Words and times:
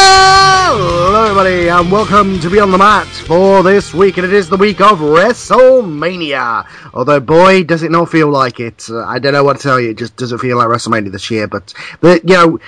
Hello, 0.00 1.24
everybody, 1.24 1.68
and 1.68 1.90
welcome 1.90 2.38
to 2.40 2.48
Beyond 2.50 2.72
the 2.72 2.78
Mat 2.78 3.06
for 3.06 3.62
this 3.64 3.92
week, 3.92 4.16
and 4.16 4.24
it 4.24 4.32
is 4.32 4.48
the 4.48 4.56
week 4.56 4.80
of 4.80 4.98
WrestleMania. 5.00 6.66
Although, 6.94 7.18
boy, 7.20 7.64
does 7.64 7.82
it 7.82 7.90
not 7.90 8.08
feel 8.10 8.28
like 8.30 8.60
it. 8.60 8.86
Uh, 8.88 9.04
I 9.04 9.18
don't 9.18 9.32
know 9.32 9.42
what 9.42 9.56
to 9.56 9.62
tell 9.62 9.80
you. 9.80 9.90
It 9.90 9.98
just 9.98 10.16
doesn't 10.16 10.38
feel 10.38 10.56
like 10.56 10.68
WrestleMania 10.68 11.10
this 11.10 11.30
year. 11.32 11.48
But, 11.48 11.74
but 12.00 12.28
you 12.28 12.34
know, 12.34 12.58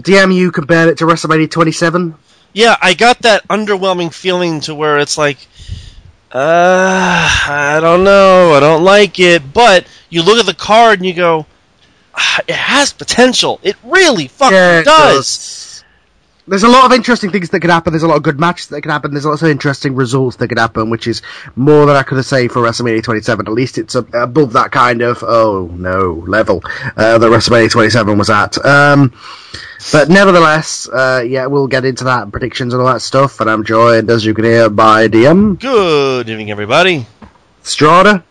DM, 0.00 0.34
you 0.34 0.50
compared 0.52 0.88
it 0.88 0.98
to 0.98 1.04
WrestleMania 1.04 1.50
27. 1.50 2.14
Yeah, 2.54 2.76
I 2.80 2.94
got 2.94 3.18
that 3.20 3.46
underwhelming 3.48 4.12
feeling 4.14 4.60
to 4.62 4.74
where 4.74 4.98
it's 4.98 5.18
like, 5.18 5.36
uh, 6.32 7.28
I 7.46 7.78
don't 7.82 8.04
know, 8.04 8.54
I 8.54 8.60
don't 8.60 8.84
like 8.84 9.18
it. 9.20 9.52
But 9.52 9.86
you 10.08 10.22
look 10.22 10.38
at 10.38 10.46
the 10.46 10.54
card 10.54 11.00
and 11.00 11.06
you 11.06 11.14
go, 11.14 11.44
ah, 12.14 12.40
it 12.48 12.54
has 12.54 12.92
potential. 12.92 13.60
It 13.62 13.76
really 13.84 14.28
fucking 14.28 14.54
Yeah, 14.56 14.78
it 14.80 14.84
does. 14.84 15.16
does. 15.16 15.60
There's 16.46 16.62
a 16.62 16.68
lot 16.68 16.84
of 16.84 16.92
interesting 16.92 17.30
things 17.30 17.48
that 17.50 17.60
could 17.60 17.70
happen. 17.70 17.92
There's 17.92 18.02
a 18.02 18.08
lot 18.08 18.18
of 18.18 18.22
good 18.22 18.38
matches 18.38 18.66
that 18.68 18.82
could 18.82 18.90
happen. 18.90 19.12
There's 19.12 19.24
lots 19.24 19.40
of 19.40 19.48
interesting 19.48 19.94
results 19.94 20.36
that 20.36 20.48
could 20.48 20.58
happen, 20.58 20.90
which 20.90 21.06
is 21.06 21.22
more 21.56 21.86
than 21.86 21.96
I 21.96 22.02
could 22.02 22.16
have 22.16 22.26
said 22.26 22.52
for 22.52 22.60
WrestleMania 22.60 23.02
27. 23.02 23.46
At 23.46 23.52
least 23.52 23.78
it's 23.78 23.94
above 23.94 24.52
that 24.52 24.70
kind 24.70 25.00
of 25.00 25.22
oh 25.22 25.70
no 25.72 26.22
level 26.26 26.62
uh, 26.96 27.16
that 27.16 27.26
WrestleMania 27.26 27.70
27 27.70 28.18
was 28.18 28.28
at. 28.28 28.62
Um, 28.62 29.14
but 29.90 30.10
nevertheless, 30.10 30.86
uh, 30.88 31.24
yeah, 31.26 31.46
we'll 31.46 31.66
get 31.66 31.86
into 31.86 32.04
that 32.04 32.30
predictions 32.30 32.74
and 32.74 32.82
all 32.82 32.92
that 32.92 33.00
stuff. 33.00 33.40
And 33.40 33.48
I'm 33.48 33.64
joined, 33.64 34.10
as 34.10 34.26
you 34.26 34.34
can 34.34 34.44
hear, 34.44 34.68
by 34.68 35.08
DM 35.08 35.58
Good 35.58 36.28
evening, 36.28 36.50
everybody. 36.50 37.06
Strada. 37.62 38.22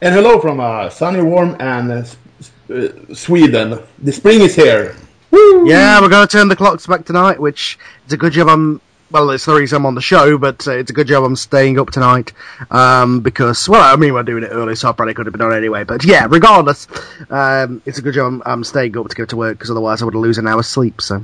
And 0.00 0.12
hello 0.12 0.40
from 0.40 0.58
uh, 0.58 0.90
sunny, 0.90 1.22
warm, 1.22 1.56
and 1.60 1.92
uh, 1.92 2.74
uh, 2.74 3.14
Sweden. 3.14 3.78
The 4.00 4.12
spring 4.12 4.40
is 4.40 4.56
here. 4.56 4.96
Yeah, 5.32 6.00
we're 6.00 6.08
going 6.08 6.26
to 6.26 6.30
turn 6.30 6.48
the 6.48 6.56
clocks 6.56 6.86
back 6.86 7.04
tonight, 7.04 7.40
which 7.40 7.78
is 8.06 8.12
a 8.12 8.16
good 8.16 8.32
job. 8.32 8.48
I'm 8.48 8.80
well, 9.12 9.30
it's 9.30 9.44
the 9.44 9.54
reason 9.54 9.76
I'm 9.76 9.86
on 9.86 9.94
the 9.94 10.00
show, 10.00 10.38
but 10.38 10.66
uh, 10.66 10.72
it's 10.72 10.90
a 10.90 10.94
good 10.94 11.06
job 11.06 11.22
I'm 11.22 11.36
staying 11.36 11.78
up 11.78 11.90
tonight 11.90 12.32
um, 12.70 13.20
because, 13.20 13.68
well, 13.68 13.82
I 13.82 13.96
mean, 13.96 14.14
we're 14.14 14.22
doing 14.22 14.42
it 14.42 14.48
early, 14.48 14.74
so 14.74 14.88
I 14.88 14.92
probably 14.92 15.12
could 15.12 15.26
have 15.26 15.34
been 15.34 15.42
on 15.42 15.52
anyway. 15.52 15.84
But 15.84 16.02
yeah, 16.02 16.26
regardless, 16.30 16.88
um, 17.28 17.82
it's 17.84 17.98
a 17.98 18.02
good 18.02 18.14
job 18.14 18.32
I'm, 18.32 18.42
I'm 18.46 18.64
staying 18.64 18.96
up 18.96 19.08
to 19.08 19.14
go 19.14 19.26
to 19.26 19.36
work 19.36 19.58
because 19.58 19.70
otherwise 19.70 20.00
I 20.00 20.06
would 20.06 20.14
lose 20.14 20.38
an 20.38 20.48
hour's 20.48 20.66
sleep. 20.66 21.02
So 21.02 21.22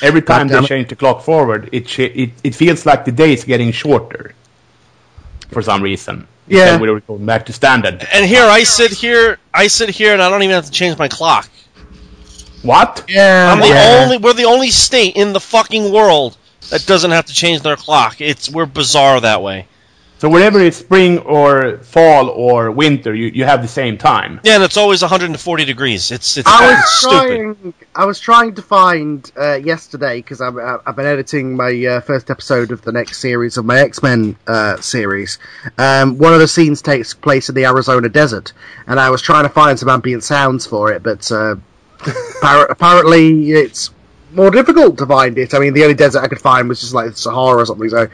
Every 0.00 0.22
time 0.22 0.48
they 0.48 0.60
change 0.62 0.88
the 0.88 0.96
clock 0.96 1.22
forward, 1.22 1.68
it, 1.72 1.86
ch- 1.86 2.00
it 2.00 2.30
it 2.42 2.54
feels 2.54 2.86
like 2.86 3.04
the 3.04 3.12
day 3.12 3.32
is 3.34 3.44
getting 3.44 3.72
shorter. 3.72 4.34
For 5.50 5.62
some 5.62 5.82
reason. 5.82 6.26
Yeah. 6.46 6.74
Instead 6.74 6.80
We're 6.80 7.00
going 7.00 7.26
back 7.26 7.46
to 7.46 7.52
standard. 7.52 8.06
And 8.12 8.24
here 8.24 8.44
I 8.44 8.62
sit 8.64 8.92
here, 8.92 9.38
I 9.52 9.66
sit 9.66 9.90
here, 9.90 10.12
and 10.14 10.22
I 10.22 10.30
don't 10.30 10.42
even 10.42 10.54
have 10.54 10.66
to 10.66 10.70
change 10.70 10.98
my 10.98 11.08
clock. 11.08 11.48
What? 12.62 13.04
yeah, 13.08 13.52
I'm 13.52 13.60
the 13.60 13.68
yeah. 13.68 14.00
only, 14.04 14.18
we're 14.18 14.32
the 14.32 14.44
only 14.44 14.70
state 14.70 15.16
in 15.16 15.32
the 15.32 15.40
fucking 15.40 15.92
world 15.92 16.36
that 16.70 16.86
doesn't 16.86 17.10
have 17.10 17.26
to 17.26 17.32
change 17.34 17.62
their 17.62 17.76
clock. 17.76 18.20
It's 18.20 18.50
we're 18.50 18.66
bizarre 18.66 19.20
that 19.20 19.42
way. 19.42 19.68
So 20.18 20.28
wherever 20.28 20.58
it's 20.60 20.76
spring 20.76 21.18
or 21.18 21.78
fall 21.78 22.28
or 22.28 22.72
winter, 22.72 23.14
you, 23.14 23.26
you 23.28 23.44
have 23.44 23.62
the 23.62 23.68
same 23.68 23.96
time. 23.98 24.40
Yeah, 24.42 24.56
and 24.56 24.64
it's 24.64 24.76
always 24.76 25.00
140 25.00 25.64
degrees. 25.64 26.10
It's 26.10 26.36
it's 26.36 26.48
I 26.48 26.58
fucking 26.58 26.74
was 26.74 27.00
stupid. 27.00 27.62
trying. 27.62 27.74
I 27.94 28.04
was 28.04 28.18
trying 28.18 28.54
to 28.56 28.62
find 28.62 29.30
uh, 29.36 29.54
yesterday 29.54 30.16
because 30.16 30.40
I've, 30.40 30.58
I've 30.58 30.96
been 30.96 31.06
editing 31.06 31.54
my 31.54 31.86
uh, 31.86 32.00
first 32.00 32.32
episode 32.32 32.72
of 32.72 32.82
the 32.82 32.90
next 32.90 33.18
series 33.18 33.58
of 33.58 33.64
my 33.64 33.78
X 33.78 34.02
Men 34.02 34.36
uh, 34.48 34.80
series. 34.80 35.38
Um, 35.78 36.18
one 36.18 36.34
of 36.34 36.40
the 36.40 36.48
scenes 36.48 36.82
takes 36.82 37.14
place 37.14 37.48
in 37.48 37.54
the 37.54 37.66
Arizona 37.66 38.08
desert, 38.08 38.52
and 38.88 38.98
I 38.98 39.10
was 39.10 39.22
trying 39.22 39.44
to 39.44 39.50
find 39.50 39.78
some 39.78 39.88
ambient 39.88 40.24
sounds 40.24 40.66
for 40.66 40.90
it, 40.90 41.04
but 41.04 41.30
uh, 41.30 41.54
appar- 41.54 41.60
apparently 42.70 43.52
it's 43.52 43.90
more 44.32 44.50
difficult 44.50 44.98
to 44.98 45.06
find 45.06 45.36
it. 45.38 45.54
I 45.54 45.58
mean, 45.58 45.72
the 45.74 45.82
only 45.82 45.94
desert 45.94 46.20
I 46.22 46.28
could 46.28 46.40
find 46.40 46.68
was 46.68 46.80
just 46.80 46.94
like 46.94 47.10
the 47.10 47.16
Sahara 47.16 47.62
or 47.62 47.66
something. 47.66 47.88
So 47.88 48.08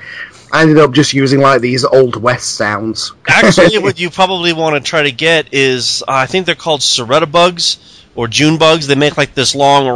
I 0.52 0.60
ended 0.62 0.78
up 0.78 0.92
just 0.92 1.12
using 1.12 1.40
like 1.40 1.60
these 1.60 1.84
old 1.84 2.16
west 2.16 2.54
sounds. 2.54 3.12
Actually, 3.28 3.78
what 3.82 3.98
you 3.98 4.10
probably 4.10 4.52
want 4.52 4.76
to 4.76 4.80
try 4.88 5.02
to 5.02 5.12
get 5.12 5.52
is 5.52 6.02
uh, 6.02 6.12
I 6.12 6.26
think 6.26 6.46
they're 6.46 6.54
called 6.54 6.80
Soretta 6.80 7.30
bugs 7.30 8.02
or 8.14 8.28
June 8.28 8.58
bugs. 8.58 8.86
They 8.86 8.94
make 8.94 9.16
like 9.16 9.34
this 9.34 9.54
long 9.54 9.86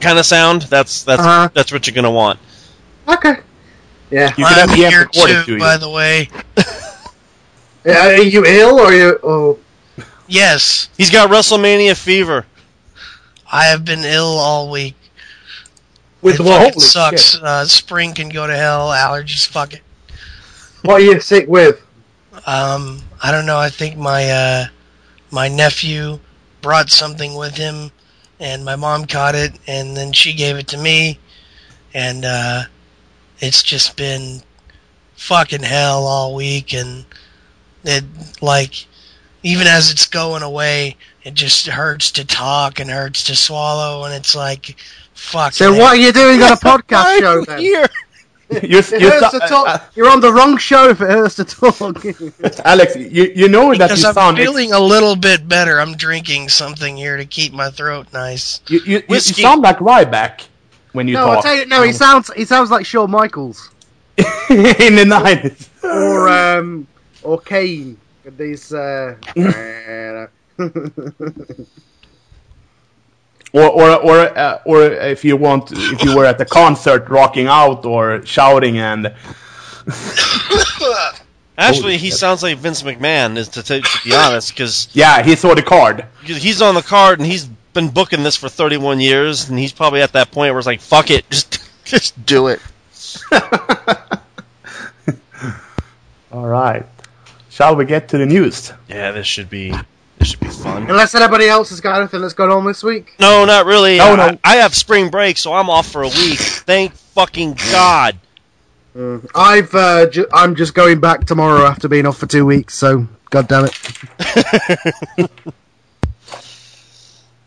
kind 0.00 0.18
of 0.18 0.26
sound. 0.26 0.62
That's 0.62 1.04
that's 1.04 1.20
Uh-huh. 1.22 1.48
that's 1.54 1.72
what 1.72 1.86
you're 1.86 1.94
gonna 1.94 2.10
want. 2.10 2.38
okay. 3.08 3.36
Yeah. 4.10 4.30
You 4.36 4.44
can 4.44 4.54
have 4.54 4.70
I'm 4.70 4.76
here 4.76 5.04
too, 5.44 5.58
by 5.60 5.76
the 5.76 5.88
way. 5.88 6.28
Are 7.86 8.20
you 8.20 8.44
ill 8.44 8.80
or 8.80 8.92
you? 8.92 9.18
Oh. 9.22 9.58
Yes, 10.30 10.88
He's 10.96 11.10
got 11.10 11.28
WrestleMania 11.28 11.96
fever. 11.96 12.46
I 13.50 13.64
have 13.64 13.84
been 13.84 14.04
ill 14.04 14.38
all 14.38 14.70
week. 14.70 14.94
With 16.22 16.36
it 16.36 16.38
the 16.38 16.44
fucking 16.44 16.72
holy 16.74 16.80
sucks. 16.80 17.34
Uh, 17.34 17.66
spring 17.66 18.14
can 18.14 18.28
go 18.28 18.46
to 18.46 18.54
hell. 18.54 18.90
Allergies, 18.90 19.44
fuck 19.44 19.74
it. 19.74 19.82
What 20.82 21.00
are 21.00 21.04
you 21.04 21.18
sick 21.20 21.48
with? 21.48 21.84
Um, 22.46 23.00
I 23.20 23.32
don't 23.32 23.44
know. 23.44 23.58
I 23.58 23.70
think 23.70 23.96
my 23.96 24.30
uh, 24.30 24.66
my 25.32 25.48
nephew 25.48 26.20
brought 26.62 26.90
something 26.90 27.34
with 27.34 27.56
him, 27.56 27.90
and 28.38 28.64
my 28.64 28.76
mom 28.76 29.06
caught 29.06 29.34
it, 29.34 29.52
and 29.66 29.96
then 29.96 30.12
she 30.12 30.32
gave 30.32 30.56
it 30.56 30.68
to 30.68 30.78
me, 30.78 31.18
and 31.92 32.24
uh, 32.24 32.62
it's 33.40 33.64
just 33.64 33.96
been 33.96 34.42
fucking 35.16 35.64
hell 35.64 36.04
all 36.04 36.36
week, 36.36 36.72
and 36.72 37.04
it 37.82 38.04
like 38.40 38.86
even 39.42 39.66
as 39.66 39.90
it's 39.90 40.06
going 40.06 40.42
away, 40.42 40.96
it 41.24 41.34
just 41.34 41.66
hurts 41.66 42.10
to 42.12 42.24
talk 42.24 42.80
and 42.80 42.90
hurts 42.90 43.24
to 43.24 43.36
swallow, 43.36 44.04
and 44.04 44.14
it's 44.14 44.34
like 44.34 44.76
fuck. 45.14 45.52
So 45.52 45.70
what 45.72 45.96
are 45.96 45.96
you 45.96 46.12
doing 46.12 46.42
on 46.42 46.52
a 46.52 46.56
podcast 46.70 47.18
show 47.18 47.44
then? 47.44 47.58
Here. 47.60 47.86
You're, 48.64 48.80
It 48.80 49.00
you're 49.00 49.10
hurts 49.12 49.30
so- 49.30 49.38
to 49.38 49.46
talk. 49.46 49.68
uh, 49.68 49.78
You're 49.94 50.10
on 50.10 50.20
the 50.20 50.32
wrong 50.32 50.56
show 50.58 50.88
if 50.88 51.00
it 51.00 51.08
hurts 51.08 51.36
to 51.36 51.44
talk. 51.44 52.04
Alex, 52.66 52.96
you, 52.96 53.32
you 53.36 53.48
know 53.48 53.68
that 53.74 53.78
Because 53.90 54.02
you 54.02 54.08
I'm 54.08 54.14
sound 54.14 54.36
feeling 54.38 54.72
a 54.72 54.80
little 54.80 55.14
bit 55.14 55.46
better. 55.48 55.80
I'm 55.80 55.94
drinking 55.96 56.48
something 56.48 56.96
here 56.96 57.16
to 57.16 57.24
keep 57.24 57.52
my 57.52 57.70
throat 57.70 58.08
nice. 58.12 58.60
you, 58.66 58.80
you, 58.80 58.96
you, 58.96 59.02
you 59.08 59.20
sound 59.20 59.62
like 59.62 59.78
Ryback 59.78 60.48
when 60.94 61.06
you 61.06 61.14
no, 61.14 61.26
I'll 61.28 61.34
talk 61.36 61.44
tell 61.44 61.54
you. 61.56 61.66
No, 61.66 61.82
he 61.84 61.92
sounds. 61.92 62.28
He 62.34 62.44
sounds 62.44 62.72
like 62.72 62.84
Shawn 62.84 63.08
Michaels 63.12 63.70
in 64.18 64.96
the 64.96 65.04
nineties. 65.06 65.70
or 65.84 66.28
um 66.28 66.88
or 67.22 67.38
Kane. 67.40 67.96
With 68.30 68.38
these. 68.38 68.72
Uh, 68.72 69.16
Or 73.52 73.68
or 73.68 73.96
or 73.96 74.38
uh, 74.38 74.60
or 74.64 74.82
if 74.84 75.24
you 75.24 75.36
want, 75.36 75.72
if 75.72 76.04
you 76.04 76.16
were 76.16 76.24
at 76.24 76.38
the 76.38 76.44
concert, 76.44 77.08
rocking 77.08 77.48
out 77.48 77.84
or 77.84 78.24
shouting 78.24 78.78
and 78.78 79.06
Actually, 81.58 81.96
he 81.96 82.10
shit. 82.10 82.18
sounds 82.18 82.44
like 82.44 82.58
Vince 82.58 82.82
McMahon, 82.84 83.36
is 83.36 83.48
to, 83.48 83.62
to, 83.64 83.80
to 83.80 83.98
be 84.04 84.14
honest, 84.14 84.50
because 84.50 84.88
yeah, 84.92 85.22
he 85.24 85.34
saw 85.34 85.54
the 85.54 85.62
card. 85.62 86.06
he's 86.22 86.62
on 86.62 86.76
the 86.76 86.82
card 86.82 87.18
and 87.18 87.26
he's 87.26 87.46
been 87.72 87.88
booking 87.88 88.22
this 88.22 88.36
for 88.36 88.48
31 88.48 89.00
years, 89.00 89.48
and 89.50 89.58
he's 89.58 89.72
probably 89.72 90.00
at 90.00 90.12
that 90.12 90.30
point 90.30 90.52
where 90.52 90.58
it's 90.58 90.66
like, 90.66 90.80
fuck 90.80 91.10
it, 91.10 91.28
just 91.30 91.58
just 91.84 92.24
do 92.24 92.46
it. 92.46 92.60
All 96.30 96.46
right, 96.46 96.86
shall 97.50 97.76
we 97.76 97.84
get 97.84 98.08
to 98.08 98.18
the 98.18 98.26
news? 98.26 98.72
Yeah, 98.88 99.10
this 99.12 99.26
should 99.26 99.50
be 99.50 99.74
this 100.18 100.28
should 100.28 100.40
be 100.40 100.48
fun. 100.48 100.88
unless 100.88 101.14
anybody 101.14 101.46
else 101.48 101.68
has 101.70 101.80
got 101.80 101.98
anything 101.98 102.22
that's 102.22 102.34
gone 102.34 102.50
on 102.50 102.64
this 102.64 102.82
week. 102.82 103.14
No, 103.20 103.44
not 103.44 103.66
really. 103.66 103.98
No, 103.98 104.12
I, 104.14 104.30
no. 104.30 104.38
I 104.44 104.56
have 104.56 104.74
spring 104.74 105.10
break, 105.10 105.36
so 105.36 105.52
I'm 105.52 105.68
off 105.68 105.90
for 105.90 106.02
a 106.02 106.08
week. 106.08 106.38
Thank 106.38 106.92
fucking 106.92 107.58
God. 107.70 108.18
I've 109.34 109.74
uh, 109.74 110.06
ju- 110.10 110.26
I'm 110.32 110.56
just 110.56 110.74
going 110.74 111.00
back 111.00 111.24
tomorrow 111.26 111.64
after 111.64 111.86
being 111.88 112.06
off 112.06 112.18
for 112.18 112.26
two 112.26 112.44
weeks. 112.44 112.74
So 112.74 113.06
god 113.30 113.48
damn 113.48 113.66
it. 113.66 115.30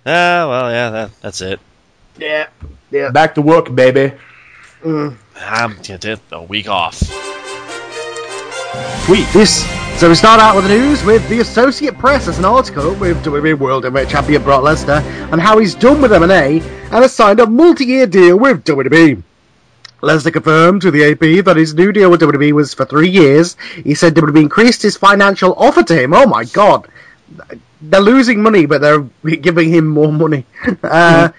Ah, 0.05 0.47
well, 0.49 0.69
yeah, 0.69 0.89
that, 0.89 1.21
that's 1.21 1.39
it. 1.39 1.61
Yeah. 2.17 2.47
Yeah. 2.91 3.09
Back 3.11 3.35
to 3.35 3.41
work, 3.41 3.73
baby. 3.73 4.13
Mm. 4.83 5.15
I'm 5.37 5.75
gonna 5.75 5.97
take 5.97 6.19
a 6.31 6.43
week 6.43 6.67
off. 6.67 6.97
Sweet. 9.05 9.27
This. 9.31 9.63
So 10.03 10.09
we 10.09 10.15
start 10.15 10.41
out 10.41 10.53
with 10.53 10.65
the 10.65 10.77
news 10.77 11.01
with 11.05 11.25
the 11.29 11.39
Associate 11.39 11.97
Press 11.97 12.27
as 12.27 12.37
an 12.37 12.43
article 12.43 12.93
with 12.95 13.23
WWE 13.23 13.57
World 13.57 13.85
Heavyweight 13.85 14.09
Champion 14.09 14.43
Brock 14.43 14.61
Lesnar 14.61 15.01
and 15.31 15.39
how 15.39 15.59
he's 15.59 15.75
done 15.75 16.01
with 16.01 16.11
MMA 16.11 16.61
and 16.61 16.91
has 16.91 17.15
signed 17.15 17.39
a 17.39 17.47
multi-year 17.47 18.05
deal 18.05 18.37
with 18.37 18.65
WWE. 18.65 19.23
Lesnar 20.01 20.33
confirmed 20.33 20.81
to 20.81 20.91
the 20.91 21.05
AP 21.05 21.45
that 21.45 21.55
his 21.55 21.73
new 21.73 21.93
deal 21.93 22.11
with 22.11 22.19
WWE 22.19 22.51
was 22.51 22.73
for 22.73 22.83
three 22.83 23.07
years. 23.07 23.55
He 23.81 23.95
said 23.95 24.13
WWE 24.13 24.41
increased 24.41 24.81
his 24.81 24.97
financial 24.97 25.53
offer 25.53 25.83
to 25.83 26.03
him. 26.03 26.13
Oh 26.13 26.25
my 26.25 26.43
god. 26.43 26.89
They're 27.81 28.01
losing 28.01 28.41
money, 28.41 28.65
but 28.65 28.81
they're 28.81 29.07
giving 29.37 29.69
him 29.69 29.87
more 29.87 30.11
money. 30.11 30.45
Uh, 30.83 31.29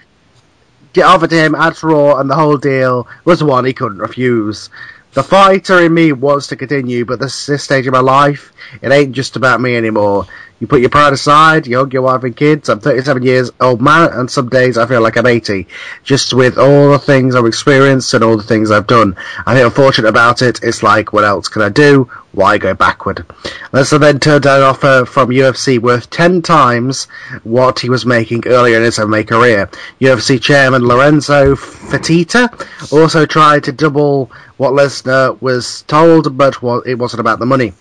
Get 0.95 1.03
offered 1.03 1.31
to 1.31 1.35
him 1.35 1.55
at 1.55 1.83
Raw, 1.83 2.15
and 2.21 2.29
the 2.29 2.35
whole 2.35 2.55
deal 2.55 3.05
was 3.25 3.43
one 3.43 3.65
he 3.65 3.73
couldn't 3.73 3.97
refuse. 3.97 4.69
The 5.15 5.23
fighter 5.23 5.81
in 5.81 5.93
me 5.93 6.11
wants 6.11 6.47
to 6.47 6.57
continue, 6.57 7.05
but 7.05 7.19
this, 7.21 7.45
this 7.45 7.63
stage 7.63 7.87
of 7.87 7.93
my 7.93 8.01
life, 8.01 8.51
it 8.81 8.91
ain't 8.91 9.13
just 9.13 9.37
about 9.37 9.61
me 9.61 9.77
anymore. 9.77 10.27
You 10.61 10.67
put 10.67 10.79
your 10.79 10.89
pride 10.89 11.11
aside, 11.11 11.67
you 11.67 11.77
hug 11.77 11.91
your 11.91 12.03
wife 12.03 12.23
and 12.23 12.35
kids. 12.35 12.69
I'm 12.69 12.79
37 12.79 13.23
years 13.23 13.51
old 13.59 13.81
man, 13.81 14.09
and 14.13 14.31
some 14.31 14.47
days 14.47 14.77
I 14.77 14.85
feel 14.85 15.01
like 15.01 15.17
I'm 15.17 15.25
80. 15.25 15.67
Just 16.03 16.33
with 16.33 16.57
all 16.57 16.91
the 16.91 16.99
things 16.99 17.35
I've 17.35 17.45
experienced 17.45 18.13
and 18.13 18.23
all 18.23 18.37
the 18.37 18.43
things 18.43 18.71
I've 18.71 18.87
done. 18.87 19.17
I 19.45 19.55
feel 19.55 19.69
fortunate 19.69 20.07
about 20.07 20.41
it. 20.41 20.61
It's 20.63 20.81
like, 20.81 21.11
what 21.11 21.25
else 21.25 21.49
can 21.49 21.61
I 21.61 21.67
do? 21.67 22.09
Why 22.31 22.57
go 22.57 22.73
backward? 22.73 23.25
Lesnar 23.73 23.99
then 23.99 24.19
turned 24.19 24.43
down 24.43 24.59
an 24.59 24.63
offer 24.63 25.05
from 25.05 25.29
UFC 25.29 25.77
worth 25.77 26.09
10 26.09 26.41
times 26.41 27.09
what 27.43 27.79
he 27.79 27.89
was 27.89 28.05
making 28.05 28.47
earlier 28.47 28.77
in 28.77 28.83
his 28.83 28.97
MMA 28.97 29.27
career. 29.27 29.69
UFC 29.99 30.41
chairman 30.41 30.87
Lorenzo 30.87 31.55
Fertitta 31.55 32.49
also 32.93 33.25
tried 33.25 33.65
to 33.65 33.73
double 33.73 34.31
what 34.55 34.71
Lesnar 34.71 35.41
was 35.41 35.81
told, 35.83 36.37
but 36.37 36.57
it 36.85 36.95
wasn't 36.95 37.19
about 37.19 37.39
the 37.39 37.45
money. 37.45 37.73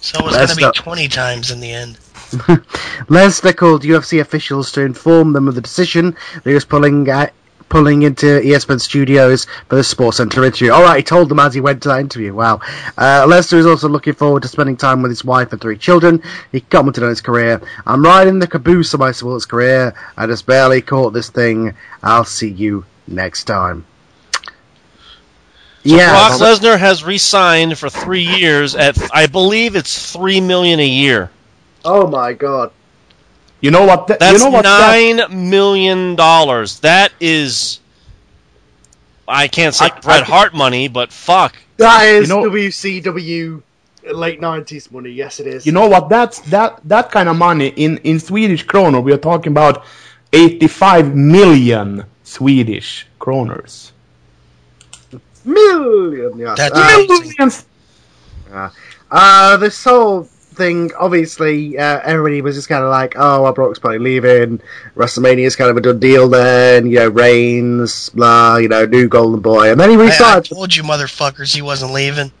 So 0.00 0.18
it 0.18 0.24
was 0.24 0.36
going 0.36 0.48
to 0.48 0.56
be 0.56 0.70
20 0.72 1.08
times 1.08 1.50
in 1.50 1.60
the 1.60 1.70
end. 1.70 1.98
Lesnar 3.08 3.56
called 3.56 3.82
UFC 3.82 4.20
officials 4.20 4.72
to 4.72 4.82
inform 4.82 5.32
them 5.32 5.48
of 5.48 5.54
the 5.54 5.60
decision 5.60 6.16
that 6.34 6.44
he 6.44 6.54
was 6.54 6.64
pulling 6.64 7.08
pulling 7.72 8.02
into 8.02 8.26
ESPN 8.26 8.78
studios 8.78 9.46
for 9.66 9.76
the 9.76 9.82
Sports 9.84 10.18
Center 10.18 10.44
interview. 10.44 10.70
All 10.72 10.82
right, 10.82 10.98
he 10.98 11.02
told 11.02 11.30
them 11.30 11.38
as 11.38 11.54
he 11.54 11.60
went 11.62 11.82
to 11.84 11.88
that 11.88 12.00
interview. 12.00 12.34
Wow. 12.34 12.60
Uh, 12.98 13.24
Lesnar 13.26 13.56
is 13.56 13.66
also 13.66 13.88
looking 13.88 14.12
forward 14.12 14.42
to 14.42 14.48
spending 14.48 14.76
time 14.76 15.00
with 15.00 15.10
his 15.10 15.24
wife 15.24 15.52
and 15.52 15.60
three 15.60 15.78
children. 15.78 16.22
He 16.52 16.60
commented 16.60 17.02
on 17.02 17.08
his 17.08 17.22
career. 17.22 17.62
I'm 17.86 18.04
riding 18.04 18.38
the 18.40 18.46
caboose 18.46 18.92
of 18.92 19.00
my 19.00 19.12
sports 19.12 19.46
career. 19.46 19.94
I 20.18 20.26
just 20.26 20.44
barely 20.44 20.82
caught 20.82 21.14
this 21.14 21.30
thing. 21.30 21.74
I'll 22.02 22.26
see 22.26 22.50
you 22.50 22.84
next 23.08 23.44
time. 23.44 23.86
yeah. 25.82 26.10
Brock 26.10 26.40
Lesnar 26.40 26.78
has 26.78 27.04
re-signed 27.04 27.78
for 27.78 27.88
three 27.88 28.26
years 28.26 28.74
at, 28.74 28.98
I 29.14 29.26
believe 29.28 29.76
it's 29.76 30.12
three 30.12 30.42
million 30.42 30.78
a 30.78 30.86
year. 30.86 31.30
Oh 31.84 32.06
my 32.06 32.32
god. 32.32 32.70
You 33.60 33.70
know 33.70 33.84
what? 33.84 34.06
th- 34.08 34.18
That's 34.18 34.32
you 34.38 34.44
know 34.44 34.50
what? 34.50 34.62
that- 34.64 34.90
nine 35.28 35.50
million 35.50 36.16
dollars. 36.16 36.80
That 36.80 37.12
is, 37.20 37.80
I 39.28 39.46
can't 39.48 39.74
say 39.74 39.86
I- 39.86 40.00
Bret 40.00 40.22
I- 40.22 40.24
Hart 40.24 40.54
money, 40.54 40.88
but 40.88 41.12
fuck. 41.12 41.56
That 41.76 42.04
is 42.06 42.28
You 42.28 42.34
know- 42.34 42.50
WCW 42.50 43.62
late 44.12 44.40
90s 44.40 44.90
money. 44.90 45.10
Yes, 45.10 45.38
it 45.40 45.46
is. 45.46 45.64
You 45.64 45.72
know 45.72 45.86
what? 45.88 46.08
That's 46.08 46.40
that 46.50 46.80
that 46.84 47.10
kind 47.12 47.28
of 47.28 47.36
money 47.36 47.68
in 47.76 47.98
in 47.98 48.18
Swedish 48.18 48.66
kronor. 48.66 49.02
We 49.02 49.12
are 49.12 49.16
talking 49.30 49.52
about 49.52 49.84
85 50.32 51.14
million 51.14 52.04
Swedish 52.24 53.06
kroners. 53.20 53.92
Million. 55.44 56.38
Yes. 56.38 56.56
That's 56.56 56.76
Uh, 56.76 56.82
amazing. 57.06 57.34
Millions. 57.38 57.66
Uh, 59.10 59.56
this 59.56 59.82
whole 59.84 60.28
thing, 60.52 60.90
obviously, 60.98 61.78
uh, 61.78 62.00
everybody 62.02 62.42
was 62.42 62.56
just 62.56 62.68
kind 62.68 62.84
of 62.84 62.90
like, 62.90 63.14
oh, 63.16 63.42
well, 63.42 63.52
Brock's 63.52 63.78
probably 63.78 63.98
leaving. 63.98 64.60
WrestleMania's 64.94 65.56
kind 65.56 65.70
of 65.70 65.76
a 65.76 65.80
done 65.80 65.98
deal 65.98 66.28
then. 66.28 66.86
You 66.86 67.00
know, 67.00 67.08
Reigns, 67.08 68.10
blah, 68.10 68.56
you 68.56 68.68
know, 68.68 68.84
new 68.86 69.08
Golden 69.08 69.40
Boy. 69.40 69.70
And 69.70 69.80
then 69.80 69.90
he 69.90 69.96
I, 69.96 70.36
I 70.36 70.40
told 70.40 70.74
you 70.74 70.82
motherfuckers 70.82 71.54
he 71.54 71.62
wasn't 71.62 71.92
leaving. 71.92 72.32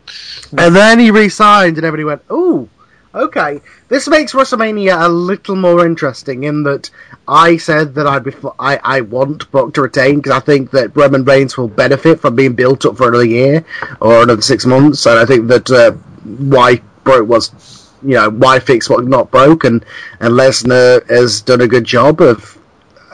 and 0.56 0.76
then 0.76 0.98
he 0.98 1.10
re-signed, 1.10 1.76
and 1.76 1.86
everybody 1.86 2.04
went, 2.04 2.22
ooh, 2.30 2.68
okay. 3.14 3.60
This 3.88 4.08
makes 4.08 4.32
WrestleMania 4.32 5.04
a 5.04 5.08
little 5.08 5.56
more 5.56 5.84
interesting 5.84 6.44
in 6.44 6.62
that 6.64 6.90
I 7.28 7.56
said 7.56 7.94
that 7.94 8.06
I'd 8.06 8.24
be, 8.24 8.32
I, 8.58 8.80
I 8.82 9.00
want 9.02 9.50
Brock 9.50 9.74
to 9.74 9.82
retain 9.82 10.16
because 10.16 10.32
I 10.32 10.40
think 10.40 10.70
that 10.72 10.96
Roman 10.96 11.24
Reigns 11.24 11.56
will 11.56 11.68
benefit 11.68 12.20
from 12.20 12.34
being 12.34 12.54
built 12.54 12.84
up 12.84 12.96
for 12.96 13.08
another 13.08 13.24
year 13.24 13.64
or 14.00 14.22
another 14.22 14.42
six 14.42 14.66
months, 14.66 15.06
and 15.06 15.18
I 15.18 15.24
think 15.24 15.48
that 15.48 15.70
uh, 15.70 15.92
why 15.92 16.80
Brock 17.04 17.26
was, 17.26 17.50
you 18.04 18.14
know, 18.14 18.30
why 18.30 18.58
fix 18.58 18.88
what's 18.88 19.06
not 19.06 19.30
broken? 19.30 19.72
and 19.72 19.84
and 20.20 20.34
Lesnar 20.34 21.08
has 21.08 21.40
done 21.42 21.60
a 21.60 21.68
good 21.68 21.84
job 21.84 22.20
of. 22.20 22.58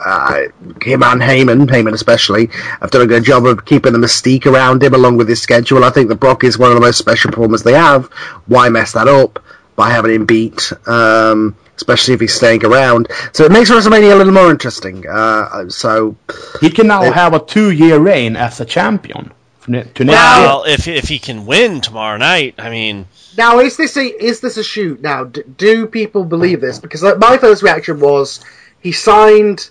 Uh, 0.01 0.43
him 0.81 1.03
and 1.03 1.21
Heyman, 1.21 1.67
Heyman 1.67 1.93
especially, 1.93 2.47
have 2.79 2.89
done 2.89 3.01
a 3.01 3.05
good 3.05 3.25
job 3.25 3.45
of 3.45 3.65
keeping 3.65 3.91
the 3.91 3.99
mystique 3.99 4.45
around 4.45 4.81
him 4.81 4.93
along 4.93 5.17
with 5.17 5.27
his 5.27 5.41
schedule. 5.41 5.83
I 5.83 5.89
think 5.89 6.07
that 6.07 6.15
Brock 6.21 6.45
is 6.45 6.57
one 6.57 6.69
of 6.71 6.75
the 6.75 6.79
most 6.81 6.97
special 6.97 7.31
performers 7.31 7.63
they 7.63 7.73
have. 7.73 8.05
Why 8.47 8.69
mess 8.69 8.93
that 8.93 9.09
up 9.09 9.43
by 9.75 9.89
having 9.89 10.13
him 10.15 10.25
beat, 10.25 10.71
um, 10.87 11.53
especially 11.75 12.13
if 12.13 12.21
he's 12.21 12.33
staying 12.33 12.63
around? 12.63 13.09
So 13.33 13.43
it 13.43 13.51
makes 13.51 13.69
WrestleMania 13.69 14.13
a 14.13 14.15
little 14.15 14.31
more 14.31 14.49
interesting. 14.49 15.05
Uh, 15.05 15.67
so 15.67 16.15
He 16.61 16.69
can 16.69 16.87
now 16.87 17.03
Uh, 17.03 17.11
have 17.11 17.33
a 17.33 17.39
two-year 17.39 17.99
reign 17.99 18.37
as 18.37 18.61
a 18.61 18.65
champion 18.65 19.31
to 19.65 19.69
next 19.71 19.99
year. 19.99 20.07
Well, 20.07 20.63
if 20.65 20.87
if 20.87 21.07
he 21.07 21.19
can 21.19 21.45
win 21.45 21.81
tomorrow 21.81 22.17
night, 22.17 22.55
I 22.57 22.69
mean, 22.69 23.05
Now, 23.37 23.59
is 23.59 23.77
this 23.77 23.97
a 23.97 24.05
is 24.05 24.39
this 24.41 24.57
a 24.57 24.63
shoot? 24.63 25.01
Now, 25.01 25.25
d- 25.25 25.43
do 25.57 25.87
people 25.87 26.23
believe 26.23 26.61
this? 26.61 26.79
Because 26.79 27.03
like, 27.03 27.19
my 27.19 27.37
first 27.37 27.63
reaction 27.63 27.99
was 27.99 28.43
he 28.79 28.91
signed 28.91 29.69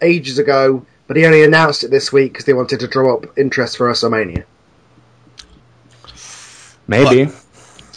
ages 0.00 0.38
ago, 0.38 0.84
but 1.06 1.16
he 1.16 1.24
only 1.24 1.44
announced 1.44 1.84
it 1.84 1.90
this 1.90 2.12
week 2.12 2.32
because 2.32 2.44
they 2.44 2.52
wanted 2.52 2.80
to 2.80 2.88
draw 2.88 3.14
up 3.14 3.38
interest 3.38 3.76
for 3.76 3.88
WrestleMania. 3.88 4.44
Maybe. 6.88 7.30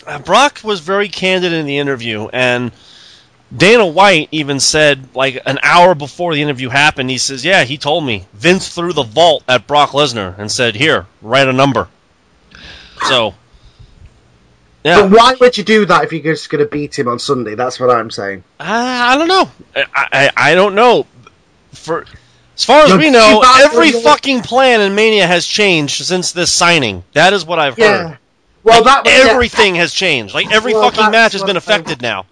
uh, 0.06 0.20
Brock 0.20 0.60
was 0.64 0.80
very 0.80 1.10
candid 1.10 1.52
in 1.52 1.66
the 1.66 1.80
interview, 1.80 2.28
and 2.32 2.72
Dana 3.56 3.86
White 3.86 4.28
even 4.32 4.60
said, 4.60 5.16
like 5.16 5.42
an 5.46 5.60
hour 5.62 5.96
before 5.96 6.34
the 6.34 6.42
interview 6.42 6.70
happened, 6.70 7.10
he 7.10 7.18
says, 7.18 7.46
"Yeah, 7.46 7.64
he 7.64 7.78
told 7.78 8.04
me 8.04 8.26
Vince 8.34 8.70
threw 8.70 8.94
the 8.94 9.04
vault 9.04 9.44
at 9.48 9.68
Brock 9.68 9.92
Lesnar 9.92 10.38
and 10.38 10.52
said, 10.52 10.76
here, 10.76 11.06
write 11.22 11.48
a 11.48 11.54
number." 11.54 11.88
So, 13.08 13.36
yeah, 14.84 15.02
But 15.02 15.12
why 15.12 15.36
would 15.40 15.58
you 15.58 15.64
do 15.64 15.86
that 15.86 16.04
if 16.06 16.14
you're 16.14 16.24
just 16.24 16.50
going 16.50 16.64
to 16.64 16.70
beat 16.70 16.98
him 16.98 17.08
on 17.08 17.20
Sunday? 17.20 17.56
That's 17.56 17.80
what 17.80 17.90
I'm 17.90 18.10
saying. 18.10 18.44
I, 18.60 19.14
I 19.14 19.18
don't 19.18 19.28
know. 19.28 19.52
I, 19.76 19.86
I 20.12 20.32
I 20.36 20.56
don't 20.56 20.76
know. 20.76 21.06
For 21.74 22.06
as 22.56 22.64
far 22.64 22.84
as 22.84 22.90
Look, 22.92 23.02
we 23.02 23.10
know, 23.10 23.44
every 23.58 23.92
fucking 23.92 24.42
plan 24.42 24.82
in 24.82 24.96
Mania 24.96 25.28
has 25.28 25.46
changed 25.46 26.06
since 26.06 26.32
this 26.32 26.52
signing. 26.52 27.04
That 27.14 27.34
is 27.34 27.46
what 27.46 27.60
I've 27.60 27.78
heard. 27.78 28.18
Well, 28.64 28.84
Like, 28.84 29.04
that 29.04 29.06
yeah, 29.06 29.32
everything 29.32 29.76
has 29.76 29.94
changed. 29.94 30.34
Like 30.34 30.52
every 30.52 30.74
Well, 30.74 30.90
fucking 30.90 31.12
match 31.12 31.34
has 31.34 31.44
been 31.44 31.58
affected 31.58 32.02
now. 32.02 32.26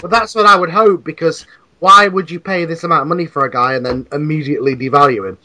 But 0.00 0.10
that's 0.10 0.34
what 0.34 0.46
I 0.46 0.56
would 0.56 0.70
hope 0.70 1.04
because 1.04 1.46
why 1.78 2.06
would 2.08 2.30
you 2.30 2.38
pay 2.38 2.64
this 2.64 2.84
amount 2.84 3.02
of 3.02 3.08
money 3.08 3.26
for 3.26 3.44
a 3.44 3.50
guy 3.50 3.74
and 3.74 3.84
then 3.84 4.06
immediately 4.12 4.76
devalue 4.76 5.28
him? 5.28 5.38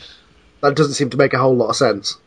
That 0.62 0.76
doesn't 0.76 0.94
seem 0.94 1.10
to 1.12 1.18
make 1.18 1.34
a 1.34 1.40
whole 1.40 1.56
lot 1.56 1.70
of 1.70 1.76
sense. 1.76 2.18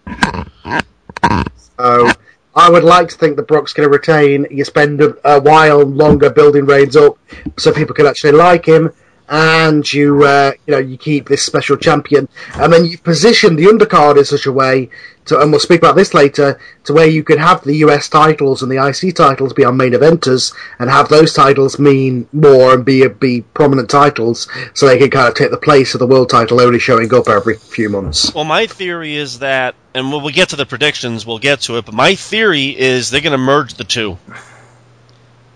So 1.79 2.11
I 2.55 2.69
would 2.69 2.85
like 2.85 3.09
to 3.09 3.17
think 3.17 3.37
that 3.37 3.49
Brock's 3.49 3.73
going 3.73 3.89
to 3.89 3.93
retain. 3.93 4.47
You 4.51 4.65
spend 4.65 5.01
a, 5.01 5.17
a 5.25 5.41
while 5.41 5.83
longer 5.83 6.31
building 6.31 6.67
Reigns 6.67 6.97
up 6.97 7.19
so 7.57 7.73
people 7.73 7.95
can 7.95 8.07
actually 8.07 8.33
like 8.33 8.67
him, 8.67 8.93
and 9.31 9.91
you 9.93 10.25
uh, 10.25 10.53
you 10.67 10.73
know 10.73 10.79
you 10.79 10.99
keep 10.99 11.29
this 11.29 11.43
special 11.43 11.77
champion, 11.77 12.29
and 12.55 12.73
then 12.73 12.85
you 12.85 12.99
position 12.99 13.57
the 13.57 13.65
undercard 13.65 14.19
in 14.19 14.25
such 14.25 14.47
a 14.47 14.53
way 14.53 14.91
to, 15.27 15.41
and 15.41 15.51
we'll 15.51 15.61
speak 15.61 15.79
about 15.81 15.95
this 15.95 16.13
later, 16.15 16.59
to 16.85 16.93
where 16.93 17.07
you 17.07 17.23
could 17.23 17.39
have 17.39 17.63
the 17.63 17.77
US 17.77 18.09
titles 18.09 18.63
and 18.63 18.71
the 18.71 18.85
IC 18.85 19.15
titles 19.15 19.53
be 19.53 19.65
our 19.65 19.73
main 19.73 19.93
eventers, 19.93 20.53
and 20.81 20.91
have 20.91 21.09
those 21.09 21.33
titles 21.33 21.79
mean 21.79 22.29
more 22.33 22.75
and 22.75 22.85
be 22.85 23.07
be 23.07 23.43
prominent 23.55 23.89
titles, 23.89 24.49
so 24.75 24.87
they 24.87 24.99
can 24.99 25.11
kind 25.11 25.29
of 25.29 25.35
take 25.35 25.53
the 25.53 25.57
place 25.57 25.95
of 25.95 26.01
the 26.01 26.07
world 26.07 26.29
title 26.29 26.61
only 26.61 26.81
showing 26.81 27.13
up 27.15 27.29
every 27.29 27.57
few 27.57 27.89
months. 27.89 28.35
Well, 28.35 28.45
my 28.45 28.67
theory 28.67 29.15
is 29.15 29.39
that, 29.39 29.77
and 29.95 30.13
when 30.13 30.25
we 30.25 30.33
get 30.33 30.49
to 30.51 30.57
the 30.57 30.67
predictions, 30.67 31.25
we'll 31.25 31.39
get 31.39 31.61
to 31.63 31.79
it. 31.79 31.85
But 31.85 31.95
my 31.95 32.17
theory 32.17 32.77
is 32.77 33.11
they're 33.11 33.21
going 33.21 33.33
to 33.33 33.39
merge 33.39 33.75
the 33.75 33.85
two. 33.85 34.19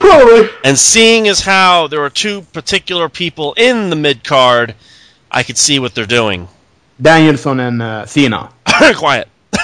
Probably. 0.05 0.49
And 0.65 0.79
seeing 0.79 1.29
as 1.29 1.41
how 1.41 1.87
there 1.87 2.03
are 2.05 2.11
two 2.11 2.43
particular 2.53 3.09
people 3.09 3.55
in 3.55 3.89
the 3.91 3.97
mid 3.97 4.23
card, 4.23 4.75
I 5.31 5.43
could 5.43 5.57
see 5.57 5.79
what 5.79 5.95
they're 5.95 6.05
doing. 6.07 6.49
Danielson 7.01 7.59
and 7.61 7.81
uh, 7.83 8.07
Cena. 8.07 8.51
Quiet. 8.97 9.29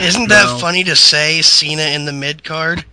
Isn't 0.00 0.28
that 0.28 0.46
No. 0.46 0.58
funny 0.58 0.84
to 0.84 0.94
say? 0.96 1.40
Cena 1.42 1.82
in 1.82 2.04
the 2.04 2.12
mid 2.12 2.44
card. 2.44 2.84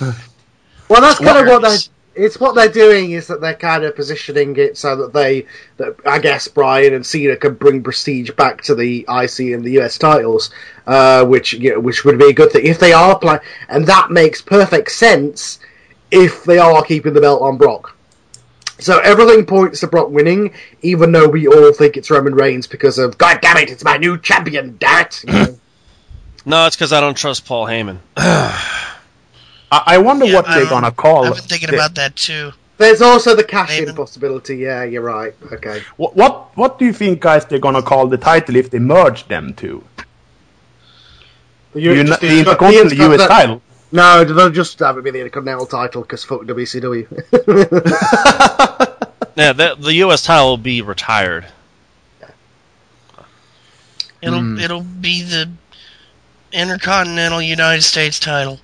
Well, 0.00 1.00
that's 1.00 1.18
kind 1.18 1.38
of 1.38 1.46
what 1.46 1.62
they. 1.62 1.76
It's 2.16 2.40
what 2.40 2.54
they're 2.54 2.68
doing 2.68 3.10
is 3.10 3.26
that 3.26 3.40
they're 3.40 3.54
kind 3.54 3.84
of 3.84 3.94
positioning 3.94 4.56
it 4.56 4.78
so 4.78 4.96
that 4.96 5.12
they, 5.12 5.46
that 5.76 5.96
I 6.06 6.18
guess 6.18 6.48
Bryan 6.48 6.94
and 6.94 7.04
Cena 7.04 7.36
can 7.36 7.54
bring 7.54 7.82
prestige 7.82 8.30
back 8.32 8.62
to 8.62 8.74
the 8.74 9.00
IC 9.00 9.52
and 9.54 9.62
the 9.62 9.78
US 9.80 9.98
titles, 9.98 10.50
uh, 10.86 11.24
which 11.24 11.52
you 11.52 11.74
know, 11.74 11.80
which 11.80 12.04
would 12.04 12.18
be 12.18 12.30
a 12.30 12.32
good 12.32 12.52
thing 12.52 12.66
if 12.66 12.78
they 12.78 12.92
are 12.92 13.18
playing, 13.18 13.40
and 13.68 13.86
that 13.86 14.10
makes 14.10 14.40
perfect 14.40 14.90
sense 14.90 15.58
if 16.10 16.44
they 16.44 16.58
are 16.58 16.82
keeping 16.82 17.12
the 17.12 17.20
belt 17.20 17.42
on 17.42 17.58
Brock. 17.58 17.96
So 18.78 18.98
everything 18.98 19.46
points 19.46 19.80
to 19.80 19.86
Brock 19.86 20.10
winning, 20.10 20.52
even 20.82 21.12
though 21.12 21.28
we 21.28 21.48
all 21.48 21.72
think 21.72 21.96
it's 21.96 22.10
Roman 22.10 22.34
Reigns 22.34 22.66
because 22.66 22.98
of 22.98 23.16
God 23.18 23.40
damn 23.40 23.56
it, 23.58 23.70
it's 23.70 23.84
my 23.84 23.96
new 23.96 24.18
champion, 24.18 24.76
damn 24.78 25.06
it. 25.06 25.58
No, 26.48 26.64
it's 26.66 26.76
because 26.76 26.92
I 26.92 27.00
don't 27.00 27.16
trust 27.16 27.44
Paul 27.44 27.66
Heyman. 27.66 27.98
I, 29.72 29.82
I 29.86 29.98
wonder 29.98 30.24
Yeah, 30.26 30.34
what 30.36 30.46
they're 30.46 30.66
gonna 30.68 30.92
call. 30.92 31.24
I've 31.26 31.34
been 31.34 31.42
thinking 31.44 31.70
the- 31.70 31.76
about 31.76 31.94
that 31.96 32.16
too. 32.16 32.52
There's 32.78 33.00
also 33.00 33.34
the 33.34 33.42
cash 33.42 33.80
in 33.80 33.94
possibility. 33.94 34.56
Yeah, 34.58 34.84
you're 34.84 35.00
right. 35.02 35.34
Okay. 35.50 35.82
What, 35.96 36.14
what 36.14 36.54
what 36.56 36.78
do 36.78 36.84
you 36.84 36.92
think, 36.92 37.20
guys? 37.20 37.46
They're 37.46 37.58
gonna 37.58 37.80
call 37.82 38.06
the 38.06 38.18
title 38.18 38.54
if 38.56 38.70
they 38.70 38.78
merge 38.78 39.26
them 39.28 39.54
two? 39.54 39.82
The, 41.72 41.80
You, 41.80 41.94
the 42.04 42.16
the- 42.20 42.38
Intercontinental 42.40 42.90
the- 43.08 43.14
US 43.14 43.20
the- 43.22 43.26
title. 43.28 43.62
No, 43.92 44.24
they'll 44.24 44.50
just 44.50 44.78
have 44.80 44.98
it 44.98 45.04
be 45.04 45.10
the 45.12 45.20
Intercontinental 45.20 45.64
title 45.66 46.02
because 46.02 46.22
fuck 46.24 46.42
WCW. 46.42 47.06
Yeah, 49.36 49.52
the, 49.52 49.74
the 49.78 49.92
U.S. 49.96 50.22
title 50.22 50.48
will 50.48 50.56
be 50.56 50.80
retired. 50.80 51.44
It'll 54.22 54.40
Hmm. 54.40 54.58
it'll 54.58 54.80
be 54.82 55.22
the 55.22 55.50
Intercontinental 56.52 57.42
United 57.42 57.82
States 57.82 58.18
title. 58.18 58.58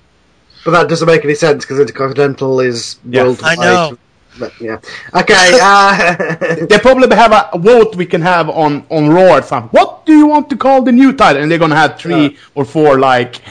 But 0.63 0.71
that 0.71 0.87
doesn't 0.89 1.07
make 1.07 1.23
any 1.23 1.35
sense 1.35 1.63
because 1.63 1.79
Intercontinental 1.79 2.59
is 2.59 2.97
Yeah. 3.09 3.23
worldwide. 3.23 3.59
I 3.59 3.63
know. 3.63 3.97
But, 4.39 4.51
yeah. 4.59 4.79
Okay. 5.13 5.59
Uh, 5.61 6.65
They 6.69 6.79
probably 6.79 7.15
have 7.15 7.31
a 7.53 7.57
vote 7.59 7.95
we 7.95 8.05
can 8.05 8.21
have 8.21 8.49
on 8.49 8.83
on 8.89 9.09
Raw 9.09 9.37
or 9.37 9.41
something. 9.43 9.69
What 9.79 10.05
do 10.07 10.13
you 10.17 10.25
want 10.25 10.49
to 10.49 10.57
call 10.57 10.81
the 10.81 10.91
new 10.91 11.13
title? 11.13 11.41
And 11.41 11.51
they're 11.51 11.59
gonna 11.65 11.75
have 11.85 11.99
three 11.99 12.23
Yeah. 12.29 12.55
or 12.55 12.65
four 12.65 12.97
like 12.99 13.41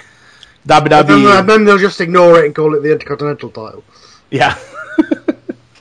then, 0.64 0.82
WWE. 0.84 1.46
then 1.46 1.64
they'll 1.64 1.78
just 1.78 2.00
ignore 2.00 2.38
it 2.40 2.46
and 2.46 2.54
call 2.54 2.74
it 2.74 2.82
the 2.82 2.92
Intercontinental 2.92 3.50
title. 3.50 3.84
yeah. 4.30 4.54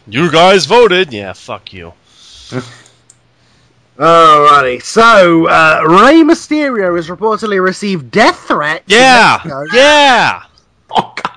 You 0.08 0.30
guys 0.30 0.66
voted. 0.66 1.14
Yeah, 1.14 1.32
fuck 1.34 1.72
you. 1.72 1.94
Alrighty. 3.98 4.82
So 4.84 5.48
uh, 5.48 5.82
Rey 5.86 6.22
Mysterio 6.24 6.96
has 6.96 7.08
reportedly 7.08 7.64
received 7.64 8.12
death 8.12 8.40
threats. 8.48 8.84
Yeah, 8.88 9.40
yeah, 9.74 10.44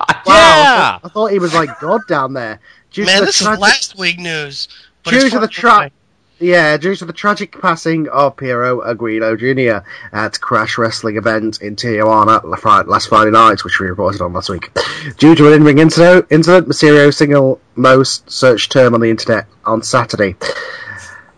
God. 0.07 0.21
Wow, 0.25 0.33
I 0.33 0.37
yeah. 0.37 0.75
thought, 0.97 1.01
I 1.03 1.07
thought 1.09 1.31
he 1.31 1.39
was 1.39 1.53
like 1.53 1.79
God 1.79 2.01
down 2.07 2.33
there. 2.33 2.59
Due 2.91 3.05
Man, 3.05 3.15
to 3.15 3.19
the 3.21 3.25
this 3.27 3.41
is 3.41 3.45
tragic- 3.45 3.61
last 3.61 3.97
week 3.97 4.19
news. 4.19 4.67
But 5.03 5.11
Due 5.11 5.29
to 5.29 5.39
the 5.39 5.47
far- 5.47 5.87
tra- 5.87 5.91
Yeah, 6.39 6.75
due 6.77 6.95
to 6.95 7.05
the 7.05 7.13
tragic 7.13 7.61
passing 7.61 8.07
of 8.09 8.35
Perro 8.37 8.81
Aguayo 8.81 9.37
Jr. 9.39 9.87
at 10.11 10.39
Crash 10.41 10.77
Wrestling 10.77 11.15
event 11.17 11.61
in 11.61 11.75
Tijuana 11.75 12.43
last 12.87 13.07
Friday 13.07 13.31
night, 13.31 13.63
which 13.63 13.79
we 13.79 13.87
reported 13.87 14.21
on 14.21 14.33
last 14.33 14.49
week. 14.49 14.69
Due 15.17 15.35
to 15.35 15.47
an 15.47 15.53
in-ring 15.53 15.77
incident, 15.79 16.25
incident 16.31 16.67
Mysterio 16.67 17.13
single 17.13 17.61
most 17.75 18.29
searched 18.29 18.71
term 18.71 18.93
on 18.93 18.99
the 19.01 19.09
internet 19.09 19.45
on 19.65 19.81
Saturday. 19.83 20.35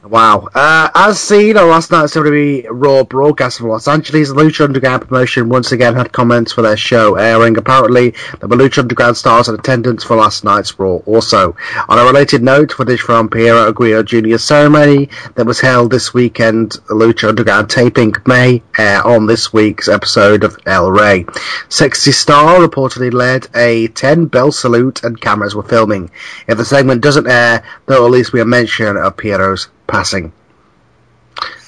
Wow. 0.10 0.48
Uh, 0.56 0.90
as 0.96 1.20
seen 1.20 1.58
on 1.58 1.70
last 1.70 1.92
night's 1.92 2.16
WWE 2.16 2.68
Raw 2.70 3.04
broadcast 3.04 3.58
from 3.58 3.68
Los 3.68 3.90
Angeles, 3.90 4.32
Lucha 4.32 4.64
Underground 4.64 5.06
promotion 5.06 5.50
once 5.50 5.74
again 5.74 5.96
had 5.96 6.14
comments 6.14 6.54
for 6.54 6.62
their 6.62 6.78
show 6.78 7.16
airing. 7.16 7.58
Apparently, 7.58 8.12
were 8.42 8.56
Lucha 8.56 8.78
Underground 8.78 9.18
stars 9.18 9.50
in 9.50 9.56
attendance 9.56 10.06
for 10.06 10.16
last 10.16 10.46
night's 10.46 10.80
Raw 10.80 10.98
also. 11.06 11.58
On 11.90 12.00
a 12.00 12.06
related 12.06 12.42
note, 12.42 12.72
footage 12.72 13.02
from 13.02 13.28
Perro 13.28 13.70
Aguayo 13.70 14.06
Jr.'s 14.06 14.46
ceremony 14.46 15.10
that 15.36 15.46
was 15.46 15.60
held 15.60 15.92
this 15.92 16.14
weekend, 16.14 16.72
Lucha 16.90 17.28
Underground 17.28 17.70
taping 17.70 18.14
may 18.26 18.64
air 18.78 19.06
on 19.06 19.26
this 19.26 19.52
week's 19.52 19.90
episode 19.90 20.46
of 20.46 20.58
El 20.66 20.90
Rey. 20.90 21.26
Sexy 21.68 22.14
Star 22.14 22.66
reportedly 22.66 23.12
led 23.12 23.50
a 23.56 23.90
10 23.90 24.28
bell 24.28 24.54
salute 24.54 25.04
and 25.04 25.20
cameras 25.20 25.54
were 25.54 25.64
filming. 25.64 26.10
If 26.48 26.58
the 26.58 26.64
segment 26.64 27.02
doesn't 27.02 27.28
air, 27.28 27.62
there 27.88 28.00
will 28.00 28.08
at 28.08 28.14
least 28.14 28.32
be 28.32 28.40
a 28.40 28.46
mention 28.46 28.96
of 28.96 29.18
Perro's 29.18 29.68
passing. 29.88 30.34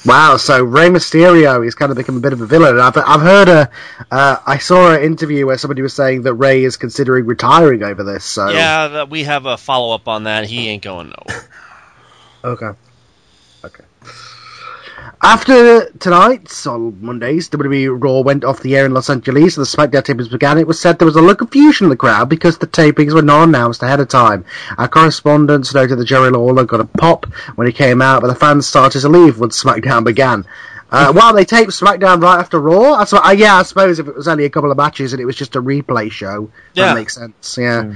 Wow, 0.06 0.38
so 0.38 0.64
Rey 0.64 0.88
Mysterio 0.88 1.66
is 1.66 1.76
kind 1.76 1.92
of 1.92 1.98
become 1.98 2.16
a 2.16 2.22
bit 2.22 2.32
of 2.32 2.40
a 2.40 2.46
villain. 2.46 2.80
I've, 2.80 2.96
I've 2.96 3.22
heard 3.22 3.50
a, 3.50 3.70
uh, 4.10 4.38
I 4.46 4.58
saw 4.58 4.94
an 4.94 5.04
interview 5.04 5.46
where 5.46 5.58
somebody 5.58 5.82
was 5.82 5.94
saying 5.94 6.22
that 6.22 6.36
Rey 6.36 6.64
is 6.64 6.78
considering 6.78 7.26
retiring 7.26 7.84
over 7.84 8.04
this. 8.04 8.24
So 8.24 8.50
Yeah, 8.50 8.88
that 8.88 9.10
we 9.10 9.24
have 9.24 9.46
a 9.46 9.58
follow 9.58 9.94
up 9.94 10.08
on 10.08 10.24
that. 10.24 10.46
He 10.46 10.70
ain't 10.70 10.84
going 10.84 11.08
nowhere. 11.08 11.46
Okay. 12.42 12.70
Okay. 13.66 13.84
After 15.22 15.90
tonight's 16.00 16.66
on 16.66 16.98
Mondays, 17.04 17.50
WWE 17.50 18.02
Raw 18.02 18.22
went 18.22 18.46
off 18.46 18.62
the 18.62 18.76
air 18.78 18.86
in 18.86 18.94
Los 18.94 19.10
Angeles 19.10 19.58
and 19.58 19.66
the 19.66 19.70
SmackDown 19.70 20.02
tapings 20.04 20.32
began. 20.32 20.58
It 20.58 20.66
was 20.68 20.80
said 20.80 20.98
there 20.98 21.06
was 21.06 21.18
a 21.18 21.22
of 21.22 21.38
confusion 21.38 21.86
in 21.86 21.90
the 21.90 21.98
crowd 21.98 22.30
because 22.30 22.58
the 22.58 22.68
tapings 22.68 23.14
were 23.14 23.22
not 23.22 23.48
announced 23.50 23.84
ahead 23.84 24.00
of 24.00 24.08
time. 24.08 24.46
Our 24.78 24.88
correspondents 24.88 25.74
noted 25.74 25.98
that 25.98 26.06
Jerry 26.06 26.30
Lawler 26.30 26.64
got 26.64 26.80
a 26.80 26.86
pop 26.86 27.26
when 27.56 27.68
he 27.68 27.74
came 27.74 28.02
out, 28.02 28.22
but 28.22 28.28
the 28.30 28.36
fans 28.36 28.66
started 28.68 29.02
to 29.02 29.10
leave 29.10 29.40
when 29.40 29.50
SmackDown 29.50 30.06
began. 30.06 30.46
Uh, 30.90 31.12
while 31.14 31.34
they 31.34 31.44
taped 31.46 31.72
SmackDown 31.72 32.22
right 32.22 32.40
after 32.40 32.58
Raw, 32.60 32.98
that's 32.98 33.12
what, 33.12 33.26
uh, 33.28 33.32
yeah, 33.32 33.56
I 33.56 33.64
suppose 33.64 34.00
if 34.00 34.08
it 34.08 34.16
was 34.16 34.28
only 34.30 34.46
a 34.46 34.50
couple 34.50 34.72
of 34.72 34.78
matches 34.78 35.12
and 35.12 35.22
it 35.22 35.26
was 35.26 35.36
just 35.36 35.56
a 35.58 35.62
replay 35.62 36.10
show, 36.10 36.50
Yeah. 36.76 36.88
that 36.88 36.96
makes 36.96 37.16
sense. 37.16 37.58
Yeah. 37.60 37.94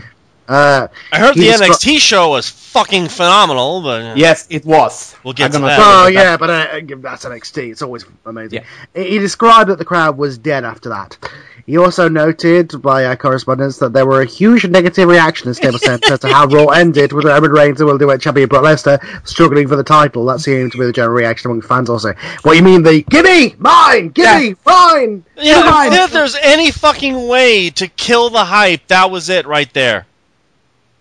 Uh, 0.48 0.88
I 1.12 1.20
heard 1.20 1.36
He 1.36 1.42
the 1.42 1.48
descri- 1.48 1.70
NXT 1.70 2.00
show 2.00 2.30
was 2.32 2.50
fucking 2.50 3.08
phenomenal, 3.08 3.82
but 3.82 4.02
uh, 4.02 4.14
Yes, 4.16 4.48
it 4.50 4.66
was. 4.66 5.16
We'll 5.24 5.34
get 5.34 5.56
I'm 5.56 5.62
to 5.62 5.68
that. 5.68 5.80
Oh 5.82 6.08
yeah, 6.08 6.38
but 6.38 6.50
uh, 6.50 6.82
that's 6.98 7.26
NXT. 7.26 7.72
It's 7.72 7.82
always 7.82 8.06
amazing. 8.26 8.60
Yeah. 8.60 9.04
He 9.04 9.12
he 9.12 9.20
described 9.20 9.70
that 9.70 9.78
the 9.78 9.86
crowd 9.86 10.18
was 10.18 10.38
dead 10.38 10.66
after 10.66 10.90
that. 10.90 11.18
He 11.66 11.78
also 11.78 12.10
noted 12.10 12.82
by 12.82 13.06
our 13.06 13.16
correspondents 13.16 13.78
that 13.78 13.94
there 13.94 14.06
were 14.06 14.22
a 14.22 14.26
huge 14.26 14.68
negative 14.68 15.08
reaction 15.08 15.48
in 15.48 15.54
Staples 15.54 15.82
Center 15.82 16.18
to 16.18 16.28
how 16.28 16.46
Raw 16.48 16.66
ended 16.74 17.14
with 17.14 17.24
Roman 17.24 17.52
Reigns 17.52 17.80
and 17.80 17.90
Will 17.90 17.98
Do 17.98 18.10
It 18.10 18.20
champion 18.20 18.50
Brock 18.50 18.64
Lesnar 18.64 19.26
struggling 19.26 19.70
for 19.70 19.78
the 19.78 19.84
title. 19.84 20.26
That 20.26 20.42
seemed 20.42 20.74
to 20.74 20.78
be 20.78 20.86
the 20.86 20.92
general 20.92 21.16
reaction 21.16 21.52
among 21.52 21.62
fans 21.62 21.90
also. 21.90 22.14
What 22.42 22.58
you 22.58 22.64
mean 22.64 22.84
the 22.84 23.04
gimme 23.04 23.56
mine, 23.60 24.10
gimme 24.10 24.56
mine? 24.66 25.24
yeah, 25.38 25.62
mine. 25.62 25.94
if 25.94 26.12
there's 26.12 26.36
any 26.36 26.70
fucking 26.70 27.30
way 27.30 27.70
to 27.70 27.88
kill 27.88 28.30
the 28.30 28.44
hype, 28.44 28.86
that 28.88 29.10
was 29.10 29.30
it 29.30 29.46
right 29.46 29.74
there. 29.74 30.06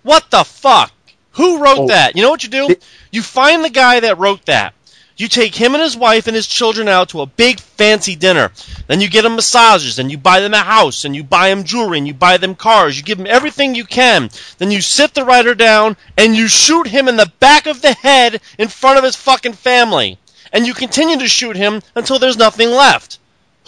What 0.03 0.31
the 0.31 0.45
fuck? 0.45 0.93
Who 1.33 1.59
wrote 1.59 1.79
Oh. 1.81 1.87
that? 1.89 2.17
You 2.17 2.23
know 2.23 2.31
what 2.31 2.43
you 2.43 2.49
do? 2.49 2.75
You 3.11 3.23
find 3.23 3.65
the 3.65 3.71
guy 3.71 4.01
that 4.01 4.19
wrote 4.19 4.45
that. 4.47 4.75
You 5.17 5.29
take 5.29 5.55
him 5.55 5.75
and 5.75 5.83
his 5.83 5.97
wife 5.97 6.27
and 6.27 6.35
his 6.35 6.47
children 6.47 6.89
out 6.89 7.11
to 7.11 7.21
a 7.21 7.27
big 7.27 7.61
fancy 7.61 8.17
dinner. 8.17 8.51
Then 8.89 9.01
you 9.01 9.09
get 9.09 9.23
them 9.23 9.37
massages 9.37 9.99
and 9.99 10.11
you 10.11 10.19
buy 10.19 10.41
them 10.41 10.55
a 10.55 10.59
house 10.59 11.05
and 11.05 11.15
you 11.15 11.23
buy 11.23 11.49
them 11.51 11.65
jewelry 11.65 11.99
and 11.99 12.07
you 12.07 12.15
buy 12.15 12.39
them 12.39 12.55
cars. 12.55 12.97
You 12.97 13.03
give 13.03 13.19
them 13.19 13.27
everything 13.29 13.75
you 13.75 13.85
can. 13.85 14.31
Then 14.59 14.71
you 14.71 14.81
sit 14.81 15.15
the 15.15 15.25
writer 15.25 15.55
down 15.55 15.97
and 16.17 16.35
you 16.35 16.49
shoot 16.49 16.87
him 16.87 17.09
in 17.09 17.17
the 17.17 17.31
back 17.41 17.67
of 17.67 17.83
the 17.83 17.93
head 17.93 18.41
in 18.59 18.69
front 18.69 18.99
of 18.99 19.05
his 19.05 19.15
fucking 19.17 19.53
family. 19.53 20.19
And 20.53 20.67
you 20.67 20.75
continue 20.75 21.19
to 21.19 21.29
shoot 21.29 21.57
him 21.57 21.83
until 21.95 22.19
there's 22.19 22.37
nothing 22.37 22.71
left. 22.71 23.19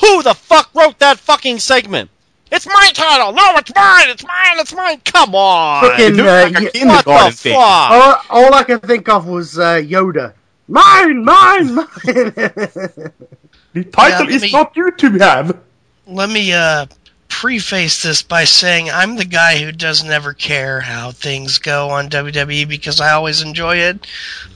Who 0.01 0.23
the 0.23 0.35
fuck 0.35 0.71
wrote 0.75 0.99
that 0.99 1.19
fucking 1.21 1.61
segment? 1.61 2.11
It's 2.55 2.67
my 2.67 2.91
title. 2.95 3.33
No, 3.33 3.57
it's 3.57 3.75
mine. 3.75 4.09
It's 4.11 4.23
mine. 4.25 4.59
It's 4.61 4.75
mine. 4.75 5.01
Come 5.05 5.35
on. 5.35 5.89
Fucking, 5.91 6.21
uh, 6.21 6.25
like 6.25 6.51
a 6.53 6.55
y- 6.55 6.65
what 6.65 6.73
kindergarten 6.73 7.27
the 7.31 7.33
thing. 7.37 7.53
fuck? 7.55 7.61
all, 7.61 8.17
all 8.31 8.55
I 8.55 8.63
can 8.65 8.79
think 8.81 9.09
of 9.09 9.27
was 9.27 9.59
uh, 9.59 9.75
Yoda. 9.77 10.35
Mine, 10.69 11.25
mine, 11.25 11.75
mine. 11.75 11.87
The 12.05 13.85
title 13.93 14.31
Yeah, 14.31 14.37
is 14.37 14.43
me- 14.43 14.53
not 14.53 14.77
you 14.77 14.91
to 14.93 15.11
have. 15.19 15.59
let 16.07 16.31
me 16.31 16.53
uh, 16.53 16.87
preface 17.29 18.03
this 18.03 18.23
by 18.23 18.45
saying 18.45 18.89
I'm 18.91 19.17
the 19.17 19.25
guy 19.25 19.59
who 19.59 19.73
doesn't 19.73 20.11
ever 20.11 20.33
care 20.33 20.81
how 20.81 21.11
things 21.11 21.59
go 21.59 21.91
on 21.91 22.09
WWE 22.09 22.69
because 22.69 23.01
I 23.01 23.13
always 23.13 23.43
enjoy 23.43 23.77
it. 23.79 24.07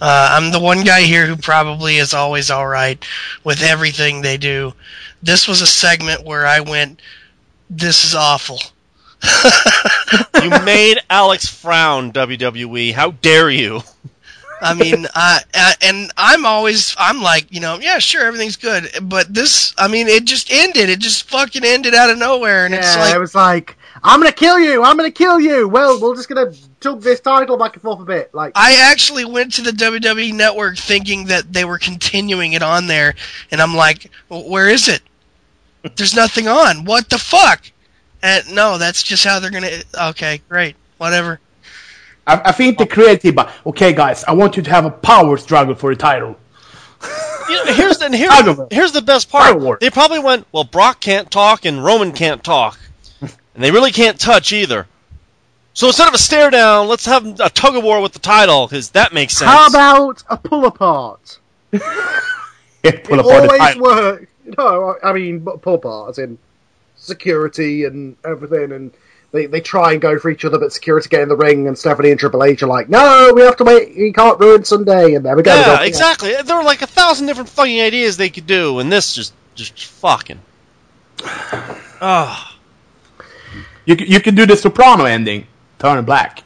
Uh, 0.01 0.37
I'm 0.39 0.53
the 0.53 0.61
one 0.61 0.85
guy 0.85 1.03
here 1.03 1.27
who 1.27 1.37
probably 1.37 1.97
is 1.97 2.15
always 2.15 2.51
all 2.51 2.67
right 2.67 3.05
with 3.45 3.63
everything 3.63 4.23
they 4.23 4.37
do. 4.37 4.73
This 5.23 5.49
was 5.49 5.61
a 5.63 5.67
segment 5.67 6.25
where 6.25 6.47
I 6.47 6.61
went, 6.61 7.03
"This 7.71 8.05
is 8.05 8.15
awful." 8.15 8.61
You 10.43 10.51
made 10.65 10.99
Alex 11.11 11.47
frown, 11.47 12.13
WWE. 12.13 12.93
How 12.93 13.11
dare 13.11 13.51
you? 13.51 13.83
I 14.61 14.75
mean, 14.75 15.07
uh, 15.15 15.39
uh, 15.55 15.73
and 15.83 16.11
I'm 16.17 16.47
always, 16.47 16.95
I'm 16.99 17.21
like, 17.21 17.53
you 17.53 17.61
know, 17.61 17.79
yeah, 17.81 17.99
sure, 17.99 18.25
everything's 18.25 18.57
good, 18.57 18.89
but 19.03 19.33
this, 19.33 19.75
I 19.79 19.89
mean, 19.89 20.09
it 20.09 20.25
just 20.25 20.51
ended. 20.51 20.89
It 20.89 21.01
just 21.01 21.29
fucking 21.29 21.65
ended 21.65 21.95
out 21.95 22.11
of 22.11 22.19
nowhere, 22.19 22.65
and 22.65 22.75
it's 22.75 22.97
like, 22.97 23.15
it 23.15 23.19
was 23.19 23.35
like, 23.35 23.77
I'm 24.03 24.21
gonna 24.21 24.33
kill 24.33 24.59
you. 24.61 24.83
I'm 24.83 24.97
gonna 24.97 25.11
kill 25.11 25.41
you. 25.41 25.69
Well, 25.69 26.01
we're 26.01 26.15
just 26.15 26.29
gonna 26.29 26.53
tug 26.81 27.03
this 27.03 27.21
title 27.21 27.57
back 27.57 27.75
and 27.75 27.83
forth 27.83 28.01
a 28.01 28.05
bit. 28.05 28.33
Like, 28.33 28.53
I 28.55 28.77
actually 28.91 29.25
went 29.25 29.53
to 29.55 29.63
the 29.63 29.73
WWE 29.73 30.33
network 30.35 30.79
thinking 30.79 31.25
that 31.27 31.53
they 31.53 31.65
were 31.65 31.79
continuing 31.79 32.53
it 32.53 32.63
on 32.63 32.87
there, 32.87 33.15
and 33.51 33.61
I'm 33.61 33.75
like, 33.75 34.11
"Well, 34.29 34.49
where 34.49 34.69
is 34.69 34.89
it? 34.89 35.03
There's 35.97 36.15
nothing 36.15 36.49
on. 36.49 36.85
What 36.85 37.09
the 37.09 37.19
fuck? 37.19 37.63
And 38.23 38.53
no, 38.55 38.79
that's 38.79 39.03
just 39.03 39.25
how 39.25 39.39
they're 39.39 39.51
gonna. 39.51 39.71
Okay, 40.11 40.41
great, 40.49 40.75
whatever. 40.99 41.41
I, 42.27 42.41
I 42.47 42.53
think 42.53 42.79
the 42.79 42.87
creative, 42.87 43.37
okay, 43.67 43.93
guys, 43.93 44.25
I 44.25 44.33
want 44.33 44.57
you 44.57 44.63
to 44.63 44.71
have 44.71 44.85
a 44.85 44.91
power 44.91 45.37
struggle 45.37 45.75
for 45.75 45.95
the 45.95 45.99
title. 46.01 46.37
You 47.49 47.65
know, 47.65 47.73
here's 47.73 47.99
the 47.99 48.07
and 48.07 48.15
here, 48.15 48.31
of 48.31 48.69
here's 48.71 48.93
the 48.93 49.01
best 49.03 49.31
Tug 49.31 49.41
of 49.41 49.53
part. 49.53 49.63
war. 49.63 49.79
They 49.81 49.89
probably 49.91 50.19
went, 50.19 50.47
well, 50.53 50.65
Brock 50.65 51.01
can't 51.01 51.31
talk 51.31 51.65
and 51.65 51.83
Roman 51.85 52.13
can't 52.13 52.43
talk, 52.43 52.79
and 53.21 53.31
they 53.55 53.71
really 53.71 53.93
can't 53.93 54.19
touch 54.19 54.53
either. 54.53 54.87
So 55.75 55.87
instead 55.87 56.09
of 56.09 56.15
a 56.15 56.19
stare 56.19 56.51
down, 56.51 56.89
let's 56.89 57.07
have 57.07 57.25
a 57.41 57.49
tug 57.51 57.77
of 57.77 57.85
war 57.85 58.01
with 58.01 58.13
the 58.13 58.19
title 58.19 58.67
because 58.67 58.91
that 58.91 59.13
makes 59.15 59.37
sense. 59.37 59.49
how 59.49 59.69
about 59.69 60.25
a 60.29 60.37
pull 60.37 60.67
apart? 60.67 61.39
Yeah, 62.85 62.91
It 62.91 63.05
pull 63.05 63.21
apart 63.21 63.43
always 63.45 63.59
title. 63.61 63.83
works. 63.83 64.27
No, 64.57 64.97
I 65.03 65.11
I 65.11 65.13
mean 65.13 65.41
but 65.41 65.63
pull 65.63 65.75
apart 65.75 66.11
as 66.11 66.19
in 66.19 66.39
security 66.97 67.85
and 67.85 68.17
everything, 68.25 68.73
and 68.73 68.93
they, 69.33 69.47
they 69.47 69.61
try 69.61 69.93
and 69.93 70.01
go 70.01 70.19
for 70.19 70.31
each 70.31 70.45
other, 70.45 70.59
but 70.59 70.73
security 70.73 71.09
get 71.09 71.21
in 71.21 71.29
the 71.29 71.37
ring, 71.37 71.69
and 71.69 71.77
Stephanie 71.77 72.11
and 72.11 72.19
Triple 72.19 72.45
H 72.45 72.63
are 72.63 72.67
like, 72.67 72.89
"No, 72.89 73.33
we 73.35 73.43
have 73.43 73.57
to 73.57 73.65
wait. 73.65 73.93
You 73.95 74.13
can't 74.13 74.39
ruin 74.41 74.65
Sunday." 74.65 75.15
And 75.15 75.25
there 75.25 75.37
we 75.37 75.43
go. 75.43 75.55
yeah, 75.55 75.79
go. 75.79 75.85
exactly. 75.85 76.35
There 76.43 76.57
were 76.57 76.65
like 76.65 76.83
a 76.83 76.87
thousand 76.87 77.27
different 77.27 77.51
fucking 77.51 77.81
ideas 77.81 78.17
they 78.17 78.31
could 78.31 78.47
do, 78.47 78.79
and 78.79 78.91
this 78.91 79.15
just 79.15 79.33
just 79.55 79.85
fucking. 79.85 80.41
Oh, 82.01 82.55
You, 83.89 83.97
you 83.97 84.21
can 84.21 84.35
do 84.35 84.45
the 84.45 84.55
soprano 84.55 85.07
ending, 85.07 85.47
turn 85.79 86.05
black. 86.05 86.45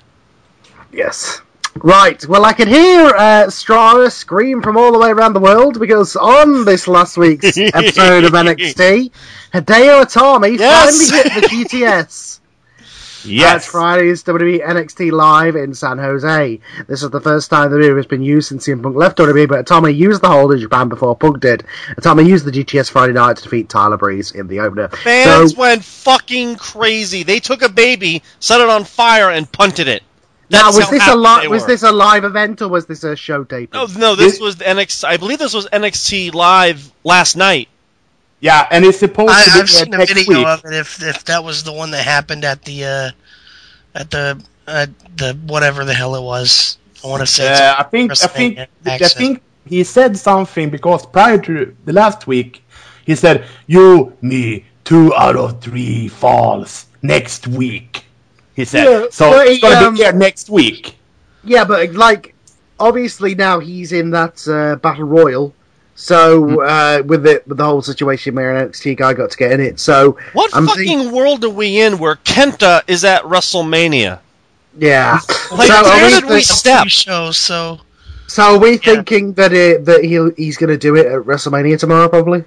Yes. 0.92 1.40
Right. 1.76 2.26
Well, 2.26 2.44
I 2.44 2.52
can 2.52 2.68
hear 2.68 3.06
uh, 3.06 3.48
Strata 3.50 4.10
scream 4.10 4.60
from 4.62 4.76
all 4.76 4.92
the 4.92 4.98
way 4.98 5.10
around 5.10 5.32
the 5.32 5.40
world 5.40 5.80
because 5.80 6.16
on 6.16 6.64
this 6.64 6.86
last 6.86 7.16
week's 7.16 7.56
episode 7.58 8.24
of 8.24 8.32
NXT, 8.32 9.10
Hideo 9.54 10.02
Itami 10.04 10.58
Yes! 10.58 11.10
finally 11.10 11.30
hit 11.30 11.42
the 11.42 11.48
GTS. 11.48 12.40
Yes. 13.24 13.52
That's 13.52 13.66
Friday's 13.66 14.24
WWE 14.24 14.66
NXT 14.66 15.12
Live 15.12 15.54
in 15.54 15.74
San 15.74 15.98
Jose. 15.98 16.58
This 16.88 17.04
is 17.04 17.10
the 17.10 17.20
first 17.20 17.50
time 17.50 17.70
the 17.70 17.78
move 17.78 17.96
has 17.96 18.06
been 18.06 18.22
used 18.22 18.48
since 18.48 18.66
CM 18.66 18.82
Punk 18.82 18.96
left 18.96 19.16
WWE, 19.16 19.48
but 19.48 19.64
Itami 19.64 19.96
used 19.96 20.22
the 20.22 20.28
hold 20.28 20.52
in 20.52 20.58
Japan 20.58 20.88
before 20.88 21.16
Punk 21.16 21.38
did. 21.38 21.64
Itami 21.90 22.26
used 22.26 22.44
the 22.44 22.50
GTS 22.50 22.90
Friday 22.90 23.12
night 23.12 23.36
to 23.36 23.44
defeat 23.44 23.68
Tyler 23.68 23.96
Breeze 23.96 24.32
in 24.32 24.48
the 24.48 24.58
opener. 24.58 24.88
fans 24.88 25.52
so, 25.52 25.60
went 25.60 25.84
fucking 25.84 26.56
crazy. 26.56 27.22
They 27.22 27.38
took 27.38 27.62
a 27.62 27.68
baby, 27.68 28.24
set 28.40 28.60
it 28.60 28.68
on 28.68 28.82
fire, 28.82 29.30
and 29.30 29.50
punted 29.52 29.86
it. 29.86 30.02
Now, 30.52 30.66
was 30.66 30.90
this 30.90 31.00
a 31.00 31.16
happy 31.16 31.16
li- 31.16 31.48
was 31.48 31.66
this 31.66 31.82
a 31.82 31.90
live 31.90 32.24
event 32.24 32.60
or 32.62 32.68
was 32.68 32.86
this 32.86 33.04
a 33.04 33.16
show 33.16 33.44
taping? 33.44 33.78
No, 33.78 33.86
no, 33.96 34.14
this 34.14 34.38
was 34.38 34.56
the 34.56 34.64
NXT. 34.64 35.04
I 35.04 35.16
believe 35.16 35.38
this 35.38 35.54
was 35.54 35.66
NXT 35.68 36.34
live 36.34 36.92
last 37.04 37.36
night. 37.36 37.68
Yeah, 38.40 38.66
and 38.70 38.84
it's 38.84 38.98
supposed 38.98 39.30
I, 39.30 39.44
to 39.44 39.50
be 39.52 39.60
I've 39.60 39.70
seen 39.70 39.94
a 39.94 40.04
video 40.04 40.38
week. 40.38 40.46
of 40.46 40.64
it. 40.64 40.74
If 40.74 41.02
if 41.02 41.24
that 41.24 41.42
was 41.42 41.62
the 41.62 41.72
one 41.72 41.90
that 41.92 42.04
happened 42.04 42.44
at 42.44 42.62
the 42.64 42.84
uh, 42.84 43.10
at 43.94 44.10
the 44.10 44.42
uh, 44.66 44.86
the 45.16 45.38
whatever 45.46 45.84
the 45.84 45.94
hell 45.94 46.16
it 46.16 46.22
was, 46.22 46.78
I 47.04 47.08
want 47.08 47.20
to 47.20 47.26
say. 47.26 47.50
it's 47.50 47.60
Uh, 47.60 47.76
I 47.78 47.82
think 47.84 48.10
I 48.10 48.14
think 48.14 48.58
WrestleMania 48.58 48.66
I 48.84 48.98
think 48.98 49.42
he 49.64 49.84
said 49.84 50.16
something 50.16 50.70
because 50.70 51.06
prior 51.06 51.38
to 51.38 51.74
the 51.84 51.92
last 51.92 52.26
week, 52.26 52.62
he 53.06 53.14
said, 53.14 53.46
"You, 53.68 54.12
me, 54.20 54.66
two 54.84 55.14
out 55.14 55.36
of 55.36 55.60
three 55.60 56.08
falls 56.08 56.86
next 57.02 57.46
week." 57.46 58.04
He 58.54 58.64
said, 58.64 58.84
Yeah, 58.84 59.06
"So 59.10 59.30
but 59.30 59.46
it's 59.46 59.62
gonna 59.62 59.86
um, 59.88 59.94
be 59.94 60.00
here 60.02 60.12
next 60.12 60.50
week." 60.50 60.96
Yeah, 61.44 61.64
but 61.64 61.92
like 61.92 62.34
obviously 62.78 63.34
now 63.34 63.58
he's 63.60 63.92
in 63.92 64.10
that 64.10 64.46
uh, 64.48 64.76
battle 64.76 65.04
royal. 65.04 65.54
So 65.94 66.62
uh, 66.62 67.02
with 67.06 67.22
the 67.22 67.42
with 67.46 67.58
the 67.58 67.64
whole 67.64 67.82
situation 67.82 68.34
where 68.34 68.56
an 68.56 68.68
NXT 68.70 68.96
guy 68.96 69.14
got 69.14 69.30
to 69.30 69.36
get 69.36 69.52
in 69.52 69.60
it. 69.60 69.78
So 69.80 70.18
What 70.32 70.54
I'm 70.54 70.66
fucking 70.66 70.84
think- 71.00 71.12
world 71.12 71.44
are 71.44 71.50
we 71.50 71.80
in 71.80 71.98
where 71.98 72.16
Kenta 72.16 72.82
is 72.88 73.04
at 73.04 73.22
WrestleMania? 73.22 74.18
yeah. 74.78 75.18
Like, 75.52 75.68
so, 75.68 75.82
where 75.82 76.04
are 76.06 76.10
did 76.20 76.24
we, 76.24 76.36
we 76.36 76.40
step? 76.42 76.88
show, 76.88 77.30
so 77.30 77.80
so 78.26 78.54
are 78.54 78.58
we 78.58 78.78
thinking 78.78 79.34
that 79.34 79.52
it, 79.52 79.84
that 79.84 80.02
he 80.02 80.18
he's 80.42 80.56
going 80.56 80.70
to 80.70 80.78
do 80.78 80.96
it 80.96 81.06
at 81.06 81.20
WrestleMania 81.22 81.78
tomorrow? 81.78 82.08
Probably. 82.08 82.44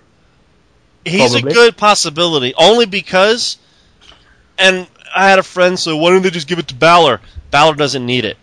He's 1.05 1.31
Probably. 1.33 1.51
a 1.51 1.53
good 1.53 1.77
possibility, 1.77 2.53
only 2.57 2.87
because. 2.87 3.57
And 4.57 4.87
I 5.15 5.29
had 5.29 5.39
a 5.39 5.43
friend 5.43 5.79
so 5.79 5.95
"Why 5.97 6.11
don't 6.11 6.21
they 6.21 6.29
just 6.29 6.47
give 6.47 6.59
it 6.59 6.67
to 6.67 6.75
Balor?" 6.75 7.21
Balor 7.51 7.75
doesn't 7.75 8.05
need 8.05 8.25
it. 8.25 8.37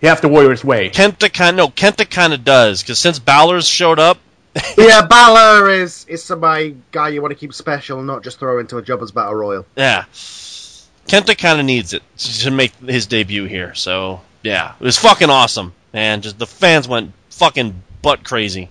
You 0.00 0.08
have 0.08 0.20
to 0.22 0.28
Warriors 0.28 0.64
way. 0.64 0.90
Kenta 0.90 1.32
kind 1.32 1.56
no, 1.56 1.68
Kenta 1.68 2.08
kind 2.08 2.32
of 2.32 2.44
does 2.44 2.82
because 2.82 2.98
since 2.98 3.18
Balor's 3.18 3.68
showed 3.68 3.98
up, 3.98 4.18
yeah, 4.78 5.06
Balor 5.06 5.70
is 5.70 6.04
is 6.08 6.22
somebody 6.24 6.76
guy 6.90 7.10
you 7.10 7.22
want 7.22 7.32
to 7.32 7.38
keep 7.38 7.52
special, 7.54 8.02
not 8.02 8.22
just 8.24 8.38
throw 8.38 8.58
into 8.58 8.76
a 8.78 8.82
jobbers 8.82 9.10
battle 9.12 9.34
royal. 9.34 9.66
yeah, 9.76 10.04
Kenta 11.06 11.36
kind 11.36 11.60
of 11.60 11.66
needs 11.66 11.92
it 11.92 12.02
to 12.16 12.50
make 12.50 12.74
his 12.76 13.06
debut 13.06 13.44
here. 13.44 13.74
So 13.74 14.20
yeah, 14.42 14.72
it 14.80 14.84
was 14.84 14.98
fucking 14.98 15.30
awesome, 15.30 15.72
man. 15.92 16.22
Just 16.22 16.38
the 16.38 16.46
fans 16.46 16.88
went 16.88 17.12
fucking 17.30 17.82
butt 18.02 18.24
crazy. 18.24 18.68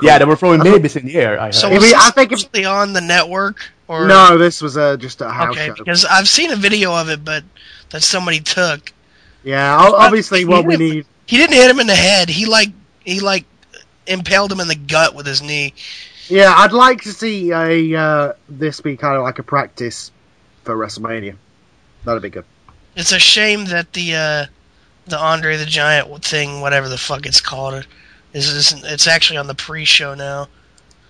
Yeah, 0.00 0.18
they 0.18 0.24
were 0.24 0.36
throwing 0.36 0.62
babies 0.62 0.94
in 0.94 1.06
the 1.06 1.16
air. 1.16 1.40
I 1.40 1.46
heard. 1.46 1.54
so 1.56 1.68
I 1.68 1.72
was 1.72 1.82
mean, 1.82 1.94
I 1.96 2.10
think 2.10 2.30
if- 2.30 2.44
actually 2.44 2.64
on 2.64 2.92
the 2.92 3.00
network 3.00 3.70
or 3.88 4.06
No, 4.06 4.38
this 4.38 4.62
was 4.62 4.76
uh, 4.76 4.96
just 4.96 5.20
a 5.20 5.28
house 5.30 5.52
Okay, 5.56 5.68
show. 5.68 5.74
because 5.74 6.04
I've 6.04 6.28
seen 6.28 6.50
a 6.50 6.56
video 6.56 6.94
of 6.94 7.08
it, 7.08 7.24
but 7.24 7.42
that 7.90 8.02
somebody 8.02 8.40
took. 8.40 8.92
Yeah, 9.42 9.76
obviously 9.76 10.44
what 10.44 10.64
we 10.66 10.76
need. 10.76 11.06
He 11.26 11.36
didn't 11.36 11.56
hit 11.56 11.70
him 11.70 11.80
in 11.80 11.86
the 11.86 11.94
head. 11.94 12.28
He 12.28 12.46
like 12.46 12.70
he 13.04 13.20
like 13.20 13.44
impaled 14.06 14.52
him 14.52 14.60
in 14.60 14.68
the 14.68 14.74
gut 14.74 15.14
with 15.14 15.26
his 15.26 15.42
knee. 15.42 15.74
Yeah, 16.28 16.52
I'd 16.56 16.72
like 16.72 17.02
to 17.02 17.12
see 17.12 17.50
a 17.52 17.94
uh, 17.98 18.32
this 18.48 18.80
be 18.80 18.96
kind 18.96 19.16
of 19.16 19.22
like 19.22 19.38
a 19.38 19.42
practice 19.42 20.10
for 20.64 20.76
WrestleMania. 20.76 21.36
That'd 22.04 22.22
be 22.22 22.30
good. 22.30 22.44
It's 22.96 23.12
a 23.12 23.18
shame 23.18 23.66
that 23.66 23.92
the 23.92 24.14
uh, 24.14 24.46
the 25.06 25.18
Andre 25.18 25.56
the 25.56 25.64
Giant 25.66 26.24
thing, 26.24 26.60
whatever 26.60 26.88
the 26.88 26.98
fuck 26.98 27.24
it's 27.26 27.40
called, 27.40 27.86
is 28.32 28.48
is 28.48 28.84
it's 28.84 29.06
actually 29.06 29.38
on 29.38 29.46
the 29.46 29.54
pre-show 29.54 30.14
now. 30.14 30.48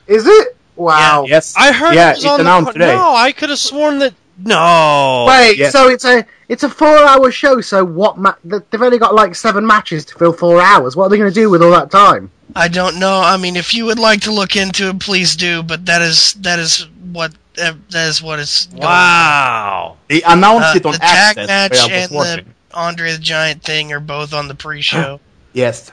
Is 0.06 0.26
it? 0.26 0.56
Wow. 0.78 1.24
yes, 1.28 1.54
I 1.56 1.72
heard 1.72 1.94
Yeah, 1.94 2.10
it 2.10 2.16
was 2.16 2.24
it's 2.24 2.32
on 2.32 2.40
announced 2.40 2.68
the, 2.68 2.72
today. 2.74 2.94
No, 2.94 3.14
I 3.14 3.32
could 3.32 3.50
have 3.50 3.58
sworn 3.58 3.98
that 3.98 4.14
no. 4.38 5.24
Wait, 5.28 5.58
yeah. 5.58 5.70
so 5.70 5.88
it's 5.88 6.04
a 6.04 6.24
it's 6.48 6.62
a 6.62 6.68
four 6.68 6.96
hour 6.96 7.30
show. 7.32 7.60
So 7.60 7.84
what? 7.84 8.16
Ma- 8.18 8.34
they've 8.44 8.80
only 8.80 8.98
got 8.98 9.14
like 9.14 9.34
seven 9.34 9.66
matches 9.66 10.04
to 10.06 10.14
fill 10.14 10.32
four 10.32 10.60
hours. 10.62 10.94
What 10.94 11.06
are 11.06 11.08
they 11.10 11.18
going 11.18 11.30
to 11.30 11.34
do 11.34 11.50
with 11.50 11.60
all 11.62 11.72
that 11.72 11.90
time? 11.90 12.30
I 12.54 12.68
don't 12.68 12.98
know. 13.00 13.20
I 13.20 13.36
mean, 13.36 13.56
if 13.56 13.74
you 13.74 13.84
would 13.86 13.98
like 13.98 14.20
to 14.22 14.32
look 14.32 14.54
into 14.56 14.88
it, 14.90 15.00
please 15.00 15.34
do. 15.34 15.62
But 15.64 15.84
that 15.86 16.02
is 16.02 16.34
that 16.34 16.58
is 16.60 16.86
what 17.12 17.32
uh, 17.60 17.74
that 17.90 18.08
is 18.08 18.22
what 18.22 18.38
it's. 18.38 18.66
going 18.66 18.82
on. 18.84 18.88
Wow. 18.88 19.96
they 20.08 20.22
announced 20.22 20.68
Uh, 20.68 20.78
it 20.78 20.86
on 20.86 20.92
the 20.92 20.98
tag 20.98 21.38
Access. 21.38 21.48
match 21.48 21.70
where 21.90 22.28
I 22.28 22.32
and 22.38 22.46
the. 22.46 22.54
Andre 22.74 23.12
the 23.12 23.18
Giant 23.18 23.62
thing 23.64 23.92
are 23.92 23.98
both 24.00 24.32
on 24.34 24.46
the 24.46 24.54
pre-show. 24.54 25.18
Yes, 25.54 25.90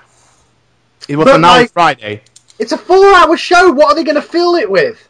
it 1.07 1.15
was 1.15 1.25
But, 1.25 1.35
announced 1.37 1.59
like- 1.61 1.71
Friday. 1.71 2.21
It's 2.59 2.71
a 2.71 2.77
four 2.77 3.13
hour 3.13 3.35
show. 3.37 3.71
What 3.71 3.87
are 3.87 3.95
they 3.95 4.03
going 4.03 4.15
to 4.15 4.21
fill 4.21 4.55
it 4.55 4.69
with? 4.69 5.07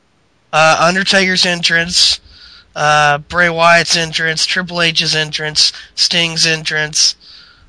uh, 0.54 0.78
Undertaker's 0.88 1.46
entrance, 1.46 2.22
uh, 2.76 3.18
Bray 3.18 3.50
Wyatt's 3.50 3.98
entrance, 3.98 4.46
Triple 4.46 4.82
H's 4.82 5.16
entrance, 5.16 5.74
Sting's 5.96 6.46
entrance. 6.46 7.16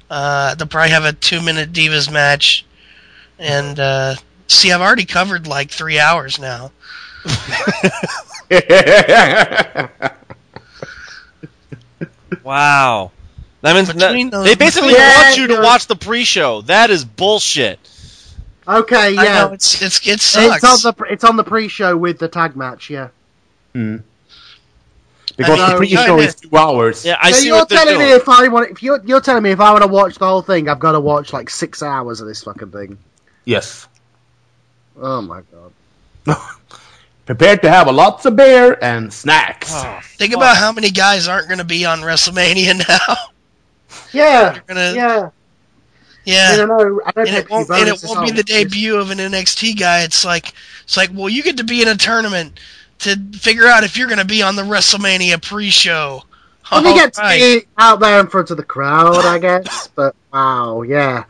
Uh, 0.08 0.54
they'll 0.54 0.68
probably 0.68 0.90
have 0.90 1.04
a 1.04 1.12
two-minute 1.12 1.72
Divas 1.72 2.12
match, 2.12 2.64
and 3.40 3.80
uh, 3.80 4.14
see, 4.46 4.70
I've 4.70 4.80
already 4.80 5.04
covered 5.04 5.48
like 5.48 5.70
three 5.70 5.98
hours 5.98 6.38
now. 6.38 6.70
Wow. 12.42 13.12
That 13.62 13.74
means 13.74 13.92
Between 13.92 14.30
that- 14.30 14.36
those- 14.38 14.46
they 14.46 14.54
basically 14.54 14.92
Yeah, 14.92 15.22
want 15.22 15.36
you 15.36 15.46
to 15.48 15.52
you're- 15.54 15.64
watch 15.64 15.86
the 15.86 15.96
pre-show. 15.96 16.62
That 16.62 16.90
is 16.90 17.04
bullshit. 17.04 17.78
Okay, 18.68 19.16
I 19.16 19.24
yeah, 19.24 19.34
know 19.46 19.52
it's 19.52 19.80
it's 19.80 20.06
it 20.06 20.20
sucks. 20.20 20.56
it's 20.56 20.64
on 20.64 20.90
the 20.90 20.92
pre- 20.96 21.10
it's 21.10 21.24
on 21.24 21.36
the 21.36 21.44
pre 21.44 21.68
show 21.68 21.96
with 21.96 22.18
the 22.18 22.28
tag 22.28 22.56
match. 22.56 22.90
Yeah, 22.90 23.08
hmm. 23.72 23.98
Because 25.36 25.70
the 25.70 25.76
pre-show 25.76 26.18
is 26.18 26.34
two 26.34 26.56
hours. 26.56 27.04
Yeah, 27.04 27.18
I 27.20 27.30
so 27.30 27.36
see 27.38 27.46
you're 27.48 27.56
what 27.58 27.68
they're 27.68 27.78
telling 27.78 27.96
doing. 27.98 28.06
me 28.08 28.12
if 28.14 28.26
I 28.28 28.48
want, 28.48 28.70
if 28.70 28.82
you're 28.82 29.02
you're 29.04 29.20
telling 29.20 29.42
me 29.42 29.50
if 29.50 29.60
I 29.60 29.70
want 29.70 29.82
to 29.82 29.88
watch 29.88 30.16
the 30.18 30.26
whole 30.26 30.40
thing, 30.40 30.68
I've 30.68 30.78
got 30.78 30.92
to 30.92 31.00
watch 31.00 31.32
like 31.34 31.50
six 31.50 31.82
hours 31.82 32.20
of 32.22 32.26
this 32.26 32.42
fucking 32.42 32.70
thing. 32.70 32.96
Yes. 33.44 33.86
Oh 35.00 35.20
my 35.20 35.42
god. 36.26 36.38
Prepared 37.26 37.60
to 37.62 37.68
have 37.70 37.86
a 37.86 37.92
lots 37.92 38.24
of 38.24 38.34
beer 38.34 38.78
and 38.80 39.12
snacks. 39.12 39.70
Oh, 39.74 40.00
Think 40.16 40.32
about 40.32 40.56
how 40.56 40.72
many 40.72 40.90
guys 40.90 41.28
aren't 41.28 41.48
going 41.48 41.58
to 41.58 41.64
be 41.64 41.84
on 41.84 41.98
WrestleMania 42.00 42.78
now. 42.88 43.16
Yeah. 44.12 44.58
gonna- 44.66 44.92
yeah. 44.94 45.30
I 46.26 46.30
yeah. 46.30 46.56
don't 46.56 46.68
know. 46.68 47.00
I 47.06 47.12
don't 47.12 47.28
And 47.28 47.36
it 47.36 47.50
won't, 47.50 47.70
and 47.70 47.88
it 47.88 48.02
won't 48.04 48.26
be 48.26 48.32
the 48.32 48.42
debut 48.42 48.96
of 48.96 49.10
an 49.10 49.18
NXT 49.18 49.78
guy. 49.78 50.02
It's 50.02 50.24
like 50.24 50.54
it's 50.82 50.96
like, 50.96 51.10
well, 51.12 51.28
you 51.28 51.42
get 51.42 51.56
to 51.58 51.64
be 51.64 51.82
in 51.82 51.88
a 51.88 51.96
tournament 51.96 52.58
to 53.00 53.16
figure 53.34 53.66
out 53.66 53.84
if 53.84 53.96
you're 53.96 54.08
going 54.08 54.18
to 54.18 54.24
be 54.24 54.42
on 54.42 54.56
the 54.56 54.62
WrestleMania 54.62 55.40
pre-show. 55.42 56.22
Well, 56.72 56.82
you 56.82 56.94
get 56.94 57.14
to 57.14 57.20
Alright. 57.20 57.38
be 57.38 57.68
out 57.78 58.00
there 58.00 58.18
in 58.18 58.26
front 58.26 58.50
of 58.50 58.56
the 58.56 58.64
crowd, 58.64 59.24
I 59.24 59.38
guess. 59.38 59.88
but 59.94 60.16
wow, 60.32 60.82
yeah. 60.82 61.24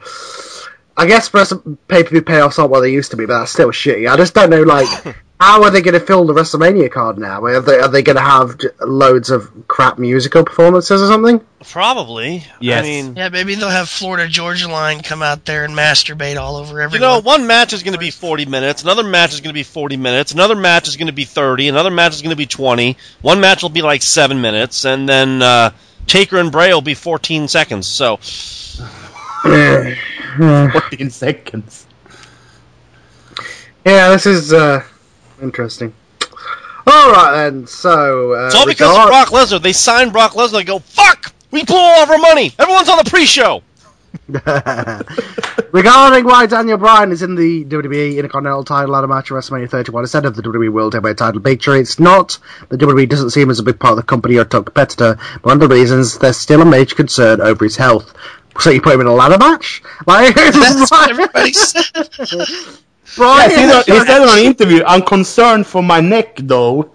I 0.96 1.06
guess 1.06 1.28
for 1.28 1.44
pay 1.88 2.02
per 2.02 2.10
view 2.10 2.22
payoffs 2.22 2.58
aren't 2.58 2.70
what 2.70 2.80
they 2.80 2.90
used 2.90 3.10
to 3.10 3.16
be, 3.16 3.26
but 3.26 3.38
that's 3.38 3.52
still 3.52 3.68
shitty. 3.68 4.10
I 4.10 4.16
just 4.16 4.34
don't 4.34 4.50
know, 4.50 4.62
like, 4.62 4.88
how 5.40 5.62
are 5.62 5.70
they 5.70 5.82
going 5.82 5.92
to 5.92 6.00
fill 6.00 6.24
the 6.24 6.32
WrestleMania 6.32 6.90
card 6.90 7.18
now? 7.18 7.44
Are 7.44 7.60
they, 7.60 7.78
are 7.78 7.88
they 7.88 8.02
going 8.02 8.16
to 8.16 8.22
have 8.22 8.58
loads 8.80 9.28
of 9.28 9.50
crap 9.68 9.98
musical 9.98 10.44
performances 10.44 11.02
or 11.02 11.06
something? 11.06 11.44
Probably. 11.62 12.44
Yes. 12.60 12.82
I 12.84 12.88
mean, 12.88 13.16
Yeah, 13.16 13.28
maybe 13.28 13.54
they'll 13.54 13.68
have 13.68 13.90
Florida 13.90 14.26
Georgia 14.26 14.68
Line 14.68 15.02
come 15.02 15.22
out 15.22 15.44
there 15.44 15.64
and 15.66 15.74
masturbate 15.74 16.38
all 16.38 16.56
over 16.56 16.80
everything. 16.80 17.02
you 17.02 17.06
know, 17.06 17.20
one 17.20 17.46
match 17.46 17.74
is 17.74 17.82
going 17.82 17.92
to 17.92 17.98
be 17.98 18.10
40 18.10 18.46
minutes, 18.46 18.82
another 18.82 19.02
match 19.04 19.34
is 19.34 19.40
going 19.40 19.50
to 19.50 19.58
be 19.58 19.64
40 19.64 19.98
minutes, 19.98 20.32
another 20.32 20.54
match 20.54 20.88
is 20.88 20.96
going 20.96 21.08
to 21.08 21.12
be 21.12 21.24
30, 21.24 21.68
another 21.68 21.90
match 21.90 22.14
is 22.14 22.22
going 22.22 22.30
to 22.30 22.36
be 22.36 22.46
20, 22.46 22.96
one 23.20 23.40
match 23.40 23.62
will 23.62 23.68
be 23.68 23.82
like 23.82 24.00
7 24.02 24.40
minutes, 24.40 24.86
and 24.86 25.06
then 25.06 25.42
uh, 25.42 25.70
Taker 26.06 26.38
and 26.38 26.50
Bray 26.50 26.72
will 26.72 26.80
be 26.80 26.94
14 26.94 27.48
seconds. 27.48 27.86
So, 27.86 28.18
14 30.72 31.10
seconds. 31.10 31.86
Yeah, 33.84 34.10
this 34.10 34.26
is 34.26 34.52
uh, 34.52 34.82
interesting. 35.40 35.92
All 36.86 37.10
right 37.12 37.32
then. 37.34 37.66
So 37.66 38.34
uh, 38.34 38.46
it's 38.46 38.54
all 38.54 38.66
because 38.66 38.88
of 38.88 39.04
regard- 39.04 39.08
Brock 39.08 39.28
Lesnar. 39.28 39.62
They 39.62 39.72
signed 39.72 40.12
Brock 40.12 40.32
Lesnar. 40.32 40.52
They 40.52 40.64
go, 40.64 40.78
fuck! 40.80 41.32
We 41.50 41.64
blew 41.64 41.76
all 41.76 42.02
of 42.02 42.10
our 42.10 42.18
money. 42.18 42.52
Everyone's 42.58 42.88
on 42.88 42.98
the 43.02 43.08
pre-show. 43.08 43.62
Regarding 45.72 46.24
why 46.24 46.46
Daniel 46.46 46.78
Bryan 46.78 47.12
is 47.12 47.22
in 47.22 47.34
the 47.34 47.64
WWE 47.64 48.16
Intercontinental 48.16 48.64
title 48.64 48.90
ladder 48.92 49.06
match 49.06 49.30
at 49.30 49.34
WrestleMania 49.34 49.70
31 49.70 50.04
instead 50.04 50.24
of 50.24 50.36
the 50.36 50.42
WWE 50.42 50.70
World 50.72 50.94
Heavyweight 50.94 51.18
title 51.18 51.40
picture, 51.40 51.76
it's 51.76 51.98
not 51.98 52.38
that 52.68 52.80
WWE 52.80 53.08
doesn't 53.08 53.30
see 53.30 53.42
him 53.42 53.50
as 53.50 53.58
a 53.58 53.62
big 53.62 53.78
part 53.78 53.92
of 53.92 53.96
the 53.96 54.02
company 54.02 54.36
or 54.36 54.44
top 54.44 54.66
competitor, 54.66 55.16
but 55.34 55.44
one 55.44 55.62
of 55.62 55.68
the 55.68 55.74
reasons 55.74 56.18
there's 56.18 56.36
still 56.36 56.62
a 56.62 56.64
major 56.64 56.94
concern 56.94 57.40
over 57.40 57.64
his 57.64 57.76
health. 57.76 58.14
So 58.58 58.70
you 58.70 58.80
put 58.80 58.94
him 58.94 59.02
in 59.02 59.06
a 59.06 59.14
ladder 59.14 59.38
match? 59.38 59.82
Like, 60.06 60.34
That's 60.34 60.90
what 60.90 61.10
everybody 61.10 61.52
said. 61.52 61.92
Bryan, 63.16 63.50
Yes, 63.50 63.86
he, 63.86 63.92
he 63.92 63.98
said 64.00 64.22
in 64.22 64.28
an 64.28 64.44
interview, 64.44 64.82
I'm 64.86 65.02
concerned 65.02 65.66
for 65.66 65.82
my 65.82 66.00
neck 66.00 66.36
though. 66.36 66.90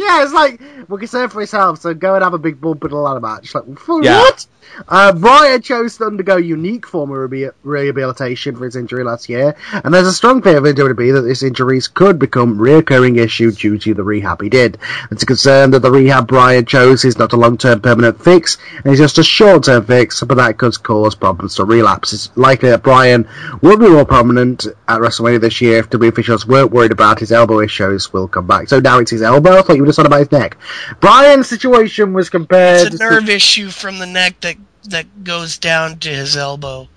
Yeah, 0.00 0.22
it's 0.24 0.32
like 0.32 0.60
we're 0.88 0.98
concerned 0.98 1.30
for 1.30 1.40
his 1.40 1.50
health, 1.50 1.80
so 1.82 1.92
go 1.92 2.14
and 2.14 2.24
have 2.24 2.32
a 2.34 2.38
big 2.38 2.60
bump 2.60 2.82
in 2.84 2.90
a 2.92 2.96
ladder 2.96 3.20
match. 3.20 3.54
Like, 3.54 3.78
for 3.78 4.02
Yeah. 4.02 4.18
what? 4.20 4.46
Uh, 4.88 5.12
Bryan 5.12 5.60
chose 5.62 5.96
to 5.98 6.04
undergo 6.04 6.36
unique 6.36 6.86
form 6.86 7.10
of 7.10 7.16
rehabil- 7.30 7.52
rehabilitation 7.64 8.56
for 8.56 8.64
his 8.64 8.76
injury 8.76 9.02
last 9.04 9.28
year, 9.28 9.56
and 9.72 9.92
there's 9.92 10.06
a 10.06 10.12
strong 10.12 10.40
fear 10.42 10.58
of 10.58 10.64
WWE 10.64 11.14
that 11.14 11.22
this 11.22 11.42
injuries 11.42 11.88
could 11.88 12.18
become 12.18 12.56
reoccurring 12.58 13.18
issue 13.18 13.50
due 13.50 13.78
to 13.78 13.94
the 13.94 14.02
rehab 14.04 14.40
he 14.40 14.48
did. 14.48 14.78
It's 15.10 15.22
a 15.22 15.26
concern 15.26 15.72
that 15.72 15.80
the 15.80 15.90
rehab 15.90 16.28
Bryan 16.28 16.64
chose 16.66 17.04
is 17.04 17.18
not 17.18 17.32
a 17.32 17.36
long-term 17.36 17.80
permanent 17.80 18.22
fix, 18.22 18.58
and 18.84 18.92
is 18.92 18.98
just 19.00 19.18
a 19.18 19.24
short-term 19.24 19.84
fix, 19.86 20.22
but 20.22 20.36
that 20.36 20.56
could 20.56 20.80
cause 20.82 21.14
problems 21.14 21.56
to 21.56 21.64
relapse. 21.64 22.12
It's 22.12 22.30
likely 22.36 22.70
that 22.70 22.82
Bryan 22.82 23.28
will 23.60 23.76
be 23.76 23.88
more 23.88 24.04
prominent 24.06 24.66
at 24.88 25.00
WrestleMania 25.00 25.40
this 25.40 25.60
year 25.60 25.78
if 25.78 25.90
WWE 25.90 26.08
officials 26.08 26.46
weren't 26.46 26.70
worried 26.70 26.92
about 26.92 27.18
his 27.18 27.32
elbow 27.32 27.60
issues 27.60 28.12
will 28.12 28.28
come 28.28 28.46
back. 28.46 28.68
So 28.68 28.78
now 28.80 28.98
it's 28.98 29.10
his 29.10 29.22
elbow? 29.22 29.58
I 29.58 29.62
thought 29.62 29.76
you 29.76 29.84
were 29.90 29.92
just 29.92 29.98
on 29.98 30.06
about 30.06 30.20
his 30.20 30.32
neck. 30.32 30.56
Bryan's 31.00 31.48
situation 31.48 32.12
was 32.12 32.30
compared 32.30 32.86
It's 32.86 32.94
a 32.94 32.98
to 32.98 33.04
nerve 33.04 33.28
issue 33.28 33.70
from 33.70 33.98
the 33.98 34.06
neck 34.06 34.40
that 34.40 34.56
that 34.84 35.24
goes 35.24 35.58
down 35.58 35.98
to 35.98 36.08
his 36.08 36.36
elbow. 36.36 36.88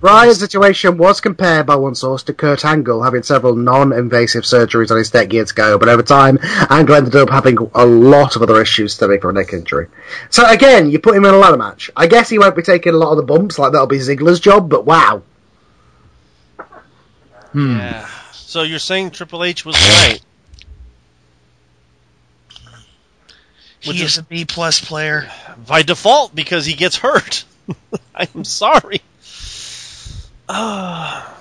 Bryan's 0.00 0.38
situation 0.38 0.98
was 0.98 1.22
compared 1.22 1.66
by 1.66 1.74
one 1.74 1.94
source 1.94 2.22
to 2.24 2.34
Kurt 2.34 2.66
Angle 2.66 3.02
having 3.02 3.22
several 3.22 3.56
non-invasive 3.56 4.44
surgeries 4.44 4.90
on 4.90 4.98
his 4.98 5.12
neck 5.14 5.32
years 5.32 5.52
ago, 5.52 5.78
but 5.78 5.88
over 5.88 6.02
time, 6.02 6.38
Angle 6.68 6.96
ended 6.96 7.16
up 7.16 7.30
having 7.30 7.56
a 7.74 7.86
lot 7.86 8.36
of 8.36 8.42
other 8.42 8.60
issues 8.60 8.92
stemming 8.92 9.20
from 9.20 9.36
a 9.36 9.40
neck 9.40 9.54
injury. 9.54 9.88
So 10.28 10.46
again, 10.46 10.90
you 10.90 10.98
put 10.98 11.16
him 11.16 11.24
in 11.24 11.32
a 11.32 11.38
ladder 11.38 11.56
match. 11.56 11.90
I 11.96 12.06
guess 12.06 12.28
he 12.28 12.38
won't 12.38 12.54
be 12.54 12.62
taking 12.62 12.92
a 12.92 12.98
lot 12.98 13.12
of 13.12 13.16
the 13.16 13.22
bumps, 13.22 13.58
like 13.58 13.72
that'll 13.72 13.86
be 13.86 13.96
Ziggler's 13.96 14.38
job, 14.38 14.68
but 14.68 14.84
wow. 14.84 15.22
Hmm. 17.52 17.78
Yeah. 17.78 18.06
So 18.32 18.62
you're 18.62 18.78
saying 18.78 19.12
Triple 19.12 19.44
H 19.44 19.64
was 19.64 19.76
right? 19.76 20.20
He 23.92 24.00
you- 24.00 24.04
is 24.04 24.18
a 24.18 24.22
B 24.22 24.44
plus 24.44 24.80
player. 24.80 25.30
by 25.66 25.82
default 25.82 26.34
because 26.34 26.66
he 26.66 26.74
gets 26.74 26.96
hurt. 26.96 27.44
I'm 28.14 28.44
sorry. 28.44 29.00
Ah, 30.48 31.34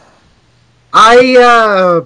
I, 0.94 1.36
uh, 1.38 2.06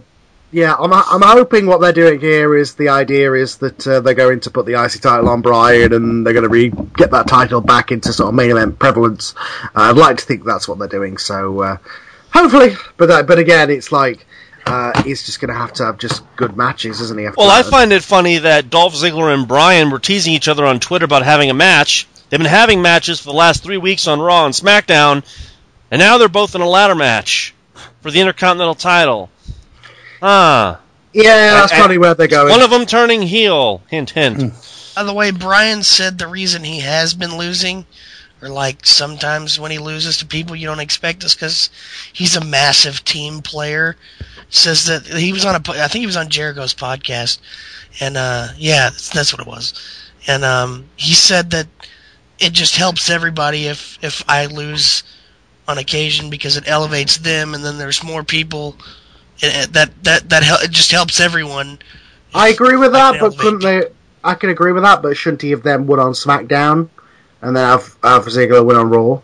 yeah, 0.51 0.75
I'm, 0.75 0.91
I'm 0.91 1.21
hoping 1.21 1.67
what 1.67 1.79
they're 1.79 1.93
doing 1.93 2.19
here 2.19 2.55
is 2.55 2.73
the 2.73 2.89
idea 2.89 3.33
is 3.33 3.57
that 3.57 3.85
uh, 3.87 3.99
they're 3.99 4.15
going 4.15 4.39
to 4.41 4.51
put 4.51 4.65
the 4.65 4.83
IC 4.83 5.01
title 5.01 5.29
on 5.29 5.41
Bryan 5.41 5.93
and 5.93 6.25
they're 6.25 6.33
going 6.33 6.43
to 6.43 6.49
re- 6.49 6.73
get 6.97 7.11
that 7.11 7.27
title 7.27 7.61
back 7.61 7.91
into 7.91 8.11
sort 8.11 8.29
of 8.29 8.35
main 8.35 8.49
event 8.49 8.79
prevalence. 8.79 9.35
Uh, 9.63 9.69
I'd 9.91 9.97
like 9.97 10.17
to 10.17 10.25
think 10.25 10.43
that's 10.43 10.67
what 10.67 10.79
they're 10.79 10.87
doing, 10.87 11.17
so 11.19 11.61
uh, 11.61 11.77
hopefully. 12.33 12.75
But 12.97 13.07
that, 13.07 13.27
but 13.27 13.37
again, 13.37 13.69
it's 13.69 13.91
like 13.91 14.25
uh, 14.69 15.03
he's 15.03 15.25
just 15.25 15.41
going 15.41 15.49
to 15.49 15.55
have 15.57 15.73
to 15.73 15.85
have 15.85 15.97
just 15.97 16.23
good 16.35 16.55
matches, 16.55 17.01
isn't 17.01 17.19
he? 17.19 17.25
after 17.25 17.37
well, 17.39 17.49
I 17.49 17.63
find 17.63 17.91
it 17.91 18.03
funny 18.03 18.37
that 18.39 18.69
Dolph 18.69 18.93
Ziggler 18.93 19.33
and 19.33 19.47
Bryan 19.47 19.89
were 19.89 19.99
teasing 19.99 20.33
each 20.33 20.47
other 20.47 20.65
on 20.65 20.79
Twitter 20.79 21.05
about 21.05 21.23
having 21.23 21.49
a 21.49 21.53
match. 21.53 22.07
They've 22.29 22.39
been 22.39 22.47
having 22.47 22.81
matches 22.81 23.19
for 23.19 23.25
the 23.31 23.35
last 23.37 23.63
three 23.63 23.77
weeks 23.77 24.07
on 24.07 24.19
Raw 24.19 24.45
and 24.45 24.53
SmackDown, 24.53 25.25
and 25.89 25.99
now 25.99 26.17
they're 26.17 26.29
both 26.29 26.53
in 26.55 26.61
a 26.61 26.67
ladder 26.69 26.95
match 26.95 27.53
for 28.01 28.11
the 28.11 28.19
Intercontinental 28.19 28.75
title. 28.75 29.29
Ah, 30.21 30.79
Yeah, 31.13 31.53
that's 31.55 31.73
probably 31.73 31.97
where 31.97 32.13
they're 32.13 32.27
going. 32.27 32.49
one 32.49 32.61
of 32.61 32.69
them 32.69 32.85
turning 32.85 33.21
heel. 33.21 33.81
Hint, 33.89 34.11
hint. 34.11 34.53
By 34.95 35.03
the 35.03 35.13
way, 35.13 35.31
Bryan 35.31 35.81
said 35.83 36.17
the 36.17 36.27
reason 36.27 36.63
he 36.63 36.81
has 36.81 37.13
been 37.13 37.37
losing, 37.37 37.85
or 38.41 38.49
like 38.49 38.85
sometimes 38.85 39.59
when 39.59 39.71
he 39.71 39.79
loses 39.79 40.17
to 40.17 40.25
people 40.25 40.55
you 40.55 40.67
don't 40.67 40.79
expect, 40.81 41.23
is 41.23 41.33
because 41.35 41.69
he's 42.11 42.35
a 42.35 42.43
massive 42.43 43.03
team 43.05 43.41
player. 43.41 43.95
Says 44.51 44.85
that 44.87 45.05
he 45.05 45.31
was 45.31 45.45
on 45.45 45.55
a 45.55 45.61
I 45.73 45.87
think 45.87 46.01
he 46.01 46.05
was 46.07 46.17
on 46.17 46.29
Jericho's 46.29 46.73
podcast, 46.73 47.37
and 47.99 48.17
uh, 48.17 48.47
yeah, 48.57 48.89
that's, 48.89 49.09
that's 49.09 49.31
what 49.31 49.41
it 49.41 49.47
was. 49.47 49.73
And 50.27 50.43
um, 50.43 50.85
he 50.95 51.13
said 51.13 51.51
that 51.51 51.67
it 52.39 52.53
just 52.53 52.75
helps 52.75 53.09
everybody 53.11 53.67
if 53.67 53.99
if 54.03 54.23
I 54.27 54.47
lose 54.47 55.03
on 55.67 55.77
occasion 55.77 56.31
because 56.31 56.57
it 56.57 56.67
elevates 56.67 57.17
them, 57.17 57.53
and 57.53 57.63
then 57.63 57.77
there's 57.77 58.03
more 58.03 58.23
people. 58.23 58.75
It, 59.39 59.65
it- 59.65 59.73
that 59.73 60.03
that 60.03 60.29
that 60.29 60.41
hel- 60.43 60.61
it 60.63 60.71
just 60.71 60.91
helps 60.91 61.19
everyone. 61.19 61.77
I 62.33 62.49
agree 62.49 62.75
with 62.75 62.93
that, 62.93 63.19
but 63.19 63.37
couldn't 63.37 63.61
they? 63.61 63.83
I 64.23 64.33
can 64.33 64.49
agree 64.49 64.71
with 64.71 64.81
that, 64.83 65.03
but 65.03 65.15
shouldn't 65.15 65.43
he 65.43 65.51
have 65.51 65.61
then 65.61 65.85
won 65.85 65.99
on 65.99 66.13
SmackDown 66.13 66.89
and 67.43 67.55
then 67.55 67.63
have 67.63 67.95
have 68.03 68.25
Ziggler 68.25 68.65
win 68.65 68.77
on 68.77 68.89
Raw? 68.89 69.21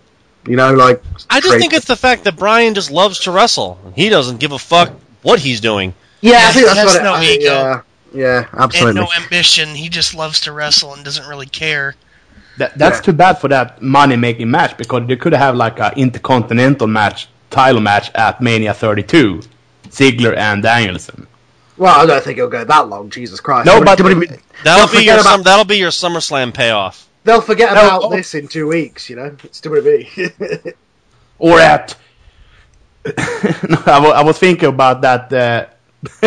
You 0.47 0.55
know, 0.55 0.71
like 0.75 1.01
I 1.31 1.39
just 1.39 1.49
trade- 1.49 1.59
think 1.61 1.73
it's 1.73 1.87
the 1.87 1.95
fact 1.95 2.25
that 2.25 2.35
Bryan 2.37 2.75
just 2.75 2.91
loves 2.91 3.21
to 3.21 3.31
wrestle. 3.31 3.79
He 3.95 4.09
doesn't 4.09 4.39
give 4.39 4.51
a 4.51 4.59
fuck 4.59 4.93
what 5.25 5.39
he's 5.39 5.59
doing. 5.59 5.93
Yeah, 6.21 6.31
I 6.31 6.33
Yeah, 6.33 6.39
think 6.51 6.53
he 6.55 6.61
that's 6.65 6.77
has 6.79 6.85
what 6.93 7.01
it, 7.01 7.03
no 7.03 7.13
I- 7.15 7.23
ego. 7.23 7.43
Yeah, 7.43 7.81
yeah, 8.13 8.45
absolutely. 8.53 9.01
and 9.01 9.09
no 9.09 9.23
ambition. 9.23 9.69
He 9.75 9.89
just 9.89 10.13
loves 10.15 10.39
to 10.41 10.51
wrestle 10.53 10.93
and 10.93 11.03
doesn't 11.03 11.27
really 11.27 11.45
care. 11.47 11.95
That, 12.57 12.77
that's 12.77 12.97
Yeah. 12.99 13.01
too 13.01 13.13
bad 13.13 13.33
for 13.39 13.49
that 13.49 13.81
money 13.81 14.15
making 14.15 14.49
match 14.49 14.77
because 14.77 15.05
they 15.07 15.17
could 15.17 15.33
have 15.33 15.55
like 15.57 15.79
a 15.79 15.91
intercontinental 15.97 16.87
match, 16.87 17.27
title 17.49 17.81
match 17.81 18.11
at 18.15 18.39
Mania 18.41 18.73
32, 18.73 19.41
Ziggler 19.89 20.37
and 20.37 20.63
Danielson. 20.63 21.27
well, 21.77 21.99
I 21.99 22.05
don't 22.05 22.23
think 22.23 22.37
it'll 22.37 22.49
go 22.49 22.63
that 22.63 22.87
long. 22.87 23.09
Jesus 23.09 23.39
Christ! 23.41 23.65
No, 23.65 23.81
but- 23.83 23.97
That'll 23.97 24.87
be 24.87 24.87
forget 24.87 25.03
your 25.05 25.15
about, 25.15 25.23
sum, 25.23 25.43
that'll 25.43 25.65
be 25.65 25.77
your 25.77 25.91
SummerSlam 25.91 26.53
payoff. 26.53 27.07
they'll 27.25 27.41
forget 27.41 27.73
No, 27.73 27.81
about 27.81 28.03
oh. 28.05 28.09
this 28.09 28.33
in 28.33 28.47
two 28.47 28.67
weeks. 28.67 29.09
You 29.09 29.17
know, 29.17 29.35
it's 29.43 29.59
WWE. 29.59 30.73
Or 31.39 31.59
at. 31.59 31.95
no, 33.69 33.77
I, 33.85 34.23
was 34.23 34.39
thinking 34.39 34.69
about 34.69 35.01
that. 35.01 35.31
Uh, 35.31 35.67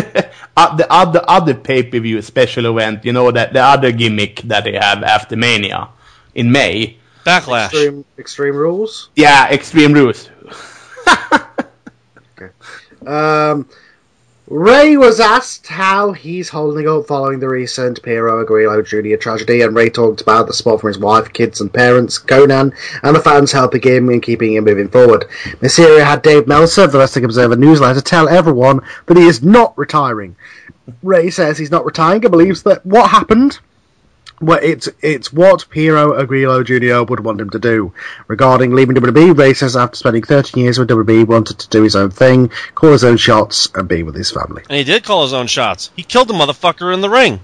uh, 0.57 0.77
the 0.77 0.87
other 0.91 1.23
other 1.27 1.55
pay 1.55 1.83
per 1.83 1.99
view 1.99 2.23
special 2.23 2.67
event, 2.67 3.05
you 3.05 3.13
know 3.13 3.31
that 3.31 3.53
the 3.53 3.61
other 3.61 3.91
gimmick 3.91 4.43
that 4.43 4.65
they 4.65 4.75
have 4.75 5.03
after 5.03 5.37
Mania 5.37 5.89
in 6.35 6.53
May. 6.53 6.97
Backlash. 7.25 7.67
Extreme, 7.67 8.05
Extreme 8.19 8.57
Rules. 8.57 9.11
Yeah, 9.17 9.51
Extreme 9.51 9.93
Rules. 9.93 10.31
okay. 12.39 12.51
Um, 13.07 13.69
Rey 14.51 14.97
was 14.97 15.21
asked 15.21 15.67
how 15.67 16.13
he's 16.13 16.49
holding 16.49 16.89
up 16.89 17.07
following 17.07 17.39
the 17.39 17.51
recent 17.51 18.03
Perro 18.03 18.43
Aguayo 18.43 18.83
Jr. 18.83 19.17
tragedy, 19.17 19.61
and 19.61 19.77
Rey 19.77 19.91
talked 19.91 20.23
about 20.23 20.47
the 20.47 20.55
support 20.55 20.81
from 20.81 20.89
his 20.89 20.99
wife, 20.99 21.31
kids, 21.35 21.61
and 21.61 21.71
parents, 21.71 22.19
Konnan, 22.19 22.73
and 23.03 23.15
the 23.15 23.21
fans 23.21 23.53
helping 23.53 23.83
him 23.83 24.09
and 24.09 24.23
keeping 24.23 24.55
him 24.55 24.65
moving 24.65 24.89
forward. 24.89 25.27
Mysterio 25.61 26.03
had 26.03 26.23
Dave 26.23 26.47
Meltzer 26.47 26.85
of 26.85 26.93
the 26.93 26.99
Wrestling 26.99 27.27
Observer 27.27 27.57
newsletter 27.57 28.01
tell 28.01 28.27
everyone 28.27 28.81
that 29.05 29.19
he 29.19 29.27
is 29.27 29.43
not 29.43 29.77
retiring. 29.77 30.35
Rey 31.03 31.29
says 31.29 31.59
he's 31.59 31.71
not 31.71 31.85
retiring 31.85 32.25
and 32.25 32.31
believes 32.31 32.63
that 32.63 32.87
what 32.87 33.11
happened 33.11 33.59
well, 34.41 34.59
it's 34.63 34.89
it's 35.03 35.33
what 35.33 35.69
Perro 35.71 36.13
Aguayo 36.23 36.65
Jr. 36.65 37.09
would 37.11 37.21
want 37.21 37.41
him 37.41 37.51
to 37.51 37.59
do. 37.59 37.93
Regarding 38.27 38.75
leaving 38.75 38.97
WWE, 38.97 39.37
Rey 39.37 39.55
says 39.55 39.77
after 39.77 39.97
spending 39.97 40.23
13 40.23 40.63
years 40.63 40.79
with 40.79 40.89
WWE, 40.89 41.19
he 41.19 41.25
wanted 41.25 41.59
to 41.61 41.69
do 41.69 41.83
his 41.83 41.97
own 41.97 42.11
thing, 42.11 42.51
call 42.75 42.93
his 42.93 43.05
own 43.05 43.17
shots, 43.17 43.69
and 43.75 43.89
be 43.89 44.03
with 44.03 44.15
his 44.15 44.31
family. 44.31 44.63
And 44.69 44.79
he 44.79 44.85
did 44.85 45.05
call 45.05 45.23
his 45.23 45.33
own 45.33 45.47
shots. 45.47 45.91
He 45.97 46.03
killed 46.03 46.29
the 46.29 46.35
motherfucker 46.35 46.93
in 46.95 47.01
the 47.01 47.11
ring. 47.11 47.41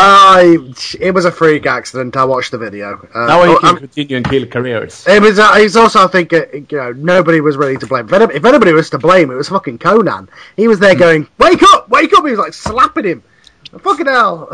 I 0.00 0.58
it 1.00 1.12
was 1.12 1.24
a 1.24 1.32
freak 1.32 1.66
accident. 1.66 2.16
I 2.16 2.24
watched 2.24 2.52
the 2.52 2.58
video. 2.58 3.08
Uh, 3.12 3.26
Now 3.26 3.42
he 3.42 3.50
oh, 3.50 3.58
can 3.58 3.66
I'm- 3.68 3.76
continue 3.78 4.16
and 4.18 4.28
kill 4.28 4.46
careers. 4.46 5.04
it 5.08 5.20
was. 5.20 5.38
Uh, 5.38 5.50
it's 5.56 5.74
also, 5.74 6.04
I 6.04 6.06
think, 6.06 6.32
uh, 6.32 6.46
you 6.52 6.66
know, 6.70 6.92
nobody 6.92 7.40
was 7.40 7.56
really 7.56 7.76
to 7.78 7.86
blame. 7.86 8.06
If, 8.06 8.12
any- 8.12 8.34
if 8.34 8.44
anybody 8.44 8.72
was 8.72 8.90
to 8.90 8.98
blame, 8.98 9.30
it 9.30 9.34
was 9.34 9.48
fucking 9.48 9.78
Konnan. 9.78 10.28
He 10.56 10.68
was 10.68 10.78
there 10.78 10.94
going, 10.94 11.26
"Wake 11.38 11.62
up, 11.64 11.88
wake 11.88 12.12
up!" 12.12 12.24
He 12.24 12.30
was 12.30 12.38
like 12.38 12.54
slapping 12.54 13.04
him. 13.06 13.22
Fucking 13.76 14.06
hell, 14.06 14.48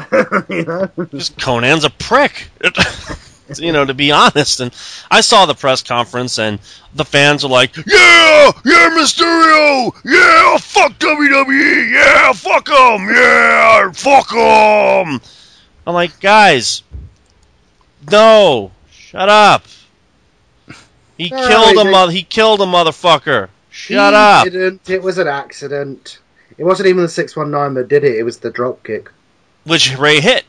you 0.48 0.64
know. 0.64 0.90
Just 1.12 1.38
Konnan's 1.38 1.84
a 1.84 1.90
prick. 1.90 2.48
you 3.58 3.72
know, 3.72 3.84
to 3.84 3.94
be 3.94 4.10
honest. 4.10 4.60
And 4.60 4.74
I 5.10 5.20
saw 5.20 5.46
the 5.46 5.54
press 5.54 5.82
conference, 5.82 6.38
and 6.38 6.58
the 6.94 7.04
fans 7.04 7.42
were 7.42 7.50
like, 7.50 7.76
"Yeah, 7.76 8.52
yeah, 8.64 8.90
Mysterio, 8.90 9.92
yeah, 10.04 10.56
fuck 10.58 10.92
WWE, 10.98 11.92
yeah, 11.92 12.32
fuck 12.32 12.66
them, 12.66 13.08
yeah, 13.08 13.92
fuck 13.92 14.30
them." 14.30 15.20
I'm 15.86 15.94
like, 15.94 16.18
guys, 16.20 16.82
no, 18.10 18.72
shut 18.90 19.28
up. 19.28 19.64
He 21.18 21.28
killed 21.28 21.76
a 21.76 21.84
mother. 21.84 22.12
He 22.12 22.22
killed 22.22 22.60
a 22.60 22.64
motherfucker. 22.64 23.48
Shut 23.70 24.14
up. 24.14 24.46
It 24.46 25.02
was 25.02 25.18
an 25.18 25.28
accident. 25.28 26.18
It 26.58 26.64
wasn't 26.64 26.88
even 26.88 27.02
the 27.02 27.08
six 27.08 27.34
one 27.36 27.50
nine 27.50 27.74
that 27.74 27.88
did 27.88 28.04
it. 28.04 28.16
It 28.16 28.22
was 28.22 28.38
the 28.38 28.50
drop 28.50 28.82
kick. 28.84 29.10
Which 29.64 29.96
Rey 29.98 30.20
hit. 30.20 30.44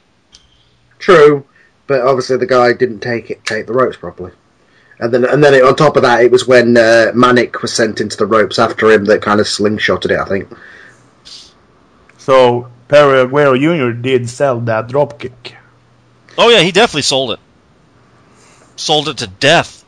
True, 0.99 1.45
but 1.87 2.01
obviously 2.01 2.37
the 2.37 2.45
guy 2.47 2.73
didn't 2.73 2.99
take 3.01 3.29
it, 3.31 3.43
take 3.45 3.67
the 3.67 3.73
ropes 3.73 3.97
properly. 3.97 4.31
And 4.99 5.13
then, 5.13 5.25
and 5.25 5.43
then 5.43 5.53
it, 5.53 5.63
on 5.63 5.75
top 5.75 5.97
of 5.97 6.03
that, 6.03 6.23
it 6.23 6.31
was 6.31 6.47
when 6.47 6.77
uh, 6.77 7.11
Manik 7.13 7.61
was 7.61 7.73
sent 7.73 7.99
into 7.99 8.15
the 8.15 8.25
ropes 8.25 8.57
after 8.59 8.89
him 8.91 9.03
that 9.05 9.21
kind 9.21 9.39
of 9.41 9.45
slingshotted 9.45 10.11
it. 10.11 10.19
I 10.19 10.25
think. 10.25 10.49
So 12.17 12.69
Perro 12.87 13.27
Aguayo 13.27 13.57
Jr. 13.59 13.99
did 13.99 14.29
sell 14.29 14.59
that 14.61 14.87
drop 14.87 15.19
kick. 15.19 15.55
Oh 16.37 16.49
yeah, 16.49 16.61
he 16.61 16.71
definitely 16.71 17.01
sold 17.03 17.31
it. 17.31 17.39
Sold 18.77 19.09
it 19.09 19.17
to 19.17 19.27
death. 19.27 19.83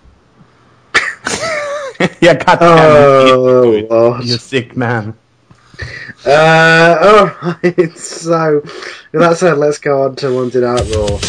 yeah, 2.22 2.36
got 2.36 2.58
Oh, 2.62 3.64
you, 3.76 3.88
Lord. 3.88 4.24
you 4.26 4.38
sick 4.38 4.76
man. 4.78 5.14
Uh, 6.26 6.98
all 7.42 7.54
right. 7.64 7.98
So 7.98 8.62
with 8.62 9.22
that 9.22 9.38
said, 9.38 9.58
let's 9.58 9.78
go 9.78 10.04
on 10.04 10.16
to 10.18 10.34
Wanted 10.34 10.64
Out 10.64 10.82
Raw. 10.94 11.20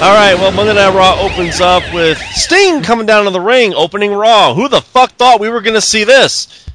All 0.00 0.14
right, 0.14 0.34
well, 0.34 0.52
Monday 0.52 0.74
Night 0.74 0.94
Raw 0.94 1.20
opens 1.20 1.60
up 1.60 1.82
with 1.92 2.18
Sting 2.18 2.84
coming 2.84 3.04
down 3.04 3.24
to 3.24 3.30
the 3.30 3.40
ring, 3.40 3.74
opening 3.74 4.12
Raw. 4.12 4.54
Who 4.54 4.68
the 4.68 4.80
fuck 4.80 5.10
thought 5.10 5.40
we 5.40 5.48
were 5.48 5.60
going 5.60 5.74
to 5.74 5.80
see 5.80 6.04
this? 6.04 6.66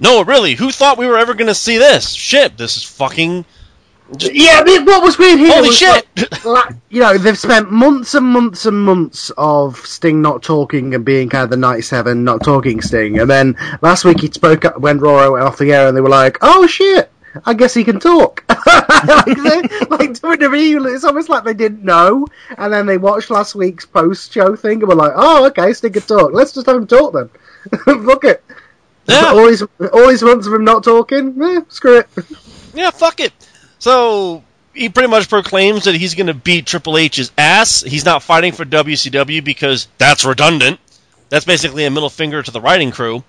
No, 0.00 0.24
really, 0.24 0.56
who 0.56 0.72
thought 0.72 0.98
we 0.98 1.06
were 1.06 1.18
ever 1.18 1.34
going 1.34 1.46
to 1.46 1.54
see 1.54 1.78
this? 1.78 2.10
Shit, 2.10 2.58
this 2.58 2.76
is 2.76 2.82
fucking. 2.82 3.44
Yeah, 4.18 4.62
what 4.62 5.04
was 5.04 5.18
weird 5.18 5.38
here? 5.38 5.54
Holy 5.54 5.70
shit! 5.70 6.08
like, 6.44 6.74
you 6.88 7.00
know, 7.00 7.16
they've 7.16 7.38
spent 7.38 7.70
months 7.70 8.16
and 8.16 8.26
months 8.26 8.66
and 8.66 8.82
months 8.82 9.30
of 9.38 9.76
Sting 9.76 10.20
not 10.20 10.42
talking 10.42 10.96
and 10.96 11.04
being 11.04 11.28
kind 11.28 11.44
of 11.44 11.50
the 11.50 11.56
97 11.56 12.24
not 12.24 12.42
talking 12.42 12.80
Sting, 12.80 13.20
and 13.20 13.30
then 13.30 13.56
last 13.82 14.04
week 14.04 14.20
he 14.20 14.26
spoke 14.32 14.64
up 14.64 14.80
when 14.80 14.98
Raw 14.98 15.30
went 15.30 15.44
off 15.44 15.58
the 15.58 15.72
air, 15.72 15.86
and 15.86 15.96
they 15.96 16.00
were 16.00 16.08
like, 16.08 16.38
"Oh 16.40 16.66
shit." 16.66 17.08
I 17.44 17.54
guess 17.54 17.74
he 17.74 17.84
can 17.84 18.00
talk. 18.00 18.44
like, 18.48 19.26
they, 19.26 19.60
like 19.88 20.12
WWE, 20.12 20.94
it's 20.94 21.04
almost 21.04 21.28
like 21.28 21.44
they 21.44 21.54
didn't 21.54 21.84
know, 21.84 22.26
and 22.56 22.72
then 22.72 22.86
they 22.86 22.98
watched 22.98 23.30
last 23.30 23.54
week's 23.54 23.86
post-show 23.86 24.56
thing 24.56 24.80
and 24.80 24.88
were 24.88 24.94
like, 24.94 25.12
"Oh, 25.14 25.46
okay, 25.46 25.72
Sting 25.72 25.92
can 25.92 26.02
talk. 26.02 26.32
Let's 26.32 26.52
just 26.52 26.66
have 26.66 26.76
him 26.76 26.86
talk 26.86 27.12
then." 27.12 27.30
Fuck 28.06 28.24
it. 28.24 28.44
Yeah. 29.06 29.28
all 29.28 29.46
these 29.46 29.62
all 29.62 30.08
these 30.08 30.22
months 30.22 30.46
of 30.46 30.52
him 30.52 30.64
not 30.64 30.84
talking, 30.84 31.40
eh, 31.42 31.60
screw 31.68 31.98
it. 31.98 32.08
Yeah, 32.74 32.90
fuck 32.90 33.20
it. 33.20 33.32
So 33.78 34.44
he 34.74 34.90
pretty 34.90 35.08
much 35.08 35.28
proclaims 35.30 35.84
that 35.84 35.94
he's 35.94 36.14
going 36.14 36.26
to 36.26 36.34
beat 36.34 36.66
Triple 36.66 36.98
H's 36.98 37.32
ass. 37.38 37.80
He's 37.80 38.04
not 38.04 38.22
fighting 38.22 38.52
for 38.52 38.64
WCW 38.64 39.42
because 39.42 39.88
that's 39.96 40.24
redundant. 40.26 40.78
That's 41.30 41.46
basically 41.46 41.84
a 41.86 41.90
middle 41.90 42.10
finger 42.10 42.42
to 42.42 42.50
the 42.50 42.60
writing 42.60 42.90
crew. 42.90 43.24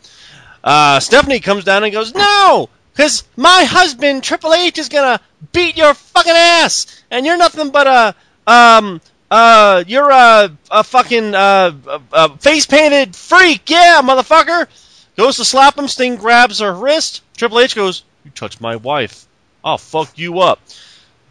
Uh, 0.64 1.00
Stephanie 1.00 1.40
comes 1.40 1.64
down 1.64 1.86
and 1.86 1.94
goes, 1.94 2.14
"No, 2.14 2.70
because 3.00 3.24
my 3.38 3.64
husband 3.64 4.26
Triple 4.26 4.54
H 4.54 4.78
is 4.78 4.90
gonna 4.90 5.22
beat 5.54 5.78
your 5.78 5.94
fucking 5.94 6.34
ass, 6.36 7.02
and 7.10 7.26
you're 7.26 7.38
nothing 7.38 7.70
but 7.70 7.88
a 7.88 8.14
um 8.46 9.00
uh 9.32 9.86
you're 9.88 10.10
a 10.10 10.52
a 10.70 10.84
fucking 10.84 11.34
uh, 11.34 11.72
a, 11.88 12.02
a 12.12 12.38
face 12.40 12.66
painted 12.66 13.16
freak, 13.16 13.70
yeah, 13.70 14.02
motherfucker." 14.04 14.68
Goes 15.16 15.38
to 15.38 15.46
slap 15.46 15.78
him. 15.78 15.88
Sting 15.88 16.18
grabs 16.18 16.60
her 16.60 16.74
wrist. 16.74 17.22
Triple 17.38 17.62
H 17.62 17.74
goes, 17.74 18.04
"You 18.26 18.32
touched 18.32 18.60
my 18.60 18.76
wife. 18.76 19.28
I'll 19.64 19.78
fuck 19.78 20.18
you 20.18 20.40
up." 20.42 20.60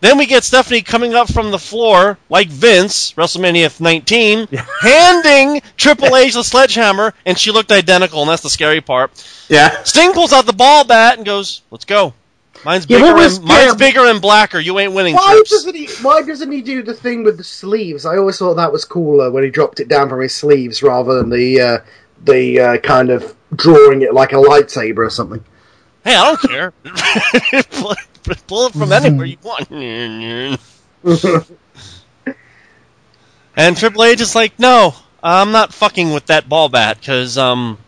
Then 0.01 0.17
we 0.17 0.27
get 0.27 0.45
Stephanie 0.45 0.83
coming 0.83 1.15
up 1.15 1.29
from 1.33 1.51
the 1.51 1.59
floor 1.59 2.19
like 2.31 2.49
Vince, 2.49 3.13
WrestleMania 3.15 3.81
19, 3.81 4.47
handing 4.81 5.61
Triple 5.77 6.15
H 6.17 6.35
the 6.35 6.45
sledgehammer, 6.45 7.13
and 7.27 7.37
she 7.37 7.51
looked 7.51 7.73
identical, 7.73 8.21
and 8.21 8.31
that's 8.31 8.43
the 8.43 8.51
scary 8.51 8.81
part. 8.81 9.11
Yeah. 9.49 9.83
Sting 9.83 10.13
pulls 10.13 10.33
out 10.33 10.47
the 10.47 10.53
ball 10.53 10.85
bat 10.85 11.17
and 11.17 11.27
goes, 11.27 11.63
"Let's 11.73 11.85
go. 11.85 12.15
Mine's 12.65 12.87
Yeah, 12.89 12.99
bigger. 12.99 13.13
what 13.13 13.17
was- 13.23 13.37
and, 13.39 13.47
mine's 13.47 13.67
yeah. 13.73 13.75
bigger 13.75 14.07
and 14.07 14.21
blacker. 14.21 14.61
You 14.61 14.79
ain't 14.79 14.93
winning." 14.93 15.15
Why 15.17 15.33
trips." 15.35 15.51
doesn't 15.51 15.75
he? 15.75 15.87
Why 16.03 16.23
doesn't 16.23 16.53
he 16.53 16.63
do 16.63 16.83
the 16.85 16.95
thing 16.95 17.25
with 17.25 17.37
the 17.37 17.45
sleeves? 17.45 18.07
I 18.07 18.17
always 18.19 18.39
thought 18.39 18.55
that 18.55 18.73
was 18.73 18.85
cooler 18.85 19.31
when 19.33 19.43
he 19.43 19.51
dropped 19.51 19.81
it 19.81 19.89
down 19.89 20.09
from 20.09 20.21
his 20.21 20.35
sleeves 20.35 20.81
rather 20.83 21.15
than 21.17 21.29
the 21.31 21.61
uh, 21.61 21.79
the 22.25 22.61
uh, 22.61 22.77
kind 22.79 23.11
of 23.11 23.35
drawing 23.57 24.03
it 24.03 24.15
like 24.15 24.33
a 24.33 24.37
lightsaber 24.37 24.99
or 24.99 25.11
something. 25.11 25.43
Hey, 26.05 26.15
I 26.15 26.25
don't 26.25 26.41
care. 26.51 26.73
pull, 28.47 28.67
it- 28.67 28.73
from 28.73 28.93
anywhere 28.93 29.27
you 29.27 29.39
want. 29.43 29.71
and 33.57 33.77
Triple 33.77 34.05
H 34.05 34.21
is 34.21 34.35
like, 34.35 34.59
"No, 34.59 34.95
I'm 35.23 35.53
not 35.53 35.73
fucking 35.73 36.13
with 36.13 36.27
that 36.27 36.49
ball 36.49 36.69
bat 36.69 36.99
because 37.01 37.39
um." 37.39 37.79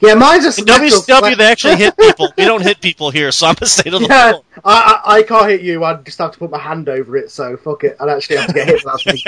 Yeah, 0.00 0.14
mine's 0.14 0.44
just 0.44 0.58
In 0.58 0.66
WCW, 0.66 1.36
they 1.36 1.46
actually 1.50 1.76
hit 1.76 1.96
people. 1.98 2.28
We 2.36 2.44
don't 2.44 2.60
hit 2.60 2.80
people 2.80 3.10
here, 3.10 3.32
so 3.32 3.46
I'm 3.46 3.54
gonna 3.54 3.66
stay 3.68 3.88
to 3.88 3.98
the 4.00 4.06
Yeah. 4.06 4.34
I, 4.62 5.00
I, 5.04 5.14
I 5.18 5.22
can't 5.22 5.48
hit 5.48 5.62
you. 5.62 5.82
I'd 5.82 6.04
just 6.04 6.18
have 6.18 6.32
to 6.32 6.38
put 6.38 6.50
my 6.50 6.58
hand 6.58 6.90
over 6.90 7.16
it. 7.16 7.30
So 7.30 7.56
fuck 7.56 7.84
it. 7.84 7.96
I'd 7.98 8.10
actually 8.10 8.36
have 8.36 8.48
to 8.48 8.52
get 8.52 8.66
hit 8.68 8.84
last 8.84 9.06
week. 9.06 9.24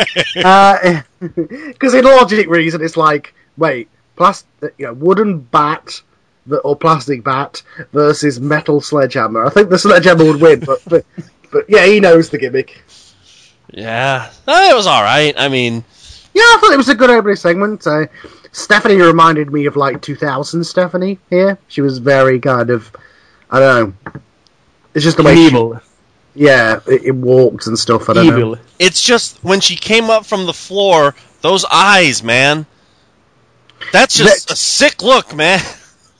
Because 1.72 1.94
in 1.94 2.04
logic 2.04 2.48
reason, 2.48 2.82
it's 2.85 2.96
like, 2.96 3.32
wait, 3.56 3.88
plastic, 4.16 4.74
you 4.76 4.87
know, 4.87 4.92
wooden 4.92 5.38
bat 5.38 6.02
or 6.64 6.76
plastic 6.76 7.24
bat 7.24 7.62
versus 7.92 8.40
metal 8.40 8.80
sledgehammer. 8.80 9.44
I 9.46 9.50
think 9.50 9.70
the 9.70 9.78
sledgehammer 9.78 10.24
would 10.24 10.40
win, 10.40 10.61
but 10.61 10.80
but, 10.87 11.04
but 11.52 11.64
yeah, 11.68 11.87
he 11.87 12.00
knows 12.00 12.30
the 12.30 12.38
gimmick. 12.38 12.82
Yeah, 13.72 14.30
Uh, 14.46 14.68
it 14.70 14.76
was 14.76 14.87
all 14.87 15.02
right. 15.02 15.35
I 15.37 15.48
mean, 15.48 15.85
Yeah, 16.35 16.42
I 16.42 16.59
thought 16.61 16.72
it 16.72 16.76
was 16.76 16.88
a 16.88 16.94
good 16.94 17.11
opening 17.11 17.37
segment. 17.37 17.87
Uh, 17.87 18.06
Stephanie 18.52 18.96
reminded 18.96 19.52
me 19.52 19.66
of 19.66 19.76
like 19.76 20.00
2000 20.02 20.62
Stephanie 20.64 21.18
here. 21.30 21.59
She 21.68 21.80
was 21.80 21.98
very 21.98 22.38
kind 22.40 22.70
of, 22.70 22.90
I 23.50 23.59
don't 23.61 23.96
know. 24.06 24.12
It's 24.94 25.04
just 25.04 25.16
the 25.18 25.24
way 25.24 25.35
she, 25.35 25.46
Evil. 25.46 25.80
yeah, 26.35 26.78
it, 26.87 27.06
it 27.06 27.14
walked 27.14 27.66
and 27.66 27.78
stuff. 27.78 28.09
I 28.09 28.14
don't 28.14 28.26
know. 28.38 28.56
It's 28.78 29.02
just 29.02 29.42
when 29.44 29.61
she 29.61 29.76
came 29.76 30.11
up 30.11 30.24
from 30.24 30.46
the 30.46 30.54
floor, 30.54 31.14
those 31.42 31.64
eyes, 31.70 32.22
man. 32.22 32.66
That's 33.92 34.16
just 34.16 34.46
That- 34.48 34.54
a 34.54 34.56
sick 34.56 35.02
look, 35.02 35.35
man. 35.35 35.61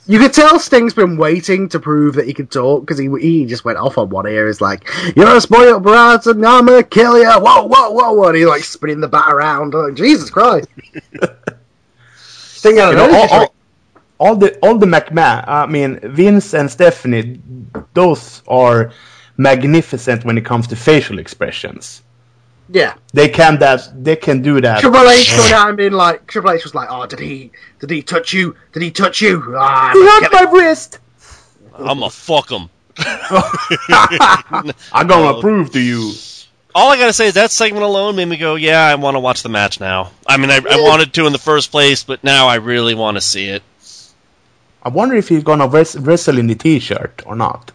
You 0.07 0.19
could 0.19 0.33
tell 0.33 0.57
Sting's 0.57 0.93
been 0.93 1.17
waiting 1.17 1.67
to 1.69 1.79
prove 1.79 2.15
that 2.15 2.25
he 2.25 2.33
could 2.33 2.49
talk 2.49 2.81
because 2.81 2.97
he 2.97 3.09
he 3.19 3.45
just 3.45 3.65
went 3.65 3.77
off 3.77 3.97
on 3.97 4.09
one 4.09 4.25
ear. 4.25 4.47
He's 4.47 4.61
like, 4.61 4.89
"You're 5.15 5.35
a 5.35 5.41
spoiled 5.41 5.83
brat, 5.83 6.25
and 6.27 6.45
I'm 6.45 6.65
gonna 6.65 6.83
kill 6.83 7.17
you!" 7.17 7.29
Whoa, 7.29 7.63
whoa, 7.63 7.91
whoa, 7.91 8.13
whoa! 8.13 8.27
And 8.29 8.37
he's 8.37 8.47
like 8.47 8.63
spinning 8.63 9.01
the 9.01 9.09
bat 9.09 9.31
around. 9.31 9.73
Like, 9.73 9.95
Jesus 9.95 10.29
Christ! 10.29 10.69
Sting 12.15 12.79
out 12.79 12.93
of 12.93 12.99
all, 12.99 13.29
all, 13.29 13.53
all 14.19 14.35
the 14.35 14.57
all 14.59 14.77
the 14.77 14.85
McMahon, 14.85 15.43
I 15.45 15.65
mean 15.65 15.99
Vince 16.01 16.53
and 16.53 16.71
Stephanie, 16.71 17.41
those 17.93 18.43
are 18.47 18.93
magnificent 19.35 20.23
when 20.23 20.37
it 20.37 20.45
comes 20.45 20.67
to 20.67 20.75
facial 20.77 21.19
expressions. 21.19 22.01
Yeah. 22.69 22.95
They 23.13 23.29
can 23.29 23.59
that 23.59 24.03
they 24.03 24.15
can 24.15 24.41
do 24.41 24.59
that. 24.61 24.81
Triple 24.81 25.09
H 25.09 25.31
coming 25.33 25.53
out 25.53 25.69
and 25.69 25.77
being 25.77 25.93
like, 25.93 26.27
Triple 26.27 26.51
H 26.51 26.63
was 26.63 26.75
like, 26.75 26.89
"Oh, 26.91 27.05
did 27.05 27.19
he? 27.19 27.51
Did 27.79 27.89
he 27.89 28.01
touch 28.01 28.33
you? 28.33 28.55
Did 28.73 28.83
he 28.83 28.91
touch 28.91 29.21
you? 29.21 29.55
Ah, 29.57 29.91
He 29.93 29.99
let's 30.03 30.33
hurt 30.33 30.45
my 30.45 30.51
wrist. 30.51 30.99
I'm 31.75 31.99
gonna 31.99 32.09
fuck 32.09 32.49
him. 32.49 32.69
I'm 32.99 34.73
gonna 35.07 35.41
prove 35.41 35.71
to 35.73 35.79
you. 35.79 36.13
All 36.75 36.91
I 36.91 36.97
gotta 36.97 37.13
say 37.13 37.27
is 37.27 37.33
that 37.35 37.51
segment 37.51 37.83
alone 37.83 38.15
made 38.15 38.25
me 38.25 38.37
go, 38.37 38.55
yeah, 38.55 38.85
I 38.85 38.95
want 38.95 39.15
to 39.15 39.19
watch 39.19 39.43
the 39.43 39.49
match 39.49 39.79
now. 39.79 40.11
I 40.27 40.37
mean, 40.37 40.51
I, 40.51 40.57
I 40.57 40.81
wanted 40.81 41.13
to 41.13 41.25
in 41.25 41.31
the 41.31 41.39
first 41.39 41.71
place, 41.71 42.03
but 42.03 42.23
now 42.23 42.47
I 42.47 42.55
really 42.55 42.93
want 42.93 43.17
to 43.17 43.21
see 43.21 43.49
it. 43.49 43.63
I 44.83 44.89
wonder 44.89 45.15
if 45.15 45.27
he's 45.27 45.43
gonna 45.43 45.67
wrestle 45.67 46.37
in 46.37 46.47
the 46.47 46.55
T-shirt 46.55 47.23
or 47.25 47.35
not. 47.35 47.71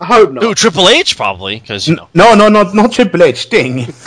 I 0.00 0.06
hope 0.06 0.32
not. 0.32 0.44
Ooh, 0.44 0.54
Triple 0.54 0.88
H 0.88 1.16
probably, 1.16 1.58
because 1.58 1.88
you 1.88 1.96
know 1.96 2.08
No, 2.14 2.34
no, 2.34 2.48
no, 2.48 2.62
not 2.72 2.92
Triple 2.92 3.22
H. 3.22 3.38
Sting. 3.38 3.86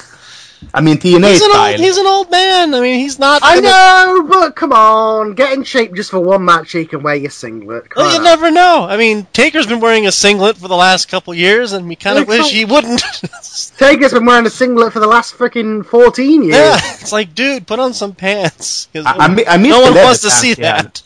I 0.75 0.79
mean 0.79 0.97
TNA 0.97 1.31
he's 1.31 1.41
an 1.41 1.49
style. 1.49 1.71
old 1.71 1.79
he's 1.79 1.97
an 1.97 2.05
old 2.05 2.29
man. 2.31 2.75
I 2.75 2.79
mean, 2.81 2.99
he's 2.99 3.17
not. 3.17 3.41
I 3.43 3.55
gonna- 3.55 3.67
know, 3.67 4.27
but 4.29 4.55
come 4.55 4.71
on, 4.71 5.33
get 5.33 5.53
in 5.53 5.63
shape 5.63 5.95
just 5.95 6.11
for 6.11 6.19
one 6.19 6.45
match. 6.45 6.75
You 6.75 6.85
can 6.85 7.01
wear 7.01 7.15
your 7.15 7.31
singlet. 7.31 7.89
Come 7.89 8.03
Well, 8.03 8.13
you 8.13 8.19
on. 8.19 8.23
never 8.23 8.51
know. 8.51 8.85
I 8.87 8.95
mean, 8.95 9.25
Taker's 9.33 9.65
been 9.65 9.79
wearing 9.79 10.05
a 10.05 10.11
singlet 10.11 10.57
for 10.57 10.67
the 10.67 10.75
last 10.75 11.09
couple 11.09 11.33
years, 11.33 11.73
and 11.73 11.87
we 11.89 11.95
kind 11.95 12.19
of 12.19 12.27
wish 12.27 12.43
so- 12.45 12.53
he 12.55 12.65
wouldn't. 12.65 13.01
Taker's 13.77 14.13
been 14.13 14.23
wearing 14.25 14.45
a 14.45 14.51
singlet 14.51 14.93
for 14.93 14.99
the 14.99 15.07
last 15.07 15.35
freaking 15.35 15.83
fourteen 15.83 16.43
years. 16.43 16.55
yeah, 16.55 16.75
it's 16.77 17.11
like, 17.11 17.33
dude, 17.33 17.65
put 17.65 17.79
on 17.79 17.95
some 17.95 18.13
pants. 18.13 18.87
I, 18.93 18.99
I, 19.03 19.27
mi- 19.29 19.47
I 19.47 19.57
miss 19.57 19.69
no 19.71 19.81
one 19.81 19.95
wants 19.95 20.21
to 20.21 20.29
see 20.29 20.53
he 20.53 20.61
had. 20.61 20.85
that. 20.85 21.01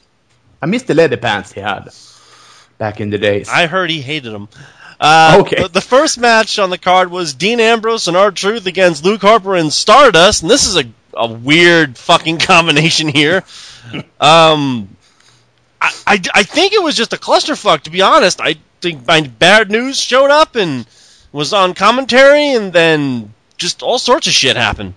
I 0.62 0.66
miss 0.66 0.84
the 0.84 0.96
leather 0.96 1.18
pants 1.18 1.54
he 1.54 1.62
had 1.62 1.90
back 2.78 3.00
in 3.00 3.10
the 3.10 3.18
days. 3.18 3.48
I 3.48 3.68
heard 3.68 3.90
he 3.90 4.02
hated 4.02 4.34
him. 4.34 4.50
Uh, 5.00 5.38
Okay. 5.42 5.62
The, 5.64 5.68
the 5.70 5.82
first 5.82 6.18
match 6.18 6.58
on 6.60 6.70
the 6.70 6.78
card 6.78 7.12
was 7.12 7.34
Dean 7.34 7.60
Ambrose 7.60 8.08
and 8.08 8.16
R 8.18 8.32
Truth 8.32 8.66
against 8.66 9.04
Luke 9.04 9.22
Harper 9.22 9.56
and 9.56 9.72
Stardust, 9.72 10.42
and 10.42 10.50
this 10.52 10.66
is 10.66 10.78
a, 10.78 10.86
a 11.14 11.32
weird 11.32 11.98
fucking 11.98 12.38
combination 12.52 13.08
here. 13.08 13.44
um, 14.20 14.90
I, 15.82 15.92
I, 16.08 16.22
I 16.34 16.44
think 16.44 16.74
it 16.74 16.82
was 16.82 16.96
just 16.96 17.14
a 17.14 17.18
clusterfuck, 17.18 17.82
to 17.82 17.90
be 17.90 18.02
honest. 18.02 18.40
I 18.42 18.56
think 18.82 19.06
my 19.06 19.22
bad 19.22 19.70
news 19.70 20.00
showed 20.00 20.32
up 20.32 20.56
and 20.56 20.86
was 21.32 21.54
on 21.54 21.74
commentary, 21.74 22.52
and 22.54 22.72
then 22.72 23.34
just 23.58 23.84
all 23.84 24.00
sorts 24.00 24.28
of 24.28 24.34
shit 24.34 24.56
happened. 24.56 24.94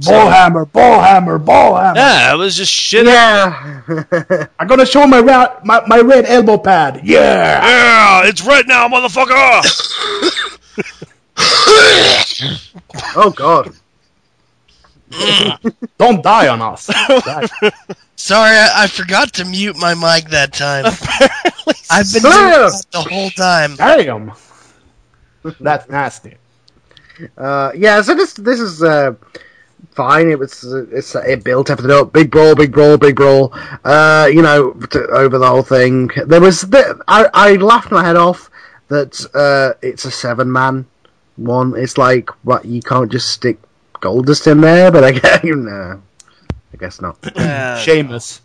Ball 0.00 0.30
hammer, 0.30 0.64
ball 0.64 1.00
hammer, 1.00 1.38
ball 1.38 1.76
hammer. 1.76 1.98
Yeah, 1.98 2.34
it 2.34 2.36
was 2.36 2.56
just 2.56 2.72
shit. 2.72 3.06
Yeah. 3.06 3.82
I'm 4.58 4.66
gonna 4.66 4.86
show 4.86 5.06
my, 5.06 5.20
ra- 5.20 5.60
my 5.64 5.82
my 5.86 6.00
red 6.00 6.26
elbow 6.26 6.58
pad. 6.58 7.00
Yeah. 7.04 7.64
Yeah, 7.64 8.28
it's 8.28 8.44
red 8.44 8.66
now, 8.68 8.88
motherfucker! 8.88 9.62
oh 13.16 13.30
God. 13.30 13.74
Don't 15.98 16.22
die 16.22 16.48
on 16.48 16.60
us. 16.60 16.86
Die. 16.86 17.48
Sorry, 18.16 18.56
I, 18.56 18.84
I 18.84 18.86
forgot 18.86 19.32
to 19.34 19.44
mute 19.44 19.76
my 19.76 19.94
mic 19.94 20.30
that 20.30 20.52
time. 20.52 20.86
I've 21.90 22.12
been 22.12 22.22
doing 22.22 22.32
that 22.32 22.86
the 22.90 23.00
whole 23.00 23.30
time. 23.30 23.76
Damn. 23.76 24.32
That's 25.60 25.88
nasty. 25.88 26.36
Uh, 27.36 27.72
yeah. 27.76 28.00
So 28.02 28.14
this 28.14 28.32
this 28.34 28.60
is 28.60 28.82
uh, 28.82 29.14
fine. 29.94 30.28
It 30.28 30.38
was 30.38 30.64
uh, 30.64 30.86
it's 30.90 31.14
it 31.14 31.44
built 31.44 31.70
everything 31.70 31.92
up. 31.92 32.12
Big 32.12 32.30
brawl, 32.30 32.54
big 32.54 32.72
brawl, 32.72 32.98
big 32.98 33.16
brawl. 33.16 33.52
Uh, 33.84 34.28
you 34.30 34.42
know, 34.42 34.72
t- 34.72 34.98
over 34.98 35.38
the 35.38 35.46
whole 35.46 35.62
thing. 35.62 36.10
There 36.26 36.40
was 36.40 36.62
the, 36.62 37.00
I 37.08 37.28
I 37.32 37.52
laughed 37.54 37.90
my 37.90 38.04
head 38.04 38.16
off 38.16 38.50
that 38.88 39.24
uh, 39.34 39.78
it's 39.82 40.04
a 40.04 40.10
seven 40.10 40.50
man 40.52 40.86
one. 41.36 41.74
It's 41.76 41.98
like 41.98 42.30
what 42.44 42.64
you 42.64 42.82
can't 42.82 43.10
just 43.10 43.30
stick 43.30 43.58
Goldust 43.94 44.46
in 44.50 44.60
there, 44.60 44.90
but 44.90 45.04
I 45.04 45.12
guess 45.12 45.40
no, 45.44 46.02
I 46.72 46.76
guess 46.76 47.00
not. 47.00 47.18
Yeah. 47.36 47.78
Sheamus. 47.84 48.40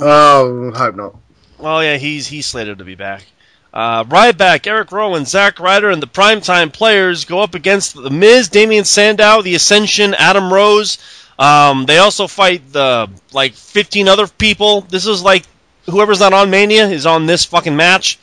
Oh, 0.00 0.72
hope 0.74 0.96
not. 0.96 1.16
Well, 1.58 1.82
yeah, 1.82 1.96
he's 1.96 2.26
he's 2.26 2.46
slated 2.46 2.78
to 2.78 2.84
be 2.84 2.94
back. 2.94 3.24
Uh, 3.74 4.04
Ryback, 4.04 4.68
Eric 4.68 4.92
Rowan, 4.92 5.24
Zack 5.24 5.58
Ryder, 5.58 5.90
and 5.90 6.00
the 6.00 6.06
Primetime 6.06 6.72
Players 6.72 7.24
go 7.24 7.40
up 7.40 7.56
against 7.56 7.94
The 8.00 8.08
Miz, 8.08 8.48
Damien 8.48 8.84
Sandow, 8.84 9.42
The 9.42 9.56
Ascension, 9.56 10.14
Adam 10.14 10.52
Rose. 10.52 10.98
Um, 11.40 11.84
they 11.84 11.98
also 11.98 12.28
fight 12.28 12.62
the 12.72 13.10
like 13.32 13.54
15 13.54 14.06
other 14.06 14.28
people. 14.28 14.82
This 14.82 15.06
is 15.08 15.22
like 15.24 15.42
whoever's 15.90 16.20
not 16.20 16.32
on 16.32 16.50
Mania 16.50 16.86
is 16.86 17.04
on 17.04 17.26
this 17.26 17.44
fucking 17.44 17.74
match. 17.74 18.16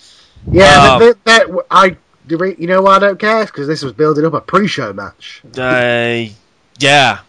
Yeah, 0.49 0.93
Um, 0.93 0.99
that, 1.01 1.23
that, 1.25 1.47
that- 1.51 1.65
I. 1.69 1.97
You 2.29 2.67
know 2.67 2.83
why 2.83 2.95
I 2.95 2.99
don't 2.99 3.19
care? 3.19 3.45
Because 3.45 3.67
this 3.67 3.83
was 3.83 3.91
building 3.91 4.23
up 4.23 4.33
a 4.33 4.39
pre-show 4.39 4.93
match. 4.93 5.41
Uh, 5.57 6.31
yeah, 6.79 7.19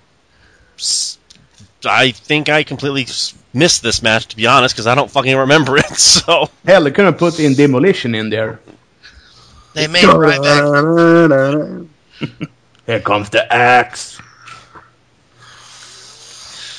I 1.84 2.12
think 2.12 2.48
I 2.48 2.62
completely 2.62 3.06
missed 3.54 3.82
this 3.82 4.02
match 4.02 4.26
to 4.28 4.36
be 4.36 4.46
honest 4.46 4.74
because 4.74 4.86
I 4.86 4.94
don't 4.94 5.10
fucking 5.10 5.36
remember 5.36 5.76
it. 5.76 5.86
So 5.92 6.50
Hell, 6.64 6.84
they 6.84 6.90
could 6.90 7.04
have 7.04 7.18
put 7.18 7.38
in 7.40 7.54
demolition 7.54 8.14
in 8.14 8.30
there. 8.30 8.60
They 9.74 9.86
made 9.86 10.04
Ryback. 10.04 11.88
Here 12.86 13.00
comes 13.00 13.30
the 13.30 13.52
axe. 13.52 14.20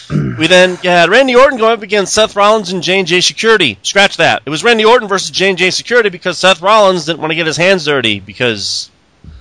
We 0.10 0.48
then 0.48 0.76
had 0.76 1.10
Randy 1.10 1.36
Orton 1.36 1.58
going 1.58 1.74
up 1.74 1.82
against 1.82 2.14
Seth 2.14 2.36
Rollins 2.36 2.72
and 2.72 2.84
J&J 2.84 3.22
Security. 3.22 3.80
Scratch 3.82 4.18
that. 4.18 4.44
It 4.46 4.50
was 4.50 4.64
Randy 4.64 4.86
Orton 4.86 5.08
versus 5.08 5.32
J&J 5.32 5.72
Security 5.72 6.10
because 6.10 6.38
Seth 6.38 6.62
Rollins 6.62 7.06
didn't 7.06 7.20
want 7.20 7.32
to 7.32 7.36
get 7.36 7.48
his 7.48 7.58
hands 7.58 7.86
dirty 7.86 8.20
because 8.20 8.92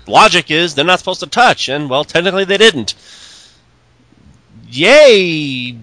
logic 0.06 0.50
is 0.50 0.74
they're 0.74 0.84
not 0.84 0.98
supposed 0.98 1.20
to 1.20 1.26
touch, 1.26 1.68
and 1.68 1.90
well, 1.90 2.04
technically 2.04 2.44
they 2.44 2.58
didn't. 2.58 2.94
Yay! 4.68 5.76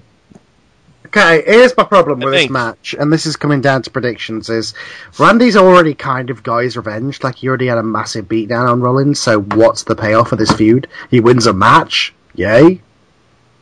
Okay, 1.10 1.42
here's 1.44 1.76
my 1.76 1.86
problem 1.86 2.20
with 2.20 2.34
this 2.34 2.52
match, 2.52 2.94
and 2.98 3.12
this 3.12 3.26
is 3.26 3.36
coming 3.36 3.62
down 3.62 3.82
to 3.82 3.90
predictions: 3.90 4.48
is 4.48 4.76
Randy's 5.18 5.58
already 5.58 5.96
kind 5.96 6.30
of 6.30 6.44
guy's 6.44 6.78
revenge. 6.78 7.24
Like 7.24 7.38
he 7.38 7.48
already 7.48 7.66
had 7.66 7.80
a 7.80 7.84
massive 7.84 8.28
beatdown 8.28 8.70
on 8.70 8.80
Rollins, 8.80 9.20
so 9.20 9.42
what's 9.42 9.82
the 9.84 9.96
payoff 9.96 10.32
of 10.32 10.38
this 10.38 10.52
feud? 10.52 10.88
He 11.10 11.20
wins 11.20 11.48
a 11.48 11.54
match, 11.54 12.14
yay! 12.36 12.82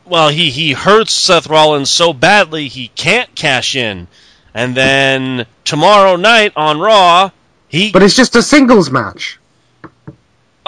Well, 0.04 0.28
he 0.28 0.50
he 0.50 0.74
hurts 0.74 1.14
Seth 1.14 1.48
Rollins 1.48 1.90
so 1.90 2.12
badly 2.12 2.68
he 2.68 2.90
can't 2.90 3.34
cash 3.34 3.78
in, 3.78 4.10
and 4.54 4.76
then 4.76 5.46
tomorrow 5.64 6.18
night 6.18 6.52
on 6.58 6.82
Raw, 6.82 7.32
he. 7.70 7.94
But 7.94 8.04
it's 8.04 8.18
just 8.18 8.36
a 8.36 8.42
singles 8.42 8.92
match. 8.92 9.37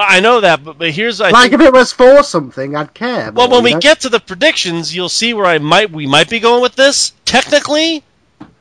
I 0.01 0.19
know 0.19 0.41
that, 0.41 0.63
but, 0.63 0.77
but 0.77 0.91
here's 0.91 1.19
I 1.21 1.29
like 1.31 1.51
think, 1.51 1.61
if 1.61 1.67
it 1.67 1.73
was 1.73 1.91
for 1.91 2.23
something, 2.23 2.75
I'd 2.75 2.93
care. 2.93 3.31
Well, 3.31 3.47
more, 3.47 3.57
when 3.57 3.63
we 3.63 3.73
know? 3.73 3.79
get 3.79 4.01
to 4.01 4.09
the 4.09 4.19
predictions, 4.19 4.95
you'll 4.95 5.09
see 5.09 5.33
where 5.33 5.45
I 5.45 5.57
might 5.57 5.91
we 5.91 6.07
might 6.07 6.29
be 6.29 6.39
going 6.39 6.61
with 6.61 6.75
this. 6.75 7.13
Technically, 7.25 8.03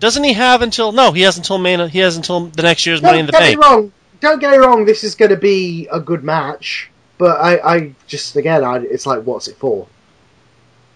doesn't 0.01 0.25
he 0.25 0.33
have 0.35 0.63
until 0.63 0.93
no? 0.93 1.13
He 1.13 1.23
has 1.23 1.37
until 1.37 1.59
Main. 1.59 1.89
He 1.89 1.99
has 2.01 2.17
until 2.17 2.47
the 2.47 2.63
next 2.63 2.87
year's 2.87 3.03
Money 3.03 3.19
in 3.21 3.27
the 3.27 3.33
don't 3.33 3.41
get 3.43 3.59
Bank. 3.59 3.61
me 3.61 3.67
wrong. 3.67 3.93
Don't 4.21 4.41
get 4.41 4.51
me 4.51 4.57
wrong. 4.59 4.85
This 4.85 5.05
is 5.05 5.15
going 5.15 5.31
to 5.31 5.37
be 5.37 5.87
a 5.93 6.01
good 6.01 6.25
match, 6.25 6.91
but 7.19 7.41
I, 7.41 7.75
I 7.77 7.95
just 8.07 8.35
again, 8.37 8.65
I, 8.65 8.79
it's 8.79 9.07
like, 9.07 9.23
what's 9.23 9.49
it 9.49 9.57
for? 9.57 9.87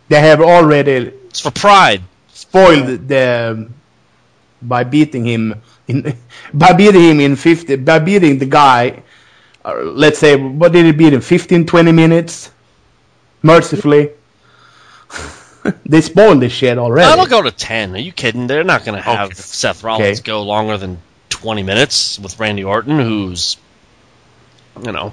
They 0.09 0.21
have 0.21 0.41
already 0.41 1.13
It's 1.29 1.41
for 1.41 1.51
pride. 1.51 2.03
spoiled 2.33 3.09
the 3.09 3.53
um, 3.53 3.75
by 4.61 4.85
beating 4.85 5.25
him 5.25 5.55
in 5.89 6.17
by 6.55 6.73
beating 6.73 7.03
him 7.03 7.21
in 7.21 7.37
50 7.37 7.77
by 7.77 7.99
beating 7.99 8.39
the 8.39 8.47
guy 8.47 9.03
uh, 9.65 9.75
let's 9.83 10.19
say 10.19 10.37
what 10.37 10.73
did 10.73 10.87
it 10.87 10.97
beat 10.99 11.13
him 11.13 11.21
15 11.21 11.67
20 11.67 11.93
minutes 11.93 12.51
mercifully 13.43 14.11
they 15.87 16.01
spoiled 16.01 16.41
this 16.41 16.53
shit 16.53 16.79
already 16.79 17.09
That'll 17.09 17.27
go 17.27 17.43
to 17.43 17.51
ten. 17.53 17.95
Are 17.95 17.99
you 17.99 18.13
kidding? 18.13 18.47
They're 18.49 18.65
not 18.65 18.85
going 18.85 18.97
to 18.97 19.03
have 19.03 19.27
Okay. 19.31 19.35
Seth 19.35 19.85
Rollins 19.85 20.19
Okay. 20.21 20.27
go 20.27 20.43
longer 20.43 20.77
than 20.77 20.99
twenty 21.29 21.63
minutes 21.63 22.19
with 22.19 22.41
Randy 22.41 22.65
Orton, 22.65 22.99
who's 22.99 23.57
you 24.83 24.91
know 24.91 25.13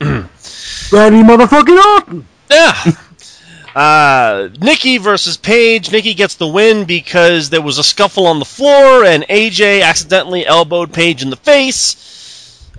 Randy 0.00 0.28
motherfucking 0.92 1.94
Orton. 1.94 2.26
Yeah. 2.50 2.74
Uh, 3.74 4.48
Nikki 4.58 4.96
versus 4.96 5.36
Paige. 5.36 5.92
Nikki 5.92 6.14
gets 6.14 6.36
the 6.36 6.46
win 6.48 6.86
because 6.86 7.50
there 7.50 7.60
was 7.60 7.76
a 7.76 7.84
scuffle 7.84 8.26
on 8.26 8.38
the 8.38 8.46
floor 8.46 9.04
and 9.04 9.22
AJ 9.24 9.82
accidentally 9.82 10.46
elbowed 10.46 10.94
Paige 10.94 11.22
in 11.22 11.28
the 11.28 11.36
face. 11.36 11.94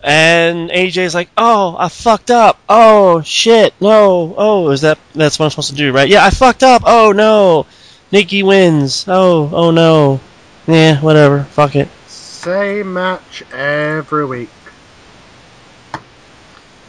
And 0.08 0.70
AJ's 0.70 1.14
like, 1.14 1.28
"Oh, 1.36 1.76
I 1.78 1.90
fucked 1.90 2.32
up. 2.32 2.58
Oh 2.70 3.20
shit, 3.24 3.74
no. 3.82 4.34
Oh, 4.38 4.70
is 4.70 4.80
that 4.80 4.98
that's 5.14 5.38
what 5.38 5.44
I'm 5.44 5.50
supposed 5.50 5.72
to 5.72 5.76
do, 5.76 5.92
right? 5.92 6.08
Yeah, 6.08 6.24
I 6.24 6.30
fucked 6.30 6.64
up. 6.64 6.84
Oh 6.86 7.12
no, 7.12 7.66
Nikki 8.10 8.42
wins. 8.42 9.04
Oh, 9.10 9.50
oh 9.52 9.72
no. 9.72 10.22
Yeah, 10.66 11.02
whatever. 11.02 11.44
Fuck 11.44 11.76
it. 11.76 11.90
Same 12.08 12.94
match 12.94 13.44
every 13.52 14.26
week. 14.26 14.50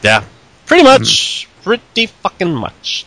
Yeah, 0.04 0.22
pretty 0.66 0.84
much. 0.84 1.48
Pretty 1.64 2.06
fucking 2.06 2.54
much. 2.54 3.04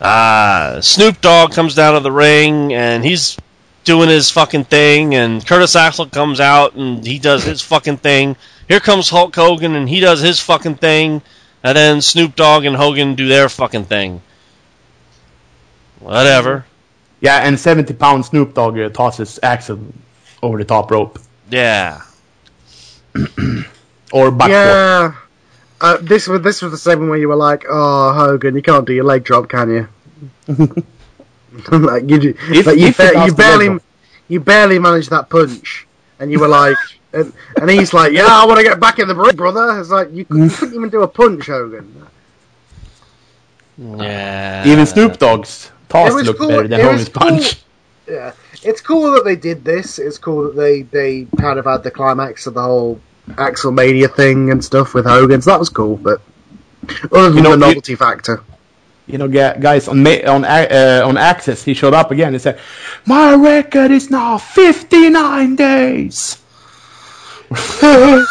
Uh, 0.00 0.80
Snoop 0.80 1.20
Dogg 1.20 1.52
comes 1.52 1.74
down 1.74 1.94
to 1.94 2.00
the 2.00 2.10
ring 2.10 2.72
and 2.72 3.04
he's 3.04 3.36
doing 3.88 4.10
his 4.10 4.30
fucking 4.30 4.64
thing, 4.64 5.14
and 5.14 5.44
Curtis 5.44 5.74
Axel 5.74 6.04
comes 6.04 6.40
out 6.40 6.74
and 6.74 7.04
he 7.04 7.18
does 7.18 7.42
his 7.42 7.62
fucking 7.62 7.96
thing. 7.96 8.36
Here 8.68 8.80
comes 8.80 9.08
Hulk 9.08 9.34
Hogan 9.34 9.74
and 9.74 9.88
he 9.88 9.98
does 9.98 10.20
his 10.20 10.38
fucking 10.38 10.74
thing, 10.74 11.22
and 11.64 11.74
then 11.74 12.02
Snoop 12.02 12.36
Dogg 12.36 12.66
and 12.66 12.76
Hogan 12.76 13.14
do 13.14 13.26
their 13.28 13.48
fucking 13.48 13.86
thing. 13.86 14.20
Whatever. 16.00 16.66
Yeah, 17.22 17.38
and 17.38 17.58
70 17.58 17.94
pound 17.94 18.26
Snoop 18.26 18.52
Dogg 18.52 18.78
uh, 18.78 18.90
tosses 18.90 19.40
Axel 19.42 19.80
over 20.42 20.58
the 20.58 20.66
top 20.66 20.90
rope. 20.90 21.18
Yeah. 21.50 22.02
Or 24.10 24.30
backboard. 24.30 24.50
Yeah. 24.50 25.14
Uh, 25.82 25.98
this 26.00 26.26
was 26.28 26.40
this 26.40 26.62
was 26.62 26.72
the 26.72 26.78
segment 26.78 27.10
where 27.10 27.18
you 27.18 27.28
were 27.28 27.36
like, 27.36 27.66
"Oh, 27.68 28.14
Hogan, 28.14 28.56
you 28.56 28.62
can't 28.62 28.86
do 28.86 28.94
your 28.94 29.04
leg 29.04 29.22
drop, 29.22 29.50
can 29.50 29.68
you?" 29.68 29.88
like 31.70 32.08
you, 32.08 32.34
If- 32.50 32.66
like 32.66 32.78
you, 32.78 32.86
if 32.88 32.96
ba- 32.96 33.24
you 33.26 33.32
barely, 33.34 33.66
drop. 33.68 33.82
you 34.28 34.40
barely 34.40 34.78
managed 34.78 35.10
that 35.10 35.28
punch, 35.30 35.86
and 36.20 36.30
you 36.30 36.38
were 36.40 36.48
like, 36.48 36.76
and, 37.12 37.32
and 37.60 37.70
he's 37.70 37.92
like, 37.94 38.12
"Yeah, 38.12 38.26
I 38.28 38.44
want 38.46 38.58
to 38.58 38.64
get 38.64 38.78
back 38.80 38.98
in 38.98 39.08
the 39.08 39.14
ring, 39.14 39.34
brother." 39.36 39.78
It's 39.80 39.90
like 39.90 40.12
you, 40.12 40.24
couldn't- 40.24 40.48
mm. 40.48 40.50
you 40.50 40.56
couldn't 40.56 40.74
even 40.74 40.90
do 40.90 41.02
a 41.02 41.08
punch, 41.08 41.46
Hogan. 41.46 42.06
Yeah. 43.78 44.66
Even 44.66 44.86
Snoop 44.86 45.18
Dogg's 45.18 45.70
toss 45.88 46.10
It 46.12 46.24
looked 46.26 46.38
cool- 46.40 46.48
better 46.48 46.68
than 46.68 46.80
it 46.80 46.84
was 46.84 47.08
Hogan's 47.08 47.08
punch. 47.08 47.62
Yeah, 48.08 48.32
it's 48.62 48.80
cool 48.80 49.12
that 49.12 49.24
they 49.24 49.36
did 49.36 49.64
this. 49.64 49.98
It's 49.98 50.16
cool 50.18 50.44
that 50.44 50.56
they 50.56 50.82
they 50.82 51.26
kind 51.38 51.58
of 51.58 51.66
had 51.66 51.82
the 51.82 51.90
climax 51.90 52.46
of 52.46 52.54
the 52.54 52.62
whole 52.62 53.00
Axel 53.36 53.70
Mania 53.70 54.08
thing 54.08 54.50
and 54.50 54.64
stuff 54.64 54.94
with 54.94 55.04
Hogan. 55.04 55.42
So 55.42 55.50
that 55.50 55.60
was 55.60 55.68
cool, 55.68 55.96
but 55.98 56.20
other 57.12 57.28
than 57.28 57.36
You 57.36 57.42
know, 57.42 57.50
the 57.50 57.56
you- 57.56 57.66
novelty 57.74 57.94
factor. 57.96 58.42
You 59.08 59.18
know, 59.18 59.28
guys 59.28 59.88
on 59.88 60.06
on 60.06 60.44
uh, 60.44 61.02
on 61.04 61.16
Access, 61.16 61.64
he 61.64 61.74
showed 61.74 61.94
up 61.94 62.10
again. 62.10 62.32
He 62.34 62.38
said, 62.38 62.58
"My 63.06 63.34
record 63.34 63.90
is 63.90 64.10
now 64.10 64.36
59 64.38 65.56
days." 65.56 66.36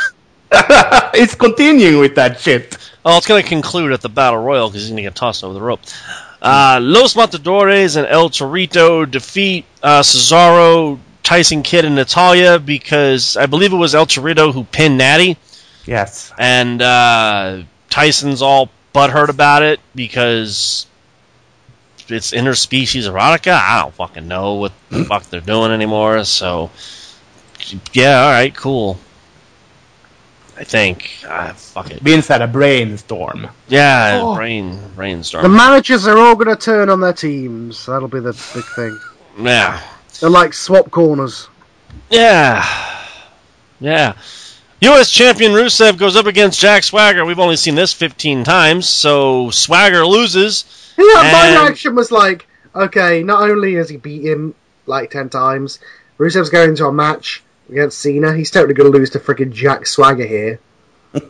it's 0.51 1.36
continuing 1.36 1.99
with 1.99 2.15
that 2.15 2.39
shit. 2.39 2.78
Oh, 3.03 3.17
it's 3.17 3.28
going 3.28 3.41
to 3.41 3.47
conclude 3.49 3.91
at 3.91 4.01
the 4.01 4.09
Battle 4.09 4.39
Royal 4.39 4.67
because 4.69 4.82
he's 4.82 4.89
going 4.89 4.97
to 4.97 5.01
get 5.03 5.15
tossed 5.15 5.43
over 5.43 5.53
the 5.53 5.61
rope. 5.61 5.80
Uh, 6.41 6.80
Los 6.82 7.15
Matadores 7.15 7.95
and 7.95 8.05
El 8.07 8.30
Torito 8.30 9.09
defeat 9.09 9.65
uh, 9.82 10.01
Cesaro, 10.01 10.99
Tyson 11.23 11.63
Kidd, 11.63 11.86
and 11.86 11.95
Natalya 11.95 12.59
because 12.59 13.36
I 13.38 13.45
believe 13.47 13.73
it 13.73 13.78
was 13.78 13.95
El 13.95 14.05
Torito 14.05 14.53
who 14.53 14.63
pinned 14.65 14.97
Natty, 14.97 15.38
Yes. 15.86 16.32
and 16.38 16.82
uh, 16.82 17.63
Tyson's 17.89 18.41
all 18.41 18.69
butthurt 18.98 19.30
about 19.30 19.62
it 19.64 19.80
because 19.95 20.88
it's 22.10 22.32
interspecies 22.32 23.04
erotica. 23.10 23.52
I 23.54 23.82
don't 23.82 23.93
fucking 23.93 24.28
know 24.28 24.56
what 24.56 24.72
the 24.89 25.06
fuck 25.10 25.24
they're 25.26 25.41
doing 25.41 25.72
anymore. 25.72 26.24
So, 26.24 26.72
yeah, 27.93 28.22
all 28.24 28.32
right, 28.32 28.54
cool. 28.56 28.98
I 30.58 30.64
think. 30.64 31.12
Ah, 31.28 31.54
fuck 31.56 31.91
it. 31.91 32.00
Vince 32.02 32.28
had 32.30 32.41
a 32.41 32.48
brainstorm. 32.48 33.48
Yeah, 33.68 34.20
Oh. 34.24 34.36
brain 34.36 34.80
brainstorm. 34.95 35.43
The 35.43 35.50
managers 35.50 36.08
are 36.08 36.18
all 36.18 36.36
going 36.36 36.48
to 36.48 36.56
turn 36.56 36.89
on 36.89 37.00
their 37.00 37.14
teams. 37.14 37.86
That'll 37.86 38.08
be 38.08 38.20
the 38.20 38.32
big 38.56 38.64
thing. 38.76 39.00
yeah, 39.39 39.80
They're 40.20 40.32
like 40.32 40.54
swap 40.54 40.89
corners. 40.89 41.48
yeah, 42.10 42.66
yeah. 43.80 44.14
U.S. 44.82 45.11
champion 45.11 45.53
Rusev 45.53 45.97
goes 45.97 46.15
up 46.15 46.28
against 46.28 46.59
Jack 46.59 46.84
Swagger. 46.84 47.25
We've 47.25 47.39
only 47.39 47.55
seen 47.55 47.75
this 47.75 47.93
15 47.93 48.43
times, 48.43 48.88
so 48.88 49.49
Swagger 49.49 50.05
loses. 50.05 50.65
Yeah, 50.97 51.32
my 51.32 51.49
reaction 51.51 51.95
was 51.95 52.11
like, 52.11 52.47
okay, 52.75 53.23
not 53.23 53.49
only 53.49 53.75
has 53.75 53.89
he 53.89 53.97
beat 53.97 54.23
him 54.23 54.53
like 54.86 55.11
ten 55.11 55.30
times, 55.30 55.80
Rusev's 56.19 56.49
going 56.49 56.69
into 56.69 56.86
a 56.86 56.93
match 56.93 57.43
against 57.69 57.99
Cena. 57.99 58.36
He's 58.36 58.51
totally 58.51 58.73
going 58.73 58.91
to 58.91 58.97
lose 58.97 59.09
to 59.11 59.19
freaking 59.19 59.51
Jack 59.51 59.86
Swagger 59.88 60.25
here. 60.25 60.59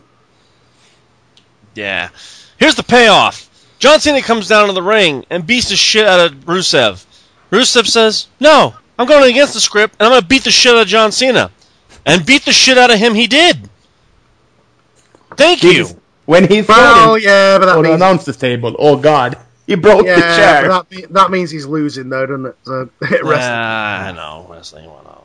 Yeah. 1.75 2.09
Here's 2.57 2.73
the 2.73 2.81
payoff. 2.81 3.47
John 3.77 3.99
Cena 3.99 4.23
comes 4.23 4.47
down 4.47 4.65
to 4.65 4.73
the 4.73 4.81
ring 4.81 5.25
and 5.29 5.45
beats 5.45 5.69
the 5.69 5.75
shit 5.75 6.07
out 6.07 6.19
of 6.19 6.45
Rusev. 6.45 7.05
Rusev 7.51 7.85
says, 7.85 8.25
"No, 8.39 8.73
I'm 8.97 9.05
going 9.05 9.29
against 9.29 9.53
the 9.53 9.59
script, 9.59 9.95
and 9.99 10.07
I'm 10.07 10.11
going 10.11 10.21
to 10.21 10.27
beat 10.27 10.43
the 10.43 10.49
shit 10.49 10.73
out 10.73 10.81
of 10.81 10.87
John 10.87 11.11
Cena." 11.11 11.51
And 12.07 12.25
beat 12.25 12.45
the 12.45 12.53
shit 12.53 12.77
out 12.77 12.91
of 12.91 12.97
him. 12.99 13.13
He 13.13 13.27
did. 13.27 13.69
Thank 15.35 15.63
you. 15.63 15.71
Jesus. 15.73 15.95
When 16.25 16.47
he 16.47 16.61
Well, 16.67 17.13
threw 17.13 17.15
him 17.15 17.21
yeah, 17.23 17.57
but 17.59 17.65
that 17.67 17.77
on 17.77 17.83
the 17.83 17.89
means 17.89 18.01
announcer's 18.01 18.37
table, 18.37 18.75
oh 18.79 18.97
god, 18.97 19.37
he 19.65 19.75
broke 19.75 20.05
the 20.05 20.15
chair. 20.15 20.67
but 20.69 20.89
that, 20.89 21.13
that 21.13 21.31
means 21.31 21.51
he's 21.51 21.65
losing 21.65 22.09
though, 22.09 22.25
doesn't 22.25 22.45
it? 22.47 22.55
So 22.63 22.89
wrestling. 23.01 23.31
Ah, 23.33 24.07
I 24.07 24.11
know 24.13 24.47
wrestling. 24.49 24.89
Whatever. 24.89 25.21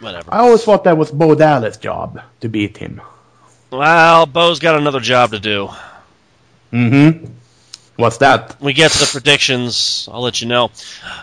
Whatever. 0.00 0.34
I 0.34 0.38
always 0.40 0.62
thought 0.64 0.84
that 0.84 0.96
was 0.98 1.10
Bo 1.10 1.34
Dallas' 1.34 1.76
job 1.76 2.20
to 2.40 2.48
beat 2.48 2.76
him. 2.76 3.00
Well, 3.70 4.26
Bo's 4.26 4.58
got 4.60 4.76
another 4.76 5.00
job 5.00 5.30
to 5.32 5.40
do. 5.40 5.68
Mm-hmm. 6.72 7.26
What's 8.02 8.16
that? 8.16 8.60
we 8.60 8.72
get 8.72 8.90
to 8.90 8.98
the 8.98 9.06
predictions, 9.06 10.08
I'll 10.10 10.22
let 10.22 10.42
you 10.42 10.48
know. 10.48 10.72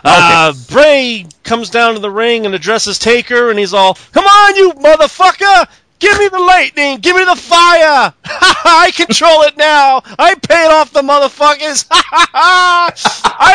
Uh, 0.02 0.54
Bray 0.70 1.26
comes 1.42 1.68
down 1.68 1.92
to 1.92 2.00
the 2.00 2.10
ring 2.10 2.46
and 2.46 2.54
addresses 2.54 2.98
Taker, 2.98 3.50
and 3.50 3.58
he's 3.58 3.74
all, 3.74 3.98
"Come 4.12 4.24
on, 4.24 4.56
you 4.56 4.72
motherfucker! 4.72 5.68
Give 5.98 6.18
me 6.18 6.28
the 6.28 6.38
lightning! 6.38 6.96
Give 7.00 7.16
me 7.16 7.26
the 7.26 7.36
fire! 7.36 8.14
I 8.24 8.92
control 8.96 9.42
it 9.42 9.58
now! 9.58 10.00
I 10.18 10.36
paid 10.36 10.68
off 10.68 10.90
the 10.90 11.02
motherfuckers! 11.02 11.84
I 11.90 12.92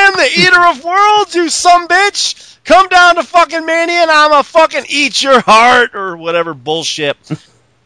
am 0.02 0.14
the 0.14 0.30
eater 0.40 0.64
of 0.64 0.84
worlds, 0.84 1.34
you 1.34 1.50
some 1.50 1.88
bitch! 1.88 2.58
Come 2.64 2.88
down 2.90 3.16
to 3.16 3.24
fucking 3.24 3.66
Mania, 3.66 4.04
and 4.04 4.12
I'ma 4.12 4.44
fucking 4.44 4.86
eat 4.88 5.24
your 5.24 5.40
heart 5.40 5.96
or 5.96 6.16
whatever 6.16 6.54
bullshit." 6.54 7.18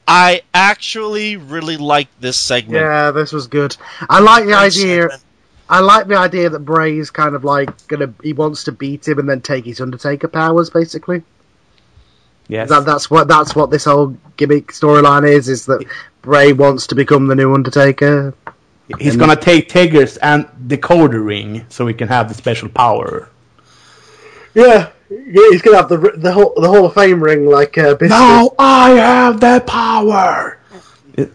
I 0.05 0.41
actually 0.55 1.37
really 1.37 1.77
like 1.77 2.07
this 2.19 2.35
segment. 2.35 2.81
Yeah, 2.81 3.11
this 3.11 3.31
was 3.31 3.45
good. 3.45 3.77
I 4.09 4.19
like 4.19 4.43
the 4.43 4.47
Great 4.47 4.57
idea. 4.57 5.01
segment. 5.03 5.23
I 5.69 5.81
like 5.81 6.07
the 6.07 6.17
idea 6.17 6.49
that 6.49 6.59
Bray's 6.59 7.11
kind 7.11 7.35
of 7.35 7.43
like 7.43 7.87
gonna. 7.87 8.11
He 8.23 8.33
wants 8.33 8.63
to 8.65 8.71
beat 8.71 9.07
him 9.07 9.19
and 9.19 9.29
then 9.29 9.41
take 9.41 9.65
his 9.65 9.79
Undertaker 9.79 10.27
powers, 10.27 10.71
basically. 10.71 11.23
Yes. 12.47 12.69
That, 12.69 12.85
that's 12.85 13.11
what 13.11 13.27
that's 13.27 13.55
what 13.55 13.69
this 13.69 13.85
whole 13.85 14.17
gimmick 14.35 14.71
storyline 14.71 15.29
is. 15.29 15.47
Is 15.47 15.67
that 15.67 15.85
Bray 16.23 16.53
wants 16.53 16.87
to 16.87 16.95
become 16.95 17.27
the 17.27 17.35
new 17.35 17.53
Undertaker? 17.53 18.33
He's 18.97 19.15
gonna 19.15 19.35
take 19.35 19.69
Tigger's 19.69 20.17
and 20.17 20.47
decoder 20.67 21.23
ring 21.23 21.67
so 21.69 21.85
he 21.85 21.93
can 21.93 22.07
have 22.07 22.27
the 22.27 22.33
special 22.33 22.69
power. 22.69 23.29
Yeah, 24.55 24.89
he's 25.07 25.61
gonna 25.61 25.77
have 25.77 25.89
the 25.89 26.13
the 26.17 26.31
whole 26.31 26.55
the 26.55 26.67
Hall 26.67 26.85
of 26.85 26.95
Fame 26.95 27.23
ring 27.23 27.45
like 27.45 27.77
uh, 27.77 27.93
Biscuit. 27.93 28.09
Now 28.09 28.49
I 28.57 28.89
have 28.91 29.39
the 29.39 29.63
power. 29.67 30.57
or, 31.17 31.27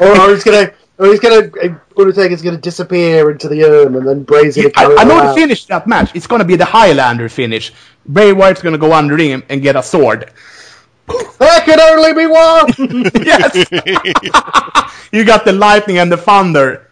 or 0.00 0.30
he's 0.30 0.42
gonna. 0.42 0.72
Or 0.96 1.06
he's 1.06 1.18
gonna. 1.20 1.50
Eh, 1.60 1.74
Undertaker's 1.98 2.40
gonna 2.42 2.56
disappear 2.58 3.30
into 3.30 3.48
the 3.48 3.64
urn, 3.64 3.96
and 3.96 4.06
then 4.06 4.22
Bray's 4.22 4.54
gonna 4.56 4.68
I, 4.68 4.70
carry 4.70 4.96
I 4.98 5.02
him 5.02 5.08
know 5.08 5.28
the 5.28 5.34
finish 5.34 5.62
of 5.62 5.68
that 5.68 5.86
match. 5.88 6.12
It's 6.14 6.26
gonna 6.28 6.44
be 6.44 6.54
the 6.56 6.64
Highlander 6.64 7.28
finish. 7.28 7.72
Bray 8.06 8.32
Wyatt's 8.32 8.62
gonna 8.62 8.78
go 8.78 8.92
under 8.92 9.16
him 9.16 9.42
and 9.48 9.60
get 9.60 9.74
a 9.76 9.82
sword. 9.82 10.30
There 11.38 11.60
can 11.62 11.80
only 11.80 12.14
be 12.14 12.26
one. 12.26 13.10
yes. 13.26 13.54
you 15.12 15.24
got 15.24 15.44
the 15.44 15.52
lightning 15.52 15.98
and 15.98 16.10
the 16.10 16.16
thunder. 16.16 16.88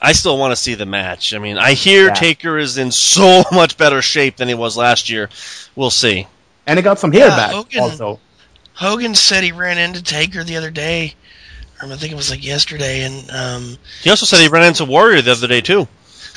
I 0.00 0.12
still 0.12 0.38
want 0.38 0.52
to 0.52 0.56
see 0.56 0.74
the 0.74 0.86
match. 0.86 1.34
I 1.34 1.38
mean, 1.38 1.58
I 1.58 1.72
hear 1.72 2.06
Yeah. 2.08 2.14
Taker 2.14 2.58
is 2.58 2.78
in 2.78 2.90
so 2.90 3.44
much 3.52 3.76
better 3.76 4.02
shape 4.02 4.36
than 4.36 4.48
he 4.48 4.54
was 4.54 4.76
last 4.76 5.10
year. 5.10 5.28
We'll 5.74 5.90
see. 5.90 6.26
And 6.66 6.78
he 6.78 6.82
got 6.82 6.98
some 6.98 7.12
hair 7.12 7.28
Yeah, 7.28 7.36
back 7.36 7.50
Hogan- 7.52 7.80
also. 7.82 8.20
Hogan 8.74 9.14
said 9.14 9.44
he 9.44 9.52
ran 9.52 9.78
into 9.78 10.02
Taker 10.02 10.44
the 10.44 10.56
other 10.56 10.70
day. 10.70 11.14
Or 11.82 11.92
I 11.92 11.96
think 11.96 12.12
it 12.12 12.16
was 12.16 12.30
like 12.30 12.44
yesterday, 12.44 13.02
and 13.02 13.30
um, 13.30 13.78
He 14.02 14.10
also 14.10 14.26
said 14.26 14.40
he 14.40 14.48
ran 14.48 14.64
into 14.64 14.84
Warrior 14.84 15.22
the 15.22 15.32
other 15.32 15.46
day 15.46 15.60
too. 15.60 15.86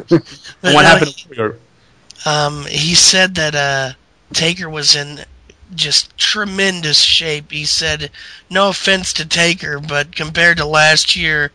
what 0.00 0.22
no, 0.62 0.78
happened? 0.78 1.08
He, 1.08 1.40
um, 2.26 2.64
he 2.66 2.94
said 2.94 3.34
that 3.36 3.54
uh, 3.54 3.92
Taker 4.32 4.68
was 4.68 4.94
in 4.94 5.24
just 5.74 6.16
tremendous 6.16 7.00
shape. 7.00 7.50
He 7.50 7.64
said, 7.64 8.10
"No 8.50 8.70
offense 8.70 9.12
to 9.14 9.26
Taker, 9.26 9.78
but 9.80 10.14
compared 10.14 10.56
to 10.58 10.64
last 10.64 11.16
year, 11.16 11.52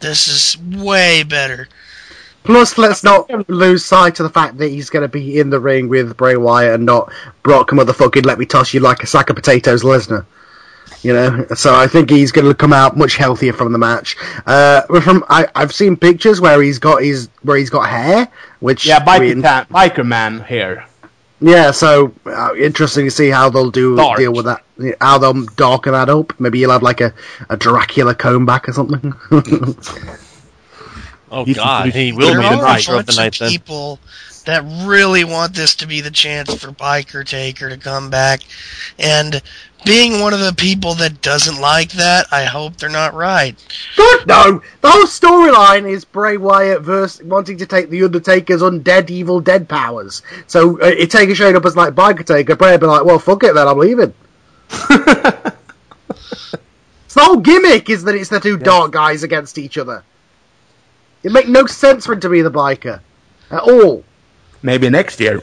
this 0.00 0.28
is 0.28 0.56
way 0.58 1.22
better." 1.22 1.68
Plus, 2.44 2.78
let's 2.78 3.04
not 3.04 3.28
lose 3.50 3.84
sight 3.84 4.18
of 4.20 4.24
the 4.24 4.30
fact 4.30 4.56
that 4.56 4.68
he's 4.68 4.88
going 4.88 5.02
to 5.02 5.08
be 5.08 5.38
in 5.38 5.50
the 5.50 5.60
ring 5.60 5.88
with 5.88 6.16
Bray 6.16 6.36
Wyatt 6.36 6.74
and 6.74 6.86
not 6.86 7.12
Brock 7.42 7.70
motherfucking 7.70 8.24
let 8.24 8.38
me 8.38 8.46
toss 8.46 8.72
you 8.72 8.80
like 8.80 9.02
a 9.02 9.06
sack 9.06 9.28
of 9.28 9.36
potatoes, 9.36 9.82
Lesnar. 9.82 10.24
You 11.02 11.12
know, 11.12 11.46
so 11.54 11.74
I 11.74 11.86
think 11.86 12.10
he's 12.10 12.32
going 12.32 12.46
to 12.48 12.54
come 12.54 12.72
out 12.72 12.96
much 12.96 13.16
healthier 13.16 13.52
from 13.52 13.72
the 13.72 13.78
match. 13.78 14.16
Uh, 14.46 14.82
from 15.00 15.24
I, 15.28 15.46
I've 15.54 15.72
seen 15.72 15.96
pictures 15.96 16.40
where 16.40 16.60
he's 16.60 16.78
got 16.80 17.02
his 17.02 17.28
where 17.42 17.56
he's 17.56 17.70
got 17.70 17.88
hair, 17.88 18.28
which 18.60 18.84
Yeah, 18.86 18.98
biker, 19.04 19.36
we- 19.36 19.42
ta- 19.42 19.66
biker 19.70 20.04
man 20.04 20.40
hair. 20.40 20.86
Yeah, 21.40 21.70
so 21.70 22.12
uh, 22.26 22.50
interesting 22.58 23.04
to 23.04 23.12
see 23.12 23.28
how 23.28 23.48
they'll 23.48 23.70
do 23.70 23.94
Dark. 23.94 24.18
deal 24.18 24.32
with 24.32 24.46
that. 24.46 24.64
How 25.00 25.18
they'll 25.18 25.44
darken 25.54 25.92
that 25.92 26.08
up. 26.08 26.32
Maybe 26.40 26.58
you'll 26.58 26.72
have 26.72 26.82
like 26.82 27.00
a, 27.00 27.14
a 27.48 27.56
Dracula 27.56 28.16
comb 28.16 28.44
back 28.44 28.68
or 28.68 28.72
something. 28.72 29.12
Oh 31.30 31.44
He's 31.44 31.56
God, 31.56 31.86
introduced- 31.86 31.96
he 31.96 32.12
will 32.12 32.26
There 32.26 32.40
be 32.40 32.48
the 32.48 32.54
are 32.54 32.64
are 32.64 32.94
a 32.94 32.98
of 33.00 33.06
the 33.06 33.12
bunch 33.12 33.16
Night 33.18 33.34
of 33.34 33.38
then. 33.40 33.50
People 34.48 34.68
that 34.78 34.86
really 34.86 35.24
want 35.24 35.54
this 35.54 35.76
to 35.76 35.86
be 35.86 36.00
the 36.00 36.10
chance 36.10 36.54
for 36.54 36.72
Biker 36.72 37.26
Taker 37.26 37.68
to 37.68 37.76
come 37.76 38.10
back, 38.10 38.40
and 38.98 39.42
being 39.84 40.20
one 40.20 40.34
of 40.34 40.40
the 40.40 40.54
people 40.54 40.94
that 40.94 41.22
doesn't 41.22 41.60
like 41.60 41.92
that, 41.92 42.26
I 42.32 42.44
hope 42.44 42.76
they're 42.76 42.88
not 42.88 43.14
right. 43.14 43.54
God 43.96 44.26
no! 44.26 44.62
The 44.80 44.90
whole 44.90 45.04
storyline 45.04 45.88
is 45.88 46.04
Bray 46.04 46.36
Wyatt 46.36 46.82
versus 46.82 47.22
wanting 47.24 47.58
to 47.58 47.66
take 47.66 47.90
the 47.90 48.02
Undertaker's 48.04 48.62
undead 48.62 49.10
Evil 49.10 49.40
Dead 49.40 49.68
powers. 49.68 50.22
So 50.46 50.80
uh, 50.80 51.06
Taker 51.06 51.34
showed 51.34 51.56
up 51.56 51.64
as 51.64 51.76
like 51.76 51.94
Biker 51.94 52.24
Taker. 52.24 52.56
Bray 52.56 52.72
would 52.72 52.80
be 52.80 52.86
like, 52.86 53.04
"Well, 53.04 53.18
fuck 53.18 53.44
it, 53.44 53.54
then 53.54 53.68
I'm 53.68 53.78
leaving." 53.78 54.14
it's 54.70 54.84
the 57.14 57.20
whole 57.20 57.38
gimmick 57.38 57.88
is 57.88 58.04
that 58.04 58.14
it's 58.14 58.30
the 58.30 58.40
two 58.40 58.58
dark 58.58 58.92
guys 58.92 59.22
against 59.22 59.58
each 59.58 59.78
other. 59.78 60.02
It 61.22 61.32
make 61.32 61.48
no 61.48 61.66
sense 61.66 62.06
for 62.06 62.12
him 62.12 62.20
to 62.20 62.28
be 62.28 62.42
the 62.42 62.50
biker 62.50 63.00
at 63.50 63.62
all. 63.62 64.04
Maybe 64.62 64.90
next 64.90 65.20
year. 65.20 65.42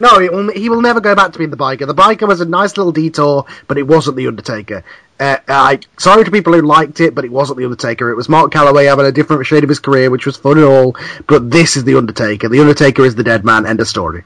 No, 0.00 0.18
it 0.20 0.32
will, 0.32 0.50
he 0.50 0.68
will 0.68 0.80
never 0.80 1.00
go 1.00 1.14
back 1.14 1.32
to 1.32 1.38
being 1.38 1.50
the 1.50 1.56
biker. 1.56 1.86
The 1.86 1.94
biker 1.94 2.26
was 2.26 2.40
a 2.40 2.44
nice 2.46 2.76
little 2.76 2.92
detour, 2.92 3.44
but 3.68 3.78
it 3.78 3.82
wasn't 3.82 4.16
the 4.16 4.26
Undertaker. 4.26 4.84
Uh, 5.20 5.36
I 5.46 5.80
sorry 5.98 6.24
to 6.24 6.30
people 6.30 6.54
who 6.54 6.62
liked 6.62 7.00
it, 7.00 7.14
but 7.14 7.24
it 7.24 7.30
wasn't 7.30 7.58
the 7.58 7.64
Undertaker. 7.64 8.10
It 8.10 8.16
was 8.16 8.28
Mark 8.28 8.50
Calaway 8.52 8.88
having 8.88 9.06
a 9.06 9.12
different 9.12 9.46
shade 9.46 9.62
of 9.62 9.68
his 9.68 9.78
career, 9.78 10.10
which 10.10 10.26
was 10.26 10.36
fun 10.36 10.58
and 10.58 10.66
all. 10.66 10.96
But 11.26 11.50
this 11.50 11.76
is 11.76 11.84
the 11.84 11.96
Undertaker. 11.96 12.48
The 12.48 12.60
Undertaker 12.60 13.04
is 13.04 13.14
the 13.14 13.22
dead 13.22 13.44
man. 13.44 13.66
End 13.66 13.80
of 13.80 13.86
story. 13.86 14.24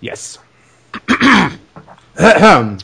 Yes. 0.00 0.38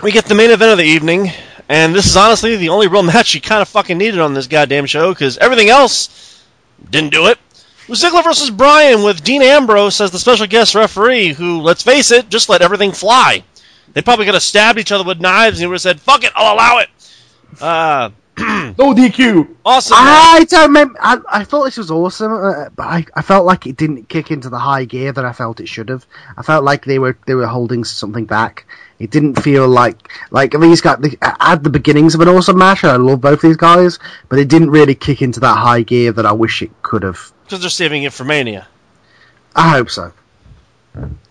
We 0.02 0.12
get 0.12 0.26
the 0.26 0.34
main 0.34 0.50
event 0.50 0.72
of 0.72 0.78
the 0.78 0.84
evening, 0.84 1.30
and 1.66 1.94
this 1.94 2.04
is 2.04 2.16
honestly 2.18 2.56
the 2.56 2.68
only 2.68 2.88
real 2.88 3.02
match 3.14 3.34
you 3.34 3.40
kind 3.40 3.62
of 3.62 3.68
fucking 3.68 3.96
needed 3.96 4.20
on 4.20 4.34
this 4.34 4.46
goddamn 4.46 4.84
show 4.84 5.12
because 5.14 5.38
everything 5.38 5.70
else 5.70 6.44
didn't 6.90 7.12
do 7.12 7.28
it. 7.28 7.38
It 7.92 8.00
was 8.00 8.10
Ziggler 8.10 8.24
versus 8.24 8.48
Bryan 8.48 9.02
with 9.02 9.22
Dean 9.22 9.42
Ambrose 9.42 10.00
as 10.00 10.10
the 10.10 10.18
special 10.18 10.46
guest 10.46 10.74
referee, 10.74 11.34
who, 11.34 11.60
let's 11.60 11.82
face 11.82 12.10
it, 12.10 12.30
just 12.30 12.48
let 12.48 12.62
everything 12.62 12.90
fly. 12.90 13.44
They 13.92 14.00
probably 14.00 14.24
could 14.24 14.32
have 14.32 14.42
stabbed 14.42 14.78
each 14.78 14.92
other 14.92 15.04
with 15.04 15.20
knives 15.20 15.58
and 15.58 15.64
he 15.64 15.66
would 15.66 15.74
have 15.74 15.82
said, 15.82 16.00
"Fuck 16.00 16.24
it, 16.24 16.32
I'll 16.34 16.54
allow 16.54 16.78
it." 16.78 16.88
Uh, 17.60 18.08
No 18.78 18.94
DQ. 18.94 19.56
awesome. 19.66 19.98
I 20.00 20.46
don't 20.48 20.68
remember. 20.68 20.98
I, 21.02 21.18
I 21.30 21.44
thought 21.44 21.64
this 21.64 21.76
was 21.76 21.90
awesome, 21.90 22.32
uh, 22.32 22.70
but 22.74 22.84
I, 22.84 23.04
I 23.14 23.20
felt 23.20 23.44
like 23.44 23.66
it 23.66 23.76
didn't 23.76 24.08
kick 24.08 24.30
into 24.30 24.48
the 24.48 24.58
high 24.58 24.86
gear 24.86 25.12
that 25.12 25.26
I 25.26 25.34
felt 25.34 25.60
it 25.60 25.68
should 25.68 25.90
have. 25.90 26.06
I 26.38 26.42
felt 26.42 26.64
like 26.64 26.86
they 26.86 26.98
were 26.98 27.18
they 27.26 27.34
were 27.34 27.46
holding 27.46 27.84
something 27.84 28.24
back. 28.24 28.64
It 29.00 29.10
didn't 29.10 29.34
feel 29.42 29.68
like 29.68 30.10
like 30.30 30.58
these 30.58 30.80
guys 30.80 30.96
they 31.00 31.18
had 31.20 31.62
the 31.62 31.68
beginnings 31.68 32.14
of 32.14 32.22
an 32.22 32.28
awesome 32.28 32.56
match. 32.56 32.84
and 32.84 32.92
I 32.92 32.96
love 32.96 33.20
both 33.20 33.42
these 33.42 33.58
guys, 33.58 33.98
but 34.30 34.38
it 34.38 34.48
didn't 34.48 34.70
really 34.70 34.94
kick 34.94 35.20
into 35.20 35.40
that 35.40 35.58
high 35.58 35.82
gear 35.82 36.10
that 36.12 36.24
I 36.24 36.32
wish 36.32 36.62
it 36.62 36.70
could 36.82 37.02
have. 37.02 37.30
Because 37.52 37.60
they're 37.60 37.68
saving 37.68 38.04
it 38.04 38.14
for 38.14 38.24
Mania. 38.24 38.66
I 39.54 39.72
hope 39.72 39.90
so. 39.90 40.10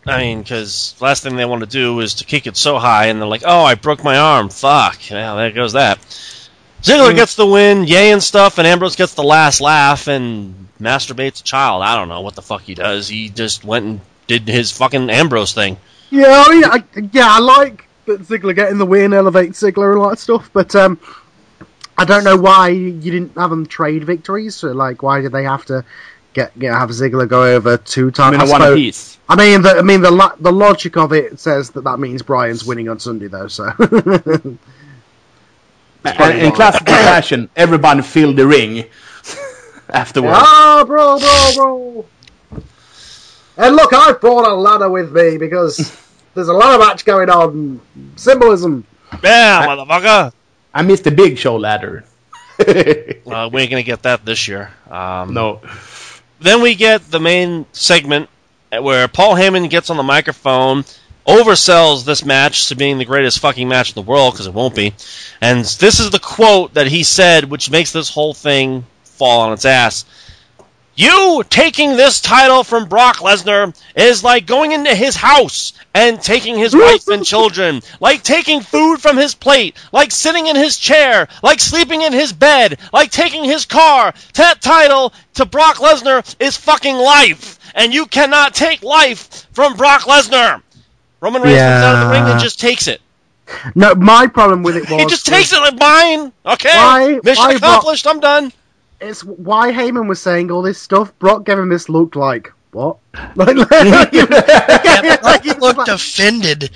I 0.05 0.19
mean, 0.19 0.43
because 0.43 0.93
last 1.01 1.23
thing 1.23 1.35
they 1.35 1.45
want 1.45 1.61
to 1.61 1.67
do 1.67 1.99
is 1.99 2.13
to 2.15 2.25
kick 2.25 2.45
it 2.45 2.55
so 2.55 2.77
high, 2.77 3.07
and 3.07 3.19
they're 3.19 3.27
like, 3.27 3.41
"Oh, 3.43 3.63
I 3.63 3.73
broke 3.73 4.03
my 4.03 4.19
arm. 4.19 4.49
Fuck." 4.49 4.99
Well, 5.09 5.37
there 5.37 5.49
goes 5.49 5.73
that. 5.73 5.97
Ziggler 6.83 7.15
gets 7.15 7.33
the 7.33 7.47
win, 7.47 7.85
yay 7.85 8.11
and 8.11 8.21
stuff, 8.21 8.59
and 8.59 8.67
Ambrose 8.67 8.95
gets 8.95 9.15
the 9.15 9.23
last 9.23 9.61
laugh 9.61 10.07
and 10.07 10.67
masturbates 10.79 11.41
a 11.41 11.43
child. 11.43 11.81
I 11.81 11.95
don't 11.95 12.07
know 12.07 12.21
what 12.21 12.35
the 12.35 12.43
fuck 12.43 12.61
he 12.61 12.75
does. 12.75 13.07
He 13.07 13.29
just 13.29 13.65
went 13.65 13.85
and 13.85 14.01
did 14.27 14.47
his 14.47 14.71
fucking 14.71 15.09
Ambrose 15.09 15.53
thing. 15.53 15.77
Yeah, 16.11 16.43
I 16.45 16.53
mean, 16.53 16.65
I, 16.65 16.83
yeah, 17.13 17.29
I 17.31 17.39
like 17.39 17.87
that 18.05 18.21
Ziggler 18.21 18.53
getting 18.53 18.77
the 18.77 18.85
win, 18.85 19.11
elevate 19.11 19.53
Ziggler 19.53 19.93
and 19.93 20.03
all 20.03 20.09
that 20.11 20.19
stuff, 20.19 20.51
but 20.53 20.75
um, 20.75 20.99
I 21.97 22.05
don't 22.05 22.23
know 22.23 22.37
why 22.37 22.69
you 22.69 23.11
didn't 23.11 23.37
have 23.37 23.49
them 23.49 23.65
trade 23.65 24.03
victories. 24.03 24.55
So, 24.55 24.71
like, 24.71 25.03
why 25.03 25.21
did 25.21 25.31
they 25.31 25.43
have 25.43 25.65
to 25.65 25.85
get, 26.33 26.57
get 26.57 26.73
have 26.73 26.89
Ziggler 26.89 27.27
go 27.27 27.43
over 27.43 27.77
two 27.77 28.07
I 28.09 28.11
times? 28.11 28.31
mean, 28.37 28.41
I 28.47 28.51
want 28.51 28.63
a 28.63 28.67
suppose- 28.67 28.77
piece. 28.77 29.17
I 29.29 29.35
mean, 29.37 29.61
the, 29.61 29.77
I 29.77 29.81
mean, 29.81 30.01
the 30.01 30.11
lo- 30.11 30.33
the 30.41 30.51
logic 30.51 30.97
of 30.97 31.13
it 31.13 31.39
says 31.39 31.69
that 31.71 31.85
that 31.85 31.99
means 31.99 32.21
Bryan's 32.21 32.65
winning 32.65 32.89
on 32.89 32.99
Sunday, 32.99 33.27
though. 33.27 33.47
So, 33.47 33.69
And 36.03 36.39
in 36.39 36.51
classical 36.51 36.93
fashion, 36.93 37.49
everybody 37.55 38.01
filled 38.01 38.35
the 38.35 38.47
ring 38.47 38.85
afterwards. 39.89 40.33
ah, 40.37 40.83
bro, 40.85 41.19
bro, 41.19 41.51
bro. 41.55 42.05
And 43.57 43.75
look, 43.75 43.93
I 43.93 44.13
brought 44.13 44.47
a 44.47 44.53
ladder 44.55 44.89
with 44.89 45.11
me 45.13 45.37
because 45.37 45.77
there's 46.33 46.47
a 46.47 46.53
lot 46.53 46.73
of 46.73 46.79
match 46.79 47.05
going 47.05 47.29
on. 47.29 47.79
Symbolism. 48.15 48.83
Yeah, 49.23 49.67
motherfucker. 49.67 50.33
I 50.73 50.81
missed 50.81 51.03
the 51.03 51.11
big 51.11 51.37
show 51.37 51.55
ladder. 51.57 52.03
Uh, 53.31 53.49
we 53.51 53.61
ain't 53.61 53.71
gonna 53.71 53.81
get 53.81 54.03
that 54.03 54.25
this 54.25 54.47
year. 54.47 54.71
Um, 54.89 55.33
no. 55.33 55.61
Then 56.41 56.61
we 56.63 56.73
get 56.73 57.11
the 57.11 57.19
main 57.19 57.67
segment 57.71 58.27
where 58.71 59.07
Paul 59.07 59.35
Heyman 59.35 59.69
gets 59.69 59.91
on 59.91 59.97
the 59.97 60.03
microphone, 60.03 60.83
oversells 61.27 62.03
this 62.03 62.25
match 62.25 62.67
to 62.67 62.75
being 62.75 62.97
the 62.97 63.05
greatest 63.05 63.39
fucking 63.39 63.67
match 63.67 63.89
in 63.89 63.95
the 63.95 64.09
world 64.09 64.33
because 64.33 64.47
it 64.47 64.53
won't 64.53 64.75
be. 64.75 64.93
And 65.39 65.59
this 65.59 65.99
is 65.99 66.09
the 66.09 66.19
quote 66.19 66.73
that 66.73 66.87
he 66.87 67.03
said, 67.03 67.45
which 67.45 67.69
makes 67.69 67.91
this 67.91 68.09
whole 68.09 68.33
thing 68.33 68.85
fall 69.03 69.41
on 69.41 69.53
its 69.53 69.65
ass. 69.65 70.03
You 70.95 71.43
taking 71.49 71.95
this 71.95 72.19
title 72.19 72.63
from 72.63 72.89
Brock 72.89 73.17
Lesnar 73.17 73.73
is 73.95 74.23
like 74.23 74.45
going 74.45 74.73
into 74.73 74.93
his 74.93 75.15
house 75.15 75.73
and 75.93 76.21
taking 76.21 76.57
his 76.57 76.75
wife 76.75 77.07
and 77.07 77.25
children, 77.25 77.81
like 78.01 78.23
taking 78.23 78.61
food 78.61 78.97
from 79.01 79.15
his 79.17 79.33
plate, 79.33 79.75
like 79.93 80.11
sitting 80.11 80.47
in 80.47 80.55
his 80.55 80.77
chair, 80.77 81.27
like 81.41 81.59
sleeping 81.61 82.01
in 82.01 82.11
his 82.11 82.33
bed, 82.33 82.77
like 82.91 83.09
taking 83.09 83.43
his 83.45 83.65
car. 83.65 84.13
That 84.35 84.61
title 84.61 85.13
to 85.35 85.45
Brock 85.45 85.77
Lesnar 85.77 86.35
is 86.39 86.57
fucking 86.57 86.97
life, 86.97 87.57
and 87.73 87.93
you 87.93 88.05
cannot 88.05 88.53
take 88.53 88.83
life 88.83 89.47
from 89.53 89.77
Brock 89.77 90.01
Lesnar. 90.01 90.61
Roman 91.21 91.41
Reigns 91.41 91.57
comes 91.59 91.83
out 91.83 91.95
of 91.95 92.07
the 92.07 92.13
ring 92.13 92.31
and 92.31 92.39
just 92.39 92.59
takes 92.59 92.87
it. 92.87 93.01
No, 93.75 93.95
my 93.95 94.27
problem 94.27 94.63
with 94.63 94.75
it 94.75 94.89
was 94.89 95.01
He 95.01 95.05
just 95.07 95.25
takes 95.25 95.53
it 95.53 95.59
like 95.59 95.79
mine. 95.79 96.31
Okay, 96.45 97.19
mission 97.23 97.51
accomplished. 97.51 98.07
I'm 98.07 98.19
done. 98.19 98.51
It's 99.01 99.23
why 99.23 99.71
Heyman 99.71 100.07
was 100.07 100.21
saying 100.21 100.51
all 100.51 100.61
this 100.61 100.79
stuff. 100.79 101.17
Brock 101.19 101.45
gave 101.45 101.57
him 101.57 101.69
this 101.69 101.89
look 101.89 102.15
like 102.15 102.51
what? 102.71 102.97
Like, 103.35 103.55
like, 103.57 104.11
Brock 105.21 105.43
he's 105.43 105.57
looked 105.57 105.77
like- 105.79 105.87
offended. 105.87 106.69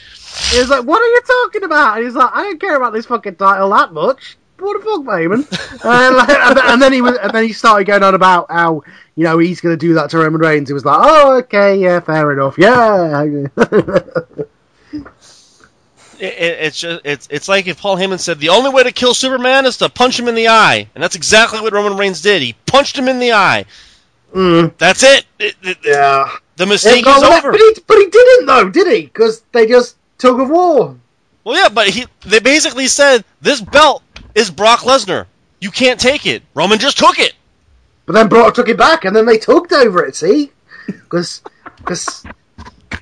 He 0.52 0.60
was 0.60 0.70
like, 0.70 0.84
"What 0.84 1.02
are 1.02 1.08
you 1.08 1.22
talking 1.26 1.64
about?" 1.64 1.96
And 1.98 2.06
he's 2.06 2.16
like, 2.16 2.30
"I 2.34 2.44
don't 2.44 2.60
care 2.60 2.76
about 2.76 2.92
this 2.92 3.06
fucking 3.06 3.36
title 3.38 3.70
that 3.70 3.94
much." 3.94 4.38
What 4.60 4.80
the 4.80 4.86
fuck, 4.86 5.02
Heyman? 5.06 5.84
and, 5.86 6.16
like, 6.18 6.66
and 6.66 6.82
then 6.82 6.92
he 6.92 7.02
was, 7.02 7.18
and 7.18 7.32
then 7.32 7.46
he 7.46 7.54
started 7.54 7.86
going 7.88 8.04
on 8.04 8.16
about 8.16 8.52
how 8.52 8.84
you 9.16 9.24
know 9.24 9.38
he's 9.38 9.62
going 9.62 9.74
to 9.74 9.78
do 9.78 9.94
that 9.94 10.10
to 10.10 10.18
Roman 10.18 10.42
Reigns. 10.42 10.68
He 10.70 10.74
was 10.74 10.84
like, 10.84 10.98
"Oh, 11.00 11.38
okay, 11.40 11.78
yeah, 11.78 12.02
fair 12.02 12.32
enough, 12.34 12.58
yeah." 12.58 13.26
It, 16.20 16.34
it, 16.34 16.58
it's 16.66 16.80
just 16.80 17.02
it's 17.06 17.28
it's 17.32 17.48
like 17.48 17.68
if 17.68 17.80
Paul 17.80 17.98
Heyman 17.98 18.20
said 18.20 18.40
the 18.40 18.50
only 18.50 18.70
way 18.70 18.84
to 18.84 18.92
kill 18.92 19.14
Superman 19.14 19.66
is 19.66 19.78
to 19.78 19.90
punch 19.90 20.20
him 20.20 20.28
in 20.28 20.36
the 20.36 20.48
eye, 20.48 20.88
and 20.96 21.04
that's 21.04 21.16
exactly 21.16 21.60
what 21.62 21.74
Roman 21.74 21.98
Reigns 21.98 22.22
did. 22.22 22.42
He 22.42 22.54
punched 22.66 22.98
him 22.98 23.08
in 23.08 23.20
the 23.20 23.34
eye. 23.34 23.66
Mm, 24.34 24.78
That's 24.78 25.04
it. 25.04 25.26
It- 25.40 25.56
yeah, 25.84 26.30
The 26.58 26.66
mistake 26.66 27.06
is 27.08 27.24
over. 27.24 27.52
But 27.52 27.60
he, 27.60 27.76
but 27.88 27.98
he 27.98 28.08
didn't 28.08 28.46
though, 28.46 28.70
did 28.70 28.88
he? 28.88 29.04
Because 29.04 29.44
they 29.54 29.66
just 29.66 29.96
took 30.18 30.40
a 30.40 30.44
war. 30.44 30.96
Well, 31.44 31.56
yeah, 31.56 31.70
but 31.70 31.90
he 31.90 32.06
they 32.22 32.40
basically 32.40 32.88
said 32.88 33.24
this 33.42 33.62
belt 33.62 34.04
is 34.34 34.50
Brock 34.52 34.82
Lesnar. 34.82 35.26
You 35.62 35.72
can't 35.72 36.00
take 36.00 36.26
it. 36.26 36.44
Roman 36.54 36.80
just 36.80 36.98
took 36.98 37.20
it. 37.20 37.34
But 38.06 38.14
then 38.14 38.28
Brock 38.28 38.54
took 38.54 38.68
it 38.70 38.78
back, 38.78 39.06
and 39.06 39.16
then 39.16 39.26
they 39.26 39.38
tugged 39.38 39.72
over 39.74 40.04
it. 40.06 40.16
See, 40.16 40.52
because 40.86 41.42
because 41.78 42.26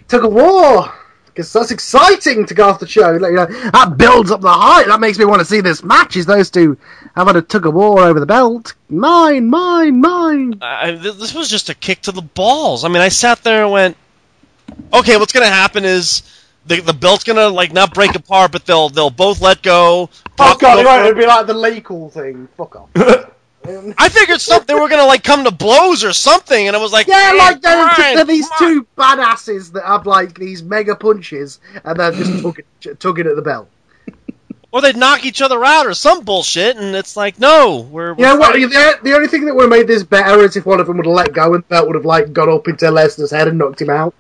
took 0.07 0.23
a 0.23 0.29
war. 0.29 0.93
Because 1.33 1.51
that's 1.51 1.71
exciting 1.71 2.45
to 2.45 2.53
go 2.53 2.69
off 2.69 2.79
the 2.79 2.85
show. 2.87 3.13
You 3.13 3.19
know, 3.19 3.45
that 3.47 3.95
builds 3.97 4.29
up 4.29 4.41
the 4.41 4.51
hype. 4.51 4.85
That 4.85 4.99
makes 4.99 5.17
me 5.17 5.25
want 5.25 5.39
to 5.39 5.45
see 5.45 5.61
this 5.61 5.83
match. 5.83 6.15
Is 6.15 6.27
those 6.27 6.51
two 6.51 6.77
having 7.15 7.35
a 7.35 7.41
tug 7.41 7.65
of 7.65 7.73
war 7.73 8.01
over 8.01 8.19
the 8.19 8.25
belt? 8.27 8.75
Mine, 8.89 9.49
mine, 9.49 9.99
mine. 9.99 10.59
I, 10.61 10.91
th- 10.91 11.15
this 11.15 11.33
was 11.33 11.49
just 11.49 11.69
a 11.69 11.73
kick 11.73 12.01
to 12.03 12.11
the 12.11 12.21
balls. 12.21 12.83
I 12.85 12.87
mean, 12.87 13.01
I 13.01 13.09
sat 13.09 13.43
there 13.43 13.63
and 13.63 13.71
went, 13.71 13.97
okay, 14.93 15.17
what's 15.17 15.31
gonna 15.33 15.47
happen 15.47 15.83
is 15.85 16.21
the 16.67 16.81
the 16.81 16.93
belt's 16.93 17.23
gonna 17.23 17.47
like 17.49 17.73
not 17.73 17.93
break 17.95 18.13
apart, 18.15 18.51
but 18.51 18.65
they'll 18.67 18.89
they'll 18.89 19.09
both 19.09 19.41
let 19.41 19.63
go. 19.63 20.09
Oh 20.39 20.57
god, 20.59 20.85
will- 20.85 21.05
it'd 21.05 21.17
be 21.17 21.25
like 21.25 21.47
the 21.47 21.53
Leakle 21.53 22.11
thing. 22.11 22.47
Fuck 22.57 22.75
off. 22.75 22.89
I 23.97 24.09
figured 24.09 24.41
something 24.41 24.75
they 24.75 24.79
were 24.79 24.89
gonna 24.89 25.05
like 25.05 25.23
come 25.23 25.43
to 25.45 25.51
blows 25.51 26.03
or 26.03 26.13
something, 26.13 26.67
and 26.67 26.75
I 26.75 26.79
was 26.79 26.91
like, 26.91 27.07
Yeah, 27.07 27.31
"Eh, 27.33 27.37
like 27.37 27.61
they're, 27.61 27.89
fine, 27.89 28.15
they're 28.15 28.25
these 28.25 28.47
come 28.49 28.67
on." 28.67 28.73
two 28.73 28.87
badasses 28.97 29.71
that 29.73 29.83
have 29.85 30.05
like 30.05 30.37
these 30.37 30.61
mega 30.63 30.95
punches, 30.95 31.59
and 31.83 31.99
they're 31.99 32.11
just 32.11 32.43
tugging, 32.43 32.65
tugging 32.99 33.27
at 33.27 33.35
the 33.35 33.41
bell. 33.41 33.67
or 34.71 34.81
they'd 34.81 34.97
knock 34.97 35.23
each 35.23 35.41
other 35.41 35.63
out 35.63 35.85
or 35.85 35.93
some 35.93 36.23
bullshit, 36.25 36.75
and 36.77 36.95
it's 36.95 37.15
like, 37.15 37.39
no, 37.39 37.87
we're, 37.91 38.15
You 38.15 38.23
know 38.23 38.33
we're 38.33 38.39
what? 38.39 38.51
fighting- 38.53 38.69
The, 38.69 38.99
the 39.03 39.13
only 39.13 39.27
thing 39.27 39.45
that 39.45 39.53
would 39.55 39.61
have 39.63 39.69
made 39.69 39.87
this 39.87 40.03
better 40.03 40.41
is 40.43 40.55
if 40.57 40.65
one 40.65 40.79
of 40.79 40.87
them 40.87 40.97
would 40.97 41.05
have 41.05 41.13
let 41.15 41.31
go 41.31 41.53
and 41.53 41.63
the 41.63 41.67
belt 41.67 41.85
would 41.87 41.95
have 41.95 42.05
like 42.05 42.33
gone 42.33 42.49
up 42.49 42.67
into 42.67 42.85
Lesnar's 42.85 43.29
head 43.31 43.47
and 43.47 43.59
knocked 43.59 43.81
him 43.81 43.91
out. 43.91 44.15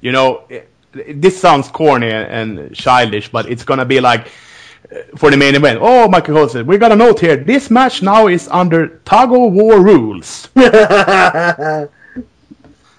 You 0.00 0.12
know, 0.12 0.44
it, 0.48 0.68
this 1.20 1.40
sounds 1.40 1.68
corny 1.68 2.10
and 2.10 2.74
childish, 2.74 3.30
but 3.30 3.50
it's 3.50 3.64
gonna 3.64 3.84
be 3.84 4.00
like 4.00 4.28
for 5.16 5.30
the 5.30 5.36
main 5.36 5.54
event. 5.54 5.78
Oh, 5.82 6.08
Michael 6.08 6.34
Cole 6.34 6.48
said, 6.48 6.66
we 6.66 6.78
got 6.78 6.92
a 6.92 6.96
note 6.96 7.20
here. 7.20 7.36
This 7.36 7.70
match 7.70 8.02
now 8.02 8.26
is 8.28 8.48
under 8.48 8.88
tug 9.04 9.32
of 9.32 9.52
war 9.52 9.80
rules, 9.82 10.48
and 10.56 10.68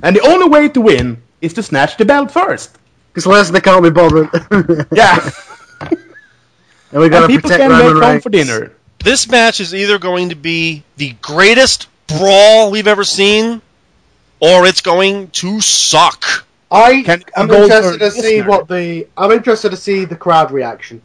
the 0.01 0.21
only 0.21 0.47
way 0.49 0.69
to 0.69 0.81
win 0.81 1.21
is 1.41 1.53
to 1.53 1.63
snatch 1.63 1.97
the 1.97 2.05
belt 2.05 2.31
first. 2.31 2.77
Because 3.13 3.25
Lesnar 3.25 3.63
can't 3.63 3.83
be 3.83 3.89
bothered. 3.89 4.29
Yeah, 4.95 5.29
and 6.91 7.01
we 7.01 7.09
got 7.09 7.21
to 7.21 7.27
people 7.27 7.49
protect 7.49 7.61
can 7.61 7.71
Roman 7.71 7.85
get 7.85 7.93
home 7.93 8.01
Reigns. 8.01 8.23
for 8.23 8.29
dinner. 8.29 8.71
This 9.03 9.29
match 9.29 9.59
is 9.59 9.73
either 9.73 9.97
going 9.97 10.29
to 10.29 10.35
be 10.35 10.83
the 10.97 11.15
greatest 11.21 11.87
brawl 12.07 12.69
we've 12.71 12.87
ever 12.87 13.03
seen, 13.03 13.61
or 14.39 14.67
it's 14.67 14.81
going 14.81 15.29
to 15.29 15.61
suck. 15.61 16.45
I 16.71 17.01
Can- 17.01 17.23
am 17.35 17.49
interested 17.49 17.99
to 17.99 18.11
see 18.11 18.41
what 18.41 18.67
the 18.67 19.07
I'm 19.17 19.31
interested 19.31 19.71
to 19.71 19.77
see 19.77 20.05
the 20.05 20.15
crowd 20.15 20.51
reaction 20.51 21.01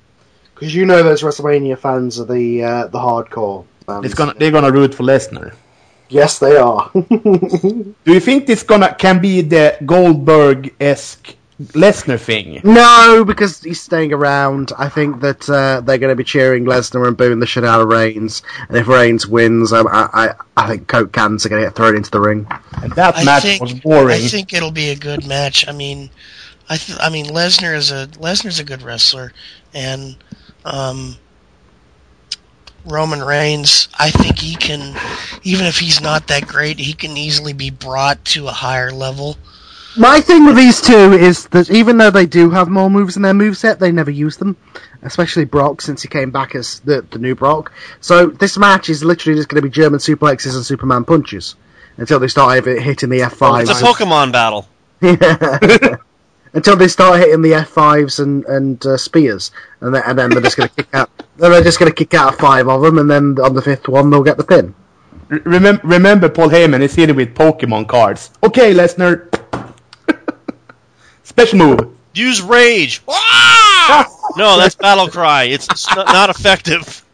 because 0.55 0.75
you 0.75 0.87
know 0.87 1.03
those 1.03 1.23
WrestleMania 1.23 1.79
fans 1.79 2.21
are 2.21 2.25
the 2.25 2.63
uh, 2.63 2.87
the 2.89 2.99
hardcore. 2.99 3.65
Fans. 3.87 4.05
It's 4.05 4.15
gonna 4.15 4.35
they're 4.35 4.51
gonna 4.51 4.73
root 4.73 4.95
for 4.95 5.03
Lesnar. 5.03 5.55
Yes, 6.09 6.39
they 6.39 6.57
are. 6.57 6.91
Do 6.95 7.95
you 8.07 8.21
think 8.21 8.47
this 8.47 8.63
gonna 8.63 8.95
can 8.95 9.21
be 9.21 9.41
the 9.41 9.77
Goldberg 9.85 10.75
esque 10.81 11.35
Lesnar 11.61 12.21
thing? 12.21 12.61
no, 12.65 13.25
because 13.27 13.63
he's 13.63 13.81
staying 13.81 14.13
around. 14.13 14.73
I 14.77 14.89
think 14.89 15.21
that 15.21 15.49
uh, 15.49 15.81
they're 15.81 15.99
going 15.99 16.13
to 16.13 16.17
be 16.17 16.25
cheering 16.25 16.65
Lesnar 16.65 17.07
and 17.07 17.17
booing 17.17 17.39
the 17.39 17.47
shit 17.47 17.65
out 17.65 17.81
of 17.81 17.89
Reigns. 17.89 18.43
And 18.69 18.77
if 18.77 18.89
Reigns 18.89 19.27
wins, 19.27 19.73
um, 19.73 19.87
I, 19.89 20.09
I 20.13 20.35
I 20.57 20.69
think 20.69 20.89
Coke 20.89 21.13
cans 21.13 21.47
are 21.47 21.49
going 21.49 21.63
to 21.63 21.67
get 21.69 21.77
thrown 21.77 21.97
into 21.97 22.11
the 22.11 22.21
ring. 22.21 22.47
And 22.83 22.93
that 22.93 23.17
I 23.17 23.25
match 23.25 23.43
think 23.43 23.63
was 23.63 23.75
boring. 23.75 24.17
I 24.17 24.19
think 24.29 24.53
it'll 24.53 24.73
be 24.73 24.91
a 24.91 24.97
good 24.97 25.27
match. 25.27 25.67
I 25.69 25.73
mean, 25.73 26.11
I 26.69 26.77
th- 26.77 26.99
I 27.01 27.11
mean 27.11 27.27
Lesnar 27.27 27.75
is 27.75 27.91
a 27.91 28.09
Lesnar's 28.19 28.59
a 28.59 28.65
good 28.65 28.83
wrestler, 28.83 29.33
and 29.73 30.17
um, 30.65 31.17
Roman 32.85 33.23
Reigns. 33.23 33.89
I 33.99 34.11
think 34.11 34.39
he 34.39 34.57
can, 34.57 34.97
even 35.43 35.67
if 35.67 35.79
he's 35.79 36.01
not 36.01 36.27
that 36.29 36.47
great, 36.47 36.79
he 36.79 36.93
can 36.93 37.17
easily 37.17 37.53
be 37.53 37.71
brought 37.71 38.25
to 38.27 38.49
a 38.49 38.53
higher 38.53 38.91
level. 38.91 39.37
My 39.97 40.21
thing 40.21 40.45
with 40.45 40.57
these 40.57 40.81
two 40.81 41.13
is 41.13 41.47
that 41.49 41.71
even 41.71 41.99
though 41.99 42.11
they 42.11 42.27
do 42.27 42.51
have 42.51 42.69
more 42.69 42.91
moves 42.91 43.17
in 43.17 43.23
their 43.23 43.33
moveset, 43.33 43.79
they 43.79 43.93
never 43.93 44.11
use 44.11 44.37
them. 44.39 44.57
Especially 45.03 45.45
Brock, 45.45 45.83
since 45.83 46.03
he 46.03 46.09
came 46.09 46.31
back 46.31 46.55
as 46.55 46.81
the, 46.81 47.03
the 47.03 47.19
new 47.19 47.35
Brock. 47.35 47.73
So 48.01 48.27
this 48.27 48.57
match 48.57 48.89
is 48.89 49.05
literally 49.05 49.39
just 49.39 49.49
going 49.49 49.63
to 49.63 49.69
be 49.69 49.71
German 49.71 50.01
suplexes 50.01 50.57
and 50.57 50.65
Superman 50.65 51.05
punches 51.05 51.55
until 51.97 52.19
they 52.19 52.29
start 52.29 52.65
hitting 52.65 53.11
the 53.11 53.21
F5s. 53.21 53.71
It's 53.71 53.81
a 53.81 53.85
Pokemon 53.85 54.33
battle. 54.33 54.67
until 56.55 56.77
they 56.77 56.89
start 56.89 57.19
hitting 57.19 57.43
the 57.43 57.53
F5s 57.53 58.21
and 58.21 58.45
and 58.47 58.87
uh, 58.87 58.97
spears, 58.97 59.51
and 59.81 59.95
then, 59.95 60.03
and 60.07 60.19
then 60.19 60.31
they're 60.31 60.41
just 60.41 60.57
going 60.57 60.69
to 60.69 60.75
kick 60.75 60.95
out. 60.95 61.11
Then 61.37 61.51
they're 61.53 61.63
just 61.63 61.79
going 61.79 61.91
to 61.91 61.97
kick 61.97 62.15
out 62.15 62.39
five 62.39 62.69
of 62.69 62.81
them, 62.81 62.99
and 62.99 63.11
then 63.11 63.37
on 63.41 63.55
the 63.55 63.63
fifth 63.63 63.89
one 63.89 64.11
they'll 64.11 64.23
get 64.23 64.37
the 64.37 64.45
pin. 64.45 64.75
Remember, 65.29 65.81
remember 65.85 66.29
Paul 66.29 66.49
Heyman 66.49 66.81
is 66.83 66.95
hitting 66.95 67.17
with 67.17 67.35
Pokemon 67.35 67.89
cards. 67.89 68.31
Okay, 68.43 68.75
Lesnar. 68.75 69.29
Special 71.23 71.59
move. 71.59 71.97
Use 72.15 72.41
rage. 72.43 73.03
Ah! 73.09 74.07
no, 74.37 74.59
that's 74.59 74.75
battle 74.75 75.09
cry. 75.09 75.45
It's, 75.45 75.69
it's 75.69 75.95
not, 75.95 76.07
not 76.07 76.31
effective. 76.31 77.05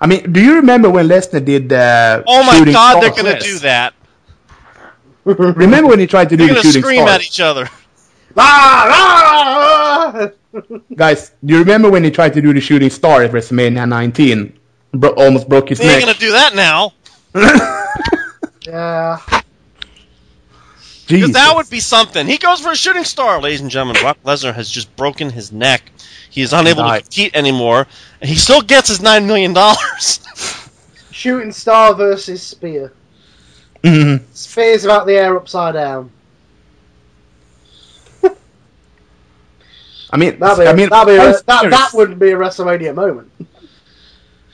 I 0.00 0.06
mean, 0.06 0.32
do 0.32 0.42
you 0.42 0.56
remember 0.56 0.88
when 0.88 1.06
Lesnar 1.08 1.44
did 1.44 1.68
the 1.68 2.24
Oh 2.26 2.42
my 2.42 2.72
god, 2.72 3.02
they're 3.02 3.10
gonna 3.10 3.38
do 3.38 3.58
that. 3.60 3.94
Remember 5.56 5.88
when 5.90 5.98
he 5.98 6.06
tried 6.06 6.28
to 6.30 6.36
do 6.36 6.46
They're 6.46 6.54
the 6.54 6.60
gonna 6.62 6.72
shooting 6.72 6.82
scream 6.82 7.00
star? 7.02 7.14
at 7.14 7.22
each 7.22 7.40
other. 7.40 7.68
Ah! 8.36 10.30
Guys, 10.94 11.32
do 11.44 11.54
you 11.54 11.60
remember 11.60 11.90
when 11.90 12.02
he 12.04 12.10
tried 12.10 12.32
to 12.34 12.40
do 12.42 12.52
the 12.52 12.60
shooting 12.60 12.90
star 12.90 13.22
at 13.22 13.30
WrestleMania 13.32 13.88
19? 13.88 14.58
Bro- 14.92 15.10
almost 15.10 15.48
broke 15.48 15.68
his 15.68 15.78
They 15.78 15.84
ain't 15.84 16.06
neck. 16.06 16.16
gonna 16.16 16.18
do 16.18 16.32
that 16.32 16.54
now. 16.54 16.92
Yeah. 18.66 19.18
Because 21.08 21.32
that 21.32 21.52
would 21.56 21.68
be 21.70 21.80
something. 21.80 22.26
He 22.26 22.36
goes 22.38 22.60
for 22.60 22.70
a 22.72 22.76
shooting 22.76 23.04
star, 23.04 23.40
ladies 23.40 23.62
and 23.62 23.70
gentlemen. 23.70 24.00
Brock 24.02 24.18
Lesnar 24.24 24.54
has 24.54 24.70
just 24.70 24.94
broken 24.96 25.30
his 25.30 25.50
neck. 25.50 25.90
He 26.28 26.42
is 26.42 26.52
unable 26.52 26.82
Nice. 26.82 26.98
to 27.00 27.04
compete 27.04 27.34
anymore, 27.34 27.86
and 28.20 28.28
he 28.30 28.36
still 28.36 28.60
gets 28.60 28.88
his 28.88 29.00
nine 29.00 29.26
million 29.26 29.54
dollars. 29.54 30.20
Shooting 31.10 31.50
star 31.52 31.94
versus 31.94 32.42
spear. 32.42 32.92
Mhm. 33.82 34.22
Spears 34.32 34.84
about 34.84 35.06
the 35.06 35.14
air 35.14 35.36
upside 35.36 35.74
down. 35.74 36.10
I 40.10 40.16
mean, 40.16 40.38
That'd 40.38 40.58
be, 40.58 40.66
I 40.68 40.72
mean, 40.72 40.88
that'd 40.88 41.06
be 41.08 41.16
a, 41.16 41.22
I'm 41.22 41.32
that, 41.46 41.70
that 41.70 41.92
serious. 41.92 41.94
would 41.94 42.18
be 42.18 42.30
a 42.30 42.36
WrestleMania 42.36 42.94
moment. 42.94 43.30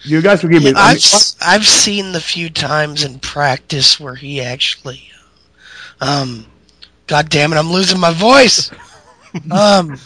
You 0.04 0.22
guys 0.22 0.40
forgive 0.42 0.62
me. 0.62 0.72
I 0.76 0.90
I've 0.90 0.90
mean, 0.90 0.96
s- 0.96 1.36
I've 1.40 1.66
seen 1.66 2.12
the 2.12 2.20
few 2.20 2.50
times 2.50 3.04
in 3.04 3.18
practice 3.20 3.98
where 3.98 4.14
he 4.14 4.40
actually, 4.42 5.02
um, 6.00 6.46
God 7.06 7.28
damn 7.28 7.52
it, 7.52 7.56
I'm 7.56 7.72
losing 7.72 8.00
my 8.00 8.12
voice. 8.12 8.70
um, 9.50 9.98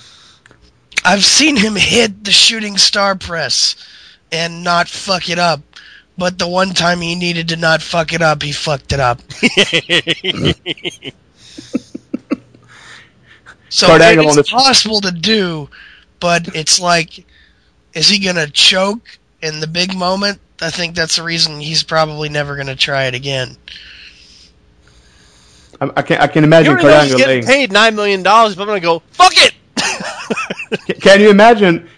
I've 1.05 1.25
seen 1.25 1.57
him 1.57 1.75
hit 1.77 2.25
the 2.25 2.33
shooting 2.33 2.79
star 2.79 3.15
press 3.17 3.77
and 4.33 4.63
not 4.65 4.89
fuck 4.89 5.29
it 5.31 5.39
up. 5.39 5.61
But 6.21 6.39
the 6.39 6.47
one 6.47 6.75
time 6.75 7.01
he 7.01 7.15
needed 7.15 7.49
to 7.49 7.57
not 7.57 7.81
fuck 7.81 8.13
it 8.13 8.21
up, 8.21 8.43
he 8.43 8.53
fucked 8.53 8.93
it 8.93 9.01
up. 9.01 9.21
So 13.73 13.87
it's 13.95 14.05
it 14.05 14.09
Angle 14.09 14.25
on 14.27 14.31
is 14.31 14.37
the- 14.37 14.45
possible 14.45 15.01
to 15.01 15.13
do, 15.13 15.69
but 16.19 16.55
it's 16.57 16.81
like, 16.81 17.25
is 17.95 18.09
he 18.09 18.19
gonna 18.19 18.49
choke 18.49 19.17
in 19.43 19.61
the 19.61 19.67
big 19.69 19.97
moment? 19.97 20.41
I 20.61 20.71
think 20.71 20.97
that's 20.97 21.15
the 21.17 21.23
reason 21.23 21.61
he's 21.61 21.85
probably 21.85 22.29
never 22.29 22.57
gonna 22.57 22.75
try 22.75 23.05
it 23.05 23.15
again. 23.15 23.57
I, 25.81 25.89
I 25.97 26.03
can 26.03 26.21
I 26.21 26.27
can 26.27 26.43
imagine 26.43 26.73
already 26.73 26.89
Kurt 26.89 27.03
Angle 27.05 27.19
getting 27.19 27.35
laying. 27.35 27.47
paid 27.47 27.73
nine 27.73 27.95
million 27.95 28.25
dollars, 28.25 28.57
but 28.57 28.63
I'm 28.63 28.69
gonna 28.69 28.81
go 28.81 29.03
fuck 29.13 29.33
it. 29.37 29.55
Ca- 29.77 30.95
Can 31.01 31.21
you 31.21 31.31
imagine 31.31 31.89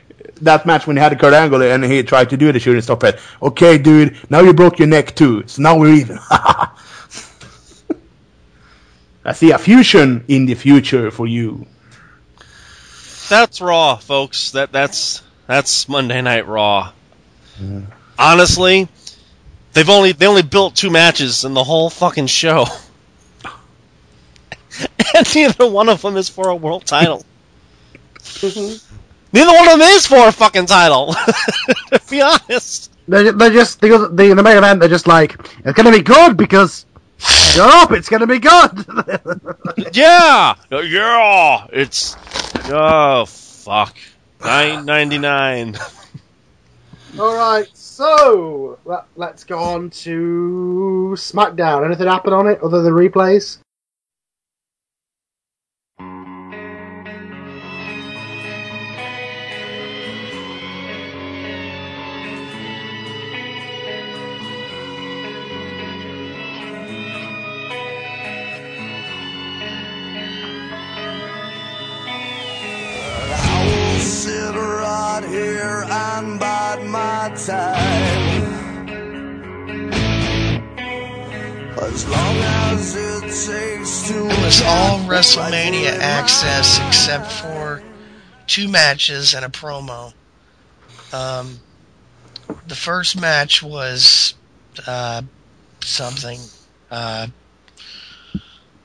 that 0.43 0.67
match 0.67 0.87
when 0.87 0.97
he 0.97 1.03
had 1.03 1.19
Kurt 1.19 1.33
Angle 1.33 1.63
and 1.63 1.85
he 1.85 2.03
tried 2.03 2.31
to 2.31 2.37
do 2.37 2.53
the 2.53 2.61
shooting 2.61 2.83
star 2.83 2.97
press? 2.97 3.21
Okay, 3.41 3.79
dude, 3.79 4.17
now 4.31 4.41
you 4.41 4.53
broke 4.53 4.79
your 4.79 4.89
neck 4.89 5.15
too, 5.15 5.45
so 5.47 5.63
now 5.63 5.79
we're 5.79 5.95
even. 5.95 6.19
I 9.25 9.33
see 9.35 9.53
a 9.53 9.59
fusion 9.59 10.25
in 10.29 10.47
the 10.47 10.55
future 10.55 11.11
for 11.11 11.27
you. 11.27 11.67
That's 13.29 13.61
Raw, 13.61 13.97
folks. 13.97 14.51
That 14.51 14.73
that's 14.73 15.23
that's 15.47 15.89
Monday 15.89 16.21
Night 16.23 16.47
Raw. 16.47 16.93
Mm-hmm. 17.61 17.85
Honestly, 18.19 18.89
they've 19.73 19.89
only 19.89 20.13
they 20.13 20.27
only 20.27 20.43
built 20.43 20.75
two 20.75 20.91
matches 20.91 21.45
in 21.45 21.55
the 21.55 21.63
whole 21.63 21.89
fucking 21.89 22.27
show, 22.27 22.67
and 25.15 25.35
neither 25.35 25.69
one 25.69 25.89
of 25.89 26.03
them 26.03 26.17
is 26.17 26.29
for 26.29 26.49
a 26.49 26.57
world 26.57 26.85
title. 26.85 27.25
neither 29.33 29.53
one 29.53 29.69
of 29.69 29.79
them 29.79 29.89
is 29.89 30.07
for 30.07 30.29
a 30.29 30.33
fucking 30.33 30.67
title. 30.67 31.15
to 31.93 32.01
be 32.11 32.21
honest. 32.21 32.91
They're, 33.09 33.33
they're 33.33 33.51
just 33.51 33.81
the, 33.81 34.09
the 34.13 34.35
the 34.35 34.43
main 34.43 34.57
event. 34.57 34.81
They're 34.81 34.89
just 34.89 35.07
like 35.07 35.37
it's 35.65 35.77
gonna 35.77 35.91
be 35.91 36.03
good 36.03 36.37
because 36.37 36.87
shut 37.19 37.69
up, 37.69 37.93
it's 37.93 38.09
gonna 38.09 38.27
be 38.27 38.39
good. 38.39 38.87
Yeah, 39.93 40.55
uh, 40.71 40.81
yeah. 40.81 41.67
It's 41.73 42.17
oh 42.71 43.25
fuck. 43.27 43.97
Nine 44.43 44.85
ninety 44.87 45.19
nine. 45.19 45.77
All 47.19 47.35
right, 47.35 47.69
so 47.75 48.79
let, 48.87 49.05
let's 49.17 49.45
go 49.45 49.59
on 49.59 49.91
to 49.91 51.13
SmackDown. 51.17 51.85
Anything 51.85 52.07
happen 52.07 52.33
on 52.33 52.47
it 52.47 52.63
other 52.63 52.81
than 52.83 52.95
replays? 52.95 53.59
Right 75.13 75.29
here 75.29 75.85
and 75.91 76.41
bide 76.41 76.85
my 76.87 77.33
time. 77.37 78.53
As 81.83 82.09
long 82.09 82.37
as 82.37 82.97
it 82.97 83.21
takes 83.23 84.09
to. 84.09 84.27
It 84.27 84.45
was 84.45 84.63
all 84.63 85.01
WrestleMania 85.01 85.99
access 85.99 86.79
except 86.87 87.31
for 87.31 87.83
two 88.47 88.69
matches 88.69 89.35
and 89.35 89.45
a 89.45 89.49
promo. 89.49 90.15
Um, 91.13 91.61
the 92.67 92.75
first 92.75 93.21
match 93.21 93.63
was 93.63 94.35
uh, 94.87 95.23
something. 95.83 96.41
Uh, 96.91 97.27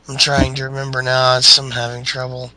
I'm 0.10 0.18
trying 0.18 0.56
to 0.56 0.66
remember 0.66 1.02
now. 1.02 1.40
I'm 1.58 1.72
having 1.72 2.04
trouble. 2.04 2.52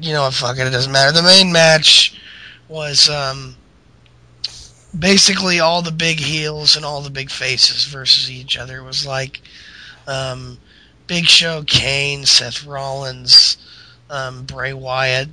You 0.00 0.12
know 0.14 0.22
what? 0.22 0.34
Fuck 0.34 0.58
it. 0.58 0.66
It 0.66 0.70
doesn't 0.70 0.92
matter. 0.92 1.12
The 1.12 1.22
main 1.22 1.52
match 1.52 2.18
was 2.68 3.08
um, 3.08 3.56
basically 4.98 5.60
all 5.60 5.82
the 5.82 5.92
big 5.92 6.18
heels 6.20 6.76
and 6.76 6.84
all 6.84 7.00
the 7.02 7.10
big 7.10 7.30
faces 7.30 7.84
versus 7.84 8.30
each 8.30 8.56
other. 8.56 8.78
It 8.78 8.84
was 8.84 9.06
like 9.06 9.42
um, 10.06 10.58
Big 11.06 11.26
Show, 11.26 11.64
Kane, 11.66 12.24
Seth 12.24 12.64
Rollins, 12.64 13.58
um, 14.08 14.44
Bray 14.44 14.72
Wyatt 14.72 15.28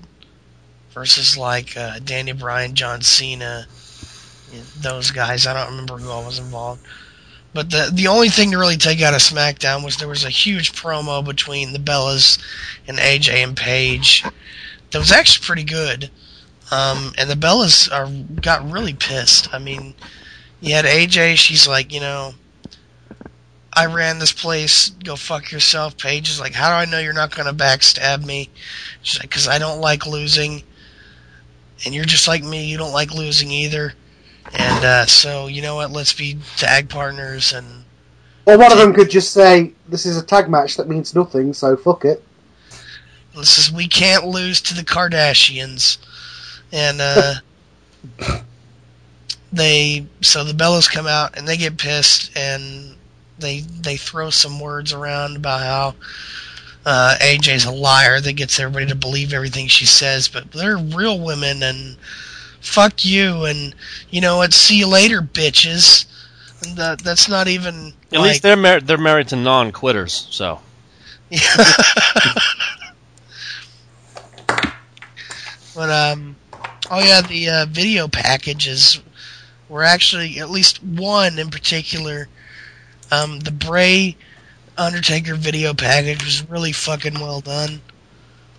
versus 0.91 1.37
like 1.37 1.77
uh, 1.77 1.99
Danny 2.03 2.33
Bryan, 2.33 2.75
John 2.75 3.01
Cena, 3.01 3.67
those 4.77 5.11
guys. 5.11 5.47
I 5.47 5.53
don't 5.53 5.71
remember 5.71 5.97
who 5.97 6.09
all 6.09 6.25
was 6.25 6.39
involved. 6.39 6.85
But 7.53 7.69
the 7.69 7.89
the 7.91 8.07
only 8.07 8.29
thing 8.29 8.51
to 8.51 8.57
really 8.57 8.77
take 8.77 9.01
out 9.01 9.13
of 9.13 9.19
SmackDown 9.19 9.83
was 9.83 9.97
there 9.97 10.07
was 10.07 10.23
a 10.23 10.29
huge 10.29 10.71
promo 10.73 11.23
between 11.23 11.73
the 11.73 11.79
Bellas 11.79 12.39
and 12.87 12.97
AJ 12.97 13.43
and 13.43 13.57
Paige 13.57 14.23
that 14.91 14.99
was 14.99 15.11
actually 15.11 15.45
pretty 15.45 15.63
good. 15.63 16.09
Um, 16.71 17.13
and 17.17 17.29
the 17.29 17.35
Bellas 17.35 17.91
are 17.91 18.09
got 18.41 18.69
really 18.69 18.93
pissed. 18.93 19.53
I 19.53 19.59
mean, 19.59 19.93
you 20.61 20.73
had 20.73 20.85
AJ. 20.85 21.35
She's 21.37 21.67
like, 21.67 21.93
you 21.93 21.99
know, 21.99 22.33
I 23.73 23.85
ran 23.87 24.19
this 24.19 24.31
place. 24.31 24.89
Go 25.03 25.17
fuck 25.17 25.51
yourself. 25.51 25.97
Paige 25.97 26.29
is 26.29 26.39
like, 26.39 26.53
how 26.53 26.69
do 26.69 26.75
I 26.75 26.85
know 26.89 26.99
you're 26.99 27.11
not 27.11 27.35
gonna 27.35 27.53
backstab 27.53 28.23
me? 28.25 28.49
She's 29.01 29.19
like, 29.19 29.29
because 29.29 29.49
I 29.49 29.59
don't 29.59 29.81
like 29.81 30.05
losing. 30.05 30.63
And 31.85 31.93
you're 31.93 32.05
just 32.05 32.27
like 32.27 32.43
me. 32.43 32.65
You 32.65 32.77
don't 32.77 32.93
like 32.93 33.13
losing 33.13 33.51
either. 33.51 33.93
And 34.53 34.85
uh, 34.85 35.05
so, 35.05 35.47
you 35.47 35.61
know 35.61 35.75
what? 35.75 35.91
Let's 35.91 36.13
be 36.13 36.37
tag 36.57 36.89
partners. 36.89 37.53
And 37.53 37.85
Or 38.45 38.57
one 38.57 38.71
of 38.71 38.77
them 38.77 38.93
could 38.93 39.09
just 39.09 39.33
say, 39.33 39.71
"This 39.87 40.05
is 40.05 40.17
a 40.17 40.23
tag 40.23 40.49
match 40.49 40.77
that 40.77 40.87
means 40.89 41.15
nothing, 41.15 41.53
so 41.53 41.77
fuck 41.77 42.05
it." 42.05 42.23
this 43.35 43.57
is 43.57 43.71
we 43.71 43.87
can't 43.87 44.25
lose 44.25 44.61
to 44.61 44.73
the 44.73 44.83
Kardashians. 44.83 45.97
And 46.71 46.99
uh, 47.01 47.35
they 49.53 50.05
so 50.21 50.43
the 50.43 50.53
Bellas 50.53 50.91
come 50.91 51.07
out 51.07 51.37
and 51.37 51.47
they 51.47 51.57
get 51.57 51.77
pissed 51.77 52.35
and 52.37 52.95
they 53.39 53.59
they 53.59 53.97
throw 53.97 54.29
some 54.29 54.59
words 54.59 54.93
around 54.93 55.35
about 55.35 55.61
how 55.61 55.95
uh, 56.85 57.15
AJ's 57.21 57.65
a 57.65 57.71
liar 57.71 58.19
that 58.19 58.33
gets 58.33 58.59
everybody 58.59 58.87
to 58.87 58.95
believe 58.95 59.33
everything 59.33 59.67
she 59.67 59.85
says, 59.85 60.27
but 60.27 60.51
they're 60.51 60.77
real 60.77 61.19
women 61.19 61.61
and 61.61 61.95
fuck 62.61 63.03
you 63.03 63.45
and 63.45 63.75
you 64.09 64.21
know 64.21 64.37
what? 64.37 64.53
See 64.53 64.77
you 64.77 64.87
later, 64.87 65.21
bitches. 65.21 66.05
And 66.63 66.77
that 66.77 66.99
that's 66.99 67.27
not 67.27 67.47
even 67.47 67.93
At 68.11 68.19
like, 68.19 68.29
least 68.29 68.43
they're 68.43 68.55
mar- 68.55 68.81
they're 68.81 68.97
married 68.97 69.29
to 69.29 69.35
non-quitters, 69.35 70.27
so 70.29 70.59
but 75.73 75.89
um, 75.89 76.35
oh 76.89 76.99
yeah, 76.99 77.21
the 77.21 77.49
uh, 77.49 77.65
video 77.69 78.09
packages 78.09 78.99
were 79.69 79.83
actually 79.83 80.39
at 80.39 80.49
least 80.49 80.83
one 80.83 81.39
in 81.39 81.49
particular. 81.49 82.27
Um, 83.11 83.39
the 83.39 83.51
Bray 83.51 84.17
Undertaker 84.77 85.35
video 85.35 85.73
package 85.73 86.23
was 86.23 86.49
really 86.49 86.73
fucking 86.73 87.13
well 87.13 87.39
done. 87.39 87.81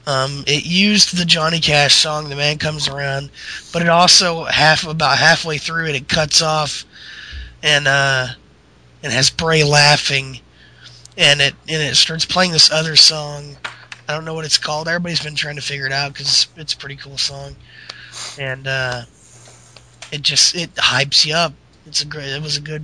Um, 0.07 0.45
it 0.47 0.65
used 0.65 1.17
the 1.17 1.25
Johnny 1.25 1.61
Cash 1.61 1.95
song 1.95 2.29
"The 2.29 2.37
Man 2.37 2.59
Comes 2.59 2.89
Around," 2.89 3.31
but 3.73 3.83
it 3.83 3.89
also 3.89 4.45
half 4.45 4.87
about 4.87 5.19
halfway 5.19 5.59
through 5.59 5.87
it, 5.87 5.95
it 5.95 6.09
cuts 6.09 6.43
off 6.43 6.85
and 7.63 7.87
uh, 7.87 8.27
and 9.03 9.13
has 9.13 9.31
Bray 9.31 9.63
laughing, 9.65 10.41
and 11.17 11.41
it 11.41 11.55
and 11.69 11.83
it 11.83 11.97
starts 11.97 12.25
playing 12.25 12.53
this 12.53 12.71
other 12.71 12.97
song. 12.97 13.57
I 14.09 14.15
don't 14.15 14.25
know 14.25 14.35
what 14.35 14.45
it's 14.45 14.59
called. 14.59 14.89
Everybody's 14.89 15.23
been 15.23 15.37
trying 15.37 15.57
to 15.57 15.63
figure 15.63 15.87
it 15.87 15.93
out 15.93 16.13
because 16.13 16.49
it's, 16.57 16.75
a 16.75 16.77
pretty 16.77 16.97
cool 16.97 17.17
song, 17.17 17.55
and 18.39 18.67
uh, 18.67 19.03
it 20.11 20.23
just 20.23 20.57
it 20.57 20.75
hypes 20.75 21.25
you 21.25 21.35
up. 21.35 21.53
It's 21.87 22.03
a 22.03 22.07
great. 22.07 22.29
It 22.29 22.43
was 22.43 22.57
a 22.57 22.61
good. 22.61 22.83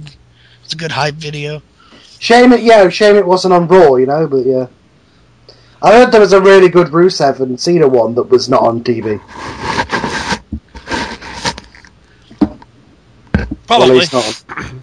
It's 0.64 0.72
a 0.74 0.76
good 0.76 0.92
hype 0.92 1.14
video. 1.14 1.62
Shame 2.20 2.52
it, 2.52 2.60
yeah. 2.60 2.88
Shame 2.88 3.16
it 3.16 3.26
wasn't 3.26 3.54
on 3.54 3.66
Raw, 3.66 3.96
you 3.96 4.06
know. 4.06 4.26
But 4.26 4.46
yeah, 4.46 4.66
I 5.80 5.92
heard 5.92 6.10
there 6.12 6.20
was 6.20 6.32
a 6.32 6.40
really 6.40 6.68
good 6.68 6.88
Rusev 6.88 7.40
and 7.40 7.58
Cena 7.60 7.86
one 7.88 8.14
that 8.16 8.24
was 8.24 8.48
not 8.48 8.62
on 8.62 8.82
TV. 8.82 9.20
Probably. 13.66 13.98
least 13.98 14.12
not 14.12 14.44
on. 14.56 14.82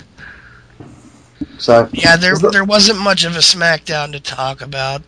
So 1.57 1.89
Yeah, 1.91 2.15
there 2.17 2.33
Is 2.33 2.39
that- 2.41 2.51
there 2.51 2.63
wasn't 2.63 2.99
much 2.99 3.23
of 3.23 3.35
a 3.35 3.39
SmackDown 3.39 4.11
to 4.11 4.19
talk 4.19 4.61
about. 4.61 5.01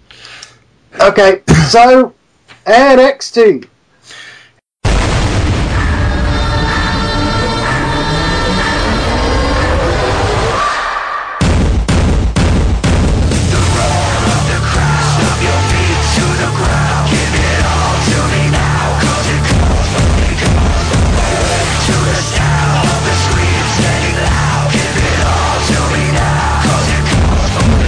okay, 0.99 1.41
so 1.69 2.13
NXT. 2.65 3.67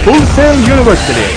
Full 0.04 0.26
Sail 0.34 0.54
University. 0.66 1.28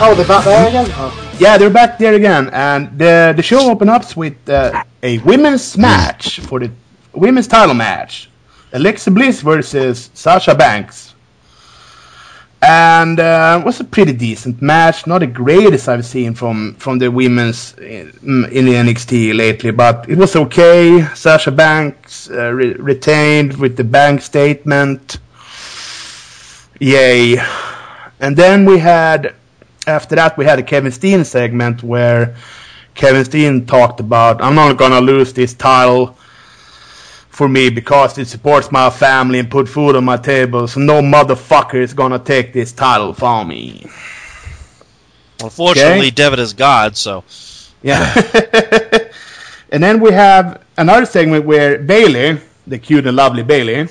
Oh, 0.00 0.14
they're 0.16 0.26
back 0.26 0.44
there 0.44 0.68
again. 0.68 0.86
Oh. 0.92 1.36
Yeah, 1.40 1.58
they're 1.58 1.70
back 1.70 1.98
there 1.98 2.14
again, 2.14 2.48
and 2.52 2.96
the 2.96 3.32
the 3.36 3.42
show 3.42 3.70
opens 3.70 3.90
up 3.90 4.16
with 4.16 4.36
uh, 4.48 4.84
a 5.02 5.18
women's 5.18 5.76
match 5.76 6.40
for 6.40 6.60
the 6.60 6.70
women's 7.12 7.48
title 7.48 7.74
match: 7.74 8.30
Alexa 8.72 9.10
Bliss 9.10 9.42
versus 9.42 10.10
Sasha 10.14 10.54
Banks. 10.54 11.14
And 12.64 13.18
uh, 13.18 13.58
it 13.60 13.66
was 13.66 13.80
a 13.80 13.84
pretty 13.84 14.12
decent 14.12 14.62
match, 14.62 15.08
not 15.08 15.18
the 15.18 15.26
greatest 15.26 15.88
I've 15.88 16.06
seen 16.06 16.34
from 16.34 16.74
from 16.76 16.98
the 16.98 17.10
women's 17.10 17.74
in, 17.78 18.12
in 18.52 18.64
the 18.66 18.74
NXT 18.74 19.34
lately, 19.36 19.72
but 19.72 20.08
it 20.08 20.16
was 20.16 20.36
okay. 20.36 21.04
Sasha 21.14 21.50
Banks 21.50 22.30
uh, 22.30 22.52
re- 22.52 22.74
retained 22.74 23.56
with 23.56 23.76
the 23.76 23.84
bank 23.84 24.22
statement. 24.22 25.18
Yay! 26.78 27.42
And 28.22 28.36
then 28.36 28.64
we 28.64 28.78
had 28.78 29.34
after 29.86 30.14
that 30.14 30.38
we 30.38 30.44
had 30.44 30.58
a 30.60 30.62
Kevin 30.62 30.92
Steen 30.92 31.24
segment 31.24 31.82
where 31.82 32.36
Kevin 32.94 33.24
Steen 33.24 33.66
talked 33.66 33.98
about 33.98 34.40
I'm 34.40 34.54
not 34.54 34.78
gonna 34.78 35.00
lose 35.00 35.32
this 35.32 35.52
title 35.54 36.16
for 37.28 37.48
me 37.48 37.68
because 37.68 38.16
it 38.18 38.28
supports 38.28 38.70
my 38.70 38.90
family 38.90 39.40
and 39.40 39.50
put 39.50 39.68
food 39.68 39.96
on 39.96 40.04
my 40.04 40.16
table, 40.18 40.68
so 40.68 40.78
no 40.80 41.00
motherfucker 41.02 41.82
is 41.82 41.94
gonna 41.94 42.18
take 42.18 42.52
this 42.52 42.72
title 42.72 43.12
from 43.12 43.48
me. 43.48 43.86
Unfortunately, 45.42 46.06
Okay. 46.06 46.10
Devitt 46.10 46.38
is 46.38 46.52
God, 46.52 46.96
so 46.96 47.24
Yeah. 47.82 48.14
and 49.72 49.82
then 49.82 49.98
we 49.98 50.12
have 50.12 50.62
another 50.76 51.06
segment 51.06 51.44
where 51.44 51.78
Bayley, 51.78 52.38
the 52.68 52.78
cute 52.78 53.04
and 53.08 53.16
lovely 53.16 53.42
Bayley, 53.42 53.88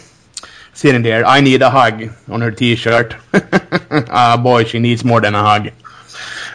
sitting 0.74 1.02
there, 1.04 1.26
I 1.26 1.42
need 1.42 1.62
a 1.62 1.70
hug 1.70 2.10
on 2.30 2.42
her 2.42 2.52
t-shirt. 2.52 3.16
Ah, 4.14 4.38
boy, 4.42 4.64
she 4.64 4.80
needs 4.80 5.04
more 5.04 5.22
than 5.22 5.36
a 5.36 5.42
hug. 5.44 5.66
yeah, 5.66 5.72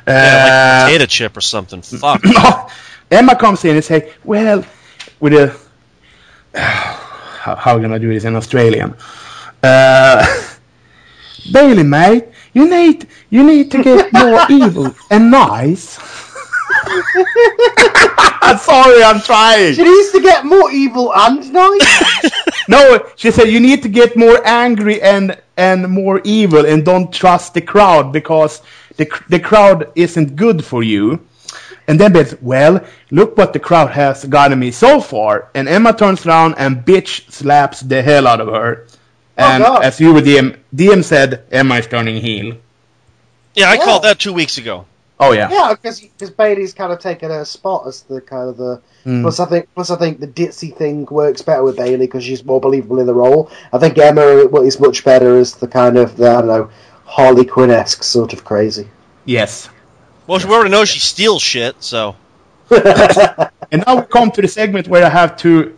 Uh, 0.07 0.85
like 0.85 0.87
potato 0.93 1.07
chip 1.07 1.37
or 1.37 1.41
something. 1.41 1.83
Fuck. 1.83 2.23
Emma 3.11 3.37
comes 3.37 3.65
in 3.65 3.77
and 3.77 3.85
say, 3.85 4.13
"Well, 4.25 4.65
with 5.21 5.33
a 5.35 5.57
how, 6.55 7.55
how 7.57 7.73
am 7.75 7.79
I 7.79 7.83
gonna 7.83 7.99
do 7.99 8.13
this 8.13 8.25
in 8.25 8.35
Australian? 8.37 8.95
Uh, 9.63 10.25
Bayley, 11.53 11.83
mate, 11.85 12.25
you 12.55 12.69
need 12.69 13.07
you 13.31 13.45
need 13.45 13.71
to 13.73 13.83
get 13.83 14.13
more 14.13 14.41
evil 14.51 14.95
and 15.11 15.31
nice." 15.31 15.99
Sorry, 18.59 19.03
I'm 19.03 19.21
trying. 19.21 19.75
She 19.75 19.83
needs 19.83 20.13
to 20.13 20.21
get 20.21 20.45
more 20.45 20.71
evil 20.71 21.13
and 21.15 21.53
nice. 21.53 22.31
No, 22.69 22.99
she 23.15 23.31
said 23.31 23.49
you 23.49 23.61
need 23.61 23.83
to 23.85 23.89
get 23.89 24.17
more 24.17 24.41
angry 24.45 25.01
and 25.01 25.39
and 25.57 25.89
more 25.89 26.21
evil 26.25 26.67
and 26.67 26.85
don't 26.85 27.13
trust 27.13 27.55
the 27.55 27.61
crowd 27.61 28.13
because 28.13 28.61
the 28.97 29.07
the 29.29 29.39
crowd 29.39 29.93
isn't 29.95 30.35
good 30.35 30.65
for 30.65 30.83
you. 30.83 31.21
And 31.87 32.01
then 32.01 32.13
Beth, 32.13 32.43
well, 32.43 32.85
look 33.13 33.37
what 33.39 33.53
the 33.53 33.61
crowd 33.61 33.91
has 33.93 34.25
gotten 34.25 34.59
me 34.59 34.73
so 34.73 35.01
far. 35.01 35.49
And 35.55 35.69
Emma 35.69 35.93
turns 35.93 36.27
around 36.27 36.57
and 36.59 36.85
bitch 36.85 37.31
slaps 37.31 37.81
the 37.83 38.03
hell 38.03 38.27
out 38.27 38.41
of 38.41 38.49
her. 38.49 38.87
Oh, 39.39 39.45
and 39.45 39.63
God. 39.63 39.85
as 39.85 40.01
you 40.01 40.13
were 40.13 40.21
DM, 40.21 40.57
DM 40.75 41.05
said, 41.05 41.45
Emma 41.53 41.77
is 41.77 41.87
turning 41.87 42.17
heel. 42.21 42.57
Yeah, 43.55 43.71
I 43.71 43.75
Yeah. 43.75 43.85
called 43.85 44.03
that 44.03 44.19
two 44.19 44.33
weeks 44.33 44.59
ago. 44.59 44.87
Oh 45.19 45.33
yeah. 45.33 45.51
yeah, 45.51 45.75
because 45.75 46.01
because 46.01 46.31
Bayley's 46.31 46.75
kind 46.75 46.93
of 46.93 46.99
taken 46.99 47.31
her 47.31 47.45
spot 47.45 47.87
as 47.87 48.03
the 48.03 48.21
kind 48.21 48.51
of 48.51 48.57
the. 48.57 48.83
Mm. 49.07 49.23
Plus, 49.23 49.41
I 49.41 49.47
think 49.47 49.69
plus 49.75 49.91
I 49.91 49.97
think 49.97 50.21
the 50.21 50.29
ditzy 50.29 50.77
thing 50.77 51.07
works 51.07 51.41
better 51.41 51.63
with 51.63 51.77
Bayley 51.77 52.07
because 52.07 52.25
she's 52.25 52.45
more 52.45 52.61
believable 52.61 52.99
in 52.99 53.07
the 53.07 53.15
role. 53.15 53.51
I 53.73 53.79
think 53.79 53.97
Emma 53.97 54.21
is 54.21 54.79
much 54.79 55.05
better 55.05 55.37
as 55.39 55.55
the 55.55 55.69
kind 55.69 55.97
of 55.97 56.17
the, 56.17 56.29
I 56.29 56.41
don't 56.41 56.47
know 56.49 56.71
Harley 57.07 57.47
Quinn 57.47 57.71
esque 57.71 58.03
sort 58.03 58.33
of 58.33 58.45
crazy. 58.45 58.89
Yes. 59.25 59.71
Well, 60.27 60.41
we 60.41 60.53
already 60.53 60.71
know 60.71 60.85
she 60.85 60.99
steals 60.99 61.43
shit, 61.43 61.83
so. 61.83 62.17
And 63.73 63.83
now 63.85 63.97
we 63.97 64.03
come 64.03 64.31
to 64.31 64.43
the 64.43 64.49
segment 64.49 64.87
where 64.87 65.05
I 65.05 65.09
have 65.09 65.37
to. 65.39 65.77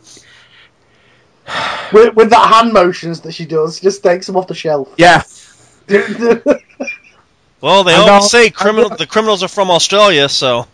With, 1.91 2.15
with 2.15 2.31
that 2.31 2.53
hand 2.53 2.75
motions 2.75 3.23
that 3.23 3.33
she 3.33 3.47
does, 3.47 3.79
she 3.79 3.83
just 3.83 4.03
takes 4.03 4.27
them 4.27 4.37
off 4.37 4.47
the 4.47 4.55
shelf. 4.55 4.93
Yeah. 4.99 5.23
Well, 7.61 7.83
they 7.85 7.95
I 7.95 7.99
always 7.99 8.23
know- 8.25 8.29
say 8.29 8.51
criminal. 8.51 8.91
The 8.91 9.07
criminals 9.07 9.43
are 9.43 9.49
from 9.49 9.71
Australia, 9.71 10.29
so. 10.29 10.67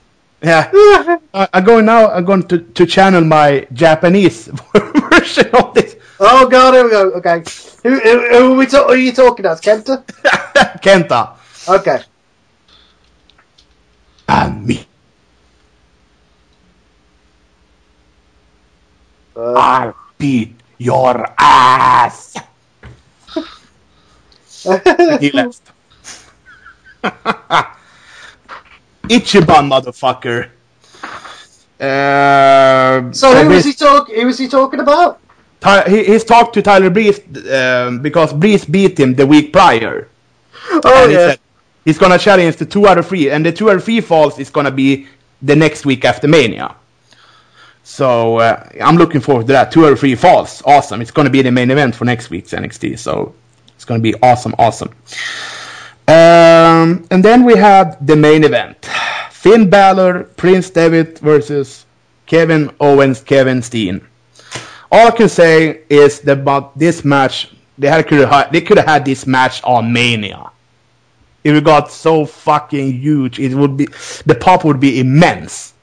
Yeah. 0.42 0.70
I- 1.34 1.48
I'm 1.54 1.64
going 1.64 1.86
now. 1.86 2.10
I'm 2.10 2.24
going 2.24 2.42
to, 2.48 2.58
to 2.58 2.86
channel 2.86 3.22
my 3.24 3.66
Japanese 3.72 4.46
version 5.10 5.48
of 5.54 5.72
this. 5.74 5.96
oh 6.20 6.46
god, 6.48 6.74
here 6.74 6.84
we 6.84 6.90
go. 6.90 7.10
Okay, 7.12 7.42
who, 7.82 7.98
who, 7.98 8.28
who 8.28 8.52
are 8.52 8.56
we? 8.56 8.66
Ta- 8.66 8.84
who 8.86 8.92
are 8.92 8.96
you 8.96 9.12
talking 9.12 9.44
about? 9.46 9.62
Kenta? 9.62 10.04
Kenta. 10.84 11.36
Okay. 11.68 12.02
And 14.28 14.66
me. 14.66 14.86
Uh, 19.36 19.52
I'll 19.54 19.96
beat 20.18 20.54
your 20.78 21.26
ass. 21.38 22.34
he 25.20 25.30
left. 25.32 25.63
Ichiban, 29.08 29.68
motherfucker. 29.68 30.50
Uh, 31.78 33.12
so 33.12 33.34
who 33.34 33.48
was 33.50 33.64
he 33.64 33.72
talk? 33.74 34.10
Who 34.10 34.26
was 34.26 34.38
he 34.38 34.48
talking 34.48 34.80
about? 34.80 35.20
Ty- 35.60 35.88
he, 35.88 36.04
he's 36.04 36.24
talked 36.24 36.54
to 36.54 36.62
Tyler 36.62 36.90
Breeze 36.90 37.20
um, 37.52 38.00
because 38.00 38.32
Breeze 38.32 38.64
beat 38.64 38.98
him 38.98 39.14
the 39.14 39.26
week 39.26 39.52
prior. 39.52 40.08
Oh 40.70 41.02
and 41.02 41.10
he 41.10 41.16
yeah. 41.16 41.30
said 41.30 41.40
he's 41.84 41.98
gonna 41.98 42.18
challenge 42.18 42.56
the 42.56 42.64
two 42.64 42.86
out 42.86 42.96
of 42.96 43.06
three, 43.06 43.30
and 43.30 43.44
the 43.44 43.52
two 43.52 43.70
out 43.70 43.76
of 43.76 43.84
three 43.84 44.00
falls 44.00 44.38
is 44.38 44.50
gonna 44.50 44.70
be 44.70 45.06
the 45.42 45.54
next 45.54 45.84
week 45.84 46.04
after 46.04 46.26
Mania. 46.26 46.74
So 47.82 48.38
uh, 48.38 48.66
I'm 48.82 48.96
looking 48.96 49.20
forward 49.20 49.46
to 49.48 49.52
that. 49.52 49.70
Two 49.70 49.84
out 49.84 49.92
of 49.92 50.00
three 50.00 50.14
falls, 50.14 50.62
awesome. 50.64 51.02
It's 51.02 51.10
gonna 51.10 51.28
be 51.28 51.42
the 51.42 51.50
main 51.50 51.70
event 51.70 51.94
for 51.94 52.06
next 52.06 52.30
week's 52.30 52.52
NXT, 52.52 52.98
so 52.98 53.34
it's 53.74 53.84
gonna 53.84 54.00
be 54.00 54.14
awesome, 54.22 54.54
awesome. 54.58 54.90
Um, 56.06 57.06
and 57.10 57.24
then 57.24 57.44
we 57.44 57.56
had 57.56 57.96
the 58.06 58.16
main 58.16 58.44
event: 58.44 58.84
Finn 59.30 59.70
Balor, 59.70 60.24
Prince 60.36 60.68
Devitt 60.70 61.18
versus 61.20 61.86
Kevin 62.26 62.70
Owens, 62.80 63.22
Kevin 63.22 63.62
Steen. 63.62 64.00
All 64.92 65.08
I 65.08 65.10
can 65.10 65.28
say 65.28 65.80
is 65.88 66.20
that 66.20 66.38
about 66.38 66.78
this 66.78 67.04
match, 67.04 67.54
they 67.78 67.88
had 67.88 68.06
could 68.06 68.28
have 68.28 68.52
they 68.52 68.60
could 68.60 68.76
have 68.76 68.86
had 68.86 69.04
this 69.04 69.26
match 69.26 69.62
on 69.64 69.92
Mania. 69.92 70.50
It 71.42 71.62
got 71.64 71.90
so 71.90 72.24
fucking 72.24 72.92
huge, 73.00 73.38
it 73.38 73.54
would 73.54 73.76
be 73.76 73.86
the 74.24 74.34
pop 74.34 74.64
would 74.64 74.80
be 74.80 75.00
immense. 75.00 75.74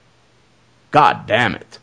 God 0.91 1.25
damn 1.27 1.55
it! 1.55 1.79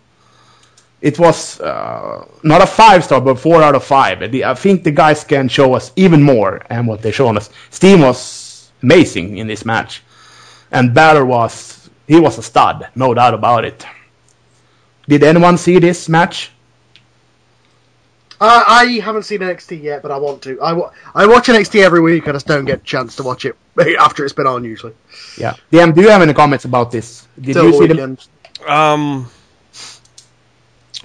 It 1.01 1.18
was 1.18 1.61
uh, 1.61 2.26
not 2.42 2.61
a 2.61 2.66
five 2.66 3.05
star, 3.05 3.20
but 3.20 3.38
four 3.38 3.62
out 3.62 3.74
of 3.74 3.84
five. 3.84 4.32
The- 4.32 4.44
I 4.44 4.55
think 4.55 4.82
the 4.84 4.90
guys 4.90 5.22
can 5.24 5.49
show 5.49 5.74
us 5.74 5.92
even 5.96 6.22
more 6.22 6.61
and 6.70 6.86
what 6.88 7.03
they're 7.03 7.12
showing 7.12 7.36
us. 7.36 7.51
Steen 7.70 8.01
was 8.01 8.70
amazing 8.82 9.38
in 9.38 9.46
this 9.46 9.64
match, 9.64 10.03
and 10.72 10.92
Balor 10.94 11.24
was 11.24 11.88
he 12.09 12.18
was 12.18 12.38
a 12.38 12.42
stud, 12.42 12.88
no 12.96 13.14
doubt 13.14 13.34
about 13.34 13.64
it. 13.64 13.86
Did 15.09 15.22
anyone 15.22 15.57
see 15.57 15.78
this 15.78 16.09
match? 16.09 16.51
Uh, 18.40 18.62
I 18.68 18.84
haven't 19.03 19.24
seen 19.24 19.40
NXT 19.40 19.82
yet, 19.82 20.01
but 20.03 20.12
I 20.12 20.16
want 20.16 20.42
to. 20.42 20.61
I, 20.61 20.72
wa- 20.72 20.92
I 21.14 21.26
watch 21.26 21.46
NXT 21.49 21.82
every 21.82 22.01
week. 22.01 22.28
I 22.28 22.32
just 22.32 22.46
don't 22.46 22.64
get 22.64 22.80
a 22.80 22.84
chance 22.84 23.16
to 23.16 23.22
watch 23.24 23.44
it 23.44 23.57
after 23.99 24.24
it's 24.24 24.32
been 24.32 24.46
on 24.46 24.62
usually. 24.64 24.94
Yeah. 25.36 25.55
DM, 25.72 25.94
do 25.94 26.03
you 26.03 26.09
have 26.09 26.22
any 26.22 26.34
comments 26.34 26.64
about 26.64 26.90
this? 26.92 27.26
Did 27.40 27.55
Till 27.55 27.64
you 27.64 27.88
the 27.88 28.07
see 28.09 28.64
the. 28.64 28.72
Um, 28.72 29.28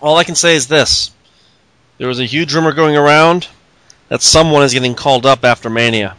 all 0.03 0.17
I 0.17 0.23
can 0.25 0.35
say 0.35 0.55
is 0.55 0.67
this: 0.67 1.11
there 1.97 2.07
was 2.07 2.19
a 2.19 2.25
huge 2.25 2.53
rumor 2.53 2.73
going 2.73 2.95
around 2.95 3.47
that 4.09 4.21
someone 4.21 4.63
is 4.63 4.73
getting 4.73 4.93
called 4.93 5.25
up 5.25 5.43
after 5.45 5.69
Mania. 5.69 6.15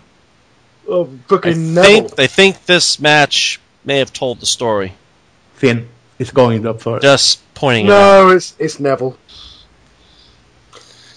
Oh, 0.89 1.05
I 1.05 1.09
fucking 1.28 1.53
think 1.53 1.74
Neville. 1.74 2.09
they 2.16 2.26
think 2.26 2.64
this 2.64 2.99
match 2.99 3.61
may 3.85 3.99
have 3.99 4.12
told 4.12 4.41
the 4.41 4.47
story. 4.47 4.95
Finn 5.55 5.89
is 6.18 6.30
going 6.30 6.66
up 6.66 6.80
first? 6.80 7.03
Just 7.03 7.55
pointing 7.55 7.87
it 7.87 7.91
out. 7.91 8.26
No, 8.26 8.30
it's 8.30 8.55
it's 8.59 8.80
Neville. 8.80 9.16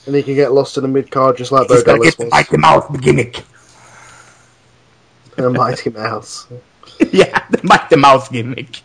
And 0.05 0.15
he 0.15 0.23
can 0.23 0.35
get 0.35 0.51
lost 0.53 0.77
in 0.77 0.83
the 0.83 0.89
mid 0.89 1.09
card 1.09 1.37
just 1.37 1.51
like 1.51 1.67
Bo 1.67 1.75
He's 1.75 1.83
gonna 1.83 1.99
Dallas 1.99 2.15
the 2.15 2.25
was. 2.25 2.31
Mighty 2.31 2.57
Mouse 2.57 2.97
gimmick. 2.99 3.43
And 5.37 5.53
Mighty 5.53 5.91
Mouse. 5.91 6.47
yeah, 7.11 7.45
the 7.51 7.59
Mighty 7.61 7.95
Mouse 7.95 8.27
gimmick. 8.27 8.81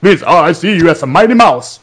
Vince, 0.00 0.22
oh, 0.24 0.36
I 0.36 0.52
see 0.52 0.76
you 0.76 0.88
as 0.88 1.02
a 1.02 1.06
Mighty 1.06 1.34
Mouse. 1.34 1.80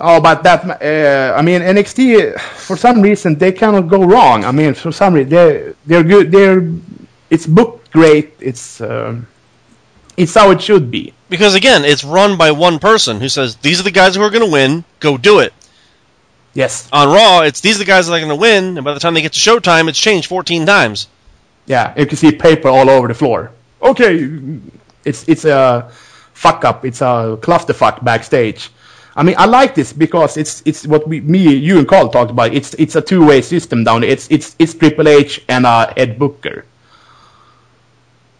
Oh, 0.00 0.20
but 0.20 0.42
that, 0.44 0.64
uh, 0.64 1.36
I 1.36 1.42
mean, 1.42 1.60
NXT, 1.60 2.38
for 2.40 2.76
some 2.76 3.02
reason, 3.02 3.36
they 3.36 3.52
cannot 3.52 3.82
go 3.82 4.02
wrong. 4.02 4.44
I 4.44 4.52
mean, 4.52 4.72
for 4.72 4.92
some 4.92 5.14
reason, 5.14 5.28
they're, 5.28 5.74
they're 5.84 6.02
good, 6.02 6.32
they're, 6.32 6.66
it's 7.28 7.46
booked 7.46 7.90
great, 7.92 8.32
it's, 8.40 8.80
um, 8.80 9.26
it's 10.16 10.34
how 10.34 10.50
it 10.50 10.62
should 10.62 10.90
be. 10.90 11.12
Because 11.28 11.54
again, 11.54 11.84
it's 11.84 12.02
run 12.02 12.36
by 12.36 12.50
one 12.50 12.78
person 12.78 13.20
who 13.20 13.28
says 13.28 13.56
these 13.56 13.78
are 13.78 13.84
the 13.84 13.90
guys 13.90 14.16
who 14.16 14.22
are 14.22 14.30
going 14.30 14.44
to 14.44 14.50
win. 14.50 14.84
Go 14.98 15.16
do 15.16 15.38
it. 15.38 15.52
Yes. 16.54 16.88
On 16.92 17.08
Raw, 17.08 17.42
it's 17.42 17.60
these 17.60 17.76
are 17.76 17.78
the 17.78 17.84
guys 17.84 18.06
that 18.06 18.14
are 18.14 18.18
going 18.18 18.30
to 18.30 18.36
win, 18.36 18.76
and 18.76 18.84
by 18.84 18.94
the 18.94 19.00
time 19.00 19.14
they 19.14 19.22
get 19.22 19.34
to 19.34 19.38
Showtime, 19.38 19.88
it's 19.88 19.98
changed 19.98 20.28
14 20.28 20.66
times. 20.66 21.06
Yeah, 21.66 21.94
you 21.96 22.06
can 22.06 22.16
see 22.16 22.32
paper 22.32 22.68
all 22.68 22.90
over 22.90 23.06
the 23.06 23.14
floor. 23.14 23.52
Okay, 23.80 24.28
it's 25.04 25.28
it's 25.28 25.44
a 25.44 25.90
fuck 26.34 26.64
up. 26.64 26.84
It's 26.84 27.00
a 27.00 27.38
clusterfuck 27.40 28.02
backstage. 28.02 28.70
I 29.16 29.22
mean, 29.24 29.34
I 29.38 29.46
like 29.46 29.74
this 29.74 29.92
because 29.92 30.36
it's 30.36 30.62
it's 30.64 30.86
what 30.86 31.06
we, 31.08 31.20
me, 31.20 31.54
you, 31.54 31.78
and 31.78 31.88
Carl 31.88 32.08
talked 32.08 32.30
about. 32.30 32.54
It's 32.54 32.74
it's 32.74 32.94
a 32.96 33.02
two 33.02 33.24
way 33.26 33.42
system 33.42 33.82
down 33.84 34.02
there. 34.02 34.10
It's 34.10 34.28
it's 34.30 34.54
it's 34.58 34.72
Triple 34.74 35.08
H 35.08 35.42
and 35.48 35.66
uh, 35.66 35.92
Ed 35.96 36.18
Booker, 36.18 36.64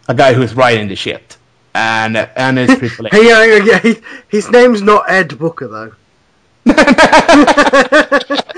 a 0.07 0.13
guy 0.15 0.33
who's 0.33 0.53
writing 0.55 0.87
the 0.87 0.95
shit, 0.95 1.37
and 1.75 2.15
and 2.17 2.57
it's 2.57 2.75
Triple 2.79 3.07
H. 3.07 3.13
Yeah, 3.15 3.43
yeah, 3.43 3.63
yeah, 3.63 3.79
he- 3.79 4.01
his 4.29 4.49
name's 4.49 4.81
not 4.81 5.09
Ed 5.09 5.37
Booker 5.37 5.67
though. 5.67 5.91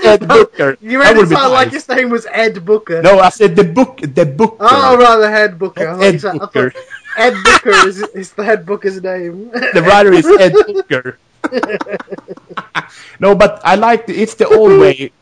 Ed 0.04 0.28
Booker. 0.28 0.76
You 0.80 0.98
That 0.98 1.04
made 1.04 1.10
it 1.10 1.16
would 1.16 1.28
be 1.30 1.34
sound 1.34 1.52
like 1.52 1.70
his 1.70 1.88
name 1.88 2.10
was 2.10 2.26
Ed 2.30 2.64
Booker. 2.64 3.02
No, 3.02 3.18
I 3.18 3.30
said 3.30 3.56
the 3.56 3.64
book, 3.64 3.98
the 4.02 4.26
Booker. 4.26 4.56
Oh, 4.60 4.96
right, 4.96 5.16
the 5.18 5.30
head 5.30 5.58
Booker. 5.58 5.88
I 5.88 5.92
thought 5.94 6.02
Ed 6.04 6.12
you 6.14 6.18
said- 6.20 6.38
Booker. 6.38 6.72
Ed 7.16 7.34
Booker 7.44 7.70
is, 7.88 8.00
is 8.14 8.32
the 8.32 8.44
head 8.44 8.66
Booker's 8.66 9.00
name. 9.02 9.50
the 9.50 9.82
writer 9.86 10.12
is 10.12 10.26
Ed 10.26 10.52
Booker. 10.66 11.18
no, 13.20 13.34
but 13.34 13.60
I 13.64 13.74
like 13.76 14.06
the, 14.06 14.20
it's 14.20 14.34
the 14.34 14.48
old 14.48 14.80
way 14.80 15.12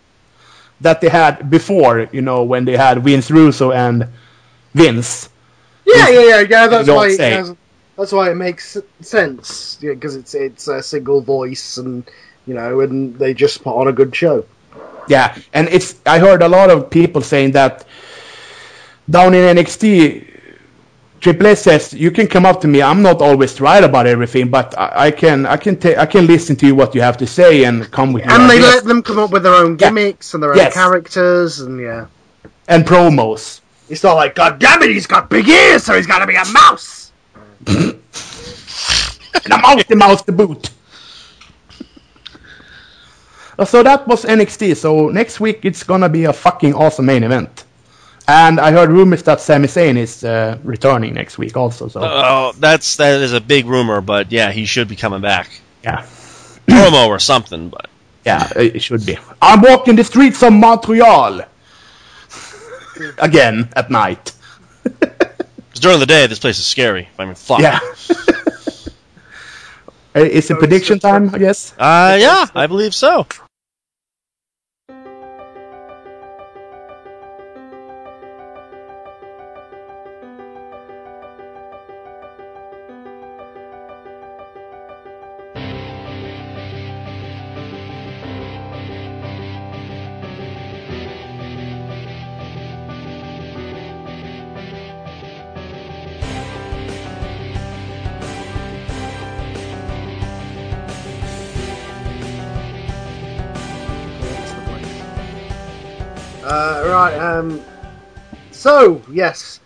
that 0.81 1.01
they 1.01 1.09
had 1.09 1.51
before, 1.51 2.09
you 2.13 2.23
know, 2.23 2.43
when 2.43 2.65
they 2.65 2.77
had 2.77 3.03
Vince 3.03 3.31
Russo 3.31 3.73
and 3.73 4.09
Vince. 4.75 5.29
Yeah, 5.85 6.09
yeah, 6.09 6.21
yeah, 6.21 6.41
yeah. 6.41 6.67
That's 6.69 6.89
why. 6.89 7.09
It 7.09 7.17
say. 7.17 7.55
that's 7.97 8.13
why 8.13 8.31
it 8.31 8.37
makes 8.37 8.77
sense. 9.01 9.79
Yeah, 9.81 9.95
because 9.95 10.17
it's 10.17 10.35
it's 10.35 10.69
a 10.69 10.83
single 10.83 11.21
voice, 11.21 11.77
and 11.77 12.09
you 12.47 12.55
know, 12.55 12.81
and 12.81 13.19
they 13.19 13.35
just 13.35 13.63
put 13.63 13.75
on 13.75 13.89
a 13.89 13.93
good 13.93 14.15
show. 14.15 14.45
Yeah, 15.09 15.37
and 15.53 15.69
it's 15.69 16.01
I 16.07 16.19
heard 16.19 16.43
a 16.43 16.49
lot 16.49 16.71
of 16.71 16.91
people 16.91 17.23
saying 17.23 17.53
that 17.53 17.85
down 19.11 19.35
in 19.35 19.57
NXT, 19.57 20.32
Triple 21.23 21.47
H 21.47 21.59
says 21.59 21.93
you 21.95 22.11
can 22.11 22.27
come 22.27 22.45
up 22.45 22.61
to 22.63 22.69
me. 22.69 22.83
I'm 22.83 23.01
not 23.01 23.23
always 23.23 23.61
right 23.61 23.85
about 23.85 24.07
everything, 24.09 24.51
but 24.51 24.77
I, 24.77 25.07
I 25.07 25.11
can 25.13 25.47
I 25.47 25.57
can 25.57 25.77
ta- 25.79 25.95
I 25.97 26.07
can 26.07 26.27
listen 26.27 26.57
to 26.57 26.67
you 26.67 26.75
what 26.75 26.95
you 26.97 27.01
have 27.01 27.17
to 27.19 27.27
say 27.29 27.65
and 27.65 27.89
come 27.93 28.13
with 28.13 28.25
your 28.25 28.33
And 28.35 28.51
they 28.51 28.57
ideas 28.57 28.75
let 28.75 28.85
them 28.85 29.03
come 29.03 29.19
up 29.21 29.31
with 29.31 29.45
their 29.45 29.55
own 29.55 29.79
Yeah. 29.79 29.89
gimmicks 29.89 30.35
and 30.35 30.43
their 30.43 30.51
own 30.53 30.57
Yes. 30.59 30.75
characters, 30.75 31.61
and 31.61 31.81
yeah, 31.81 32.07
and 32.69 32.85
promos. 32.85 33.61
it's 33.89 34.03
not 34.03 34.15
like 34.17 34.35
God 34.35 34.59
damn 34.59 34.83
it, 34.83 34.91
he's 34.91 35.07
got 35.07 35.31
big 35.31 35.49
ears, 35.49 35.85
so 35.85 35.95
he's 35.95 36.09
got 36.09 36.19
to 36.19 36.27
be 36.27 36.35
a 36.37 36.45
mouse. 36.47 37.13
And 39.45 39.53
I'm 39.55 39.65
out 39.65 39.89
the 39.89 39.97
mouse 39.97 40.23
to 40.23 40.33
boot. 40.33 40.71
Uh, 43.59 43.65
So 43.65 43.83
that 43.83 44.07
was 44.07 44.25
NXT. 44.25 44.77
So 44.77 45.09
next 45.09 45.41
week 45.41 45.61
it's 45.65 45.83
gonna 45.85 46.09
be 46.09 46.25
a 46.25 46.33
fucking 46.33 46.75
awesome 46.75 47.07
main 47.07 47.23
event. 47.25 47.65
And 48.33 48.59
I 48.61 48.71
heard 48.73 48.91
rumors 48.91 49.23
that 49.25 49.41
Sami 49.41 49.69
Zayn 49.69 49.97
is 49.97 50.25
uh, 50.25 50.57
returning 50.65 51.13
next 51.15 51.37
week 51.39 51.55
also. 51.57 51.89
So 51.89 52.01
Oh, 52.03 52.53
that's 52.59 52.97
that 52.97 53.21
is 53.21 53.33
a 53.35 53.41
big 53.41 53.67
rumor, 53.67 54.01
but 54.01 54.33
yeah, 54.33 54.53
he 54.53 54.65
should 54.65 54.89
be 54.89 54.97
coming 54.97 55.21
back. 55.21 55.49
yeah, 55.85 56.07
Promo 56.67 57.09
or 57.09 57.19
something, 57.19 57.69
but 57.69 57.87
yeah, 58.25 58.49
it 58.57 58.77
it 58.77 58.83
should 58.83 59.05
be. 59.05 59.19
I'm 59.43 59.61
walking 59.61 59.97
the 59.97 60.05
streets 60.05 60.43
of 60.43 60.53
Montreal 60.53 61.43
again 63.19 63.69
at 63.77 63.91
night. 63.91 64.33
'cause 64.83 65.81
during 65.85 66.01
the 66.01 66.07
day, 66.07 66.27
this 66.27 66.39
place 66.39 66.59
is 66.59 66.67
scary. 66.67 67.09
I 67.19 67.25
mean, 67.27 67.35
fuck. 67.35 67.61
Yeah. 67.61 67.81
Uh, 70.15 70.21
It's 70.39 70.51
a 70.51 70.55
prediction 70.57 70.99
time, 70.99 71.35
I 71.35 71.39
guess. 71.39 71.73
Uh, 71.79 72.19
yeah, 72.21 72.45
I 72.55 72.67
believe 72.67 72.95
so. 72.95 73.27
Right. 107.11 107.19
Um. 107.39 107.61
So 108.51 109.03
yes. 109.11 109.59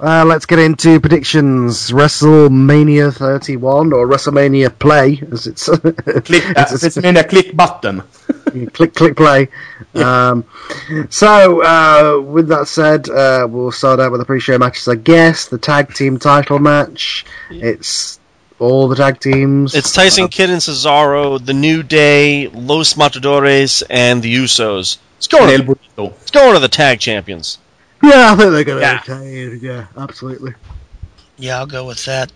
Uh, 0.00 0.24
let's 0.24 0.46
get 0.46 0.58
into 0.58 0.98
predictions. 0.98 1.92
WrestleMania 1.92 3.14
31 3.14 3.92
or 3.92 4.08
WrestleMania 4.08 4.76
Play, 4.76 5.22
as 5.30 5.46
it's 5.46 5.66
Click, 5.68 6.44
uh, 6.48 6.50
it's- 6.62 6.82
it's 6.82 6.96
in 6.96 7.16
a 7.18 7.22
click 7.22 7.54
button. 7.54 8.02
click 8.72 8.94
click 8.94 9.14
play. 9.16 9.48
Um, 9.94 10.44
so 11.08 11.62
uh, 11.62 12.20
with 12.20 12.48
that 12.48 12.66
said, 12.66 13.08
uh, 13.10 13.46
we'll 13.48 13.70
start 13.70 14.00
out 14.00 14.10
with 14.10 14.20
the 14.20 14.24
pre-show 14.24 14.58
matches. 14.58 14.88
I 14.88 14.96
guess 14.96 15.46
the 15.46 15.58
tag 15.58 15.94
team 15.94 16.18
title 16.18 16.58
match. 16.58 17.24
It's 17.50 18.18
all 18.58 18.88
the 18.88 18.96
tag 18.96 19.20
teams. 19.20 19.72
It's 19.76 19.92
Tyson 19.92 20.26
Kidd 20.26 20.50
and 20.50 20.60
Cesaro, 20.60 21.44
The 21.44 21.54
New 21.54 21.84
Day, 21.84 22.48
Los 22.48 22.96
Matadores, 22.96 23.82
and 23.88 24.20
the 24.20 24.34
Usos. 24.34 24.98
It's 25.22 25.28
going. 25.28 25.50
El 25.50 25.58
To, 25.58 25.64
Burrito. 25.64 26.12
it's 26.20 26.32
going 26.32 26.54
to 26.54 26.58
the 26.58 26.66
tag 26.66 26.98
champions. 26.98 27.58
yeah, 28.02 28.32
I 28.32 28.36
think 28.36 28.50
they're 28.50 28.64
gonna 28.64 28.80
Yeah. 28.80 29.00
okay. 29.08 29.54
Yeah, 29.62 29.86
absolutely. 29.96 30.54
Yeah, 31.38 31.58
I'll 31.58 31.66
go 31.66 31.86
with 31.86 32.04
that. 32.06 32.32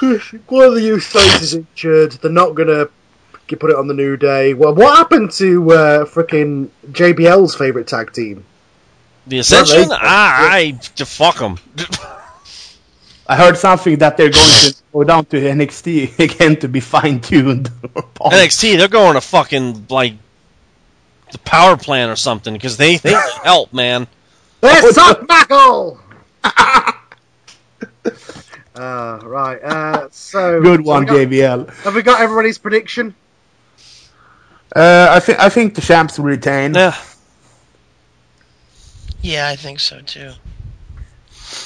One 0.00 0.12
of 0.14 0.74
the 0.74 0.80
Usos 0.80 1.42
is 1.42 1.54
injured. 1.54 2.12
They're 2.12 2.30
not 2.30 2.54
gonna 2.54 2.88
put 3.46 3.68
it 3.70 3.76
on 3.76 3.88
the 3.88 3.92
New 3.94 4.16
Day. 4.16 4.54
Well, 4.54 4.74
what 4.74 4.96
happened 4.96 5.32
to 5.32 5.70
uh, 5.70 6.04
freaking 6.06 6.70
JBL's 6.92 7.54
favorite 7.54 7.86
tag 7.88 8.10
team? 8.14 8.42
The 9.26 9.40
Ascension? 9.40 9.88
they- 9.90 9.94
ah, 10.00 10.48
I 10.50 10.72
fuck 10.72 11.38
them. 11.38 11.58
I 13.28 13.36
heard 13.36 13.58
something 13.58 13.96
that 13.98 14.16
they're 14.16 14.30
going 14.30 14.50
to 14.70 14.74
go 14.94 15.04
down 15.04 15.26
to 15.26 15.36
NXT 15.36 16.18
again 16.20 16.56
to 16.60 16.68
be 16.68 16.80
fine 16.80 17.20
tuned. 17.20 17.68
NXT, 18.20 18.78
they're 18.78 18.88
going 18.88 19.14
to 19.14 19.20
fucking 19.20 19.86
like 19.90 20.14
the 21.36 21.50
power 21.50 21.76
plant 21.76 22.10
or 22.10 22.16
something 22.16 22.54
because 22.54 22.76
they 22.76 22.96
they 22.96 23.12
need 23.12 23.20
help, 23.44 23.72
man. 23.72 24.06
They 24.60 24.80
suck 24.92 25.28
Mackle! 25.28 26.00
uh, 26.44 26.92
right, 28.74 29.62
uh, 29.62 30.08
so... 30.10 30.62
Good 30.62 30.80
so 30.80 30.90
one, 30.90 31.06
we 31.06 31.40
got- 31.40 31.70
Have 31.70 31.94
we 31.94 32.02
got 32.02 32.20
everybody's 32.20 32.58
prediction? 32.58 33.14
Uh, 34.74 35.08
I 35.10 35.20
think 35.20 35.38
I 35.38 35.48
think 35.48 35.74
the 35.74 35.80
champs 35.80 36.18
will 36.18 36.26
retain. 36.26 36.74
Yeah, 36.74 36.96
Yeah, 39.22 39.48
I 39.48 39.56
think 39.56 39.80
so 39.80 40.00
too. 40.00 40.32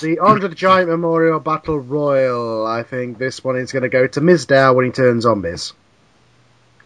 The 0.01 0.19
Andre 0.19 0.49
the 0.49 0.55
Giant 0.55 0.91
Memorial 0.91 1.41
Battle 1.41 1.79
Royal. 1.79 2.67
I 2.67 2.83
think 2.83 3.19
this 3.19 3.43
one 3.43 3.57
is 3.57 3.73
going 3.73 3.83
to 3.83 3.89
go 3.89 4.07
to 4.07 4.21
Mizdow 4.21 4.75
when 4.75 4.85
he 4.85 4.91
turns 4.93 5.25
on 5.27 5.41
Miz. 5.41 5.73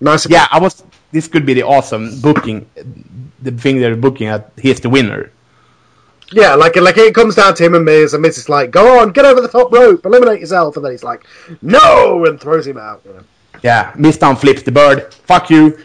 Nice. 0.05 0.29
Yeah, 0.29 0.47
I 0.51 0.61
was. 0.61 0.85
This 1.13 1.29
could 1.29 1.47
be 1.47 1.55
the 1.55 1.63
awesome 1.63 2.21
booking. 2.21 2.69
The 3.43 3.53
thing 3.53 3.81
they're 3.81 3.97
booking 3.97 4.29
at. 4.29 4.53
He's 4.61 4.81
the 4.81 4.91
winner. 4.91 5.31
Yeah, 6.33 6.55
like 6.55 6.77
like 6.77 6.99
it 6.99 7.15
comes 7.15 7.35
down 7.35 7.55
to 7.55 7.65
him 7.65 7.75
and 7.75 7.85
Miz, 7.85 8.15
and 8.15 8.23
Miz 8.23 8.39
is 8.39 8.49
like, 8.49 8.71
"Go 8.71 9.01
on, 9.01 9.13
get 9.13 9.25
over 9.25 9.41
the 9.41 9.49
top 9.49 9.73
rope, 9.73 10.05
eliminate 10.05 10.41
yourself," 10.41 10.77
and 10.77 10.85
then 10.85 10.93
he's 10.93 11.05
like, 11.05 11.25
"No," 11.63 12.25
and 12.27 12.41
throws 12.41 12.67
him 12.67 12.79
out. 12.79 13.03
You 13.05 13.15
know. 13.15 13.25
Yeah, 13.63 13.93
Mizdow 13.93 14.39
flips 14.39 14.63
the 14.63 14.73
bird. 14.73 15.15
Fuck 15.15 15.49
you. 15.49 15.79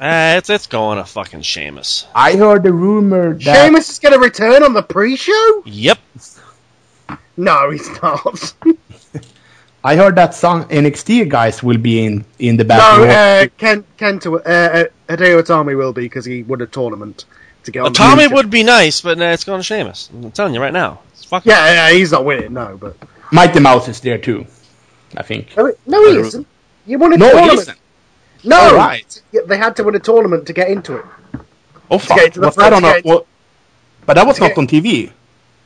Ah, 0.00 0.34
it's 0.36 0.50
it's 0.50 0.68
going 0.68 0.98
to 0.98 1.04
fucking 1.04 1.42
Sheamus. 1.42 2.06
I 2.14 2.36
heard 2.36 2.62
the 2.62 2.72
rumor 2.72 3.34
that 3.34 3.66
Sheamus 3.66 3.90
is 3.90 3.98
going 3.98 4.12
to 4.12 4.20
return 4.20 4.62
on 4.62 4.72
the 4.72 4.82
pre-show. 4.82 5.62
Yep. 5.66 5.98
No, 7.36 7.70
he's 7.70 7.88
not. 8.02 8.54
I 9.84 9.96
heard 9.96 10.16
that 10.16 10.34
some 10.34 10.64
NXT 10.68 11.28
guys 11.28 11.62
will 11.62 11.78
be 11.78 12.04
in 12.04 12.24
in 12.38 12.56
the 12.56 12.64
no, 12.64 12.74
uh, 13.04 13.46
Ken 13.58 13.84
Kenta, 13.96 14.26
uh, 14.34 14.38
uh, 14.38 14.84
Hideo 15.08 15.40
Itami 15.42 15.76
will 15.76 15.92
be 15.92 16.02
because 16.02 16.24
he 16.24 16.42
won 16.42 16.60
a 16.60 16.66
tournament 16.66 17.24
to 17.64 17.70
get 17.70 17.80
on. 17.80 17.84
Well, 17.84 17.92
Tommy 17.92 18.26
would 18.26 18.50
be 18.50 18.64
nice, 18.64 19.00
but 19.00 19.18
nah, 19.18 19.30
it's 19.30 19.44
going 19.44 19.60
to 19.60 19.64
Sheamus. 19.64 20.10
I'm 20.12 20.32
telling 20.32 20.52
you 20.54 20.60
right 20.60 20.72
now. 20.72 21.00
It's 21.12 21.24
fucking. 21.24 21.48
Yeah, 21.50 21.88
yeah, 21.90 21.96
he's 21.96 22.10
not 22.12 22.24
winning. 22.24 22.52
No, 22.54 22.76
but 22.76 22.96
Mighty 23.30 23.60
Mouse 23.60 23.86
is 23.88 24.00
there 24.00 24.18
too. 24.18 24.46
I 25.16 25.22
think. 25.22 25.56
no, 25.56 25.72
no 25.86 26.10
he 26.10 26.18
isn't. 26.18 26.46
You 26.86 26.98
won 26.98 27.12
a 27.12 27.16
No, 27.16 27.26
he 27.26 27.32
tournament. 27.32 27.58
isn't. 27.60 27.78
No, 28.44 28.58
Oh, 28.72 28.76
right. 28.76 29.22
They 29.46 29.56
had 29.56 29.76
to 29.76 29.84
win 29.84 29.94
a 29.94 30.00
tournament 30.00 30.46
to 30.46 30.52
get 30.52 30.68
into 30.70 30.96
it. 30.96 31.04
Oh 31.90 31.98
fuck! 31.98 32.18
get 32.18 32.34
to 32.34 32.40
the 32.40 32.46
Was 32.46 32.56
that 32.56 32.68
front, 32.70 32.74
on 32.74 32.82
to 32.82 32.88
a, 32.88 32.94
get- 32.94 33.04
well, 33.04 33.26
but 34.06 34.14
that 34.14 34.26
was 34.26 34.38
not 34.40 34.48
get- 34.48 34.58
on 34.58 34.66
TV. 34.66 35.12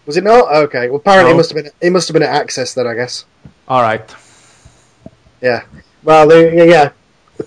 Was 0.07 0.17
it 0.17 0.25
not? 0.25 0.53
Okay. 0.65 0.89
Well, 0.89 0.97
apparently 0.97 1.31
No. 1.31 1.35
it 1.35 1.37
must 1.39 1.53
have 1.53 1.63
been. 1.65 1.73
It 1.81 1.91
must 1.93 2.09
have 2.09 2.13
been 2.15 2.23
at 2.23 2.47
Axxess 2.47 2.75
then, 2.75 2.87
I 2.87 2.95
guess. 2.95 3.25
All 3.69 3.83
right. 3.83 4.03
Yeah. 5.41 5.63
Well, 6.03 6.27
they, 6.29 6.57
yeah, 6.57 6.65
yeah. 6.65 6.91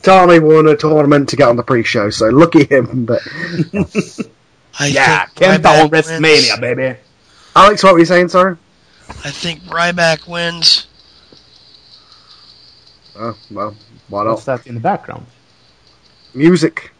Tommy 0.01 0.39
won 0.39 0.67
a 0.67 0.75
tournament 0.75 1.29
to 1.29 1.35
get 1.35 1.47
on 1.49 1.55
the 1.57 1.63
pre-show, 1.63 2.09
so 2.09 2.27
lucky 2.29 2.65
him. 2.65 3.05
But 3.05 3.21
I 4.79 4.87
Yeah, 4.87 5.25
think 5.27 5.37
Kenta 5.37 5.57
Ryback 5.63 5.83
on 5.83 5.89
WrestleMania, 5.89 6.21
wins. 6.21 6.59
baby. 6.59 6.97
Alex, 7.55 7.83
what 7.83 7.93
were 7.93 7.99
you 7.99 8.05
saying? 8.05 8.29
Sorry. 8.29 8.57
I 9.09 9.29
think 9.31 9.61
Ryback 9.63 10.27
wins. 10.27 10.87
Oh 13.17 13.37
well, 13.51 13.75
why 14.09 14.23
not? 14.23 14.31
What's 14.31 14.45
that 14.45 14.67
in 14.67 14.75
the 14.75 14.81
background? 14.81 15.25
Music, 16.33 16.91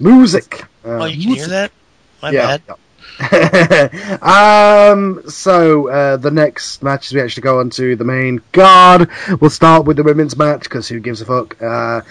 music. 0.00 0.64
Oh, 0.84 1.02
Uh, 1.02 1.04
you 1.06 1.22
can 1.28 1.34
hear 1.36 1.46
that? 1.48 1.70
My 2.20 2.30
yeah. 2.30 2.56
bad. 2.58 2.76
um. 4.22 5.22
So 5.28 5.88
uh, 5.88 6.16
the 6.16 6.30
next 6.30 6.82
matches 6.82 7.12
we 7.12 7.20
actually 7.20 7.42
go 7.42 7.60
on 7.60 7.70
to 7.70 7.96
the 7.96 8.04
main 8.04 8.40
card. 8.52 9.08
We'll 9.40 9.50
start 9.50 9.84
with 9.84 9.96
the 9.96 10.02
women's 10.02 10.36
match 10.36 10.64
because 10.64 10.88
who 10.88 11.00
gives 11.00 11.20
a 11.20 11.26
fuck? 11.26 11.60
Uh, 11.62 12.02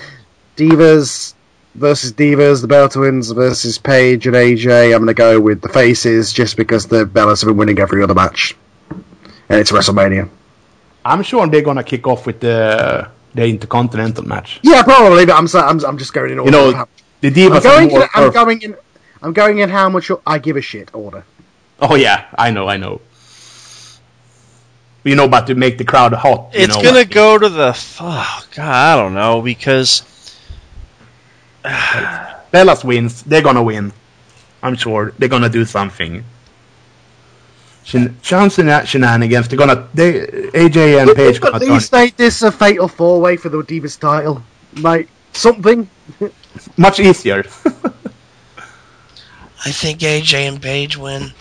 Divas 0.55 1.33
versus 1.75 2.13
Divas, 2.13 2.61
the 2.61 2.67
Bella 2.67 2.89
Twins 2.89 3.31
versus 3.31 3.77
Paige 3.77 4.27
and 4.27 4.35
AJ. 4.35 4.93
I'm 4.93 4.99
going 5.03 5.07
to 5.07 5.13
go 5.13 5.39
with 5.39 5.61
the 5.61 5.69
faces 5.69 6.31
just 6.31 6.57
because 6.57 6.85
the 6.85 7.05
Bellas 7.05 7.41
have 7.41 7.47
been 7.47 7.57
winning 7.57 7.79
every 7.79 8.03
other 8.03 8.13
match, 8.13 8.55
and 8.89 9.59
it's 9.59 9.71
WrestleMania. 9.71 10.29
I'm 11.03 11.23
sure 11.23 11.47
they're 11.47 11.61
gonna 11.61 11.83
kick 11.83 12.05
off 12.07 12.25
with 12.25 12.39
the 12.39 13.09
the 13.33 13.45
Intercontinental 13.45 14.23
match. 14.23 14.59
Yeah, 14.63 14.83
probably. 14.83 15.25
But 15.25 15.35
I'm 15.35 15.47
I'm, 15.55 15.83
I'm 15.85 15.97
just 15.97 16.13
going 16.13 16.31
in 16.31 16.39
order. 16.39 16.51
You 16.51 16.73
know, 16.73 16.85
the 17.21 17.27
I'm 17.27 17.33
Divas 17.33 17.63
going. 17.63 17.87
are 17.87 17.91
more 17.91 18.03
In, 18.03 18.09
I'm 18.13 18.31
going 18.31 18.61
in. 18.61 18.75
I'm 19.21 19.33
going 19.33 19.59
in 19.59 19.69
how 19.69 19.89
much 19.89 20.11
I 20.25 20.39
give 20.39 20.57
a 20.57 20.61
shit 20.61 20.89
order. 20.93 21.23
Oh 21.79 21.95
yeah, 21.95 22.25
I 22.37 22.51
know, 22.51 22.67
I 22.67 22.77
know. 22.77 23.01
You 25.03 25.15
know, 25.15 25.25
about 25.25 25.47
to 25.47 25.55
make 25.55 25.77
the 25.79 25.83
crowd 25.83 26.13
hot. 26.13 26.53
you 26.53 26.61
It's 26.61 26.75
know, 26.75 26.83
gonna 26.83 26.97
like- 26.99 27.09
go 27.11 27.37
to 27.39 27.49
the. 27.49 27.77
Oh, 27.99 28.45
God, 28.55 28.97
I 28.97 29.01
don't 29.01 29.13
know 29.15 29.41
because 29.41 30.03
Bellas 31.63 32.83
wins. 32.83 33.23
They're 33.23 33.41
gonna 33.41 33.63
win. 33.63 33.91
I'm 34.63 34.75
sure 34.75 35.13
they're 35.17 35.29
gonna 35.29 35.49
do 35.49 35.65
something. 35.65 36.23
Shen- 37.83 38.15
Shenanigans, 38.21 38.89
shenanigans. 38.89 39.47
They're 39.47 39.57
gonna. 39.57 39.87
They 39.93 40.21
AJ 40.53 41.01
and 41.01 41.15
Paige 41.15 41.37
At 41.37 41.41
gonna 41.41 41.59
turn. 41.59 41.69
least 41.69 41.91
make 41.91 42.15
this 42.15 42.41
a 42.43 42.51
fatal 42.51 42.87
four 42.87 43.19
way 43.19 43.37
for 43.37 43.49
the 43.49 43.57
Divas 43.63 43.99
title. 43.99 44.43
Like 44.77 45.07
something. 45.33 45.89
Much 46.77 46.99
easier. 46.99 47.43
I 49.63 49.71
think 49.71 49.99
AJ 49.99 50.47
and 50.47 50.61
Paige 50.61 50.97
win. 50.97 51.33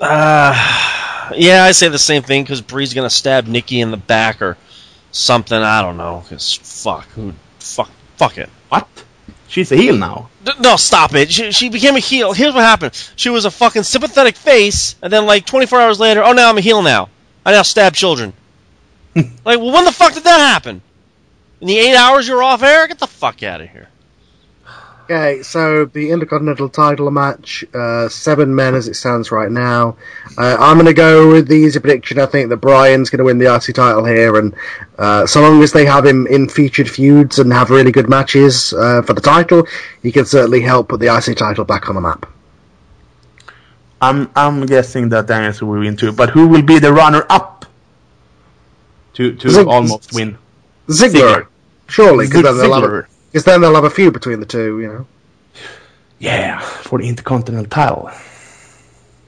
Uh, 0.00 1.32
yeah, 1.34 1.64
I 1.64 1.72
say 1.72 1.88
the 1.88 1.98
same 1.98 2.22
thing 2.22 2.42
because 2.42 2.60
Brie's 2.60 2.94
gonna 2.94 3.10
stab 3.10 3.46
Nikki 3.46 3.80
in 3.80 3.90
the 3.90 3.96
back 3.96 4.42
or 4.42 4.56
something. 5.12 5.56
I 5.56 5.82
don't 5.82 5.96
know. 5.96 6.24
Cause 6.28 6.54
fuck, 6.54 7.06
who, 7.10 7.32
fuck, 7.58 7.90
fuck 8.16 8.38
it. 8.38 8.48
what? 8.68 8.86
She's 9.48 9.70
a 9.72 9.76
heel 9.76 9.96
now. 9.96 10.28
D- 10.44 10.52
No, 10.60 10.76
stop 10.76 11.14
it. 11.14 11.30
She, 11.30 11.52
she 11.52 11.68
became 11.68 11.94
a 11.96 12.00
heel. 12.00 12.32
Here's 12.32 12.52
what 12.54 12.62
happened. 12.64 12.92
She 13.16 13.30
was 13.30 13.44
a 13.44 13.50
fucking 13.50 13.84
sympathetic 13.84 14.36
face, 14.36 14.96
and 15.02 15.12
then 15.12 15.24
like 15.24 15.46
24 15.46 15.80
hours 15.80 16.00
later, 16.00 16.22
oh, 16.24 16.32
now 16.32 16.48
I'm 16.50 16.58
a 16.58 16.62
heel 16.62 16.82
now. 16.82 17.08
I 17.44 17.52
now 17.52 17.62
stab 17.62 17.94
children. 17.94 18.32
like, 19.14 19.28
well, 19.44 19.72
when 19.72 19.84
the 19.84 19.92
fuck 19.92 20.14
did 20.14 20.24
that 20.24 20.38
happen? 20.38 20.82
In 21.60 21.68
the 21.68 21.78
eight 21.78 21.96
hours 21.96 22.28
you 22.28 22.34
were 22.34 22.42
off 22.42 22.62
air? 22.62 22.86
Get 22.86 22.98
the 22.98 23.06
fuck 23.06 23.42
out 23.42 23.60
of 23.62 23.70
here. 23.70 23.88
Okay, 25.08 25.40
so 25.44 25.84
the 25.84 26.10
Intercontinental 26.10 26.68
title 26.68 27.08
match, 27.12 27.64
uh, 27.72 28.08
seven 28.08 28.52
men 28.52 28.74
as 28.74 28.88
it 28.88 28.94
stands 28.94 29.30
right 29.30 29.50
now. 29.52 29.96
Uh, 30.36 30.56
I'm 30.58 30.76
going 30.78 30.86
to 30.86 30.94
go 30.94 31.30
with 31.30 31.46
the 31.46 31.54
easy 31.54 31.78
prediction. 31.78 32.18
I 32.18 32.26
think 32.26 32.48
that 32.48 32.56
Bryan's 32.56 33.08
going 33.08 33.18
to 33.18 33.24
win 33.24 33.38
the 33.38 33.54
IC 33.54 33.72
title 33.76 34.04
here, 34.04 34.36
and 34.36 34.52
uh, 34.98 35.24
so 35.24 35.40
long 35.42 35.62
as 35.62 35.70
they 35.70 35.84
have 35.86 36.04
him 36.04 36.26
in 36.26 36.48
featured 36.48 36.90
feuds 36.90 37.38
and 37.38 37.52
have 37.52 37.70
really 37.70 37.92
good 37.92 38.08
matches 38.08 38.72
uh, 38.72 39.02
for 39.02 39.12
the 39.12 39.20
title, 39.20 39.64
he 40.02 40.10
can 40.10 40.24
certainly 40.24 40.60
help 40.60 40.88
put 40.88 40.98
the 40.98 41.14
IC 41.16 41.36
title 41.36 41.64
back 41.64 41.88
on 41.88 41.94
the 41.94 42.00
map. 42.00 42.26
I'm 44.00 44.28
I'm 44.34 44.66
guessing 44.66 45.10
that 45.10 45.28
Danielson 45.28 45.68
will 45.68 45.78
win 45.78 45.96
too. 45.96 46.10
But 46.12 46.30
who 46.30 46.48
will 46.48 46.62
be 46.62 46.80
the 46.80 46.92
runner 46.92 47.24
up 47.30 47.64
to 49.14 49.36
to 49.36 49.50
Zig- 49.50 49.68
almost 49.68 50.12
win? 50.12 50.36
Ziggler, 50.88 51.46
surely, 51.88 52.26
because 52.26 52.42
Good 52.42 52.44
then, 52.46 52.58
they'll 52.58 52.74
have 52.74 52.82
a- 52.82 52.86
Ziggler. 52.88 53.06
'Cause 53.32 53.44
then 53.44 53.60
they'll 53.60 53.74
have 53.74 53.84
a 53.84 53.90
feud 53.90 54.12
between 54.12 54.40
the 54.40 54.46
two. 54.46 54.80
You 54.80 54.88
know, 54.88 55.06
Yeah, 56.18 56.60
for 56.60 56.98
the 56.98 57.08
Intercontinental 57.08 57.68
title. 57.68 58.10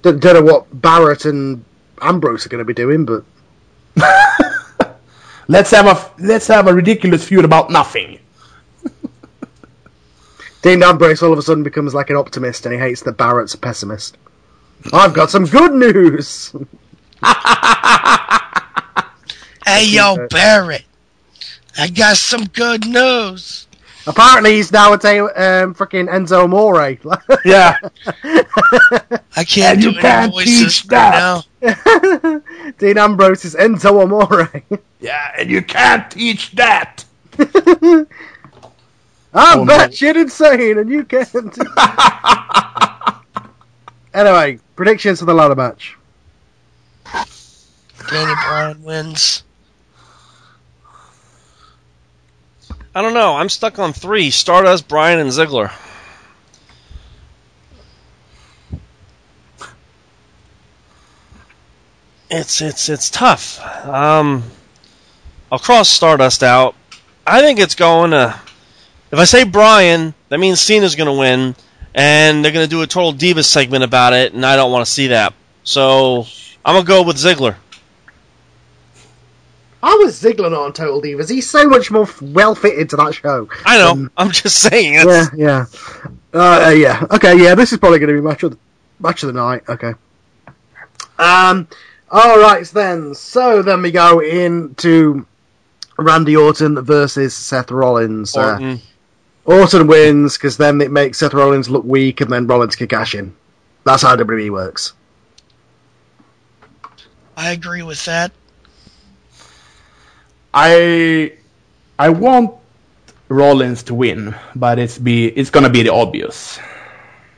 don't, 0.03 0.21
don't 0.21 0.35
know 0.35 0.43
what 0.53 0.67
Barrett 0.81 1.25
and 1.27 1.65
Ambrose 2.01 2.47
are 2.47 2.49
going 2.49 2.61
to 2.61 2.65
be 2.65 2.75
doing, 2.75 3.05
but 3.05 3.25
Let's 5.51 5.71
have 5.71 5.87
a 5.87 6.11
let's 6.23 6.47
have 6.49 6.67
a 6.69 6.75
ridiculous 6.75 7.27
feud 7.27 7.45
about 7.45 7.71
nothing. 7.71 8.19
Dean 10.63 10.83
Ambrose 10.83 11.23
all 11.23 11.33
of 11.33 11.39
a 11.39 11.43
sudden 11.43 11.63
becomes 11.63 11.95
like 11.95 12.11
an 12.11 12.17
optimist 12.17 12.67
and 12.67 12.75
he 12.75 12.79
hates 12.81 13.03
that 13.05 13.17
Barrett's 13.17 13.55
a 13.55 13.59
pessimist. 13.59 14.19
I've 14.93 15.15
got 15.15 15.31
some 15.31 15.45
good 15.47 15.73
news. 15.73 16.55
Hey, 19.67 19.85
yo, 19.85 20.27
Barrett. 20.29 20.85
I 21.77 21.89
got 21.91 22.17
some 22.17 22.47
good 22.47 22.87
news. 22.87 23.68
Apparently, 24.09 24.55
he's 24.57 24.73
now 24.73 24.93
a 24.95 24.99
ta- 24.99 25.09
um, 25.37 25.75
freaking 25.75 26.09
Enzo 26.09 26.45
Amore. 26.45 26.97
Yeah. 27.45 27.77
I 29.37 29.45
can't 29.45 29.75
And 29.75 29.81
do 29.83 29.91
you 29.91 29.93
any 29.93 30.01
can't 30.01 30.33
voices 30.33 30.83
teach 30.83 30.91
right 30.91 31.45
that. 31.61 31.83
now. 32.23 32.73
Dean 32.79 32.99
Ambrose 32.99 33.45
is 33.45 33.55
Enzo 33.55 34.03
Amore. 34.03 34.51
yeah, 35.01 35.33
and 35.39 35.51
you 35.51 35.63
can't 35.63 36.11
teach 36.11 36.53
that. 36.53 37.05
I'm 37.39 38.07
Oh, 39.35 39.65
no. 39.65 39.85
insane, 39.85 40.79
and 40.79 40.91
you 40.91 41.05
can't. 41.05 41.57
anyway, 44.15 44.59
predictions 44.75 45.19
for 45.21 45.27
the 45.27 45.35
ladder 45.35 45.55
match. 45.55 45.97
Danny 48.11 48.33
Bryan 48.47 48.83
wins. 48.83 49.43
I 52.99 53.01
don't 53.01 53.15
know. 53.15 53.37
I'm 53.37 53.49
stuck 53.49 53.79
on 53.79 53.93
three: 53.93 54.33
Stardust, 54.33 54.89
Bryan, 54.89 55.21
and 55.21 55.31
Ziggler. 55.31 55.71
It's 62.29 62.61
it's 62.61 62.89
it's 62.89 63.09
tough. 63.09 63.61
Um, 63.87 64.43
I'll 65.53 65.61
cross 65.61 65.89
Stardust 65.89 66.43
out. 66.43 66.75
I 67.25 67.41
think 67.41 67.61
it's 67.61 67.77
going 67.77 68.11
to. 68.11 68.35
If 69.13 69.19
I 69.21 69.25
say 69.27 69.45
Bryan, 69.45 70.13
that 70.29 70.41
means 70.41 70.61
Cena's 70.61 70.97
going 70.97 71.07
to 71.07 71.13
win, 71.13 71.55
and 71.95 72.45
they're 72.45 72.51
going 72.51 72.67
to 72.67 72.69
do 72.69 72.83
a 72.83 72.87
total 72.89 73.13
Divas 73.13 73.45
segment 73.45 73.85
about 73.85 74.13
it, 74.13 74.33
and 74.33 74.45
I 74.45 74.57
don't 74.57 74.73
want 74.73 74.85
to 74.85 74.91
see 74.91 75.07
that. 75.07 75.35
So 75.63 76.27
I'm 76.65 76.75
gonna 76.75 76.85
go 76.85 77.05
with 77.05 77.17
Ziggler. 77.17 77.55
I 79.83 79.95
was 79.95 80.21
Ziggler 80.21 80.51
not 80.51 80.63
on 80.63 80.73
Total 80.73 81.01
Divas. 81.01 81.31
He's 81.31 81.49
so 81.49 81.69
much 81.69 81.91
more 81.91 82.09
well 82.21 82.55
fitted 82.55 82.91
to 82.91 82.97
that 82.97 83.15
show. 83.15 83.49
I 83.65 83.79
know. 83.79 84.09
I'm 84.17 84.31
just 84.31 84.59
saying. 84.59 84.95
Yeah, 84.95 85.03
It's, 85.07 85.35
yeah, 85.37 85.67
uh, 86.35 86.67
uh, 86.67 86.71
yeah. 86.71 87.07
Okay, 87.13 87.41
yeah. 87.41 87.55
This 87.55 87.73
is 87.73 87.79
probably 87.79 88.01
going 88.01 88.09
to 88.15 88.21
be 88.21 88.27
match 88.27 88.43
of 88.43 88.53
the, 88.53 88.59
match 88.99 89.23
of 89.23 89.29
the 89.29 89.41
night. 89.41 89.63
Okay. 89.69 89.95
Um. 91.19 91.69
All 92.11 92.41
right 92.41 92.67
then. 92.67 93.15
So 93.15 93.63
then 93.63 93.83
we 93.83 93.93
go 93.93 94.21
into 94.21 95.27
Randy 95.97 96.37
Orton 96.37 96.81
versus 96.83 97.37
Seth 97.37 97.71
Rollins. 97.71 98.37
Uh, 98.37 98.53
Orton. 98.53 98.81
Orton 99.45 99.87
wins 99.87 100.37
because 100.37 100.57
then 100.57 100.81
it 100.81 100.91
makes 100.91 101.19
Seth 101.19 101.35
Rollins 101.35 101.71
look 101.71 101.85
weak, 101.85 102.21
and 102.21 102.33
then 102.33 102.47
Rollins 102.49 102.75
can 102.75 102.89
cash 102.89 103.15
in. 103.15 103.35
That's 103.85 104.03
how 104.03 104.17
WWE 104.17 104.51
works. 104.51 104.93
I 107.37 107.53
agree 107.53 107.83
with 107.83 108.05
that. 108.07 108.33
I 110.61 111.35
I 112.01 112.09
want 112.09 112.53
Rollins 113.29 113.85
to 113.85 113.95
win, 113.95 114.35
but 114.57 114.81
it's 114.81 114.99
be 114.99 115.27
it's 115.29 115.51
gonna 115.51 115.71
be 115.71 115.85
the 115.85 115.93
obvious. 115.93 116.59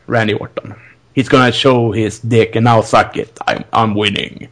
Randy 0.07 0.33
Orton. 0.33 0.75
He's 1.13 1.29
gonna 1.29 1.53
show 1.53 1.93
his 1.93 2.19
dick 2.21 2.57
and 2.57 2.65
now 2.65 2.81
suck 2.81 3.19
it. 3.19 3.39
I'm 3.47 3.65
I'm 3.75 3.95
winning. 3.95 4.49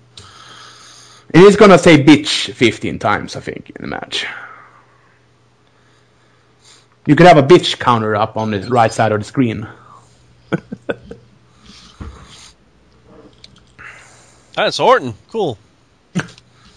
And 1.32 1.42
he's 1.44 1.56
gonna 1.56 1.78
say 1.78 2.04
bitch 2.04 2.52
15 2.52 2.98
times, 2.98 3.36
I 3.36 3.40
think, 3.40 3.70
in 3.70 3.80
the 3.80 3.88
match. 3.88 4.26
You 7.06 7.16
could 7.16 7.26
have 7.26 7.38
a 7.38 7.42
bitch 7.42 7.78
counter 7.78 8.14
up 8.14 8.36
on 8.36 8.50
the 8.50 8.60
right 8.68 8.92
side 8.92 9.12
of 9.12 9.20
the 9.20 9.24
screen. 9.24 9.66
That's 14.54 14.78
Orton. 14.78 15.14
Cool. 15.30 15.56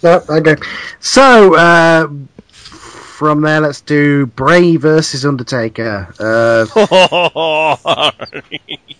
No, 0.03 0.23
okay. 0.29 0.55
So 0.99 1.55
uh, 1.55 2.07
from 2.49 3.41
there, 3.41 3.61
let's 3.61 3.81
do 3.81 4.25
Bray 4.27 4.75
versus 4.77 5.25
Undertaker. 5.25 6.13
Uh, 6.19 8.11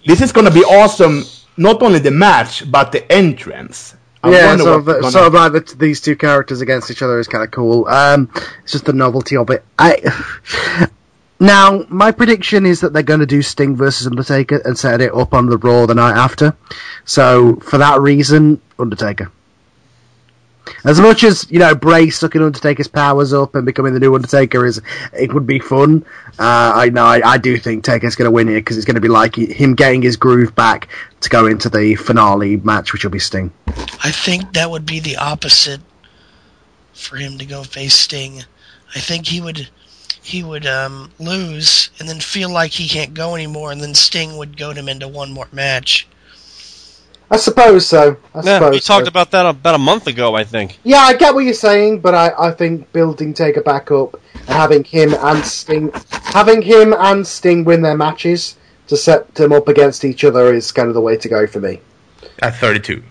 This 0.05 0.21
is 0.21 0.31
gonna 0.31 0.51
be 0.51 0.63
awesome. 0.63 1.23
Not 1.57 1.81
only 1.83 1.99
the 1.99 2.11
match, 2.11 2.69
but 2.71 2.91
the 2.91 3.09
entrance. 3.11 3.95
I 4.23 4.31
yeah, 4.31 4.47
wonder 4.47 4.63
sort 4.63 4.79
of, 4.79 4.85
gonna- 4.85 5.11
sort 5.11 5.25
of 5.27 5.33
like 5.33 5.51
the, 5.53 5.75
these 5.77 6.01
two 6.01 6.15
characters 6.15 6.61
against 6.61 6.89
each 6.91 7.01
other 7.01 7.19
is 7.19 7.27
kind 7.27 7.43
of 7.43 7.51
cool. 7.51 7.87
Um, 7.87 8.29
it's 8.63 8.71
just 8.73 8.85
the 8.85 8.93
novelty 8.93 9.35
of 9.37 9.49
it. 9.49 9.63
I 9.79 10.87
now 11.39 11.85
my 11.89 12.11
prediction 12.11 12.65
is 12.65 12.81
that 12.81 12.93
they're 12.93 13.03
going 13.03 13.19
to 13.19 13.25
do 13.25 13.41
Sting 13.41 13.75
versus 13.75 14.07
Undertaker 14.07 14.61
and 14.65 14.77
set 14.77 15.01
it 15.01 15.13
up 15.13 15.33
on 15.33 15.47
the 15.47 15.57
Raw 15.57 15.85
the 15.85 15.95
night 15.95 16.15
after. 16.15 16.55
So 17.05 17.55
for 17.57 17.77
that 17.79 17.99
reason, 18.01 18.61
Undertaker. 18.79 19.31
As 20.83 20.99
much 20.99 21.23
as 21.23 21.49
you 21.49 21.59
know, 21.59 21.75
Bray 21.75 22.09
sucking 22.09 22.41
Undertaker's 22.41 22.87
powers 22.87 23.33
up 23.33 23.55
and 23.55 23.65
becoming 23.65 23.93
the 23.93 23.99
new 23.99 24.13
Undertaker 24.15 24.65
is, 24.65 24.81
it 25.13 25.33
would 25.33 25.45
be 25.45 25.59
fun. 25.59 26.05
Uh, 26.39 26.71
I 26.75 26.89
know, 26.89 27.05
I, 27.05 27.21
I 27.23 27.37
do 27.37 27.57
think 27.57 27.83
Taker's 27.83 28.15
going 28.15 28.25
to 28.25 28.31
win 28.31 28.47
here 28.47 28.59
because 28.59 28.77
it's 28.77 28.85
going 28.85 28.95
to 28.95 29.01
be 29.01 29.07
like 29.07 29.35
him 29.35 29.75
getting 29.75 30.01
his 30.01 30.17
groove 30.17 30.55
back 30.55 30.87
to 31.21 31.29
go 31.29 31.45
into 31.45 31.69
the 31.69 31.95
finale 31.95 32.57
match, 32.57 32.93
which 32.93 33.03
will 33.03 33.11
be 33.11 33.19
Sting. 33.19 33.51
I 34.03 34.11
think 34.11 34.53
that 34.53 34.69
would 34.69 34.85
be 34.85 34.99
the 34.99 35.17
opposite 35.17 35.81
for 36.93 37.17
him 37.17 37.37
to 37.37 37.45
go 37.45 37.63
face 37.63 37.95
Sting. 37.95 38.43
I 38.95 38.99
think 38.99 39.27
he 39.27 39.41
would 39.41 39.69
he 40.23 40.43
would 40.43 40.67
um, 40.67 41.11
lose 41.19 41.89
and 41.99 42.07
then 42.07 42.19
feel 42.19 42.51
like 42.51 42.71
he 42.71 42.87
can't 42.87 43.13
go 43.13 43.35
anymore, 43.35 43.71
and 43.71 43.81
then 43.81 43.95
Sting 43.95 44.37
would 44.37 44.57
goad 44.57 44.77
him 44.77 44.87
into 44.87 45.07
one 45.07 45.31
more 45.31 45.47
match. 45.51 46.07
I 47.31 47.37
suppose 47.37 47.87
so. 47.87 48.17
I 48.35 48.39
Yeah, 48.39 48.57
suppose 48.57 48.71
we 48.73 48.79
talked 48.81 49.05
so. 49.05 49.09
about 49.09 49.31
that 49.31 49.45
about 49.45 49.75
a 49.75 49.79
month 49.79 50.05
ago, 50.07 50.35
I 50.35 50.43
think. 50.43 50.77
Yeah, 50.83 50.97
I 50.99 51.15
get 51.15 51.33
what 51.33 51.45
you're 51.45 51.53
saying, 51.53 52.01
but 52.01 52.13
I, 52.13 52.33
I 52.37 52.51
think 52.51 52.91
building 52.91 53.33
Taker 53.33 53.61
back 53.61 53.89
up 53.89 54.19
and 54.35 54.49
having 54.49 54.83
him 54.83 55.13
and 55.17 55.43
Sting, 55.45 55.91
having 56.11 56.61
him 56.61 56.93
and 56.93 57.25
Sting 57.25 57.63
win 57.63 57.81
their 57.81 57.95
matches 57.97 58.57
to 58.87 58.97
set 58.97 59.33
them 59.35 59.53
up 59.53 59.69
against 59.69 60.03
each 60.03 60.25
other 60.25 60.53
is 60.53 60.71
kind 60.73 60.89
of 60.89 60.93
the 60.93 60.99
way 61.01 61.15
to 61.15 61.29
go 61.29 61.47
for 61.47 61.61
me. 61.61 61.79
at 62.41 62.55
32 62.57 63.01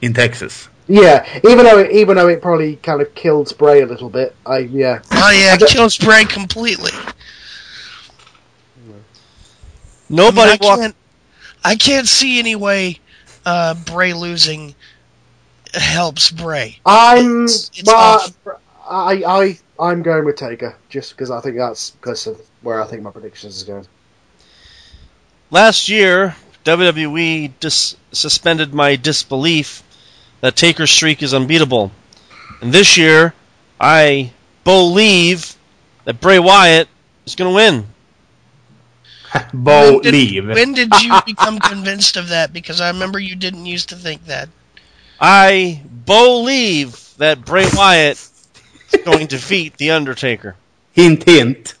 in 0.00 0.12
Texas. 0.12 0.68
Yeah, 0.88 1.24
even 1.44 1.58
though 1.64 1.78
it, 1.78 1.92
even 1.92 2.16
though 2.16 2.26
it 2.26 2.42
probably 2.42 2.74
kind 2.76 3.00
of 3.00 3.14
killed 3.14 3.56
Bray 3.56 3.82
a 3.82 3.86
little 3.86 4.10
bit, 4.10 4.34
I 4.44 4.58
yeah. 4.58 5.00
Oh 5.12 5.30
yeah, 5.30 5.52
I 5.52 5.56
don't- 5.56 5.70
kills 5.70 5.96
Bray 5.96 6.24
completely. 6.24 6.90
Nobody 10.08 10.40
I, 10.40 10.44
mean, 10.44 10.58
I 10.60 10.66
walked. 10.66 10.80
can't. 10.82 10.96
I 11.64 11.76
can't 11.76 12.08
see 12.08 12.40
any 12.40 12.56
way 12.56 12.98
uh, 13.44 13.74
Bray 13.74 14.12
losing 14.12 14.74
helps 15.74 16.30
Bray. 16.30 16.78
I'm 16.84 17.44
It's- 17.44 17.70
it's 17.74 17.86
well. 17.86 18.24
I 18.88 19.22
I 19.26 19.58
I'm 19.80 20.02
going 20.02 20.24
with 20.24 20.36
Taker 20.36 20.76
just 20.88 21.10
because 21.12 21.30
I 21.30 21.40
think 21.40 21.56
that's 21.56 21.90
because 21.90 22.26
of 22.26 22.40
where 22.62 22.82
I 22.82 22.86
think 22.86 23.02
my 23.02 23.10
predictions 23.10 23.56
is 23.56 23.64
going. 23.64 23.86
Last 25.50 25.88
year, 25.88 26.36
WWE 26.64 27.52
dis- 27.60 27.96
suspended 28.12 28.74
my 28.74 28.96
disbelief 28.96 29.82
that 30.40 30.56
Taker's 30.56 30.90
streak 30.90 31.22
is 31.22 31.34
unbeatable. 31.34 31.92
And 32.60 32.72
this 32.72 32.96
year, 32.96 33.34
I 33.80 34.32
believe 34.64 35.56
that 36.04 36.20
Bray 36.20 36.38
Wyatt 36.38 36.88
is 37.26 37.34
going 37.34 37.50
to 37.50 37.54
win. 37.54 37.86
Bo 39.54 39.94
When 39.94 40.02
did- 40.02 40.12
leave. 40.12 40.48
When 40.48 40.72
did 40.74 40.90
you 41.02 41.18
become 41.26 41.58
convinced 41.58 42.16
of 42.16 42.28
that? 42.28 42.52
Because 42.52 42.80
I 42.80 42.88
remember 42.88 43.18
you 43.18 43.36
didn't 43.36 43.66
used 43.66 43.88
to 43.90 43.96
think 43.96 44.26
that. 44.26 44.48
I 45.20 45.82
believe 46.06 47.14
that 47.18 47.44
Bray 47.44 47.66
Wyatt 47.72 48.16
is 48.18 48.48
going 49.04 49.28
to 49.28 49.36
defeat 49.36 49.76
The 49.78 49.92
Undertaker. 49.92 50.56
hint, 50.92 51.24
hint. 51.24 51.74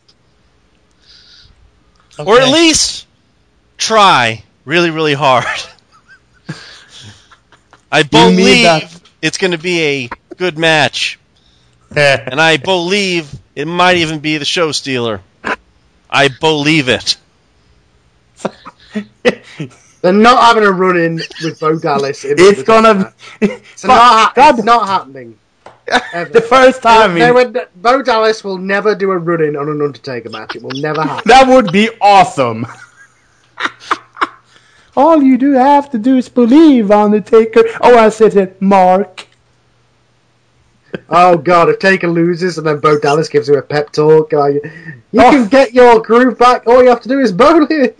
Or 2.18 2.38
at 2.40 2.48
least 2.48 3.06
try 3.78 4.44
really, 4.64 4.90
really 4.90 5.14
hard. 5.14 5.44
I 7.92 8.02
believe 8.04 9.00
it's 9.20 9.38
going 9.38 9.50
to 9.52 9.58
be 9.58 10.04
a 10.04 10.08
good 10.36 10.56
match. 10.58 11.18
And 11.94 12.40
I 12.40 12.56
believe 12.56 13.30
it 13.54 13.66
might 13.66 13.98
even 13.98 14.20
be 14.20 14.38
the 14.38 14.44
show 14.44 14.72
stealer. 14.72 15.20
I 16.08 16.28
believe 16.28 16.88
it. 16.88 17.16
They're 20.02 20.12
not 20.12 20.42
having 20.42 20.64
a 20.64 20.72
run 20.72 20.96
in 20.96 21.16
with 21.42 21.60
Bo 21.60 21.78
Dallas. 21.78 22.24
In 22.24 22.34
it's 22.38 22.62
gonna. 22.62 23.14
It's 23.40 23.84
not, 23.84 24.32
it's 24.36 24.64
not 24.64 24.86
happening. 24.86 25.38
Ever. 26.12 26.30
the 26.30 26.40
first 26.40 26.82
time. 26.82 27.14
They 27.14 27.28
in- 27.28 27.56
Bo 27.76 28.02
Dallas 28.02 28.44
will 28.44 28.58
never 28.58 28.94
do 28.94 29.10
a 29.10 29.18
run 29.18 29.42
in 29.42 29.56
on 29.56 29.68
an 29.68 29.80
Undertaker 29.80 30.30
match. 30.30 30.56
It 30.56 30.62
will 30.62 30.80
never 30.80 31.02
happen. 31.02 31.24
That 31.26 31.48
would 31.48 31.72
be 31.72 31.90
awesome. 32.00 32.66
All 34.96 35.22
you 35.22 35.38
do 35.38 35.52
have 35.52 35.90
to 35.90 35.98
do 35.98 36.18
is 36.18 36.28
believe, 36.28 36.90
Undertaker. 36.90 37.62
Oh, 37.80 37.96
I 37.96 38.10
said 38.10 38.36
it, 38.36 38.60
Mark. 38.60 39.26
Oh 41.08 41.38
god, 41.38 41.68
if 41.70 41.78
Taker 41.78 42.08
loses 42.08 42.58
and 42.58 42.66
then 42.66 42.78
Bo 42.78 42.98
Dallas 42.98 43.28
gives 43.28 43.48
him 43.48 43.56
a 43.56 43.62
pep 43.62 43.92
talk, 43.92 44.32
like, 44.32 44.54
you 45.12 45.20
Oh. 45.20 45.30
can 45.30 45.48
get 45.48 45.72
your 45.72 46.00
groove 46.00 46.38
back. 46.38 46.66
All 46.66 46.82
you 46.82 46.90
have 46.90 47.00
to 47.02 47.08
do 47.08 47.18
is 47.20 47.32
bowl 47.32 47.66
it. 47.70 47.96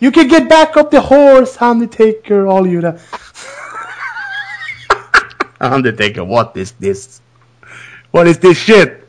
You 0.00 0.10
can 0.10 0.28
get 0.28 0.48
back 0.48 0.76
up 0.76 0.90
the 0.90 1.00
horse, 1.00 1.60
Undertaker, 1.60 2.46
all 2.46 2.66
you 2.66 2.80
that. 2.82 3.00
Undertaker, 5.60 6.24
what 6.24 6.56
is 6.56 6.72
this? 6.72 7.20
What 8.10 8.26
is 8.26 8.38
this 8.38 8.58
shit? 8.58 9.06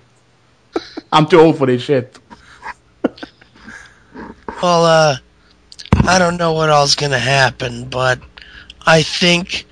I'm 1.11 1.27
too 1.27 1.39
old 1.39 1.57
for 1.57 1.67
this 1.67 1.81
shit. 1.81 2.17
Well, 4.61 4.85
uh, 4.85 5.17
I 6.07 6.17
don't 6.17 6.37
know 6.37 6.53
what 6.53 6.71
all's 6.71 6.95
gonna 6.95 7.19
happen, 7.19 7.87
but 7.89 8.19
I 8.87 9.03
think 9.03 9.65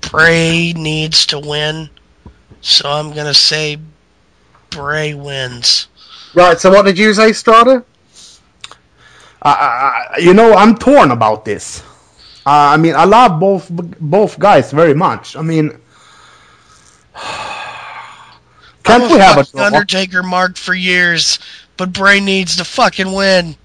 Bray 0.00 0.72
needs 0.72 1.26
to 1.26 1.38
win, 1.38 1.88
so 2.66 2.88
I'm 2.90 3.12
gonna 3.12 3.34
say 3.34 3.78
Bray 4.70 5.14
wins. 5.14 5.88
right. 6.34 6.58
So 6.58 6.70
what 6.70 6.84
did 6.84 6.98
you 6.98 7.14
say, 7.14 7.32
Strada? 7.32 7.84
I, 9.42 9.50
I, 9.50 10.14
I- 10.16 10.18
you 10.18 10.34
know, 10.34 10.54
I'm 10.54 10.76
torn 10.76 11.10
about 11.10 11.44
this. 11.44 11.82
Uh, 12.46 12.74
I 12.74 12.76
mean, 12.76 12.94
I 12.94 13.04
love 13.04 13.40
both 13.40 13.68
both 14.00 14.38
guys 14.38 14.70
very 14.72 14.94
much. 14.94 15.36
I 15.36 15.42
mean, 15.42 15.70
can't 18.84 19.02
I'm 19.04 19.10
we 19.10 19.18
have 19.18 19.38
a 19.38 19.44
draw? 19.44 19.64
Undertaker 19.66 20.22
mark 20.22 20.56
for 20.56 20.74
years, 20.74 21.38
but 21.76 21.92
Bray 21.92 22.20
needs 22.20 22.56
to 22.56 22.64
fucking 22.64 23.12
win. 23.12 23.56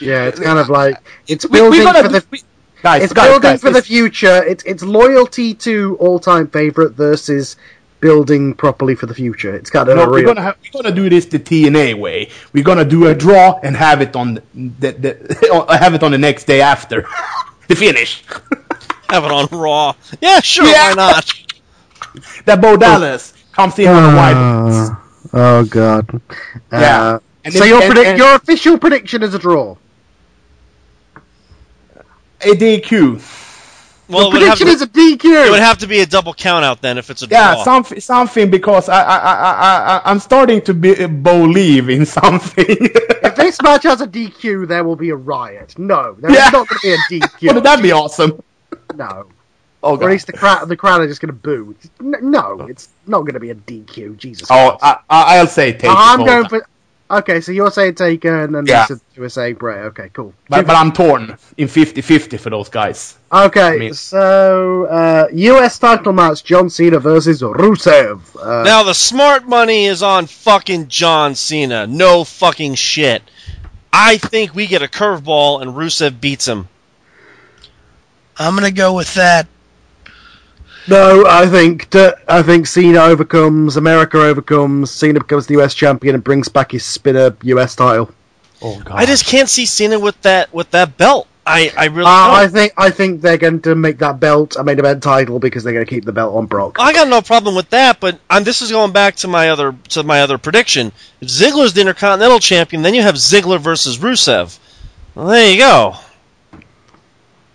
Yeah, 0.00 0.24
it's 0.26 0.40
kind 0.40 0.58
of 0.58 0.68
like 0.68 0.96
it's 1.28 1.44
building 1.46 1.80
we're 1.80 1.84
gonna 1.84 2.02
for 2.02 2.08
the. 2.08 2.20
do- 2.20 2.26
we- 2.30 2.42
guys, 2.82 3.02
It's 3.04 3.12
guys, 3.12 3.28
building 3.28 3.50
guys, 3.52 3.60
for 3.60 3.70
the 3.70 3.82
future. 3.82 4.42
It's 4.44 4.64
it's 4.64 4.82
loyalty 4.82 5.54
to 5.54 5.96
all-time 6.00 6.48
favorite 6.48 6.92
versus 6.92 7.56
building 8.00 8.54
properly 8.54 8.94
for 8.94 9.06
the 9.06 9.14
future. 9.14 9.54
It's 9.54 9.70
kind 9.70 9.88
of 9.88 9.96
No, 9.96 10.04
a 10.04 10.06
we're 10.10 10.16
real. 10.18 10.26
gonna 10.26 10.42
have, 10.42 10.56
we're 10.72 10.82
gonna 10.82 10.94
do 10.94 11.08
this 11.08 11.26
the 11.26 11.38
TNA 11.38 11.98
way. 11.98 12.30
We're 12.52 12.64
gonna 12.64 12.84
do 12.84 13.06
a 13.06 13.14
draw 13.14 13.58
and 13.62 13.76
have 13.76 14.00
it 14.02 14.14
on 14.16 14.34
the, 14.34 14.40
the, 14.54 14.92
the 14.92 15.66
have 15.80 15.94
it 15.94 16.02
on 16.02 16.12
the 16.12 16.18
next 16.18 16.44
day 16.44 16.60
after 16.60 17.06
the 17.68 17.76
finish. 17.76 18.22
Have 19.08 19.24
it 19.24 19.30
on 19.30 19.46
Raw. 19.52 19.94
Yeah, 20.20 20.40
sure, 20.40 20.66
Yeah. 20.66 20.88
why 20.88 20.94
not? 20.94 21.32
that 22.44 22.60
Bo 22.60 22.76
Dallas 22.76 23.32
comes 23.52 23.78
in 23.78 23.86
on 23.86 24.12
a 24.12 24.16
wide. 24.16 24.34
Uh, 24.36 24.94
oh 25.32 25.64
god. 25.64 26.20
Yeah. 26.72 27.02
Uh, 27.02 27.18
And 27.44 27.54
so 27.54 27.62
if- 27.62 27.68
your 27.70 27.82
and- 27.82 27.86
predict 27.94 28.08
and- 28.08 28.18
your 28.18 28.34
official 28.34 28.78
prediction 28.78 29.22
is 29.22 29.32
a 29.32 29.38
draw. 29.38 29.76
A 32.40 32.48
DQ. 32.54 33.20
Well, 34.08 34.22
your 34.22 34.30
it 34.30 34.32
would, 34.34 34.42
have 34.42 34.58
prediction 34.58 34.66
to, 34.66 34.72
is 34.72 34.82
a 34.82 34.86
DQ. 34.86 35.46
it 35.48 35.50
would 35.50 35.60
have 35.60 35.78
to 35.78 35.86
be 35.86 36.00
a 36.00 36.06
double 36.06 36.32
count 36.34 36.64
out 36.64 36.80
then 36.80 36.98
if 36.98 37.10
it's 37.10 37.22
a 37.22 37.26
Yeah, 37.26 37.54
draw. 37.54 37.64
something, 37.64 38.00
something 38.00 38.50
because 38.50 38.88
I, 38.88 39.02
I, 39.02 39.16
I, 39.16 39.34
I, 39.34 39.96
I, 39.98 40.02
I'm 40.10 40.18
starting 40.20 40.60
to 40.62 40.74
be 40.74 40.94
believe 41.06 41.88
in 41.88 42.06
something. 42.20 42.66
if 42.68 43.34
this 43.36 43.60
match 43.62 43.82
has 43.84 44.00
a 44.00 44.06
DQ, 44.06 44.68
there 44.68 44.84
will 44.84 44.96
be 44.96 45.10
a 45.10 45.16
riot. 45.16 45.78
No, 45.78 46.14
there's 46.18 46.34
Yeah. 46.34 46.50
not 46.52 46.68
going 46.68 46.78
to 46.80 46.80
be 46.80 46.92
a 46.92 46.98
DQ. 46.98 47.42
Wouldn't 47.48 47.64
that 47.64 47.82
be 47.82 47.92
awesome? 47.92 48.40
No. 48.94 49.28
Oh, 49.82 49.96
Or 49.96 50.04
at 50.04 50.10
least 50.10 50.26
the 50.26 50.32
crowd, 50.32 50.68
the 50.68 50.76
crowd 50.76 51.00
are 51.00 51.06
just 51.06 51.20
going 51.20 51.28
to 51.28 51.32
boo. 51.38 51.76
No, 52.00 52.66
it's 52.68 52.88
not 53.06 53.20
going 53.20 53.34
to 53.34 53.40
be 53.40 53.50
a 53.50 53.54
DQ. 53.54 54.16
Jesus. 54.16 54.48
oh 54.50 54.76
Christ. 54.78 54.82
I, 54.82 54.98
I, 55.10 55.38
I'll 55.38 55.46
say 55.46 55.72
take 55.72 55.84
I'm 55.90 56.20
it, 56.20 56.24
going 56.24 56.48
for. 56.48 56.66
Okay, 57.08 57.40
so 57.40 57.52
you're 57.52 57.70
saying 57.70 57.94
Taker, 57.94 58.42
and 58.44 58.52
then 58.54 58.66
Yeah. 58.66 58.86
yeah. 58.90 58.96
you 59.14 59.22
were 59.22 59.28
saying 59.28 59.54
Bray. 59.56 59.76
Okay, 59.90 60.10
cool. 60.12 60.34
But, 60.48 60.66
but 60.66 60.74
I'm 60.74 60.90
torn 60.90 61.36
in 61.56 61.68
50-50 61.68 62.40
for 62.40 62.50
those 62.50 62.68
guys. 62.68 63.16
Okay, 63.32 63.60
I 63.60 63.78
mean- 63.78 63.94
so 63.94 64.86
uh, 64.86 65.28
U.S. 65.32 65.78
title 65.78 66.12
match: 66.12 66.42
John 66.42 66.68
Cena 66.68 66.98
versus 66.98 67.42
Rusev. 67.42 68.20
Uh, 68.40 68.64
Now 68.64 68.82
the 68.82 68.92
smart 68.94 69.46
money 69.46 69.84
is 69.84 70.02
on 70.02 70.26
fucking 70.26 70.88
John 70.88 71.36
Cena. 71.36 71.86
No 71.86 72.24
fucking 72.24 72.74
shit. 72.74 73.22
I 73.92 74.18
think 74.18 74.54
we 74.54 74.66
get 74.66 74.82
a 74.82 74.88
curveball 74.88 75.62
and 75.62 75.72
Rusev 75.74 76.20
beats 76.20 76.46
him. 76.48 76.68
I'm 78.36 78.54
gonna 78.54 78.70
go 78.70 78.94
with 78.94 79.14
that. 79.14 79.46
No, 80.88 81.24
I 81.26 81.46
think 81.46 81.90
that 81.90 82.18
I 82.28 82.42
think 82.42 82.66
Cena 82.66 83.00
overcomes 83.00 83.76
America 83.76 84.18
overcomes 84.20 84.90
Cena 84.90 85.20
becomes 85.20 85.46
the 85.46 85.54
U.S. 85.54 85.74
champion 85.74 86.14
and 86.14 86.24
brings 86.24 86.48
back 86.48 86.72
his 86.72 86.84
spinner 86.84 87.36
U.S. 87.42 87.74
title. 87.76 88.10
Oh 88.62 88.80
God. 88.80 88.96
I 88.96 89.06
just 89.06 89.26
can't 89.26 89.48
see 89.48 89.66
Cena 89.66 89.98
with 89.98 90.20
that 90.22 90.52
with 90.54 90.70
that 90.70 90.96
belt. 90.96 91.26
I 91.48 91.72
I 91.76 91.84
really 91.86 92.06
Uh, 92.06 92.08
I 92.08 92.42
don't. 92.42 92.52
think 92.52 92.72
I 92.76 92.90
think 92.90 93.20
they're 93.20 93.36
going 93.36 93.60
to 93.62 93.74
make 93.74 93.98
that 93.98 94.18
belt 94.18 94.56
a 94.56 94.64
main 94.64 94.78
event 94.78 95.02
title 95.02 95.38
because 95.38 95.62
they're 95.62 95.72
going 95.72 95.84
to 95.86 95.90
keep 95.90 96.04
the 96.04 96.12
belt 96.12 96.34
on 96.34 96.46
Brock. 96.46 96.76
I 96.80 96.92
got 96.92 97.06
no 97.08 97.22
problem 97.22 97.54
with 97.54 97.70
that, 97.70 98.00
but 98.00 98.18
um, 98.30 98.42
this 98.44 98.62
is 98.62 98.70
going 98.72 98.92
back 98.92 99.14
to 99.16 99.28
my 99.28 99.50
other 99.50 99.74
to 99.90 100.02
my 100.02 100.22
other 100.22 100.38
prediction. 100.38 100.90
If 101.20 101.28
Ziggler's 101.28 101.72
the 101.72 101.82
Intercontinental 101.82 102.40
Champion, 102.40 102.82
then 102.82 102.94
you 102.94 103.02
have 103.02 103.14
Ziggler 103.16 103.60
versus 103.60 103.98
Rusev. 103.98 104.58
Well, 105.14 105.26
there 105.28 105.50
you 105.50 105.58
go. 105.58 105.96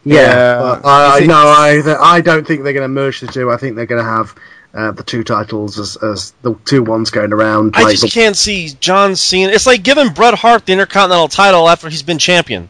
Yeah, 0.04 0.16
Yeah. 0.22 0.60
but 0.60 0.86
I, 0.86 1.18
Is 1.18 1.24
it- 1.24 1.28
no, 1.28 1.36
I 1.36 1.98
I 2.18 2.22
don't 2.22 2.46
think 2.46 2.64
they're 2.64 2.74
going 2.74 2.84
to 2.84 2.88
merge 2.88 3.20
the 3.20 3.28
two. 3.28 3.52
I 3.52 3.58
think 3.58 3.76
they're 3.76 3.86
going 3.86 4.04
to 4.04 4.10
have 4.10 4.36
uh, 4.74 4.92
the 4.92 5.04
two 5.04 5.24
titles 5.24 5.78
as, 5.78 5.98
as 5.98 6.34
the 6.42 6.56
two 6.66 6.82
ones 6.84 7.12
going 7.12 7.34
around. 7.34 7.76
I 7.76 7.84
like 7.84 7.92
just 7.92 8.04
the- 8.04 8.10
can't 8.10 8.36
see 8.38 8.70
John 8.80 9.16
Cena. 9.16 9.52
It's 9.52 9.68
like 9.68 9.84
giving 9.84 10.10
Bret 10.10 10.34
Hart 10.34 10.66
the 10.66 10.74
Intercontinental 10.74 11.28
title 11.28 11.68
after 11.70 11.90
he's 11.90 12.04
been 12.04 12.18
champion. 12.20 12.70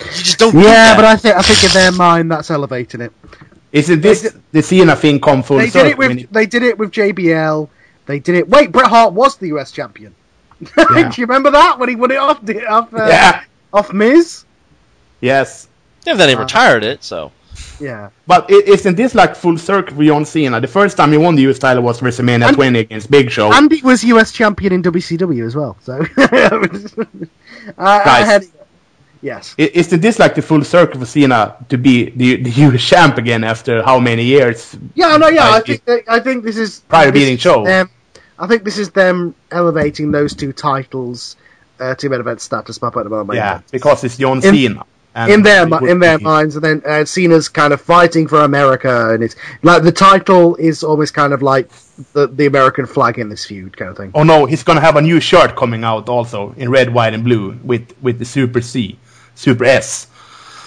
You 0.00 0.06
just 0.06 0.38
don't. 0.38 0.54
yeah, 0.54 0.62
that. 0.62 0.96
but 0.96 1.04
I 1.04 1.16
think 1.16 1.36
I 1.36 1.42
think 1.42 1.62
in 1.62 1.70
their 1.70 1.92
mind 1.92 2.30
that's 2.30 2.50
elevating 2.50 3.00
it. 3.00 3.12
Isn't 3.70 4.00
this 4.00 4.34
the 4.52 4.62
Cena 4.62 4.96
thing 4.96 5.20
come 5.20 5.42
full 5.42 5.58
They 5.58 5.70
did 5.70 5.86
it 5.86 5.98
with 5.98 6.08
when 6.08 6.18
it- 6.20 6.32
they 6.32 6.46
did 6.46 6.62
it 6.64 6.78
with 6.78 6.90
JBL. 6.90 7.68
They 8.06 8.18
did 8.18 8.34
it. 8.34 8.48
Wait, 8.48 8.72
Bret 8.72 8.86
Hart 8.88 9.12
was 9.12 9.36
the 9.36 9.48
US 9.56 9.70
champion. 9.70 10.14
Yeah. 10.76 11.10
Do 11.10 11.20
you 11.20 11.26
remember 11.26 11.50
that 11.50 11.78
when 11.78 11.88
he 11.88 11.94
won 11.96 12.10
it 12.10 12.16
off 12.16 12.44
the- 12.44 12.66
off 12.66 12.92
uh, 12.94 13.06
yeah. 13.06 13.44
off 13.72 13.92
Miz? 13.92 14.44
Yes. 15.20 15.68
Yeah, 16.04 16.14
then 16.14 16.28
they 16.28 16.34
Uh, 16.34 16.40
retired 16.40 16.84
it. 16.84 17.02
So 17.04 17.32
Yeah. 17.80 18.10
But 18.26 18.50
i- 18.50 18.62
isn't 18.66 18.96
this 18.96 19.14
like 19.14 19.34
full 19.36 19.58
circle 19.58 19.96
for 19.96 20.04
John 20.04 20.24
Cena? 20.24 20.60
The 20.60 20.68
first 20.68 20.96
time 20.96 21.10
he 21.12 21.18
won 21.18 21.34
the 21.36 21.42
US 21.50 21.58
title 21.58 21.82
was 21.82 22.00
WrestleMania 22.00 22.46
And- 22.48 22.56
20 22.56 22.78
against 22.78 23.10
Big 23.10 23.30
Show. 23.30 23.52
And 23.52 23.70
he 23.72 23.82
was 23.82 24.04
US 24.04 24.30
champion 24.32 24.72
in 24.72 24.82
WCW 24.82 25.44
as 25.44 25.54
well. 25.56 25.76
So, 25.82 25.92
I, 27.78 28.00
I 28.00 28.04
Guys. 28.04 28.26
had, 28.26 28.42
yes. 29.22 29.54
I- 29.58 29.70
Isn't 29.74 30.00
this 30.02 30.18
like 30.18 30.34
the 30.34 30.42
full 30.42 30.62
circle 30.64 31.00
for 31.00 31.06
Cena 31.06 31.56
to 31.68 31.76
be 31.78 32.10
the, 32.10 32.36
the 32.36 32.50
US 32.66 32.82
champ 32.82 33.18
again 33.18 33.44
after 33.44 33.82
how 33.82 33.98
many 33.98 34.24
years? 34.24 34.76
Yeah, 34.94 35.16
no, 35.16 35.28
yeah. 35.28 35.44
I 35.44 35.50
Like, 35.50 35.66
think 35.66 35.84
that, 35.86 36.02
I 36.08 36.20
think 36.20 36.44
this 36.44 36.56
is 36.56 36.80
Prior 36.88 37.10
this 37.10 37.20
beating 37.20 37.34
is 37.34 37.40
Show. 37.40 37.64
them- 37.64 37.90
I 38.38 38.46
think 38.48 38.64
this 38.64 38.78
is 38.78 38.90
them 38.90 39.34
elevating 39.52 40.10
those 40.10 40.34
two 40.34 40.52
titles 40.52 41.36
uh, 41.78 41.94
to 41.94 42.08
main 42.08 42.18
event 42.20 42.40
status 42.40 42.78
by 42.78 42.90
putting 42.90 43.10
them 43.10 43.20
on 43.20 43.26
main 43.28 43.36
Yeah, 43.36 43.60
because 43.70 44.02
it's 44.04 44.16
John 44.16 44.38
In- 44.38 44.42
Cena. 44.54 44.84
In 45.16 45.42
their 45.42 45.62
in 45.88 46.00
their 46.00 46.18
minds, 46.18 46.56
and 46.56 46.64
then 46.64 46.82
uh, 46.84 47.04
Cena's 47.04 47.48
kind 47.48 47.72
of 47.72 47.80
fighting 47.80 48.26
for 48.26 48.40
America, 48.40 49.10
and 49.10 49.22
it's 49.22 49.36
like 49.62 49.84
the 49.84 49.92
title 49.92 50.56
is 50.56 50.82
almost 50.82 51.14
kind 51.14 51.32
of 51.32 51.40
like 51.40 51.70
the 52.14 52.26
the 52.26 52.46
American 52.46 52.84
flag 52.84 53.20
in 53.20 53.28
this 53.28 53.44
feud, 53.44 53.76
kind 53.76 53.92
of 53.92 53.96
thing. 53.96 54.10
Oh 54.12 54.24
no, 54.24 54.44
he's 54.44 54.64
gonna 54.64 54.80
have 54.80 54.96
a 54.96 55.02
new 55.02 55.20
shirt 55.20 55.54
coming 55.54 55.84
out 55.84 56.08
also 56.08 56.52
in 56.56 56.68
red, 56.68 56.92
white, 56.92 57.14
and 57.14 57.22
blue 57.22 57.56
with 57.62 57.94
with 58.02 58.18
the 58.18 58.24
Super 58.24 58.60
C, 58.60 58.98
Super 59.36 59.64
S, 59.64 60.08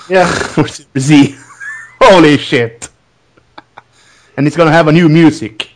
Yeah, 0.07 0.30
or 0.57 0.68
Super 0.69 0.99
Z. 0.99 1.36
Holy 2.02 2.38
shit! 2.38 2.88
And 4.38 4.45
he's 4.45 4.56
gonna 4.56 4.72
have 4.72 4.88
a 4.88 4.94
new 4.94 5.10
music. 5.10 5.72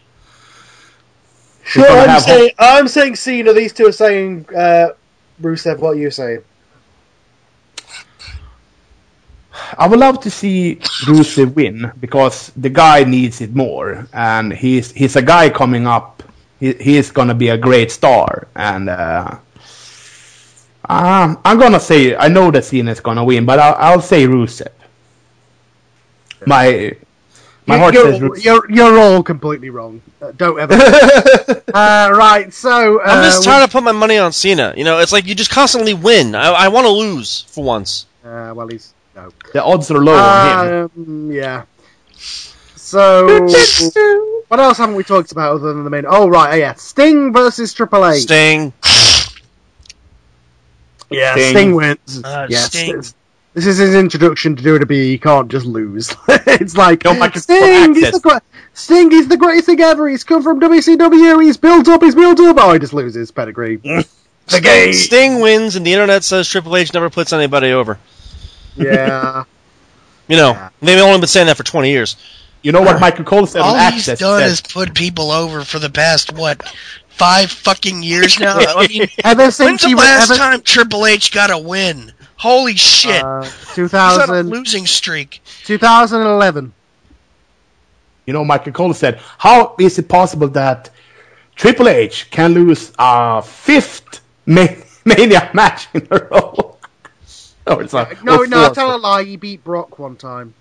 sure. 1.66 1.86
I'm 1.86 2.22
saying 2.22 2.52
I'm 2.58 2.88
saying 2.88 3.18
Cena. 3.18 3.52
These 3.52 3.74
two 3.74 3.88
are 3.88 3.92
saying 3.92 4.46
uh, 4.56 4.92
Rusev. 5.42 5.80
What 5.80 5.98
are 5.98 6.00
you 6.00 6.10
saying? 6.10 6.44
I 9.78 9.88
would 9.88 10.00
love 10.00 10.20
to 10.22 10.30
see 10.30 10.76
Rusev 11.06 11.54
win 11.56 11.92
because 12.00 12.52
the 12.56 12.70
guy 12.70 13.04
needs 13.04 13.42
it 13.42 13.56
more, 13.56 14.08
and 14.14 14.52
he's 14.54 14.92
he's 14.92 15.16
a 15.16 15.22
guy 15.22 15.50
coming 15.50 15.88
up. 15.88 16.24
He 16.60 16.74
he's 16.74 17.12
gonna 17.12 17.36
be 17.36 17.50
a 17.50 17.58
great 17.58 17.92
star, 17.92 18.48
and 18.56 18.90
uh, 18.90 19.38
uh, 20.90 21.36
I'm 21.46 21.60
gonna 21.60 21.80
say 21.80 22.16
I 22.16 22.28
know 22.28 22.52
that 22.52 22.66
Cena's 22.66 23.00
gonna 23.00 23.24
win, 23.24 23.46
but 23.46 23.60
I'll, 23.60 23.76
I'll 23.78 24.02
say 24.02 24.26
Rusev. 24.26 24.68
My 26.46 26.96
my 27.68 27.78
heart 27.78 27.94
you're, 27.94 28.12
says 28.12 28.20
Rusev. 28.20 28.44
you're 28.44 28.72
you're 28.72 29.00
all 29.00 29.24
completely 29.24 29.70
wrong. 29.70 30.02
Uh, 30.22 30.32
don't 30.32 30.60
ever. 30.60 30.74
uh, 31.74 32.12
right. 32.14 32.52
So 32.54 33.00
uh, 33.00 33.04
I'm 33.04 33.24
just 33.24 33.40
we- 33.40 33.46
trying 33.46 33.66
to 33.66 33.72
put 33.72 33.84
my 33.84 33.92
money 33.92 34.18
on 34.18 34.32
Cena. 34.32 34.74
You 34.76 34.84
know, 34.84 35.00
it's 35.00 35.12
like 35.12 35.26
you 35.26 35.36
just 35.36 35.52
constantly 35.52 35.94
win. 35.94 36.36
I, 36.36 36.52
I 36.52 36.68
want 36.70 36.86
to 36.86 36.92
lose 36.92 37.42
for 37.50 37.64
once. 37.64 38.08
Uh, 38.24 38.54
well, 38.56 38.68
he's 38.68 38.94
no. 39.24 39.32
The 39.54 39.64
odds 39.64 39.92
are 39.92 40.04
low 40.04 40.14
on 40.14 40.68
him. 40.68 40.92
Um, 40.98 41.32
yeah. 41.32 41.64
So, 42.76 43.48
what 44.48 44.60
else 44.60 44.78
haven't 44.78 44.96
we 44.96 45.04
talked 45.04 45.32
about 45.32 45.54
other 45.56 45.74
than 45.74 45.84
the 45.84 45.90
main? 45.90 46.06
Oh, 46.08 46.28
right, 46.28 46.58
yeah. 46.58 46.74
Sting 46.74 47.32
versus 47.32 47.74
Triple 47.74 48.06
H. 48.06 48.24
Sting. 48.24 48.74
Yeah, 51.10 51.34
Sting. 51.34 51.52
Sting, 51.56 51.76
wins. 51.76 52.22
Uh, 52.24 52.48
yeah, 52.50 52.60
Sting. 52.60 53.02
St- 53.02 53.16
This 53.54 53.66
is 53.68 53.78
his 53.78 53.96
introduction 53.96 54.56
to 54.56 54.64
WWE. 54.64 54.92
He 55.06 55.18
can't 55.18 55.50
just 55.50 55.66
lose. 55.66 56.14
it's 56.28 56.78
like 56.78 57.04
No, 57.04 57.14
Michael, 57.14 57.42
Sting. 57.42 57.96
He's 57.96 58.12
the, 58.12 58.20
gre- 58.20 58.38
Sting. 58.74 59.12
He's 59.12 59.28
the 59.28 59.38
greatest 59.38 59.66
thing 59.68 59.80
ever. 59.82 60.08
He's 60.10 60.24
come 60.24 60.42
from 60.44 60.60
WCW. 60.60 61.44
He's 61.44 61.58
built 61.58 61.88
up. 61.90 62.02
He's 62.02 62.16
built 62.16 62.40
up. 62.40 62.58
Oh, 62.60 62.74
he 62.74 62.80
just 62.80 62.94
loses 62.94 63.32
pedigree. 63.32 63.78
the 64.48 64.62
game. 64.62 64.94
Sting 64.94 65.40
wins, 65.42 65.76
and 65.76 65.86
the 65.86 65.94
internet 65.94 66.24
says 66.24 66.48
Triple 66.48 66.76
H 66.78 66.94
never 66.94 67.10
puts 67.10 67.34
anybody 67.34 67.72
over. 67.72 68.00
Yeah. 68.76 69.44
You 70.28 70.38
know, 70.38 70.70
they've 70.82 71.02
only 71.02 71.20
been 71.20 71.28
saying 71.28 71.48
that 71.48 71.58
for 71.58 71.64
20 71.64 71.90
years. 71.92 72.16
You 72.62 72.72
know 72.72 72.82
what 72.82 73.02
Michael 73.02 73.26
Cole 73.26 73.46
said 73.48 73.64
All 73.64 73.76
on 73.76 73.92
he's 73.92 74.08
Access? 74.08 74.20
done 74.20 74.40
Said- 74.40 74.50
is 74.52 74.62
put 74.62 74.94
people 74.96 75.30
over 75.30 75.66
for 75.66 75.78
the 75.78 75.90
past 75.90 76.32
what 76.32 76.66
five 77.10 77.52
fucking 77.52 78.02
years 78.02 78.40
now. 78.40 78.56
I 78.58 78.88
mean, 78.88 79.08
Ever 79.26 79.42
when's 79.44 79.56
since 79.58 79.84
the 79.84 79.94
last 79.96 80.32
ever, 80.32 80.38
time 80.38 80.62
Triple 80.62 81.06
H 81.06 81.34
got 81.34 81.52
a 81.52 81.58
win? 81.58 82.14
Holy 82.38 82.76
shit! 82.78 83.22
uh, 83.22 83.42
He's 83.44 83.94
on 83.94 84.22
a 84.22 84.30
2000, 84.30 84.50
losing 84.50 84.86
streak. 84.88 85.42
2011. 85.66 86.72
You 88.26 88.32
know, 88.34 88.46
Michael 88.46 88.72
Cole 88.72 88.94
said, 88.94 89.20
"How 89.38 89.76
is 89.80 90.00
it 90.00 90.08
possible 90.08 90.48
that 90.50 90.90
Triple 91.58 91.90
H 91.90 92.32
can 92.32 92.54
lose 92.54 92.94
a 92.98 93.42
fifth 93.42 94.22
Ma- 94.46 94.68
Mania 95.06 95.50
match 95.54 95.88
in 95.94 96.08
a 96.10 96.20
row?" 96.32 96.71
Oh, 97.68 97.80
it's 97.80 97.94
not. 97.94 98.24
No, 98.24 98.40
or 98.40 98.48
no, 98.48 98.66
four. 98.66 98.76
tell 98.76 98.96
a 98.96 98.98
lie. 98.98 99.24
He 99.24 99.36
beat 99.38 99.64
Brock 99.64 100.00
one 100.00 100.16
time, 100.16 100.54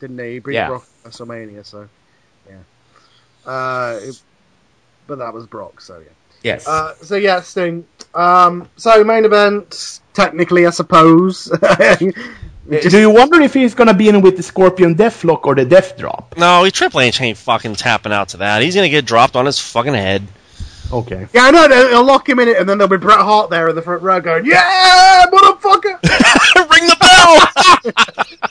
didn't 0.00 0.18
he? 0.18 0.32
He 0.34 0.38
beat 0.40 0.54
Yeah. 0.54 0.68
Brock 0.68 0.86
at 1.04 1.12
WrestleMania, 1.12 1.64
so 1.66 1.88
yeah. 2.48 2.56
Uh, 3.50 3.98
it- 4.02 4.20
but 5.06 5.18
that 5.18 5.34
was 5.34 5.46
Brock, 5.46 5.80
so 5.80 5.98
yeah. 5.98 6.10
Yes. 6.42 6.66
Uh, 6.68 6.94
so 7.02 7.16
yeah, 7.16 7.40
Sting. 7.40 7.84
Um, 8.14 8.68
so 8.76 9.02
main 9.04 9.24
event, 9.24 10.00
technically, 10.14 10.66
I 10.66 10.70
suppose. 10.70 11.44
Do 12.70 12.98
you 13.00 13.10
wonder 13.10 13.40
if 13.40 13.52
he's 13.52 13.74
gonna 13.74 13.94
be 13.94 14.08
in 14.08 14.20
with 14.22 14.36
the 14.36 14.42
Scorpion 14.44 14.94
Deathlock 14.94 15.44
or 15.44 15.54
the 15.56 15.64
Death 15.64 15.96
Drop? 15.98 16.34
No, 16.36 16.62
he 16.62 16.70
Triple 16.70 17.00
H 17.00 17.20
ain't 17.20 17.36
fucking 17.38 17.74
tapping 17.74 18.12
out 18.12 18.28
to 18.30 18.36
that. 18.38 18.62
He's 18.62 18.74
gonna 18.76 18.88
get 18.88 19.04
dropped 19.04 19.34
on 19.34 19.46
his 19.46 19.58
fucking 19.58 19.94
head. 19.94 20.26
Okay. 20.92 21.26
yeah, 21.32 21.44
I 21.44 21.50
know. 21.50 21.68
They'll, 21.68 21.88
they'll 21.88 22.04
lock 22.04 22.28
him 22.28 22.40
in 22.40 22.48
it, 22.48 22.56
and 22.56 22.68
then 22.68 22.78
there'll 22.78 22.90
be 22.90 22.96
Bret 22.96 23.18
Hart 23.18 23.50
there 23.50 23.68
in 23.68 23.76
the 23.76 23.82
front 23.82 24.02
row 24.02 24.20
going, 24.20 24.44
"Yeah, 24.44 25.26
motherfucker!" 25.32 26.00
Ring 26.70 26.86
the 26.86 26.96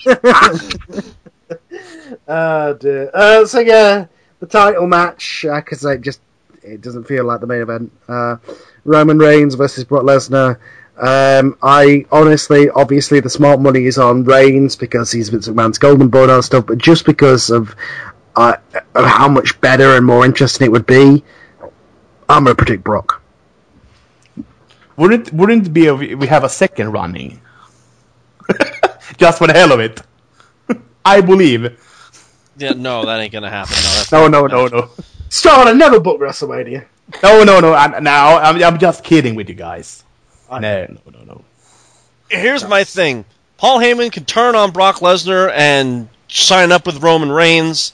bell! 0.06 1.06
Oh 2.28 2.74
dear. 2.74 3.10
Uh, 3.14 3.46
so 3.46 3.60
yeah, 3.60 4.06
the 4.40 4.46
title 4.46 4.88
match 4.88 5.46
because 5.48 5.84
it 5.86 6.02
just 6.02 6.22
it 6.62 6.82
doesn't 6.82 7.06
feel 7.06 7.26
like 7.26 7.42
the 7.42 7.48
main 7.48 7.62
event. 7.62 7.92
Uh, 8.08 8.38
Roman 8.84 9.18
Reigns 9.18 9.56
versus 9.56 9.84
Brock 9.84 10.04
Lesnar. 10.04 10.60
Um, 10.98 11.58
I 11.64 12.06
honestly, 12.12 12.70
obviously, 12.72 13.20
the 13.20 13.30
smart 13.30 13.62
money 13.62 13.86
is 13.86 13.98
on 13.98 14.24
Reigns 14.24 14.76
because 14.76 15.12
he's 15.12 15.30
Vince 15.30 15.48
McMahon's 15.48 15.78
golden 15.78 16.10
boy 16.10 16.24
and 16.24 16.32
all 16.32 16.38
that 16.38 16.44
stuff, 16.44 16.66
but 16.66 16.78
just 16.78 17.06
because 17.06 17.50
of, 17.50 17.74
uh, 18.36 18.58
of 18.96 19.06
how 19.06 19.30
much 19.30 19.60
better 19.62 19.96
and 19.96 20.06
more 20.06 20.26
interesting 20.26 20.66
it 20.66 20.72
would 20.72 20.86
be, 20.86 21.24
I'm 22.30 22.44
gonna 22.44 22.56
predict 22.56 22.84
Brock. 22.84 23.22
Wouldn't 24.96 25.34
wouldn't 25.34 25.68
it 25.68 25.74
be 25.74 25.88
a, 25.88 25.96
we 25.96 26.28
have 26.28 26.44
a 26.44 26.50
second 26.50 26.92
running? 26.92 27.42
Just 29.18 29.40
for 29.40 29.48
the 29.48 29.54
hell 29.54 29.72
of 29.72 29.80
it. 29.80 30.02
I 31.06 31.22
believe. 31.22 31.80
yeah, 32.58 32.72
no, 32.72 33.06
that 33.06 33.20
ain't 33.20 33.34
gonna 33.34 33.50
happen. 33.50 33.76
No, 33.76 33.90
that's 33.96 34.12
No, 34.12 34.28
no, 34.28 34.46
no, 34.46 34.68
no. 34.68 34.90
Sean, 35.30 35.68
I 35.68 35.74
never 35.74 36.00
booked 36.00 36.22
WrestleMania. 36.22 36.86
No, 37.24 37.44
no, 37.44 37.60
no. 37.60 37.74
I, 37.74 38.00
now 38.00 38.38
I'm, 38.38 38.62
I'm 38.64 38.80
just 38.80 39.04
kidding 39.04 39.36
with 39.36 39.50
you 39.50 39.56
guys. 39.56 40.04
No, 40.52 40.60
no, 40.60 40.88
no, 41.12 41.24
no. 41.26 41.46
Here's 42.30 42.68
my 42.68 42.84
thing. 42.84 43.26
Paul 43.58 43.80
Heyman 43.80 44.12
can 44.12 44.26
turn 44.26 44.56
on 44.56 44.72
Brock 44.72 44.98
Lesnar 44.98 45.52
and 45.54 46.10
sign 46.28 46.72
up 46.72 46.86
with 46.86 47.02
Roman 47.04 47.32
Reigns, 47.32 47.94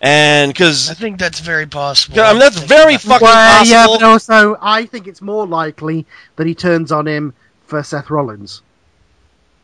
and 0.00 0.52
because 0.52 0.90
I 0.90 0.94
think 0.94 1.18
that's 1.18 1.40
very 1.40 1.66
possible. 1.66 2.20
I 2.20 2.30
mean 2.32 2.40
that's 2.40 2.58
very 2.60 2.96
fucking 2.96 3.24
Well, 3.24 3.66
yeah, 3.66 3.84
possible. 3.86 3.98
but 3.98 4.02
also 4.06 4.56
I 4.60 4.86
think 4.86 5.06
it's 5.06 5.20
more 5.22 5.46
likely 5.46 6.06
that 6.36 6.46
he 6.46 6.54
turns 6.54 6.90
on 6.92 7.06
him 7.06 7.34
for 7.66 7.82
Seth 7.82 8.10
Rollins. 8.10 8.62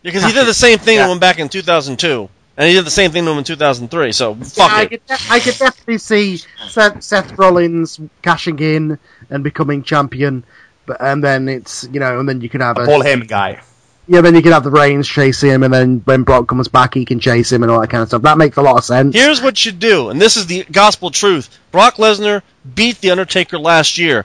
Because 0.02 0.24
he 0.24 0.32
did 0.32 0.46
the 0.46 0.54
same 0.54 0.78
thing 0.78 0.96
Yeah. 0.96 1.06
to 1.06 1.12
him 1.12 1.18
back 1.18 1.38
in 1.40 1.48
2002, 1.48 2.28
and 2.56 2.68
he 2.68 2.74
did 2.74 2.84
the 2.86 2.90
same 2.90 3.10
thing 3.10 3.24
to 3.24 3.30
him 3.32 3.38
in 3.38 3.44
2003. 3.44 4.12
So 4.12 4.34
fuck 4.36 4.70
I 4.70 4.82
it. 4.82 4.90
could, 4.90 5.06
de- 5.06 5.18
I 5.30 5.40
could 5.40 5.56
definitely 5.58 5.98
see 5.98 6.40
Seth, 6.68 7.02
Seth 7.02 7.36
Rollins 7.38 7.98
cashing 8.22 8.58
in 8.60 8.98
and 9.30 9.42
becoming 9.42 9.82
champion, 9.82 10.44
but 10.86 10.98
and 11.00 11.24
then 11.24 11.48
it's 11.48 11.88
you 11.92 11.98
know, 11.98 12.20
and 12.20 12.28
then 12.28 12.40
you 12.40 12.48
can 12.48 12.60
have 12.60 12.78
a, 12.78 12.84
Paul 12.84 13.02
Heyman 13.02 13.26
guy. 13.26 13.60
Yeah, 14.08 14.20
then 14.20 14.34
you 14.34 14.42
can 14.42 14.52
have 14.52 14.64
the 14.64 14.70
Reigns 14.70 15.08
chase 15.08 15.40
him, 15.40 15.62
and 15.62 15.72
then 15.72 16.00
when 16.04 16.22
Brock 16.22 16.48
comes 16.48 16.68
back, 16.68 16.94
he 16.94 17.04
can 17.04 17.18
chase 17.18 17.50
him 17.50 17.62
and 17.62 17.72
all 17.72 17.80
that 17.80 17.90
kind 17.90 18.02
of 18.02 18.08
stuff. 18.08 18.22
That 18.22 18.38
makes 18.38 18.56
a 18.56 18.62
lot 18.62 18.76
of 18.78 18.84
sense. 18.84 19.14
Here's 19.14 19.42
what 19.42 19.64
you 19.64 19.72
do, 19.72 20.10
and 20.10 20.20
this 20.20 20.36
is 20.36 20.46
the 20.46 20.64
gospel 20.70 21.10
truth. 21.10 21.58
Brock 21.72 21.96
Lesnar 21.96 22.42
beat 22.74 23.00
The 23.00 23.10
Undertaker 23.10 23.58
last 23.58 23.98
year. 23.98 24.24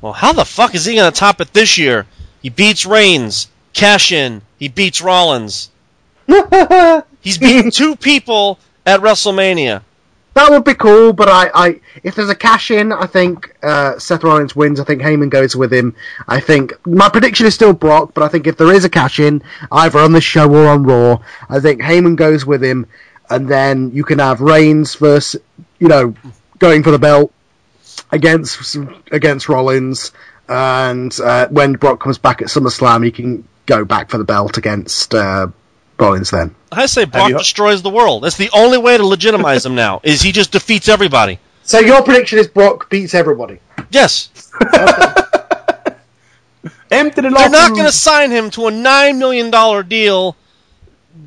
Well, 0.00 0.12
how 0.12 0.32
the 0.32 0.44
fuck 0.44 0.74
is 0.74 0.84
he 0.84 0.94
going 0.94 1.10
to 1.10 1.18
top 1.18 1.40
it 1.40 1.52
this 1.52 1.76
year? 1.76 2.06
He 2.42 2.50
beats 2.50 2.86
Reigns, 2.86 3.48
cash 3.72 4.12
in, 4.12 4.42
he 4.58 4.68
beats 4.68 5.00
Rollins. 5.00 5.70
He's 7.20 7.38
beaten 7.38 7.70
two 7.70 7.96
people 7.96 8.58
at 8.84 9.00
WrestleMania. 9.00 9.82
That 10.36 10.50
would 10.50 10.64
be 10.64 10.74
cool, 10.74 11.14
but 11.14 11.30
I, 11.30 11.50
I 11.54 11.80
if 12.04 12.14
there's 12.14 12.28
a 12.28 12.34
cash 12.34 12.70
in, 12.70 12.92
I 12.92 13.06
think 13.06 13.56
uh, 13.62 13.98
Seth 13.98 14.22
Rollins 14.22 14.54
wins. 14.54 14.78
I 14.78 14.84
think 14.84 15.00
Heyman 15.00 15.30
goes 15.30 15.56
with 15.56 15.72
him. 15.72 15.96
I 16.28 16.40
think 16.40 16.74
my 16.86 17.08
prediction 17.08 17.46
is 17.46 17.54
still 17.54 17.72
Brock, 17.72 18.10
but 18.12 18.22
I 18.22 18.28
think 18.28 18.46
if 18.46 18.58
there 18.58 18.70
is 18.70 18.84
a 18.84 18.90
cash 18.90 19.18
in, 19.18 19.42
either 19.72 19.98
on 19.98 20.12
the 20.12 20.20
show 20.20 20.54
or 20.54 20.66
on 20.66 20.82
Raw, 20.82 21.20
I 21.48 21.60
think 21.60 21.80
Heyman 21.80 22.16
goes 22.16 22.44
with 22.44 22.62
him, 22.62 22.86
and 23.30 23.48
then 23.48 23.92
you 23.92 24.04
can 24.04 24.18
have 24.18 24.42
Reigns 24.42 24.96
versus 24.96 25.40
you 25.78 25.88
know 25.88 26.14
going 26.58 26.82
for 26.82 26.90
the 26.90 26.98
belt 26.98 27.32
against 28.12 28.76
against 29.10 29.48
Rollins, 29.48 30.12
and 30.50 31.18
uh, 31.18 31.48
when 31.48 31.72
Brock 31.72 32.00
comes 32.00 32.18
back 32.18 32.42
at 32.42 32.48
SummerSlam, 32.48 33.06
he 33.06 33.10
can 33.10 33.48
go 33.64 33.86
back 33.86 34.10
for 34.10 34.18
the 34.18 34.24
belt 34.24 34.58
against 34.58 35.14
uh, 35.14 35.46
Rollins. 35.98 36.30
Then 36.30 36.54
I 36.72 36.86
say 36.86 37.04
Brock 37.04 37.30
you- 37.30 37.38
destroys 37.38 37.82
the 37.82 37.90
world. 37.90 38.22
That's 38.24 38.36
the 38.36 38.50
only 38.52 38.78
way 38.78 38.96
to 38.96 39.06
legitimize 39.06 39.64
him 39.64 39.74
now. 39.74 40.00
Is 40.02 40.22
he 40.22 40.32
just 40.32 40.52
defeats 40.52 40.88
everybody? 40.88 41.38
so 41.62 41.80
your 41.80 42.02
prediction 42.02 42.38
is 42.38 42.46
Brock 42.48 42.88
beats 42.90 43.14
everybody. 43.14 43.58
Yes, 43.90 44.30
Empty 46.90 47.20
the 47.20 47.30
they're 47.30 47.50
not 47.50 47.72
going 47.72 47.86
to 47.86 47.92
sign 47.92 48.30
him 48.30 48.50
to 48.50 48.68
a 48.68 48.70
nine 48.70 49.18
million 49.18 49.50
dollar 49.50 49.82
deal 49.82 50.36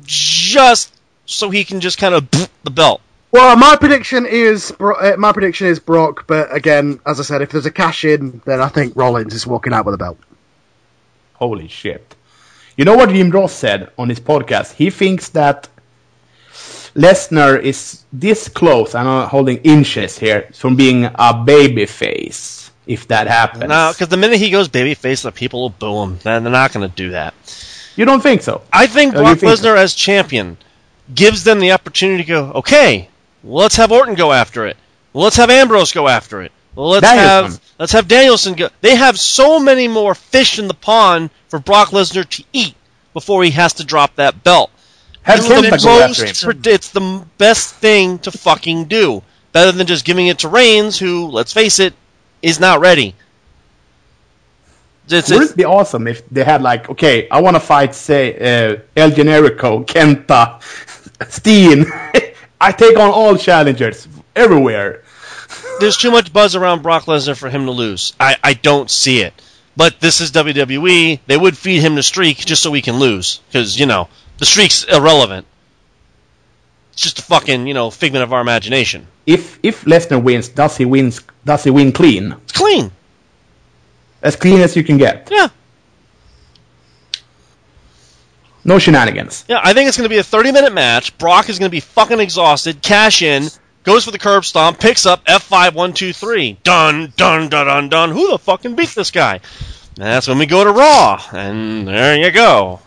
just 0.04 0.94
so 1.26 1.50
he 1.50 1.64
can 1.64 1.80
just 1.80 1.98
kind 1.98 2.14
of 2.14 2.30
the 2.64 2.70
belt. 2.70 3.02
Well, 3.32 3.54
my 3.56 3.76
prediction 3.76 4.26
is 4.26 4.72
Bro- 4.72 4.96
uh, 4.96 5.16
my 5.18 5.32
prediction 5.32 5.66
is 5.66 5.78
Brock, 5.78 6.24
but 6.26 6.52
again, 6.54 6.98
as 7.06 7.20
I 7.20 7.22
said, 7.24 7.42
if 7.42 7.50
there's 7.50 7.66
a 7.66 7.70
cash 7.70 8.04
in, 8.04 8.40
then 8.44 8.60
I 8.60 8.68
think 8.68 8.96
Rollins 8.96 9.34
is 9.34 9.46
walking 9.46 9.72
out 9.72 9.84
with 9.84 9.94
a 9.94 9.98
belt. 9.98 10.18
Holy 11.34 11.68
shit. 11.68 12.16
You 12.80 12.86
know 12.86 12.96
what 12.96 13.10
Jim 13.10 13.30
Ross 13.30 13.52
said 13.52 13.90
on 13.98 14.08
his 14.08 14.20
podcast? 14.20 14.72
He 14.72 14.88
thinks 14.88 15.28
that 15.40 15.68
Lesnar 16.94 17.60
is 17.60 18.06
this 18.10 18.48
close, 18.48 18.94
I'm 18.94 19.04
not 19.04 19.28
holding 19.28 19.58
inches 19.58 20.18
here, 20.18 20.48
from 20.54 20.76
being 20.76 21.04
a 21.14 21.34
baby 21.44 21.84
face, 21.84 22.70
if 22.86 23.06
that 23.08 23.26
happens. 23.26 23.68
No, 23.68 23.90
because 23.92 24.08
the 24.08 24.16
minute 24.16 24.38
he 24.38 24.48
goes 24.48 24.70
babyface, 24.70 25.24
the 25.24 25.30
people 25.30 25.60
will 25.60 25.68
boo 25.68 26.04
him. 26.04 26.18
They're 26.22 26.40
they're 26.40 26.50
not 26.50 26.72
going 26.72 26.88
to 26.88 26.96
do 26.96 27.10
that. 27.10 27.34
you 27.96 28.06
don't 28.06 28.22
think 28.22 28.40
so? 28.40 28.62
I 28.72 28.86
think 28.86 29.12
Brock 29.12 29.40
think 29.40 29.52
Lesnar 29.52 29.76
as 29.76 29.92
champion 29.94 30.56
gives 31.14 31.44
them 31.44 31.60
the 31.60 31.72
opportunity 31.72 32.22
to 32.22 32.26
go, 32.26 32.52
okay, 32.52 33.10
let's 33.44 33.76
have 33.76 33.92
Orton 33.92 34.14
go 34.14 34.32
after 34.32 34.64
it. 34.64 34.78
Let's 35.12 35.36
have 35.36 35.50
Ambrose 35.50 35.92
go 35.92 36.08
after 36.08 36.40
it. 36.40 36.52
Well, 36.80 36.88
let's 36.88 37.06
Danielson. 37.06 37.52
have 37.52 37.74
let's 37.78 37.92
have 37.92 38.08
Danielson 38.08 38.54
go. 38.54 38.70
They 38.80 38.96
have 38.96 39.20
so 39.20 39.60
many 39.60 39.86
more 39.86 40.14
fish 40.14 40.58
in 40.58 40.66
the 40.66 40.72
pond 40.72 41.28
for 41.48 41.58
Brock 41.58 41.90
Lesnar 41.90 42.26
to 42.26 42.44
eat 42.54 42.74
before 43.12 43.44
he 43.44 43.50
has 43.50 43.74
to 43.74 43.84
drop 43.84 44.16
that 44.16 44.42
belt. 44.42 44.70
Have 45.20 45.40
It's 45.40 45.48
Kenta 45.48 45.72
the 45.72 45.76
go 45.84 46.00
after 46.00 46.22
him. 46.22 46.56
most 46.56 46.66
It's 46.66 46.88
the 46.88 47.26
best 47.36 47.74
thing 47.74 48.18
to 48.20 48.30
fucking 48.32 48.86
do, 48.86 49.22
better 49.52 49.72
than 49.72 49.86
just 49.86 50.06
giving 50.06 50.28
it 50.28 50.38
to 50.38 50.48
Reigns, 50.48 50.98
who, 50.98 51.26
let's 51.26 51.52
face 51.52 51.80
it, 51.80 51.92
is 52.40 52.58
not 52.58 52.80
ready. 52.80 53.14
It's, 55.10 55.30
Wouldn't 55.30 55.50
it 55.50 55.56
be 55.58 55.66
awesome 55.66 56.08
if 56.08 56.26
they 56.30 56.44
had 56.44 56.62
like, 56.62 56.88
okay, 56.88 57.28
I 57.28 57.42
want 57.42 57.56
to 57.56 57.60
fight, 57.60 57.94
say, 57.94 58.36
uh, 58.38 58.78
El 58.96 59.10
Generico, 59.10 59.84
Kenta, 59.84 60.62
Steen. 61.30 61.84
I 62.62 62.72
take 62.72 62.96
on 62.96 63.10
all 63.10 63.36
challengers 63.36 64.08
everywhere. 64.34 65.02
There's 65.80 65.96
too 65.96 66.10
much 66.10 66.32
buzz 66.32 66.54
around 66.54 66.82
Brock 66.82 67.04
Lesnar 67.04 67.36
for 67.36 67.50
him 67.50 67.66
to 67.66 67.72
lose. 67.72 68.12
I, 68.20 68.36
I 68.42 68.54
don't 68.54 68.90
see 68.90 69.22
it. 69.22 69.34
But 69.76 70.00
this 70.00 70.20
is 70.20 70.32
WWE. 70.32 71.20
They 71.26 71.36
would 71.36 71.56
feed 71.56 71.80
him 71.80 71.94
the 71.94 72.02
streak 72.02 72.38
just 72.38 72.62
so 72.62 72.72
he 72.72 72.82
can 72.82 72.98
lose. 72.98 73.40
Because, 73.48 73.78
you 73.78 73.86
know, 73.86 74.08
the 74.38 74.46
streak's 74.46 74.84
irrelevant. 74.84 75.46
It's 76.92 77.02
just 77.02 77.18
a 77.20 77.22
fucking, 77.22 77.66
you 77.66 77.74
know, 77.74 77.90
figment 77.90 78.22
of 78.22 78.32
our 78.32 78.40
imagination. 78.40 79.06
If 79.26 79.58
if 79.62 79.84
Lesnar 79.84 80.22
wins, 80.22 80.48
does 80.48 80.76
he 80.76 80.84
wins? 80.84 81.20
Does 81.44 81.64
he 81.64 81.70
win 81.70 81.92
clean? 81.92 82.32
It's 82.44 82.52
clean. 82.52 82.90
As 84.22 84.36
clean 84.36 84.60
as 84.60 84.76
you 84.76 84.84
can 84.84 84.98
get. 84.98 85.28
Yeah. 85.30 85.48
No 88.64 88.78
shenanigans. 88.78 89.44
Yeah, 89.48 89.60
I 89.62 89.72
think 89.72 89.88
it's 89.88 89.96
going 89.96 90.08
to 90.08 90.14
be 90.14 90.18
a 90.18 90.22
30 90.22 90.52
minute 90.52 90.72
match. 90.72 91.16
Brock 91.16 91.48
is 91.48 91.58
going 91.58 91.70
to 91.70 91.74
be 91.74 91.80
fucking 91.80 92.20
exhausted. 92.20 92.82
Cash 92.82 93.22
in, 93.22 93.48
goes 93.84 94.04
for 94.04 94.10
the 94.10 94.18
curb 94.18 94.44
stomp, 94.44 94.78
picks 94.78 95.06
up 95.06 95.24
F5 95.24 95.74
1 95.74 95.92
2 95.92 96.12
3. 96.12 96.58
Dun 96.62 97.12
dun 97.16 97.48
dun 97.48 97.66
dun 97.66 97.88
dun. 97.88 98.10
Who 98.10 98.30
the 98.30 98.38
fucking 98.38 98.74
beat 98.74 98.90
this 98.90 99.10
guy? 99.10 99.40
And 99.96 100.06
that's 100.06 100.28
when 100.28 100.38
we 100.38 100.46
go 100.46 100.64
to 100.64 100.70
Raw, 100.72 101.22
and 101.32 101.86
there 101.86 102.16
you 102.16 102.30
go. 102.30 102.80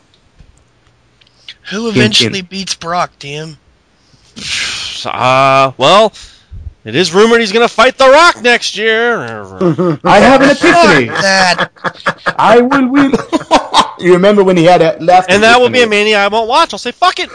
Who 1.69 1.89
eventually 1.89 2.41
beats 2.41 2.75
Brock, 2.75 3.11
DM? 3.19 3.57
Uh, 5.05 5.73
well, 5.77 6.13
it 6.85 6.95
is 6.95 7.13
rumored 7.13 7.41
he's 7.41 7.51
going 7.51 7.67
to 7.67 7.73
fight 7.73 7.97
The 7.97 8.09
Rock 8.09 8.41
next 8.41 8.77
year. 8.77 9.19
I 10.05 10.19
have 10.19 10.41
an 10.41 10.49
epiphany. 10.49 11.09
That 11.09 11.69
I 12.37 12.61
will 12.61 12.87
win. 12.87 13.11
you 13.99 14.13
remember 14.13 14.45
when 14.45 14.55
he 14.55 14.63
had 14.63 14.79
that 14.79 15.01
last? 15.01 15.29
and 15.29 15.43
that 15.43 15.59
will 15.59 15.69
be 15.69 15.79
a 15.79 15.81
epiphany? 15.81 16.03
mania 16.03 16.19
I 16.19 16.29
won't 16.29 16.47
watch. 16.47 16.73
I'll 16.73 16.79
say, 16.79 16.93
fuck 16.93 17.15
it. 17.19 17.29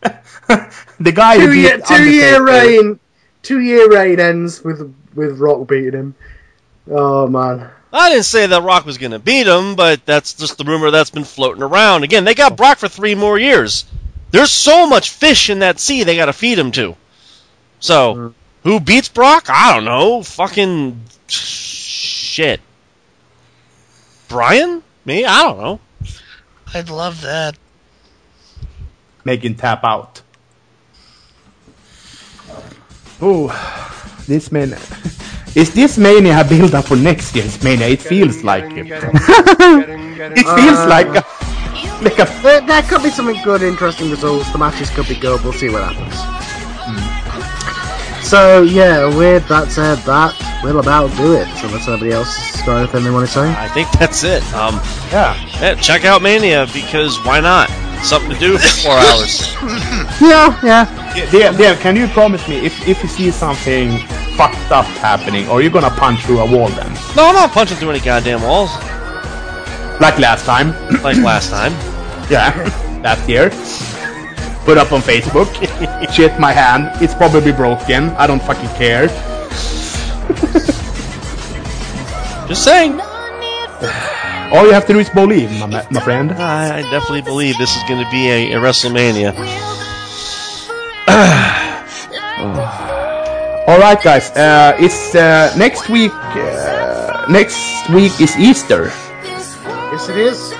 The 0.00 1.12
guy 1.12 1.38
who 1.38 1.46
Two 1.46 1.52
beat 1.52 1.60
year, 1.60 1.78
two 1.78 2.10
year 2.10 2.44
reign. 2.44 3.00
Two 3.42 3.60
year 3.60 3.88
reign 3.90 4.20
ends 4.20 4.62
with 4.62 4.94
with 5.14 5.38
Rock 5.38 5.68
beating 5.68 5.92
him. 5.92 6.14
Oh 6.90 7.26
man. 7.26 7.70
I 7.92 8.10
didn't 8.10 8.24
say 8.24 8.46
that 8.46 8.62
Rock 8.62 8.84
was 8.84 8.98
going 8.98 9.12
to 9.12 9.18
beat 9.18 9.46
him, 9.46 9.74
but 9.74 10.04
that's 10.04 10.34
just 10.34 10.58
the 10.58 10.64
rumor 10.64 10.90
that's 10.90 11.10
been 11.10 11.24
floating 11.24 11.62
around. 11.62 12.04
Again, 12.04 12.24
they 12.24 12.34
got 12.34 12.56
Brock 12.56 12.78
for 12.78 12.88
three 12.88 13.14
more 13.14 13.38
years. 13.38 13.86
There's 14.30 14.50
so 14.50 14.86
much 14.86 15.08
fish 15.10 15.48
in 15.48 15.60
that 15.60 15.80
sea 15.80 16.04
they 16.04 16.16
got 16.16 16.26
to 16.26 16.34
feed 16.34 16.58
him 16.58 16.70
to. 16.72 16.96
So, 17.80 18.14
mm. 18.14 18.34
who 18.62 18.78
beats 18.80 19.08
Brock? 19.08 19.46
I 19.48 19.74
don't 19.74 19.86
know. 19.86 20.22
Fucking 20.22 21.00
shit. 21.28 22.60
Bryan? 24.28 24.82
Me? 25.06 25.24
I 25.24 25.42
don't 25.44 25.58
know. 25.58 25.80
I'd 26.74 26.90
love 26.90 27.22
that. 27.22 27.56
Make 29.28 29.44
him 29.44 29.56
tap 29.56 29.84
out. 29.84 30.22
Oh, 33.20 33.52
this 34.26 34.50
man. 34.50 34.72
Is 35.54 35.74
this 35.74 35.98
mania 35.98 36.40
a 36.40 36.44
build 36.44 36.74
up 36.74 36.86
for 36.86 36.96
next 36.96 37.36
year's 37.36 37.62
mania? 37.62 37.88
It 37.96 38.00
feels 38.00 38.42
like 38.42 38.64
it. 38.72 38.86
it 38.88 40.46
feels 40.56 40.82
like 40.88 41.08
a, 41.08 41.22
like 42.02 42.18
a 42.18 42.24
There, 42.42 42.62
there 42.62 42.82
could 42.84 43.02
be 43.02 43.10
some 43.10 43.30
good, 43.42 43.60
interesting 43.60 44.08
results. 44.10 44.50
The 44.50 44.56
matches 44.56 44.88
could 44.88 45.06
be 45.06 45.16
good. 45.16 45.44
We'll 45.44 45.52
see 45.52 45.68
what 45.68 45.82
happens. 45.84 46.37
So 48.28 48.60
yeah, 48.62 49.06
with 49.16 49.48
that 49.48 49.72
said, 49.72 49.96
that 50.04 50.36
will 50.62 50.80
about 50.80 51.08
do 51.16 51.32
it. 51.32 51.46
So 51.56 51.66
unless 51.66 51.88
anybody 51.88 52.12
else 52.12 52.36
has 52.36 52.60
got 52.66 52.76
anything 52.78 53.04
they 53.04 53.10
want 53.10 53.26
to 53.26 53.32
say. 53.32 53.48
I 53.56 53.68
think 53.68 53.88
that's 53.92 54.22
it. 54.22 54.42
Um, 54.52 54.74
yeah. 55.10 55.34
yeah, 55.60 55.74
check 55.76 56.04
out 56.04 56.20
Mania 56.20 56.66
because 56.74 57.16
why 57.24 57.40
not? 57.40 57.70
Something 58.04 58.32
to 58.34 58.38
do 58.38 58.58
for 58.58 58.68
four 58.82 58.92
hours. 59.10 59.54
Yeah, 60.20 60.60
yeah. 60.62 60.84
Yeah, 61.32 61.56
yeah, 61.58 61.74
can 61.76 61.96
you 61.96 62.06
promise 62.08 62.46
me 62.46 62.64
if 62.66 62.86
if 62.86 63.02
you 63.02 63.08
see 63.08 63.30
something 63.30 63.98
fucked 64.36 64.70
up 64.70 64.84
happening, 65.00 65.48
are 65.48 65.62
you're 65.62 65.70
gonna 65.70 65.88
punch 65.90 66.22
through 66.24 66.40
a 66.40 66.46
wall 66.46 66.68
then? 66.68 66.92
No, 67.16 67.28
I'm 67.28 67.34
not 67.34 67.50
punching 67.52 67.78
through 67.78 67.90
any 67.90 68.00
goddamn 68.00 68.42
walls 68.42 68.70
Like 70.00 70.18
last 70.18 70.44
time? 70.44 70.72
like 71.02 71.16
last 71.16 71.48
time. 71.50 71.72
yeah, 72.30 72.52
last 73.02 73.26
year. 73.26 73.50
Put 74.68 74.76
up 74.76 74.92
on 74.92 75.00
Facebook. 75.00 75.48
Shit, 76.12 76.38
my 76.38 76.52
hand. 76.52 76.90
It's 77.02 77.14
probably 77.14 77.52
broken. 77.52 78.10
I 78.20 78.26
don't 78.26 78.42
fucking 78.42 78.68
care. 78.76 79.08
Just 82.46 82.64
saying. 82.64 83.00
All 84.52 84.66
you 84.66 84.72
have 84.72 84.86
to 84.86 84.92
do 84.92 84.98
is 84.98 85.08
believe, 85.08 85.50
my, 85.58 85.66
ma- 85.66 85.84
my 85.90 86.00
friend. 86.00 86.32
I, 86.32 86.80
I 86.80 86.82
definitely 86.82 87.22
believe 87.22 87.56
this 87.56 87.74
is 87.76 87.82
going 87.88 88.04
to 88.04 88.10
be 88.10 88.28
a, 88.28 88.52
a 88.52 88.56
WrestleMania. 88.60 89.32
All 93.68 93.78
right, 93.78 94.02
guys. 94.02 94.30
Uh, 94.32 94.76
it's 94.78 95.14
uh, 95.14 95.54
next 95.56 95.88
week. 95.88 96.12
Uh, 96.14 97.24
next 97.30 97.88
week 97.88 98.20
is 98.20 98.36
Easter, 98.36 98.92
Yes, 99.24 100.08
it 100.10 100.16
is. 100.16 100.52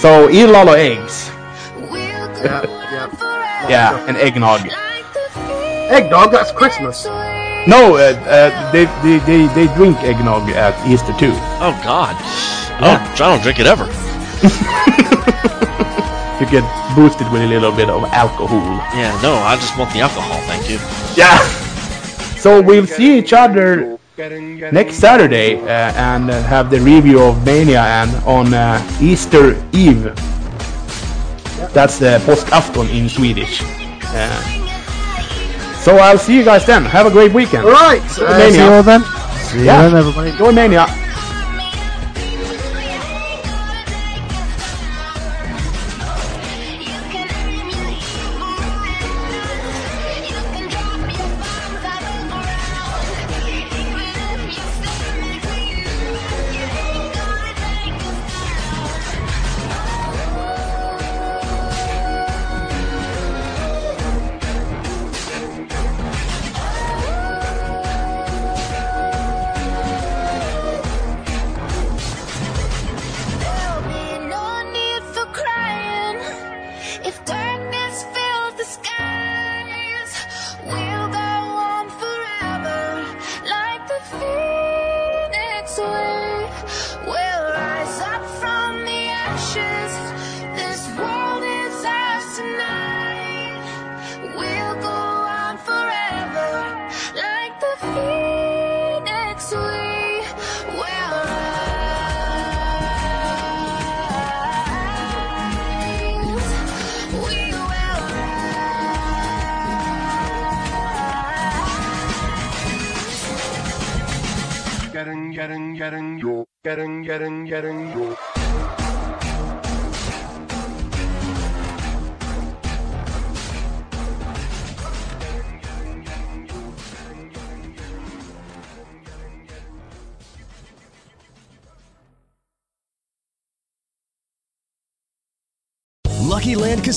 so 0.00 0.28
eat 0.28 0.42
a 0.42 0.50
lot 0.50 0.66
of 0.66 0.74
eggs. 0.74 1.30
Yeah, 1.78 2.66
yeah. 3.68 3.92
Yeah, 3.92 4.06
and 4.08 4.16
eggnog. 4.16 4.68
Eggnog. 5.90 6.32
That's 6.32 6.52
Christmas. 6.52 7.04
No, 7.66 7.96
uh, 7.96 8.12
uh, 8.28 8.72
they, 8.72 8.84
they 9.02 9.18
they 9.24 9.46
they 9.54 9.74
drink 9.74 9.96
eggnog 10.02 10.50
at 10.50 10.74
Easter 10.86 11.12
too. 11.18 11.32
Oh 11.60 11.78
God. 11.82 12.14
Oh, 12.80 12.98
I 13.00 13.16
don't 13.16 13.42
drink 13.42 13.58
it 13.60 13.66
ever. 13.66 13.88
You 16.40 16.46
get 16.50 16.96
boosted 16.96 17.30
with 17.30 17.42
a 17.42 17.46
little 17.46 17.70
bit 17.70 17.88
of 17.88 18.02
alcohol. 18.12 18.58
Yeah, 18.92 19.18
no, 19.22 19.34
I 19.34 19.54
just 19.54 19.78
want 19.78 19.92
the 19.92 20.00
alcohol, 20.00 20.36
thank 20.48 20.68
you. 20.68 20.78
Yeah. 21.16 21.38
So 22.44 22.60
we'll 22.60 22.86
see 22.86 23.16
each 23.16 23.32
other 23.32 23.98
next 24.18 24.96
Saturday 24.96 25.56
uh, 25.62 25.94
and 25.96 26.30
uh, 26.30 26.42
have 26.42 26.68
the 26.68 26.78
review 26.78 27.22
of 27.22 27.42
Mania 27.46 27.80
and 27.80 28.14
on 28.26 28.52
uh, 28.52 28.86
Easter 29.00 29.56
Eve. 29.72 30.12
That's 31.72 32.00
uh, 32.02 32.18
påskafton 32.26 32.88
in 32.90 33.08
Swedish. 33.08 33.62
Uh, 33.62 34.28
so 35.80 35.96
I'll 35.96 36.18
see 36.18 36.36
you 36.36 36.44
guys 36.44 36.64
then. 36.66 36.84
Have 36.84 37.06
a 37.06 37.10
great 37.10 37.32
weekend. 37.32 37.64
All 37.64 37.72
right. 37.72 38.02
Uh, 38.18 38.38
Mania. 38.38 38.52
see 38.52 38.58
you 38.58 38.70
all 38.72 38.82
then. 38.82 39.02
See 39.38 39.64
Yeah. 39.64 39.84
you 39.84 39.90
then, 39.90 39.98
everybody. 39.98 40.30
Enjoy 40.30 40.52
Mania. 40.52 40.86